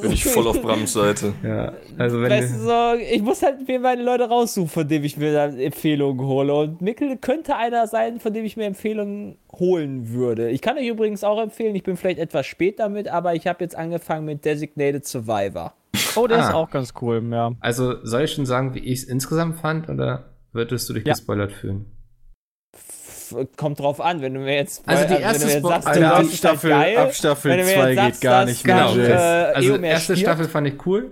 Bin 0.00 0.12
ich 0.12 0.24
voll 0.24 0.46
auf 0.46 0.62
Brams 0.62 0.92
Seite. 0.92 1.34
Ja, 1.42 1.72
also 1.98 2.22
wenn 2.22 2.30
Weißt 2.30 2.54
du, 2.54 2.58
so, 2.60 2.94
ich 2.98 3.20
muss 3.20 3.42
halt 3.42 3.66
mir 3.66 3.82
meine 3.96 4.04
Leute 4.04 4.28
raussuchen, 4.28 4.68
von 4.68 4.86
denen 4.88 5.04
ich 5.04 5.16
mir 5.16 5.32
dann 5.32 5.58
Empfehlungen 5.58 6.26
hole. 6.26 6.54
Und 6.54 6.80
Mickel 6.80 7.16
könnte 7.16 7.56
einer 7.56 7.86
sein, 7.86 8.20
von 8.20 8.32
dem 8.32 8.44
ich 8.44 8.56
mir 8.56 8.64
Empfehlungen 8.66 9.38
holen 9.52 10.10
würde. 10.12 10.50
Ich 10.50 10.60
kann 10.62 10.76
euch 10.76 10.86
übrigens 10.86 11.24
auch 11.24 11.40
empfehlen, 11.40 11.74
ich 11.74 11.82
bin 11.82 11.96
vielleicht 11.96 12.18
etwas 12.18 12.46
spät 12.46 12.78
damit, 12.78 13.08
aber 13.08 13.34
ich 13.34 13.46
habe 13.46 13.64
jetzt 13.64 13.74
angefangen 13.76 14.24
mit 14.26 14.44
Designated 14.44 15.06
Survivor. 15.06 15.72
Oh, 16.14 16.26
der 16.26 16.38
ist 16.38 16.44
Ah. 16.46 16.54
auch 16.54 16.70
ganz 16.70 16.92
cool, 17.00 17.22
ja. 17.30 17.52
also 17.60 18.04
soll 18.04 18.22
ich 18.24 18.32
schon 18.32 18.46
sagen, 18.46 18.74
wie 18.74 18.80
ich 18.80 19.00
es 19.00 19.04
insgesamt 19.04 19.58
fand, 19.60 19.88
oder 19.88 20.24
würdest 20.52 20.88
du 20.88 20.94
dich 20.94 21.06
Ja. 21.06 21.12
gespoilert 21.14 21.52
fühlen? 21.52 21.86
Kommt 23.56 23.80
drauf 23.80 24.00
an, 24.00 24.20
wenn 24.22 24.34
du 24.34 24.40
mir 24.40 24.54
jetzt, 24.54 24.88
Also 24.88 25.12
die 25.12 25.20
erste 25.20 25.60
sagst, 25.60 25.88
Alter, 25.88 26.16
ab 26.16 26.26
Staffel- 26.32 26.70
geil, 26.70 26.96
ab 26.96 27.12
Staffel 27.14 27.50
wenn 27.50 27.58
du 27.58 27.64
mir 27.64 27.72
zwei 27.72 27.90
jetzt 27.92 27.96
geht 27.96 28.04
sagst, 28.04 28.22
gar 28.22 28.44
nicht 28.44 28.64
mehr, 28.66 28.76
dann, 28.76 28.94
Genau. 28.94 29.08
Äh, 29.08 29.12
also 29.52 29.76
erste 29.76 30.04
stirbt. 30.16 30.20
Staffel 30.20 30.44
fand 30.48 30.68
ich 30.68 30.86
cool, 30.86 31.10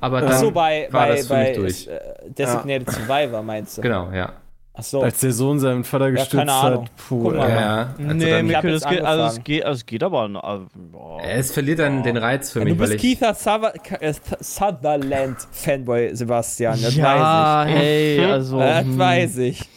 aber 0.00 0.20
dann 0.20 0.40
so, 0.40 0.50
bei, 0.50 0.88
war 0.90 1.06
bei, 1.06 1.16
das 1.16 1.26
für 1.26 1.34
bei 1.34 1.48
mich 1.48 1.56
durch. 1.56 1.86
äh, 1.88 2.30
Designated 2.30 2.90
Survivor 2.90 3.42
meinst 3.42 3.78
du? 3.78 3.82
Genau, 3.82 4.10
ja. 4.12 4.32
Ach 4.78 4.82
so. 4.82 5.02
Als 5.02 5.20
der 5.20 5.32
Sohn 5.32 5.58
seinen 5.58 5.84
Vater 5.84 6.10
gestützt 6.10 6.36
keine 6.36 6.52
Ahnung. 6.52 6.84
hat. 6.84 6.96
Puh, 6.96 7.22
Guck 7.22 7.36
mal. 7.36 7.48
Ja, 7.48 7.60
ja. 7.60 7.78
Also 7.96 8.14
nee, 8.14 8.42
Mikkel, 8.42 8.72
das 8.72 8.84
geht, 8.86 9.02
also 9.02 9.24
es 9.24 9.44
geht, 9.44 9.64
also 9.64 9.76
es 9.78 9.86
geht 9.86 10.02
aber. 10.02 10.24
äh, 10.26 10.78
boah. 10.92 11.22
es 11.24 11.50
verliert 11.50 11.78
dann 11.78 12.02
den 12.02 12.18
Reiz 12.18 12.52
für 12.52 12.58
Ja, 12.58 12.66
mich, 12.66 12.74
du 12.74 12.80
weil 12.80 12.88
bist 12.90 13.04
ich 13.04 13.18
Keith 13.18 13.36
Suther 13.36 13.72
äh, 14.00 14.12
Sutherland-Fanboy, 14.38 16.14
Sebastian. 16.14 16.78
Das 16.82 16.94
ja, 16.94 17.64
weiß 17.64 17.70
ich. 17.70 17.74
hey, 17.74 18.24
also. 18.30 18.58
Das 18.58 18.84
hm, 18.84 18.98
weiß 18.98 19.36
ich. 19.38 19.62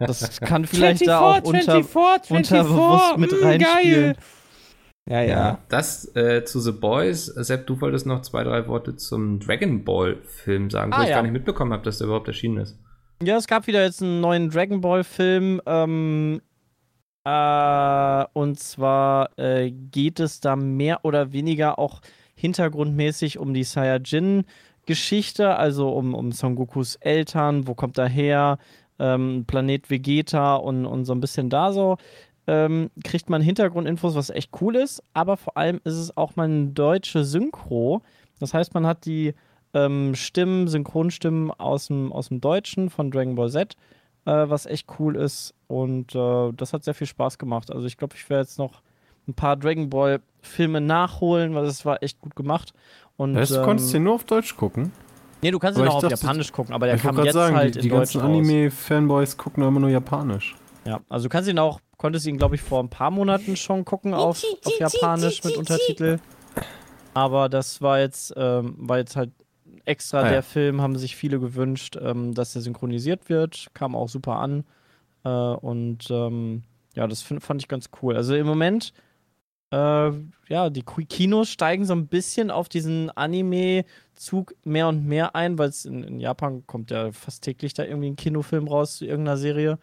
Das 0.00 0.40
kann 0.40 0.66
vielleicht 0.66 1.06
da 1.06 1.20
auch 1.20 1.42
unter, 1.42 1.82
24, 1.84 2.30
unterbewusst 2.36 3.16
mit 3.18 3.30
mm, 3.30 3.44
reinspielen. 3.44 4.16
Ja, 5.08 5.20
ja. 5.20 5.28
Ja, 5.28 5.58
das 5.68 6.14
äh, 6.16 6.44
zu 6.44 6.60
The 6.60 6.72
Boys. 6.72 7.26
Sepp, 7.26 7.66
du 7.66 7.80
wolltest 7.80 8.06
noch 8.06 8.22
zwei, 8.22 8.42
drei 8.42 8.66
Worte 8.68 8.96
zum 8.96 9.38
Dragon 9.38 9.84
Ball 9.84 10.16
Film 10.24 10.70
sagen, 10.70 10.92
wo 10.92 10.96
Ah, 10.96 11.02
ich 11.02 11.10
ja. 11.10 11.16
gar 11.16 11.22
nicht 11.22 11.32
mitbekommen 11.32 11.72
habe, 11.74 11.82
dass 11.82 11.98
der 11.98 12.06
überhaupt 12.06 12.28
erschienen 12.28 12.56
ist. 12.58 12.78
Ja, 13.22 13.36
es 13.36 13.46
gab 13.46 13.66
wieder 13.66 13.82
jetzt 13.84 14.02
einen 14.02 14.20
neuen 14.20 14.48
Dragon 14.50 14.80
Ball 14.80 15.04
Film. 15.04 15.60
Ähm, 15.66 16.40
äh, 17.24 18.24
und 18.32 18.58
zwar 18.58 19.30
äh, 19.38 19.70
geht 19.70 20.20
es 20.20 20.40
da 20.40 20.56
mehr 20.56 21.04
oder 21.04 21.32
weniger 21.32 21.78
auch 21.78 22.00
hintergrundmäßig 22.34 23.38
um 23.38 23.54
die 23.54 23.64
Saiyajin-Geschichte, 23.64 25.56
also 25.56 25.90
um, 25.90 26.14
um 26.14 26.32
Son 26.32 26.54
Gokus 26.56 26.96
Eltern, 26.96 27.66
wo 27.66 27.74
kommt 27.74 27.98
er 27.98 28.08
her, 28.08 28.58
ähm, 28.98 29.44
Planet 29.46 29.90
Vegeta 29.90 30.56
und, 30.56 30.86
und 30.86 31.04
so 31.04 31.14
ein 31.14 31.20
bisschen 31.20 31.50
da 31.50 31.72
so. 31.72 31.96
Ähm, 32.46 32.90
kriegt 33.02 33.30
man 33.30 33.40
Hintergrundinfos, 33.40 34.14
was 34.14 34.28
echt 34.30 34.50
cool 34.60 34.76
ist, 34.76 35.02
aber 35.14 35.36
vor 35.36 35.56
allem 35.56 35.80
ist 35.84 35.94
es 35.94 36.16
auch 36.16 36.36
mal 36.36 36.44
eine 36.44 36.66
deutsche 36.66 37.24
Synchro. 37.24 38.02
Das 38.38 38.52
heißt, 38.52 38.74
man 38.74 38.86
hat 38.86 39.06
die 39.06 39.34
ähm, 39.72 40.14
Stimmen, 40.14 40.68
Synchronstimmen 40.68 41.50
aus 41.50 41.86
dem, 41.86 42.12
aus 42.12 42.28
dem 42.28 42.40
Deutschen 42.40 42.90
von 42.90 43.10
Dragon 43.10 43.34
Ball 43.34 43.50
Z, 43.50 43.76
äh, 44.26 44.30
was 44.30 44.66
echt 44.66 44.86
cool 44.98 45.16
ist. 45.16 45.54
Und 45.68 46.14
äh, 46.14 46.52
das 46.52 46.72
hat 46.72 46.84
sehr 46.84 46.94
viel 46.94 47.06
Spaß 47.06 47.38
gemacht. 47.38 47.70
Also 47.70 47.86
ich 47.86 47.96
glaube, 47.96 48.14
ich 48.16 48.28
werde 48.28 48.42
jetzt 48.42 48.58
noch 48.58 48.82
ein 49.26 49.34
paar 49.34 49.56
Dragon 49.56 49.88
Ball 49.88 50.20
Filme 50.42 50.80
nachholen, 50.80 51.54
weil 51.54 51.64
es 51.64 51.84
war 51.86 52.02
echt 52.02 52.20
gut 52.20 52.36
gemacht. 52.36 52.72
Und, 53.16 53.34
Das, 53.34 53.48
du 53.48 53.56
ähm, 53.56 53.64
konntest 53.64 53.92
den 53.94 54.04
nur 54.04 54.14
auf 54.14 54.24
Deutsch 54.24 54.56
gucken. 54.56 54.92
nee, 55.40 55.50
du 55.50 55.58
kannst 55.58 55.78
ihn 55.78 55.88
auch 55.88 55.96
auf 55.96 56.02
dachte, 56.02 56.14
Japanisch 56.14 56.52
gucken, 56.52 56.74
aber 56.74 56.86
der 56.86 56.96
ich 56.96 57.02
kam 57.02 57.16
jetzt 57.24 57.32
sagen, 57.32 57.56
halt 57.56 57.74
die, 57.74 57.78
in 57.78 57.82
die 57.84 57.88
Deutsch 57.88 58.12
ganzen. 58.12 58.20
Anime-Fanboys 58.20 59.36
gucken 59.36 59.62
immer 59.64 59.80
nur 59.80 59.90
Japanisch. 59.90 60.54
Ja, 60.84 61.00
also 61.08 61.24
du 61.24 61.28
kannst 61.30 61.48
ihn 61.48 61.58
auch, 61.58 61.80
konntest 62.04 62.26
ihn, 62.26 62.36
glaube 62.36 62.54
ich, 62.54 62.60
vor 62.60 62.82
ein 62.82 62.90
paar 62.90 63.10
Monaten 63.10 63.56
schon 63.56 63.86
gucken 63.86 64.12
auf, 64.12 64.44
auf 64.66 64.78
Japanisch 64.78 65.42
mit 65.42 65.56
Untertitel. 65.56 66.18
Aber 67.14 67.48
das 67.48 67.80
war 67.80 67.98
jetzt, 67.98 68.34
ähm, 68.36 68.74
war 68.76 68.98
jetzt 68.98 69.16
halt 69.16 69.30
extra 69.86 70.18
Ah, 70.18 70.24
ja. 70.24 70.28
der 70.32 70.42
Film, 70.42 70.82
haben 70.82 70.98
sich 70.98 71.16
viele 71.16 71.40
gewünscht, 71.40 71.96
ähm, 71.98 72.34
dass 72.34 72.54
er 72.54 72.60
synchronisiert 72.60 73.30
wird. 73.30 73.68
Kam 73.72 73.96
auch 73.96 74.10
super 74.10 74.36
an. 74.36 74.64
Äh, 75.24 75.30
und 75.30 76.10
ähm, 76.10 76.62
ja, 76.94 77.06
das 77.06 77.22
find, 77.22 77.42
fand 77.42 77.62
ich 77.62 77.68
ganz 77.68 77.88
cool. 78.02 78.16
Also 78.16 78.34
im 78.34 78.46
Moment, 78.46 78.92
äh, 79.72 80.10
ja, 80.48 80.68
die 80.68 80.82
Ki- 80.82 81.06
Kinos 81.06 81.48
steigen 81.48 81.86
so 81.86 81.94
ein 81.94 82.06
bisschen 82.06 82.50
auf 82.50 82.68
diesen 82.68 83.10
Anime-Zug 83.16 84.54
mehr 84.64 84.88
und 84.88 85.06
mehr 85.06 85.34
ein, 85.34 85.56
weil 85.56 85.70
es 85.70 85.86
in, 85.86 86.04
in 86.04 86.20
Japan 86.20 86.66
kommt 86.66 86.90
ja 86.90 87.12
fast 87.12 87.44
täglich 87.44 87.72
da 87.72 87.82
irgendwie 87.84 88.10
ein 88.10 88.16
Kinofilm 88.16 88.68
raus 88.68 88.98
zu 88.98 89.06
irgendeiner 89.06 89.38
Serie. 89.38 89.78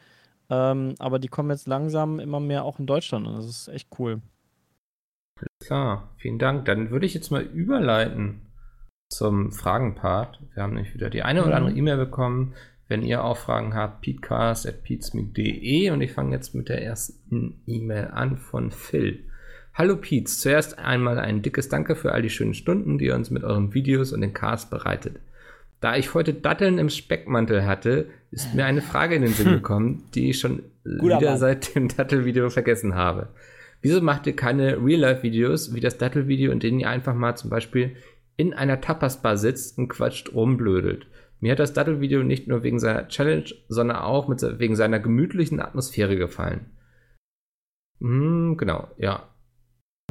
Ähm, 0.52 0.96
aber 1.00 1.18
die 1.18 1.30
kommen 1.30 1.50
jetzt 1.50 1.68
langsam 1.68 2.20
immer 2.20 2.42
mehr 2.42 2.66
auch 2.66 2.78
in 2.78 2.86
Deutschland 2.86 3.26
und 3.26 3.36
das 3.36 3.46
ist 3.46 3.70
echt 3.70 3.88
cool. 3.98 4.22
Klar, 5.62 6.10
vielen 6.18 6.40
Dank. 6.40 6.66
Dann 6.66 6.92
würde 6.92 7.06
ich 7.06 7.14
jetzt 7.14 7.32
mal 7.32 7.42
überleiten 7.42 8.42
zum 9.10 9.54
Fragenpart. 9.54 10.42
Wir 10.54 10.64
haben 10.64 10.74
nämlich 10.74 10.94
wieder 10.94 11.10
die 11.10 11.24
eine 11.24 11.46
oder 11.46 11.56
andere 11.56 11.74
E-Mail 11.74 11.98
bekommen. 11.98 12.54
Wenn 12.90 13.02
ihr 13.04 13.24
auch 13.24 13.38
Fragen 13.38 13.74
habt, 13.74 14.02
peatcast.peatsmeet.de 14.02 15.92
und 15.92 16.02
ich 16.02 16.12
fange 16.12 16.36
jetzt 16.36 16.54
mit 16.54 16.68
der 16.68 16.84
ersten 16.84 17.62
E-Mail 17.66 18.10
an 18.10 18.38
von 18.38 18.72
Phil. 18.72 19.24
Hallo 19.74 19.96
Pietz, 19.96 20.42
zuerst 20.42 20.78
einmal 20.78 21.18
ein 21.18 21.42
dickes 21.42 21.70
Danke 21.70 21.96
für 21.96 22.12
all 22.12 22.22
die 22.22 22.30
schönen 22.30 22.54
Stunden, 22.54 22.98
die 22.98 23.06
ihr 23.06 23.16
uns 23.16 23.32
mit 23.32 23.46
euren 23.46 23.74
Videos 23.74 24.12
und 24.12 24.20
den 24.20 24.34
Cast 24.34 24.70
bereitet. 24.70 25.22
Da 25.80 25.96
ich 25.96 26.14
heute 26.14 26.34
Datteln 26.34 26.78
im 26.78 26.90
Speckmantel 26.90 27.66
hatte, 27.66 28.10
ist 28.32 28.54
mir 28.56 28.66
eine 28.66 28.82
Frage 28.82 29.16
in 29.16 29.22
den 29.24 29.34
Sinn 29.34 29.52
gekommen, 29.52 30.10
die 30.16 30.30
ich 30.30 30.40
schon 30.40 30.64
Guter 30.84 31.18
wieder 31.20 31.32
Mann. 31.32 31.38
seit 31.38 31.76
dem 31.76 31.88
Dattelvideo 31.90 32.50
vergessen 32.50 32.96
habe. 32.96 33.34
Wieso 33.82 34.02
macht 34.02 34.28
ihr 34.28 34.36
keine 34.36 34.78
Real-Life-Videos 34.84 35.74
wie 35.74 35.80
das 35.80 35.98
Dattelvideo, 35.98 36.52
in 36.52 36.60
denen 36.60 36.80
ihr 36.80 36.90
einfach 36.90 37.16
mal 37.16 37.36
zum 37.36 37.50
Beispiel 37.50 37.96
in 38.38 38.54
einer 38.54 38.80
Tapas-Bar 38.80 39.38
sitzt 39.38 39.78
und 39.78 39.90
quatscht 39.90 40.34
rumblödelt? 40.34 41.08
Mir 41.40 41.54
hat 41.54 41.60
das 41.60 41.74
Dattelvideo 41.74 42.24
nicht 42.24 42.48
nur 42.48 42.64
wegen 42.64 42.80
seiner 42.80 43.08
Challenge, 43.08 43.46
sondern 43.68 43.98
auch 43.98 44.28
mit, 44.28 44.42
wegen 44.60 44.76
seiner 44.76 45.00
gemütlichen 45.00 45.60
Atmosphäre 45.60 46.16
gefallen. 46.16 46.68
Hm, 48.00 48.56
genau, 48.58 48.88
ja. 48.98 49.28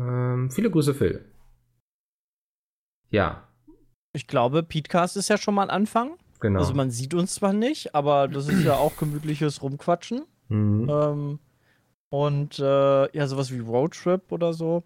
Ähm, 0.00 0.50
viele 0.50 0.70
Grüße, 0.70 0.94
Phil. 0.94 1.24
Ja, 3.10 3.48
Ich 4.12 4.26
glaube, 4.26 4.62
Petecast 4.62 5.16
ist 5.16 5.28
ja 5.28 5.38
schon 5.38 5.54
mal 5.54 5.62
ein 5.64 5.70
Anfang. 5.70 6.16
Genau. 6.40 6.60
Also 6.60 6.74
man 6.74 6.90
sieht 6.90 7.14
uns 7.14 7.34
zwar 7.34 7.52
nicht, 7.52 7.94
aber 7.94 8.28
das 8.28 8.48
ist 8.48 8.64
ja 8.64 8.74
auch 8.76 8.96
gemütliches 8.96 9.62
Rumquatschen. 9.62 10.22
Mhm. 10.48 10.88
Ähm, 10.90 11.38
und 12.10 12.58
äh, 12.58 13.16
ja, 13.16 13.26
sowas 13.26 13.52
wie 13.52 13.60
Roadtrip 13.60 14.32
oder 14.32 14.52
so, 14.52 14.82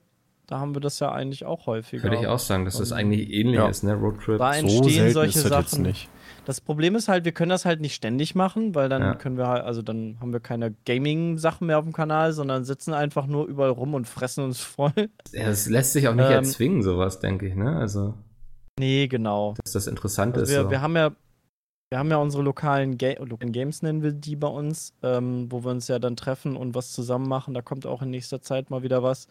da 0.47 0.59
haben 0.61 0.75
wir 0.75 0.81
das 0.83 1.01
ja 1.01 1.11
eigentlich 1.11 1.47
auch 1.47 1.67
häufiger. 1.67 2.03
Würde 2.03 2.17
ich 2.21 2.27
auch 2.27 2.39
sagen, 2.39 2.67
dass 2.67 2.77
das 2.77 2.93
eigentlich 2.93 3.31
ähnlich 3.31 3.57
Ja. 3.57 3.69
ist, 3.69 3.83
ne? 3.83 3.95
Roadtrip. 3.95 4.37
Da 4.39 4.53
So 4.53 4.59
entstehen 4.61 4.91
selten 4.93 5.13
solche 5.15 5.39
ist 5.39 5.51
das 5.51 5.59
jetzt 5.63 5.71
Sachen. 5.71 5.85
nicht. 5.85 6.09
Das 6.45 6.61
Problem 6.61 6.95
ist 6.97 7.09
halt, 7.09 7.25
wir 7.25 7.33
können 7.33 7.49
das 7.49 7.65
halt 7.65 7.81
nicht 7.81 7.95
ständig 7.95 8.35
machen, 8.35 8.75
weil 8.75 8.91
dann 8.91 9.01
Ja. 9.01 9.15
können 9.15 9.39
wir 9.39 9.47
halt, 9.49 9.65
also 9.65 9.81
dann 9.81 10.19
haben 10.21 10.35
wir 10.35 10.41
keine 10.41 10.75
Gaming-Sachen 10.85 11.67
mehr 11.67 11.79
auf 11.79 11.85
dem 11.85 11.95
Kanal, 11.95 12.35
sondern 12.35 12.65
sitzen 12.67 12.93
einfach 12.93 13.27
nur 13.27 13.47
überall 13.47 13.71
rum 13.71 13.95
und 13.95 14.07
fressen 14.07 14.45
uns 14.45 14.61
voll. 14.61 14.93
Ja, 15.33 15.47
Das 15.47 15.67
lässt 15.71 15.95
sich 15.95 16.07
auch 16.09 16.15
nicht 16.15 16.27
Ähm, 16.27 16.33
erzwingen, 16.33 16.83
sowas, 16.83 17.21
denke 17.21 17.47
ich, 17.47 17.55
ne? 17.55 17.75
Also, 17.77 18.13
Nee, 18.79 19.07
genau. 19.09 19.55
dass 19.65 19.73
das 19.73 19.87
interessant 19.87 20.35
Also 20.35 20.45
ist. 20.45 20.51
wir, 20.51 20.65
so. 20.65 20.71
wir 20.71 20.83
haben 20.83 20.97
ja 20.97 21.13
wir 21.95 21.99
haben 22.01 22.11
ja 22.11 22.17
unsere 22.17 22.43
lokalen 22.43 22.99
Ga 22.99 23.13
lokalen 23.23 23.53
Games, 23.53 23.81
nennen 23.81 24.03
wir 24.03 24.11
die 24.11 24.35
bei 24.35 24.49
uns, 24.49 24.93
ähm, 25.05 25.47
wo 25.49 25.63
wir 25.63 25.71
uns 25.71 25.87
ja 25.87 26.01
dann 26.01 26.17
treffen 26.17 26.57
und 26.57 26.75
was 26.75 26.91
zusammen 26.91 27.29
machen. 27.29 27.55
Da 27.55 27.63
kommt 27.63 27.87
auch 27.87 28.03
in 28.03 28.11
nächster 28.11 28.43
Zeit 28.43 28.69
mal 28.69 28.83
wieder 28.83 29.05
was. 29.05 29.29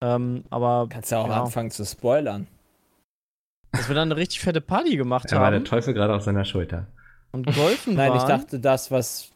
Ähm, 0.00 0.44
aber 0.48 0.86
Kannst 0.88 1.10
ja 1.10 1.18
auch 1.18 1.26
Ja. 1.26 1.42
anfangen 1.42 1.72
zu 1.72 1.84
spoilern. 1.84 2.46
dass 3.72 3.88
wir 3.88 3.96
dann 3.96 4.12
eine 4.12 4.16
richtig 4.16 4.38
fette 4.40 4.60
Party 4.60 4.96
gemacht 4.96 5.26
er 5.32 5.40
war 5.40 5.50
der 5.50 5.58
haben 5.58 5.64
Teufel 5.64 5.92
gerade 5.92 6.14
auf 6.14 6.22
seiner 6.22 6.44
Schulter. 6.44 6.86
und 7.32 7.46
golfen 7.52 7.94
Nein, 7.96 8.12
ich 8.14 8.18
waren. 8.22 8.28
dachte 8.28 8.60
das, 8.60 8.92
was 8.92 9.30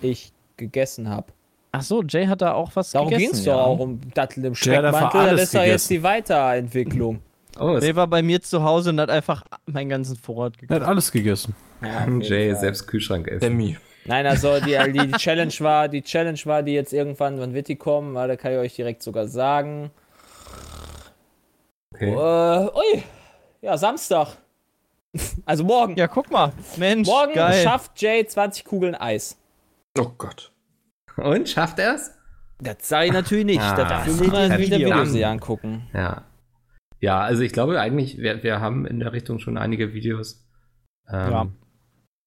ich 0.00 0.32
gegessen 0.56 1.10
habe. 1.10 1.26
Ach 1.72 1.82
so, 1.82 2.02
Jay 2.02 2.26
hat 2.26 2.40
da 2.40 2.54
auch 2.54 2.70
was 2.76 2.92
Darum 2.92 3.10
ging 3.10 3.18
gegessen. 3.18 3.40
es 3.40 3.44
ja. 3.44 3.56
doch 3.56 3.66
auch 3.66 3.78
um 3.80 4.00
Dattel 4.14 4.42
im 4.46 4.54
Speckmantel. 4.54 5.32
Das 5.32 5.42
ist 5.42 5.54
doch 5.54 5.62
jetzt 5.64 5.90
die 5.90 6.02
Weiterentwicklung. 6.02 7.20
Oh, 7.58 7.78
Jay 7.78 7.94
war 7.94 8.06
bei 8.06 8.22
mir 8.22 8.40
zu 8.42 8.62
Hause 8.62 8.90
und 8.90 9.00
hat 9.00 9.10
einfach 9.10 9.44
meinen 9.66 9.88
ganzen 9.88 10.16
Vorrat 10.16 10.54
Er 10.54 10.62
hat 10.62 10.68
gegessen. 10.68 10.84
alles 10.84 11.12
gegessen. 11.12 11.56
Ja, 11.82 12.08
Jay 12.20 12.50
Fall. 12.50 12.60
selbst 12.60 12.86
Kühlschrank 12.86 13.28
essen. 13.28 13.40
Demi. 13.40 13.76
Nein, 14.06 14.26
also 14.26 14.60
die, 14.60 14.76
die 14.92 15.12
Challenge 15.12 15.54
war, 15.60 15.88
die 15.88 16.02
Challenge 16.02 16.38
war, 16.44 16.62
die 16.62 16.72
jetzt 16.72 16.92
irgendwann, 16.92 17.38
wann 17.38 17.54
wird 17.54 17.68
die 17.68 17.76
kommen? 17.76 18.14
Da 18.14 18.36
kann 18.36 18.52
ich 18.52 18.58
euch 18.58 18.74
direkt 18.74 19.02
sogar 19.02 19.28
sagen. 19.28 19.90
Okay. 21.94 22.10
Äh, 22.12 22.68
ui, 22.76 23.02
ja, 23.62 23.76
Samstag. 23.76 24.36
Also 25.46 25.62
morgen. 25.62 25.94
Ja, 25.96 26.08
guck 26.08 26.28
mal. 26.32 26.52
Mensch, 26.76 27.06
morgen 27.06 27.34
geil. 27.34 27.62
schafft 27.62 28.02
Jay 28.02 28.26
20 28.26 28.64
Kugeln 28.64 28.96
Eis. 28.96 29.36
Oh 29.96 30.10
Gott. 30.18 30.50
Und 31.16 31.48
schafft 31.48 31.78
er 31.78 31.94
es? 31.94 32.10
Das 32.58 32.90
ich 33.04 33.12
natürlich 33.12 33.44
nicht. 33.44 33.60
Ah, 33.60 33.76
Dafür 33.76 34.12
muss 34.14 34.26
man 34.26 34.58
wieder. 34.58 34.76
Videos 34.78 35.22
angucken. 35.22 35.88
Ja. 35.94 36.22
Ja, 37.04 37.20
also 37.20 37.42
ich 37.42 37.52
glaube 37.52 37.78
eigentlich, 37.78 38.16
wir, 38.16 38.42
wir 38.42 38.60
haben 38.60 38.86
in 38.86 38.98
der 38.98 39.12
Richtung 39.12 39.38
schon 39.38 39.58
einige 39.58 39.92
Videos. 39.92 40.42
Ähm, 41.06 41.30
Ja. 41.30 41.46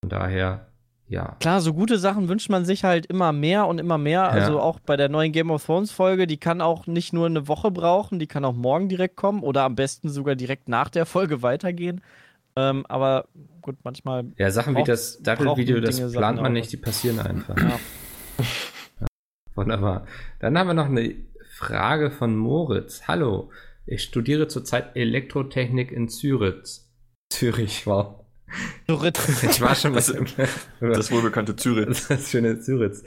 Von 0.02 0.10
daher, 0.10 0.68
ja. 1.08 1.36
Klar, 1.40 1.62
so 1.62 1.74
gute 1.74 1.98
Sachen 1.98 2.30
wünscht 2.30 2.52
man 2.52 2.64
sich 2.64 2.84
halt 2.84 3.08
immer 3.08 3.34
mehr 3.34 3.66
und 3.66 3.80
immer 3.80 3.98
mehr. 3.98 4.30
Also 4.30 4.60
auch 4.60 4.80
bei 4.80 4.96
der 4.96 5.10
neuen 5.10 5.32
Game 5.32 5.50
of 5.50 5.66
Thrones 5.66 5.92
Folge, 5.92 6.28
die 6.28 6.38
kann 6.38 6.62
auch 6.62 6.86
nicht 6.86 7.12
nur 7.12 7.26
eine 7.26 7.48
Woche 7.48 7.72
brauchen, 7.72 8.20
die 8.20 8.28
kann 8.28 8.46
auch 8.46 8.54
morgen 8.54 8.88
direkt 8.88 9.16
kommen 9.16 9.42
oder 9.42 9.64
am 9.64 9.74
besten 9.74 10.10
sogar 10.10 10.36
direkt 10.36 10.70
nach 10.70 10.90
der 10.90 11.08
Folge 11.08 11.42
weitergehen. 11.42 12.02
Ähm, 12.56 12.86
aber 12.88 13.26
gut, 13.64 13.78
manchmal. 13.84 14.26
Ja, 14.38 14.52
Sachen 14.52 14.76
wie 14.76 14.84
das 14.84 15.24
brauchen 15.24 15.82
das 15.82 15.96
Dinge 15.96 16.12
plant 16.12 16.40
man 16.40 16.54
nicht, 16.54 16.72
die 16.72 16.78
passieren 16.78 17.20
einfach. 17.20 17.58
Ja. 17.58 17.80
Wunderbar. 19.56 20.06
Dann 20.40 20.56
haben 20.56 20.68
wir 20.68 20.76
noch 20.76 20.86
eine 20.86 21.16
Frage 21.50 22.12
von 22.12 22.36
Moritz. 22.36 23.08
Hallo, 23.08 23.50
ich 23.88 24.04
studiere 24.04 24.48
zurzeit 24.48 24.96
Elektrotechnik 24.96 25.92
in 25.92 26.10
Zürich. 26.10 26.82
Zürich, 27.30 27.88
wow. 27.88 28.24
Ich 28.88 29.60
war 29.62 29.76
schon 29.76 29.92
mal 29.92 29.98
Das- 29.98 30.14
Das 30.80 31.12
wohlbekannte 31.12 31.56
Zürich. 31.56 32.06
Das 32.08 32.32
schöne 32.32 32.60
Zürich. 32.60 33.00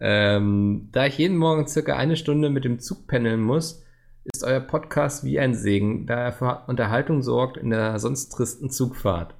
Ähm, 0.00 0.88
da 0.92 1.06
ich 1.06 1.18
jeden 1.18 1.36
Morgen 1.36 1.68
circa 1.68 1.96
eine 1.96 2.16
Stunde 2.16 2.50
mit 2.50 2.64
dem 2.64 2.80
Zug 2.80 3.06
pendeln 3.06 3.40
muss, 3.40 3.84
ist 4.24 4.42
euer 4.44 4.60
Podcast 4.60 5.24
wie 5.24 5.38
ein 5.38 5.54
Segen, 5.54 6.06
da 6.06 6.14
er 6.16 6.32
für 6.32 6.64
Unterhaltung 6.66 7.22
sorgt 7.22 7.56
in 7.56 7.70
der 7.70 7.98
sonst 7.98 8.30
tristen 8.30 8.70
Zugfahrt. 8.70 9.34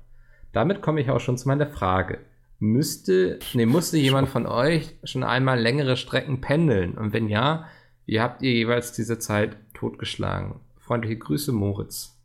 Damit 0.53 0.83
komme 0.83 1.01
ich 1.01 1.11
auch 1.11 1.21
schon 1.21 1.39
zu 1.39 1.49
meiner 1.49 1.67
Frage. 1.67 2.19
Müsste, 2.61 3.39
nee, 3.55 3.67
musste 3.67 3.97
jemand 3.99 4.29
von 4.29 4.47
euch 4.47 4.95
schon 5.05 5.25
einmal 5.25 5.59
längere 5.61 5.97
Strecken 5.97 6.41
pendeln? 6.41 6.97
Und 6.99 7.13
wenn 7.13 7.29
ja, 7.29 7.67
wie 8.07 8.21
habt 8.21 8.43
ihr 8.43 8.53
jeweils 8.53 8.93
diese 8.93 9.19
Zeit 9.19 9.57
totgeschlagen? 9.75 10.61
Freundliche 10.91 11.19
Grüße, 11.19 11.53
Moritz. 11.53 12.21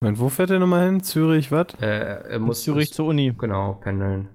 Moment, 0.00 0.18
wo 0.18 0.30
fährt 0.30 0.48
der 0.48 0.58
nochmal 0.58 0.86
hin? 0.86 1.02
Zürich, 1.02 1.52
was? 1.52 1.66
Äh, 1.82 2.30
er 2.30 2.38
muss 2.38 2.62
Zürich 2.62 2.94
zur 2.94 3.08
Uni. 3.08 3.34
genau 3.38 3.74
pendeln. 3.74 4.30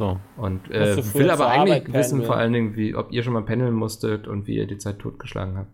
So. 0.00 0.18
Und 0.36 0.68
äh, 0.72 0.96
will 1.14 1.30
aber 1.30 1.46
eigentlich 1.46 1.82
Arbeit 1.86 1.92
wissen, 1.92 2.10
pendeln. 2.18 2.26
vor 2.26 2.36
allen 2.36 2.52
Dingen, 2.52 2.74
wie, 2.74 2.96
ob 2.96 3.12
ihr 3.12 3.22
schon 3.22 3.32
mal 3.32 3.44
pendeln 3.44 3.74
musstet 3.74 4.26
und 4.26 4.48
wie 4.48 4.56
ihr 4.56 4.66
die 4.66 4.78
Zeit 4.78 4.98
totgeschlagen 4.98 5.56
habt. 5.56 5.70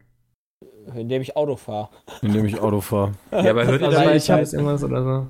Indem 0.95 1.23
ich 1.23 1.39
Auto 1.39 1.57
fahre. 1.57 1.89
Indem 2.21 2.45
ich 2.45 2.61
Auto 2.61 2.83
fahre. 2.83 3.13
Ja, 3.31 3.39
aber 3.53 3.65
hört 3.67 3.81
ihr 3.81 3.87
Also 3.87 3.99
dabei 3.99 4.17
ich 4.17 4.31
hab- 4.31 4.41
Scheiß 4.41 4.53
irgendwas 4.53 4.85
oder 4.85 5.03
so? 5.03 5.27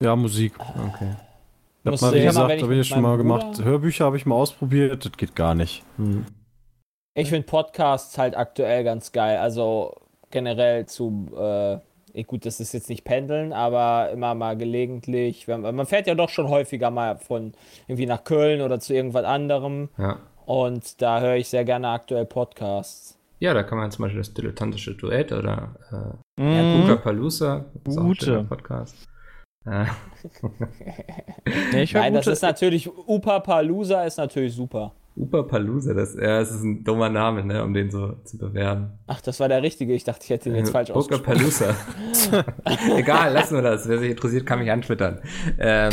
Ja, 0.00 0.14
Musik. 0.14 0.52
Okay. 0.60 1.16
Ich 1.82 1.92
hab 1.92 2.00
mal, 2.02 2.14
wie 2.14 2.22
gesagt, 2.22 2.52
ich 2.54 2.62
habe 2.62 2.74
ich 2.76 2.86
schon 2.86 3.02
meinem 3.02 3.26
mal 3.26 3.34
Bruder- 3.34 3.40
gemacht. 3.48 3.64
Hörbücher 3.64 4.04
habe 4.04 4.16
ich 4.16 4.26
mal 4.26 4.36
ausprobiert, 4.36 5.04
das 5.04 5.10
geht 5.16 5.34
gar 5.34 5.56
nicht. 5.56 5.82
Hm. 5.96 6.24
Ich 7.14 7.30
finde 7.30 7.48
Podcasts 7.48 8.16
halt 8.16 8.36
aktuell 8.36 8.84
ganz 8.84 9.10
geil. 9.10 9.38
Also 9.38 9.96
generell 10.30 10.86
zu, 10.86 11.26
äh, 11.36 12.22
gut, 12.24 12.46
das 12.46 12.60
ist 12.60 12.72
jetzt 12.72 12.88
nicht 12.88 13.04
pendeln, 13.04 13.52
aber 13.52 14.10
immer 14.10 14.34
mal 14.34 14.56
gelegentlich. 14.56 15.46
Wenn, 15.48 15.60
man 15.62 15.86
fährt 15.86 16.06
ja 16.06 16.14
doch 16.14 16.28
schon 16.28 16.48
häufiger 16.48 16.90
mal 16.90 17.16
von 17.18 17.52
irgendwie 17.86 18.06
nach 18.06 18.24
Köln 18.24 18.60
oder 18.60 18.80
zu 18.80 18.94
irgendwas 18.94 19.24
anderem. 19.24 19.88
Ja. 19.98 20.18
Und 20.46 21.00
da 21.00 21.20
höre 21.20 21.36
ich 21.36 21.48
sehr 21.48 21.64
gerne 21.64 21.88
aktuell 21.88 22.24
Podcasts. 22.26 23.16
ja, 23.38 23.54
da 23.54 23.62
kann 23.62 23.78
man 23.78 23.90
zum 23.90 24.02
Beispiel 24.04 24.20
das 24.20 24.34
dilettantische 24.34 24.94
Duett 24.96 25.32
oder 25.32 25.76
äh, 26.36 26.42
ist 27.86 27.98
auch 27.98 28.02
ein 28.02 28.08
Gute. 28.08 28.44
Podcast. 28.48 28.96
Äh, 29.66 29.84
Nee, 31.72 31.88
Nein, 31.92 32.14
das 32.14 32.26
ist 32.26 32.42
natürlich, 32.42 32.88
Upa 32.88 33.40
Palooza 33.40 34.04
ist 34.04 34.18
natürlich 34.18 34.54
super. 34.54 34.92
Upa 35.16 35.42
Palooza, 35.42 35.92
das, 35.92 36.14
ja, 36.14 36.38
das 36.38 36.50
ist 36.52 36.62
ein 36.62 36.84
dummer 36.84 37.08
Name, 37.08 37.44
ne, 37.44 37.64
um 37.64 37.74
den 37.74 37.90
so 37.90 38.14
zu 38.24 38.38
bewerben. 38.38 38.98
Ach, 39.06 39.20
das 39.20 39.40
war 39.40 39.48
der 39.48 39.62
richtige. 39.62 39.92
Ich 39.92 40.04
dachte, 40.04 40.20
ich 40.24 40.30
hätte 40.30 40.48
ihn 40.48 40.54
jetzt 40.54 40.70
falsch 40.70 40.90
ausgesprochen. 40.90 41.40
Egal, 42.96 43.32
lassen 43.32 43.56
wir 43.56 43.62
das. 43.62 43.88
Wer 43.88 43.98
sich 43.98 44.10
interessiert, 44.12 44.46
kann 44.46 44.60
mich 44.60 44.70
antwittern. 44.70 45.20
Ähm, 45.58 45.90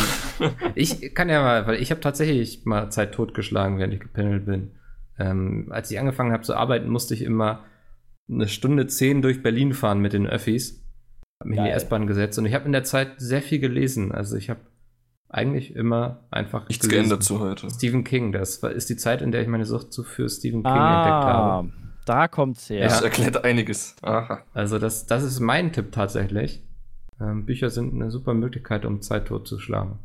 ich 0.75 1.13
kann 1.15 1.29
ja 1.29 1.41
mal, 1.41 1.67
weil 1.67 1.81
ich 1.81 1.89
habe 1.91 1.99
tatsächlich 1.99 2.65
mal 2.65 2.89
Zeit 2.89 3.13
totgeschlagen, 3.13 3.79
während 3.79 3.95
ich 3.95 3.99
gependelt 3.99 4.45
bin. 4.45 4.71
Ähm, 5.19 5.67
als 5.71 5.89
ich 5.89 5.99
angefangen 5.99 6.31
habe 6.31 6.43
zu 6.43 6.55
arbeiten, 6.55 6.89
musste 6.89 7.13
ich 7.13 7.23
immer 7.23 7.65
eine 8.29 8.47
Stunde 8.47 8.87
zehn 8.87 9.21
durch 9.21 9.41
Berlin 9.41 9.73
fahren 9.73 9.99
mit 9.99 10.13
den 10.13 10.27
Öffis. 10.27 10.83
Hab 11.39 11.47
mich 11.47 11.57
in 11.57 11.63
die 11.63 11.69
Geil. 11.69 11.77
S-Bahn 11.77 12.07
gesetzt 12.07 12.37
und 12.39 12.45
ich 12.45 12.53
habe 12.53 12.65
in 12.65 12.71
der 12.71 12.83
Zeit 12.83 13.13
sehr 13.17 13.41
viel 13.41 13.59
gelesen. 13.59 14.11
Also 14.11 14.37
ich 14.37 14.49
habe 14.49 14.59
eigentlich 15.29 15.75
immer 15.75 16.21
einfach 16.31 16.67
Nichts 16.69 16.87
geändert 16.87 17.23
zu 17.23 17.39
heute. 17.39 17.69
Stephen 17.69 18.03
King, 18.03 18.31
das 18.31 18.61
war, 18.63 18.71
ist 18.71 18.89
die 18.89 18.95
Zeit, 18.97 19.21
in 19.21 19.31
der 19.31 19.41
ich 19.41 19.47
meine 19.47 19.65
Sucht 19.65 19.91
zu 19.91 20.03
für 20.03 20.29
Stephen 20.29 20.63
King 20.63 20.73
entdeckt 20.73 21.13
ah, 21.15 21.25
habe. 21.25 21.69
da 22.05 22.27
kommt's 22.27 22.69
her. 22.69 22.83
Das 22.85 22.99
Ja. 22.99 23.05
erklärt 23.05 23.43
einiges. 23.43 23.95
Aha. 24.01 24.43
Also 24.53 24.79
das, 24.79 25.05
das 25.05 25.23
ist 25.23 25.39
mein 25.39 25.73
Tipp 25.73 25.91
tatsächlich. 25.91 26.63
Ähm, 27.19 27.45
Bücher 27.45 27.69
sind 27.69 27.93
eine 27.93 28.11
super 28.11 28.33
Möglichkeit, 28.33 28.85
um 28.85 29.01
Zeit 29.01 29.27
totzuschlagen. 29.27 29.99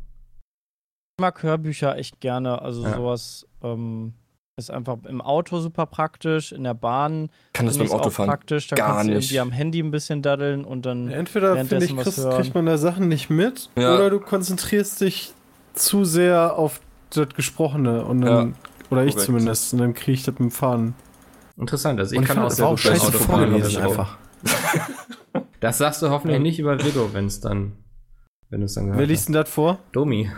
Ich 1.17 1.21
mag 1.21 1.41
Hörbücher 1.43 1.95
echt 1.97 2.19
gerne. 2.19 2.61
Also 2.61 2.83
Ja. 2.83 2.95
sowas 2.95 3.47
ähm, 3.61 4.13
ist 4.55 4.69
einfach 4.69 4.97
im 5.07 5.19
Auto 5.21 5.59
super 5.59 5.85
praktisch, 5.87 6.51
in 6.51 6.63
der 6.63 6.75
Bahn 6.75 7.29
Kann 7.53 7.65
das 7.65 7.77
beim 7.77 7.91
Autofahren 7.91 8.29
praktisch. 8.29 8.67
Da 8.67 8.75
gar 8.75 8.87
kannst 8.95 9.07
du 9.09 9.13
nicht. 9.13 9.25
irgendwie 9.25 9.39
am 9.39 9.51
Handy 9.51 9.79
ein 9.81 9.89
bisschen 9.91 10.21
daddeln 10.21 10.63
und 10.63 10.85
dann. 10.85 11.09
Entweder 11.09 11.55
finde 11.65 11.85
ich, 11.85 11.95
kriegst, 11.97 12.29
kriegt 12.29 12.53
man 12.53 12.65
da 12.67 12.77
Sachen 12.77 13.07
nicht 13.07 13.29
mit, 13.29 13.69
Ja. 13.75 13.95
oder 13.95 14.09
du 14.11 14.19
konzentrierst 14.19 15.01
dich 15.01 15.33
zu 15.73 16.05
sehr 16.05 16.55
auf 16.55 16.81
das 17.09 17.29
Gesprochene 17.29 18.05
und 18.05 18.21
dann, 18.21 18.49
Ja, 18.49 18.53
oder 18.91 19.03
ich 19.05 19.13
korrekt. 19.13 19.19
zumindest, 19.25 19.73
und 19.73 19.79
dann 19.79 19.93
kriege 19.95 20.11
ich 20.13 20.23
das 20.23 20.33
mit 20.33 20.39
dem 20.39 20.51
Fahren. 20.51 20.93
Interessant, 21.57 21.99
also 21.99 22.13
ich 22.13 22.19
und 22.19 22.25
kann 22.25 22.35
fand, 22.37 22.47
auch 22.47 22.51
sehr 22.51 22.69
gut 22.69 22.79
scheiße 22.79 23.07
Autofahren 23.07 23.49
vorgelesen 23.51 23.81
einfach. 23.83 24.17
Das 25.59 25.77
sagst 25.79 26.01
du 26.01 26.09
hoffentlich 26.09 26.39
nicht 26.41 26.59
über 26.59 26.77
Vigo, 26.83 27.09
wenn 27.13 27.25
es 27.25 27.39
dann, 27.39 27.73
wenn 28.49 28.59
du 28.59 28.65
es 28.65 28.73
dann 28.75 28.85
gehört 28.85 28.99
Wer 28.99 29.07
liest 29.07 29.27
denn 29.29 29.33
das 29.33 29.49
vor? 29.49 29.79
Domi. 29.93 30.29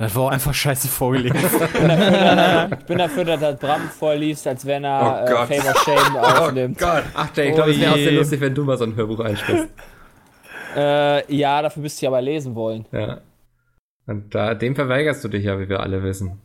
Das 0.00 0.14
war 0.14 0.24
auch 0.26 0.30
einfach 0.30 0.54
scheiße 0.54 0.86
vorgelesen. 0.88 1.36
Ich 2.78 2.86
bin 2.86 2.98
dafür, 2.98 3.24
dass 3.24 3.40
das 3.40 3.58
Bram 3.58 3.82
vorliest, 3.88 4.46
als 4.46 4.64
wenn 4.64 4.84
er 4.84 5.24
Oh 5.26 5.30
äh. 5.32 5.46
Favor 5.60 5.74
Shame 5.84 6.16
aufnimmt. 6.22 6.78
Gott, 6.78 7.02
ach 7.14 7.28
Jay, 7.36 7.48
ich 7.48 7.54
glaube, 7.54 7.72
es 7.72 7.80
wäre 7.80 7.92
auch 7.92 7.96
sehr 7.96 8.12
lustig, 8.12 8.40
wenn 8.40 8.54
du 8.54 8.64
mal 8.64 8.78
so 8.78 8.84
ein 8.84 8.94
Hörbuch 8.94 9.20
einsprichst. 9.20 9.68
Äh, 10.76 11.34
ja, 11.34 11.62
dafür 11.62 11.82
müsst 11.82 12.00
ihr 12.02 12.08
aber 12.08 12.22
lesen 12.22 12.54
wollen. 12.54 12.86
ja. 12.92 13.18
Und 14.06 14.34
da, 14.34 14.54
dem 14.54 14.74
verweigerst 14.74 15.22
du 15.22 15.28
dich 15.28 15.44
ja, 15.44 15.60
wie 15.60 15.68
wir 15.68 15.80
alle 15.80 16.02
wissen. 16.02 16.40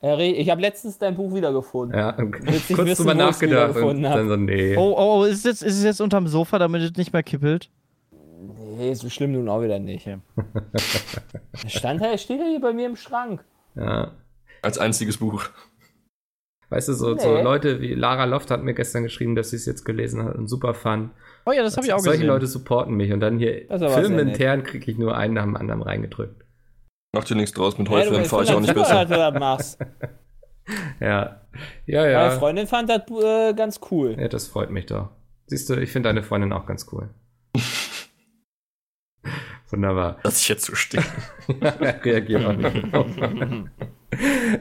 Harry, 0.00 0.30
ich 0.30 0.50
habe 0.50 0.60
letztens 0.60 0.98
dein 0.98 1.16
Buch 1.16 1.34
wiedergefunden. 1.34 1.98
Ja, 1.98 2.12
kurz 2.12 2.68
wissen, 2.68 2.94
drüber 2.94 3.14
nachgedacht 3.14 3.74
und 3.76 4.02
dann 4.02 4.28
so, 4.28 4.36
nee. 4.36 4.76
Oh, 4.76 4.94
oh, 4.96 5.20
oh, 5.20 5.24
ist 5.24 5.38
es 5.38 5.44
jetzt, 5.44 5.62
ist 5.64 5.78
es 5.78 5.82
jetzt 5.82 6.00
unterm 6.00 6.28
Sofa, 6.28 6.60
damit 6.60 6.82
es 6.82 6.96
nicht 6.96 7.12
mehr 7.12 7.24
kippelt? 7.24 7.70
Nee, 8.78 8.94
so 8.94 9.10
schlimm 9.10 9.32
nun 9.32 9.48
auch 9.48 9.60
wieder 9.62 9.78
nicht. 9.78 10.06
Okay. 10.06 10.18
Stand 11.68 12.00
er, 12.00 12.16
steht 12.16 12.40
er 12.40 12.46
hier 12.48 12.60
bei 12.60 12.72
mir 12.72 12.86
im 12.86 12.96
Schrank. 12.96 13.44
Ja. 13.74 14.12
Als 14.62 14.78
einziges 14.78 15.18
Buch. 15.18 15.44
Weißt 16.70 16.88
du, 16.88 16.92
so, 16.92 17.18
so 17.18 17.34
Nee. 17.34 17.42
Leute 17.42 17.80
wie 17.80 17.94
Lara 17.94 18.24
Loft 18.24 18.50
hat 18.50 18.62
mir 18.62 18.74
gestern 18.74 19.02
geschrieben, 19.02 19.34
dass 19.34 19.50
sie 19.50 19.56
es 19.56 19.66
jetzt 19.66 19.84
gelesen 19.84 20.22
hat 20.24 20.36
und 20.36 20.48
super 20.48 20.74
fand. 20.74 21.10
Oh 21.46 21.52
ja, 21.52 21.62
das 21.62 21.76
habe 21.76 21.86
ich 21.86 21.92
auch 21.92 21.98
Solche 21.98 22.18
gesehen. 22.18 22.28
Leute 22.28 22.46
supporten 22.46 22.94
mich 22.94 23.12
und 23.12 23.20
dann 23.20 23.38
hier 23.38 23.66
filmintern 23.68 24.62
kriege 24.64 24.90
ich 24.90 24.98
nur 24.98 25.16
einen 25.16 25.34
nach 25.34 25.44
dem 25.44 25.56
anderen 25.56 25.82
reingedrückt. 25.82 26.44
Mach 27.14 27.24
dir 27.24 27.36
nichts 27.36 27.52
draus, 27.54 27.78
mit 27.78 27.88
Ja, 27.88 28.10
bist 28.10 28.30
fahre 28.30 28.44
ich 28.44 28.52
auch 28.52 28.60
nicht 28.60 28.74
besser. 28.74 29.06
dass 29.06 29.08
du 29.08 29.16
das 29.16 29.34
machst. 29.34 29.78
Ja. 31.00 31.40
Ja, 31.86 32.00
Meine 32.02 32.12
ja. 32.12 32.30
Freundin 32.32 32.66
fand 32.66 32.90
das 32.90 33.00
äh, 33.10 33.54
ganz 33.54 33.80
cool. 33.90 34.16
Ja, 34.20 34.28
das 34.28 34.48
freut 34.48 34.70
mich 34.70 34.84
doch. 34.84 35.08
Siehst 35.46 35.70
du, 35.70 35.80
ich 35.80 35.90
finde 35.90 36.10
deine 36.10 36.22
Freundin 36.22 36.52
auch 36.52 36.66
ganz 36.66 36.86
cool. 36.92 37.08
Wunderbar. 39.70 40.18
Lass 40.24 40.40
ich 40.40 40.48
jetzt 40.48 40.64
so 40.64 40.74
stehen. 40.74 41.04
Reagiert 42.02 42.44
auch 42.44 42.52
nicht. 42.56 43.68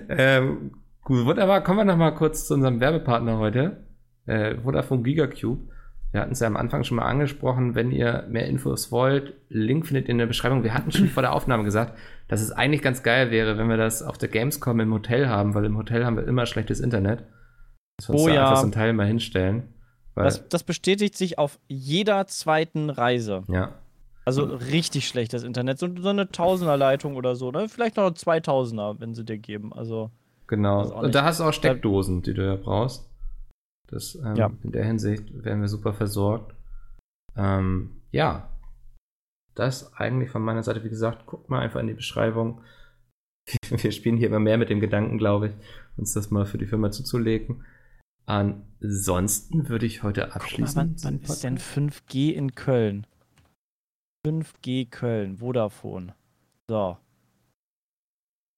ähm, 0.09 0.71
gut, 1.03 1.25
wunderbar. 1.25 1.63
Kommen 1.63 1.79
wir 1.79 1.85
noch 1.85 1.97
mal 1.97 2.11
kurz 2.11 2.47
zu 2.47 2.53
unserem 2.53 2.79
Werbepartner 2.79 3.37
heute. 3.37 3.85
Äh, 4.25 4.55
Vodafone 4.61 5.03
Gigacube. 5.03 5.69
Wir 6.11 6.21
hatten 6.21 6.31
es 6.31 6.39
ja 6.39 6.47
am 6.47 6.57
Anfang 6.57 6.83
schon 6.83 6.97
mal 6.97 7.05
angesprochen. 7.05 7.75
Wenn 7.75 7.91
ihr 7.91 8.25
mehr 8.29 8.47
Infos 8.47 8.91
wollt, 8.91 9.33
Link 9.49 9.85
findet 9.87 10.05
ihr 10.07 10.11
in 10.11 10.17
der 10.17 10.25
Beschreibung. 10.25 10.63
Wir 10.63 10.73
hatten 10.73 10.91
schon 10.91 11.07
vor 11.09 11.21
der 11.21 11.33
Aufnahme 11.33 11.63
gesagt, 11.63 11.97
dass 12.27 12.41
es 12.41 12.51
eigentlich 12.51 12.81
ganz 12.81 13.03
geil 13.03 13.29
wäre, 13.31 13.57
wenn 13.57 13.67
wir 13.69 13.77
das 13.77 14.01
auf 14.03 14.17
der 14.17 14.29
Gamescom 14.29 14.79
im 14.79 14.93
Hotel 14.93 15.27
haben, 15.27 15.53
weil 15.53 15.65
im 15.65 15.77
Hotel 15.77 16.05
haben 16.05 16.15
wir 16.17 16.25
immer 16.27 16.45
schlechtes 16.45 16.79
Internet. 16.79 17.23
Dass 17.97 18.09
wir 18.09 18.13
uns 18.15 18.23
Oh 18.23 18.27
da 18.27 18.33
ja. 18.33 18.43
einfach 18.47 18.57
so 18.61 18.67
ein 18.67 18.71
Teil 18.71 18.93
mal 18.93 19.07
hinstellen. 19.07 19.73
Weil, 20.15 20.25
Das, 20.25 20.47
das 20.49 20.63
bestätigt 20.63 21.15
sich 21.15 21.37
auf 21.37 21.59
jeder 21.67 22.25
zweiten 22.27 22.89
Reise. 22.89 23.43
ja. 23.49 23.71
Also 24.27 24.43
richtig 24.43 25.07
schlechtes 25.07 25.43
Internet. 25.43 25.79
So, 25.79 25.87
so 25.97 26.09
eine 26.09 26.29
Tausenderleitung 26.29 27.15
oder 27.15 27.35
so, 27.37 27.49
ne? 27.49 27.69
Vielleicht 27.69 27.95
noch 27.95 28.09
2000er, 28.09 28.99
wenn 28.99 29.13
sie 29.13 29.23
dir 29.23 29.37
geben. 29.37 29.71
Also, 29.71 30.11
Genau. 30.47 30.89
Und 30.93 31.15
da 31.15 31.23
hast 31.23 31.39
du 31.39 31.45
auch 31.45 31.53
Steckdosen, 31.53 32.21
die 32.23 32.33
du 32.33 32.45
ja 32.45 32.55
brauchst. 32.55 33.09
Das, 33.87 34.15
ähm, 34.15 34.35
Ja. 34.35 34.51
In 34.63 34.71
der 34.73 34.85
Hinsicht 34.85 35.43
werden 35.45 35.61
wir 35.61 35.69
super 35.69 35.93
versorgt. 35.93 36.55
Ähm, 37.37 38.01
ja. 38.11 38.49
Das 39.55 39.93
eigentlich 39.95 40.29
von 40.29 40.41
meiner 40.41 40.63
Seite, 40.63 40.83
wie 40.83 40.89
gesagt, 40.89 41.25
guckt 41.25 41.49
mal 41.49 41.61
einfach 41.61 41.79
in 41.79 41.87
die 41.87 41.93
Beschreibung. 41.93 42.61
Wir 43.69 43.93
spielen 43.93 44.17
hier 44.17 44.27
immer 44.27 44.41
mehr 44.41 44.57
mit 44.57 44.69
dem 44.69 44.81
Gedanken, 44.81 45.17
glaube 45.17 45.47
ich, 45.47 45.53
uns 45.95 46.13
das 46.13 46.31
mal 46.31 46.45
für 46.45 46.57
die 46.57 46.67
Firma 46.67 46.91
zuzulegen. 46.91 47.65
Ansonsten 48.25 49.69
würde 49.69 49.85
ich 49.85 50.03
heute 50.03 50.21
guck 50.21 50.29
mal, 50.29 50.35
abschließen. 50.35 50.75
wann, 50.75 50.95
wann 51.01 51.19
ist 51.21 51.43
denn 51.45 51.57
5G 51.57 52.33
in 52.33 52.55
Köln? 52.55 53.07
5G 54.27 54.89
Köln, 54.89 55.37
Vodafone. 55.37 56.13
So. 56.67 56.97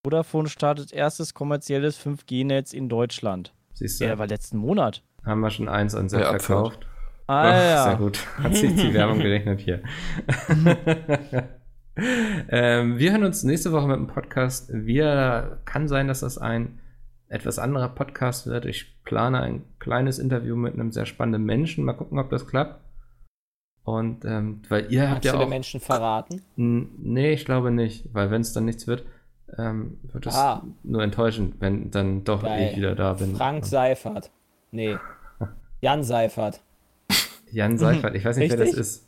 Vodafone 0.06 0.50
startet 0.50 0.92
erstes 0.94 1.34
kommerzielles 1.34 2.00
5G-Netz 2.00 2.74
in 2.74 2.90
Deutschland. 2.90 3.54
Siehst 3.74 4.00
du, 4.02 4.06
Ja, 4.06 4.18
war 4.18 4.28
letzten 4.28 4.58
Monat. 4.58 5.04
haben 5.26 5.42
wir 5.42 5.50
schon 5.52 5.68
eins 5.70 5.94
an 5.96 6.10
Sepp 6.10 6.22
Ja, 6.22 6.40
verkauft. 6.40 6.88
Ah, 7.28 7.52
Ach, 7.52 7.64
ja. 7.64 7.84
Sehr 7.84 7.96
gut. 7.98 8.20
Hat 8.38 8.56
sich 8.56 8.76
die 8.76 8.94
Werbung 8.94 9.20
gerechnet 9.20 9.60
hier. 9.60 9.84
ähm, 12.50 12.98
wir 12.98 13.12
hören 13.12 13.24
uns 13.24 13.44
nächste 13.44 13.72
Woche 13.72 13.88
mit 13.88 13.98
dem 13.98 14.08
Podcast. 14.08 14.72
Wir 14.74 15.62
kann 15.66 15.88
sein, 15.88 16.08
dass 16.08 16.22
das 16.22 16.38
ein 16.40 16.80
etwas 17.28 17.60
anderer 17.60 17.90
Podcast 17.90 18.48
wird. 18.48 18.66
Ich 18.66 19.04
plane 19.04 19.42
ein 19.42 19.64
kleines 19.78 20.18
Interview 20.18 20.56
mit 20.56 20.74
einem 20.74 20.92
sehr 20.92 21.06
spannenden 21.06 21.44
Menschen. 21.44 21.86
Mal 21.86 21.94
gucken, 21.94 22.18
ob 22.18 22.32
das 22.32 22.48
klappt. 22.48 22.82
Und 23.90 24.24
ähm, 24.26 24.62
weil 24.70 24.92
ihr 24.92 25.10
habt 25.10 25.18
Hast 25.18 25.26
ja 25.26 25.32
du 25.32 25.38
auch. 25.40 25.42
den 25.42 25.50
Menschen 25.50 25.80
verraten? 25.80 26.42
Nee, 26.56 27.34
ich 27.34 27.44
glaube 27.46 27.72
nicht, 27.72 28.06
weil 28.14 28.30
wenn 28.30 28.42
es 28.42 28.54
dann 28.54 28.66
nichts 28.66 28.86
wird, 28.86 29.04
ähm, 29.58 29.98
wird 30.04 30.28
es 30.28 30.36
Ah. 30.36 30.62
nur 30.84 31.02
enttäuschend, 31.02 31.56
wenn 31.60 31.90
dann 31.90 32.24
doch 32.24 32.44
Geil. 32.44 32.70
ich 32.72 32.78
wieder 32.78 32.94
da 32.94 33.14
bin. 33.14 33.36
Frank 33.36 33.66
Seifert. 33.66 34.30
Nee. 34.72 34.98
Jan 35.82 36.04
Seifert. 36.04 36.62
Jan 37.52 37.78
Seifert, 37.80 38.16
ich 38.16 38.24
weiß 38.26 38.38
nicht, 38.38 38.52
wer 38.52 38.58
das 38.58 38.68
Richtig? 38.68 38.82
ist. 38.82 39.08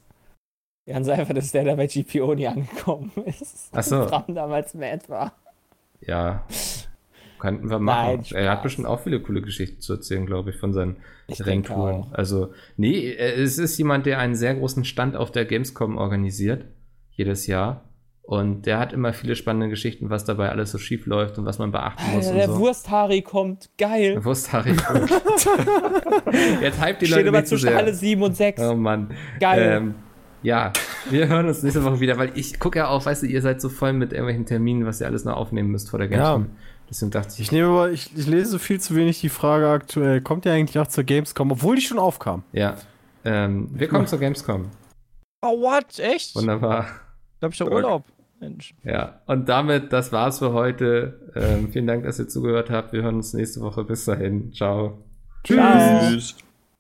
Jan 0.88 1.04
Seifert 1.04 1.38
ist 1.38 1.54
der, 1.54 1.64
der 1.64 1.76
bei 1.76 1.86
GPO 1.86 2.34
nie 2.34 2.48
angekommen 2.48 3.12
ist. 3.26 3.70
Ach 3.74 3.84
so. 3.84 4.06
Damals 4.28 4.74
mad 4.74 5.08
war. 5.10 5.34
Ja, 6.00 6.44
könnten 7.42 7.70
wir 7.70 7.80
machen. 7.80 8.22
Nein, 8.32 8.44
er 8.44 8.52
hat 8.52 8.64
bestimmt 8.64 8.88
auch 8.88 9.02
viele 9.02 9.20
coole 9.20 9.42
Geschichten 9.42 9.82
zu 9.82 9.94
erzählen, 9.94 10.26
glaube 10.26 10.52
ich, 10.52 10.58
von 10.58 10.72
seinen 10.74 10.98
Ich 11.28 11.40
denke 11.40 11.70
Renntouren. 11.72 11.96
auch. 12.04 12.12
Also, 12.14 12.54
nee, 12.78 13.10
äh, 13.10 13.34
es 13.42 13.58
ist 13.58 13.78
jemand, 13.78 14.06
der 14.06 14.20
einen 14.20 14.36
sehr 14.36 14.56
großen 14.56 14.86
Stand 14.86 15.16
auf 15.18 15.32
der 15.32 15.46
Gamescom 15.46 15.98
organisiert, 15.98 16.66
jedes 17.12 17.48
Jahr. 17.48 17.84
Und 18.24 18.66
der 18.68 18.78
hat 18.80 18.94
immer 18.94 19.12
viele 19.12 19.36
spannende 19.36 19.68
Geschichten, 19.68 20.10
was 20.10 20.24
dabei 20.24 20.50
alles 20.50 20.72
so 20.72 20.78
schief 20.78 21.06
läuft 21.08 21.38
und 21.38 21.46
was 21.46 21.58
man 21.60 21.72
beachten 21.72 22.04
muss 22.16 22.28
Alter, 22.28 22.30
und 22.32 22.38
der 22.38 22.48
so. 22.48 22.60
Wursthari 22.60 23.22
kommt. 23.24 23.70
Geil. 23.78 24.24
Wurstharry. 24.24 24.72
Jetzt 26.62 26.80
hype 26.80 27.00
die 27.00 27.06
Steht 27.08 27.18
Leute 27.18 27.28
immer 27.30 27.40
nicht 27.40 27.48
zu 27.50 27.56
zwischen 27.56 27.70
sehr. 27.70 27.78
alle 27.78 27.94
7 27.94 28.22
und 28.22 28.38
6. 28.38 28.62
Oh 28.62 28.76
Mann. 28.76 29.10
Geil. 29.40 29.78
Ähm, 29.78 29.96
ja, 30.44 30.72
wir 31.10 31.28
hören 31.28 31.48
uns 31.48 31.62
nächste 31.62 31.84
Woche 31.84 32.00
wieder, 32.00 32.18
weil 32.18 32.32
ich 32.36 32.60
gucke 32.60 32.80
ja 32.80 32.88
auch, 32.88 33.06
weißt 33.06 33.24
du, 33.24 33.28
ihr 33.28 33.42
seid 33.42 33.62
so 33.62 33.70
voll 33.70 33.94
mit 33.94 34.12
irgendwelchen 34.12 34.46
Terminen, 34.46 34.86
was 34.86 35.02
ihr 35.02 35.08
alles 35.08 35.24
noch 35.26 35.36
aufnehmen 35.36 35.70
müsst 35.70 35.90
vor 35.90 36.00
der 36.00 36.10
Ja. 36.10 36.46
Deswegen 36.92 37.10
dachte 37.10 37.30
ich, 37.34 37.40
Ich 37.40 37.52
nehme 37.54 37.70
aber, 37.70 37.92
ich, 37.92 38.16
ich 38.16 38.28
lese 38.28 38.60
viel 38.60 38.80
zu 38.80 38.96
wenig 38.96 39.22
die 39.22 39.30
Frage 39.30 39.70
aktuell, 39.70 40.20
kommt 40.22 40.46
ihr 40.46 40.52
eigentlich 40.52 40.78
auch 40.78 40.88
zur 40.88 41.06
Gamescom, 41.06 41.52
obwohl 41.52 41.78
die 41.78 41.82
schon 41.82 41.98
aufkam? 41.98 42.44
ja. 42.52 42.76
Ähm, 43.24 43.70
wir 43.74 43.88
kommen 43.88 44.08
zur 44.08 44.18
Gamescom. 44.20 44.72
Oh, 45.44 45.62
what? 45.62 46.00
Echt? 46.00 46.36
Wunderbar. 46.36 46.88
Da 47.40 47.46
hab 47.46 47.54
ich 47.54 47.60
doch 47.60 47.70
Urlaub. 47.70 48.04
Mensch. 48.40 48.74
Ja, 48.84 49.22
und 49.28 49.48
damit, 49.48 49.94
das 49.94 50.12
war's 50.12 50.40
für 50.40 50.54
heute. 50.54 51.32
Ähm, 51.36 51.72
vielen 51.72 51.86
Dank, 51.86 52.04
dass 52.04 52.18
ihr 52.18 52.28
zugehört 52.28 52.72
habt. 52.72 52.94
Wir 52.94 53.04
hören 53.04 53.18
uns 53.18 53.34
nächste 53.36 53.62
Woche. 53.62 53.84
Bis 53.84 54.06
dahin. 54.06 54.52
Ciao. 54.54 55.04
Ciao. 55.46 56.10
Tschüss. 56.10 56.36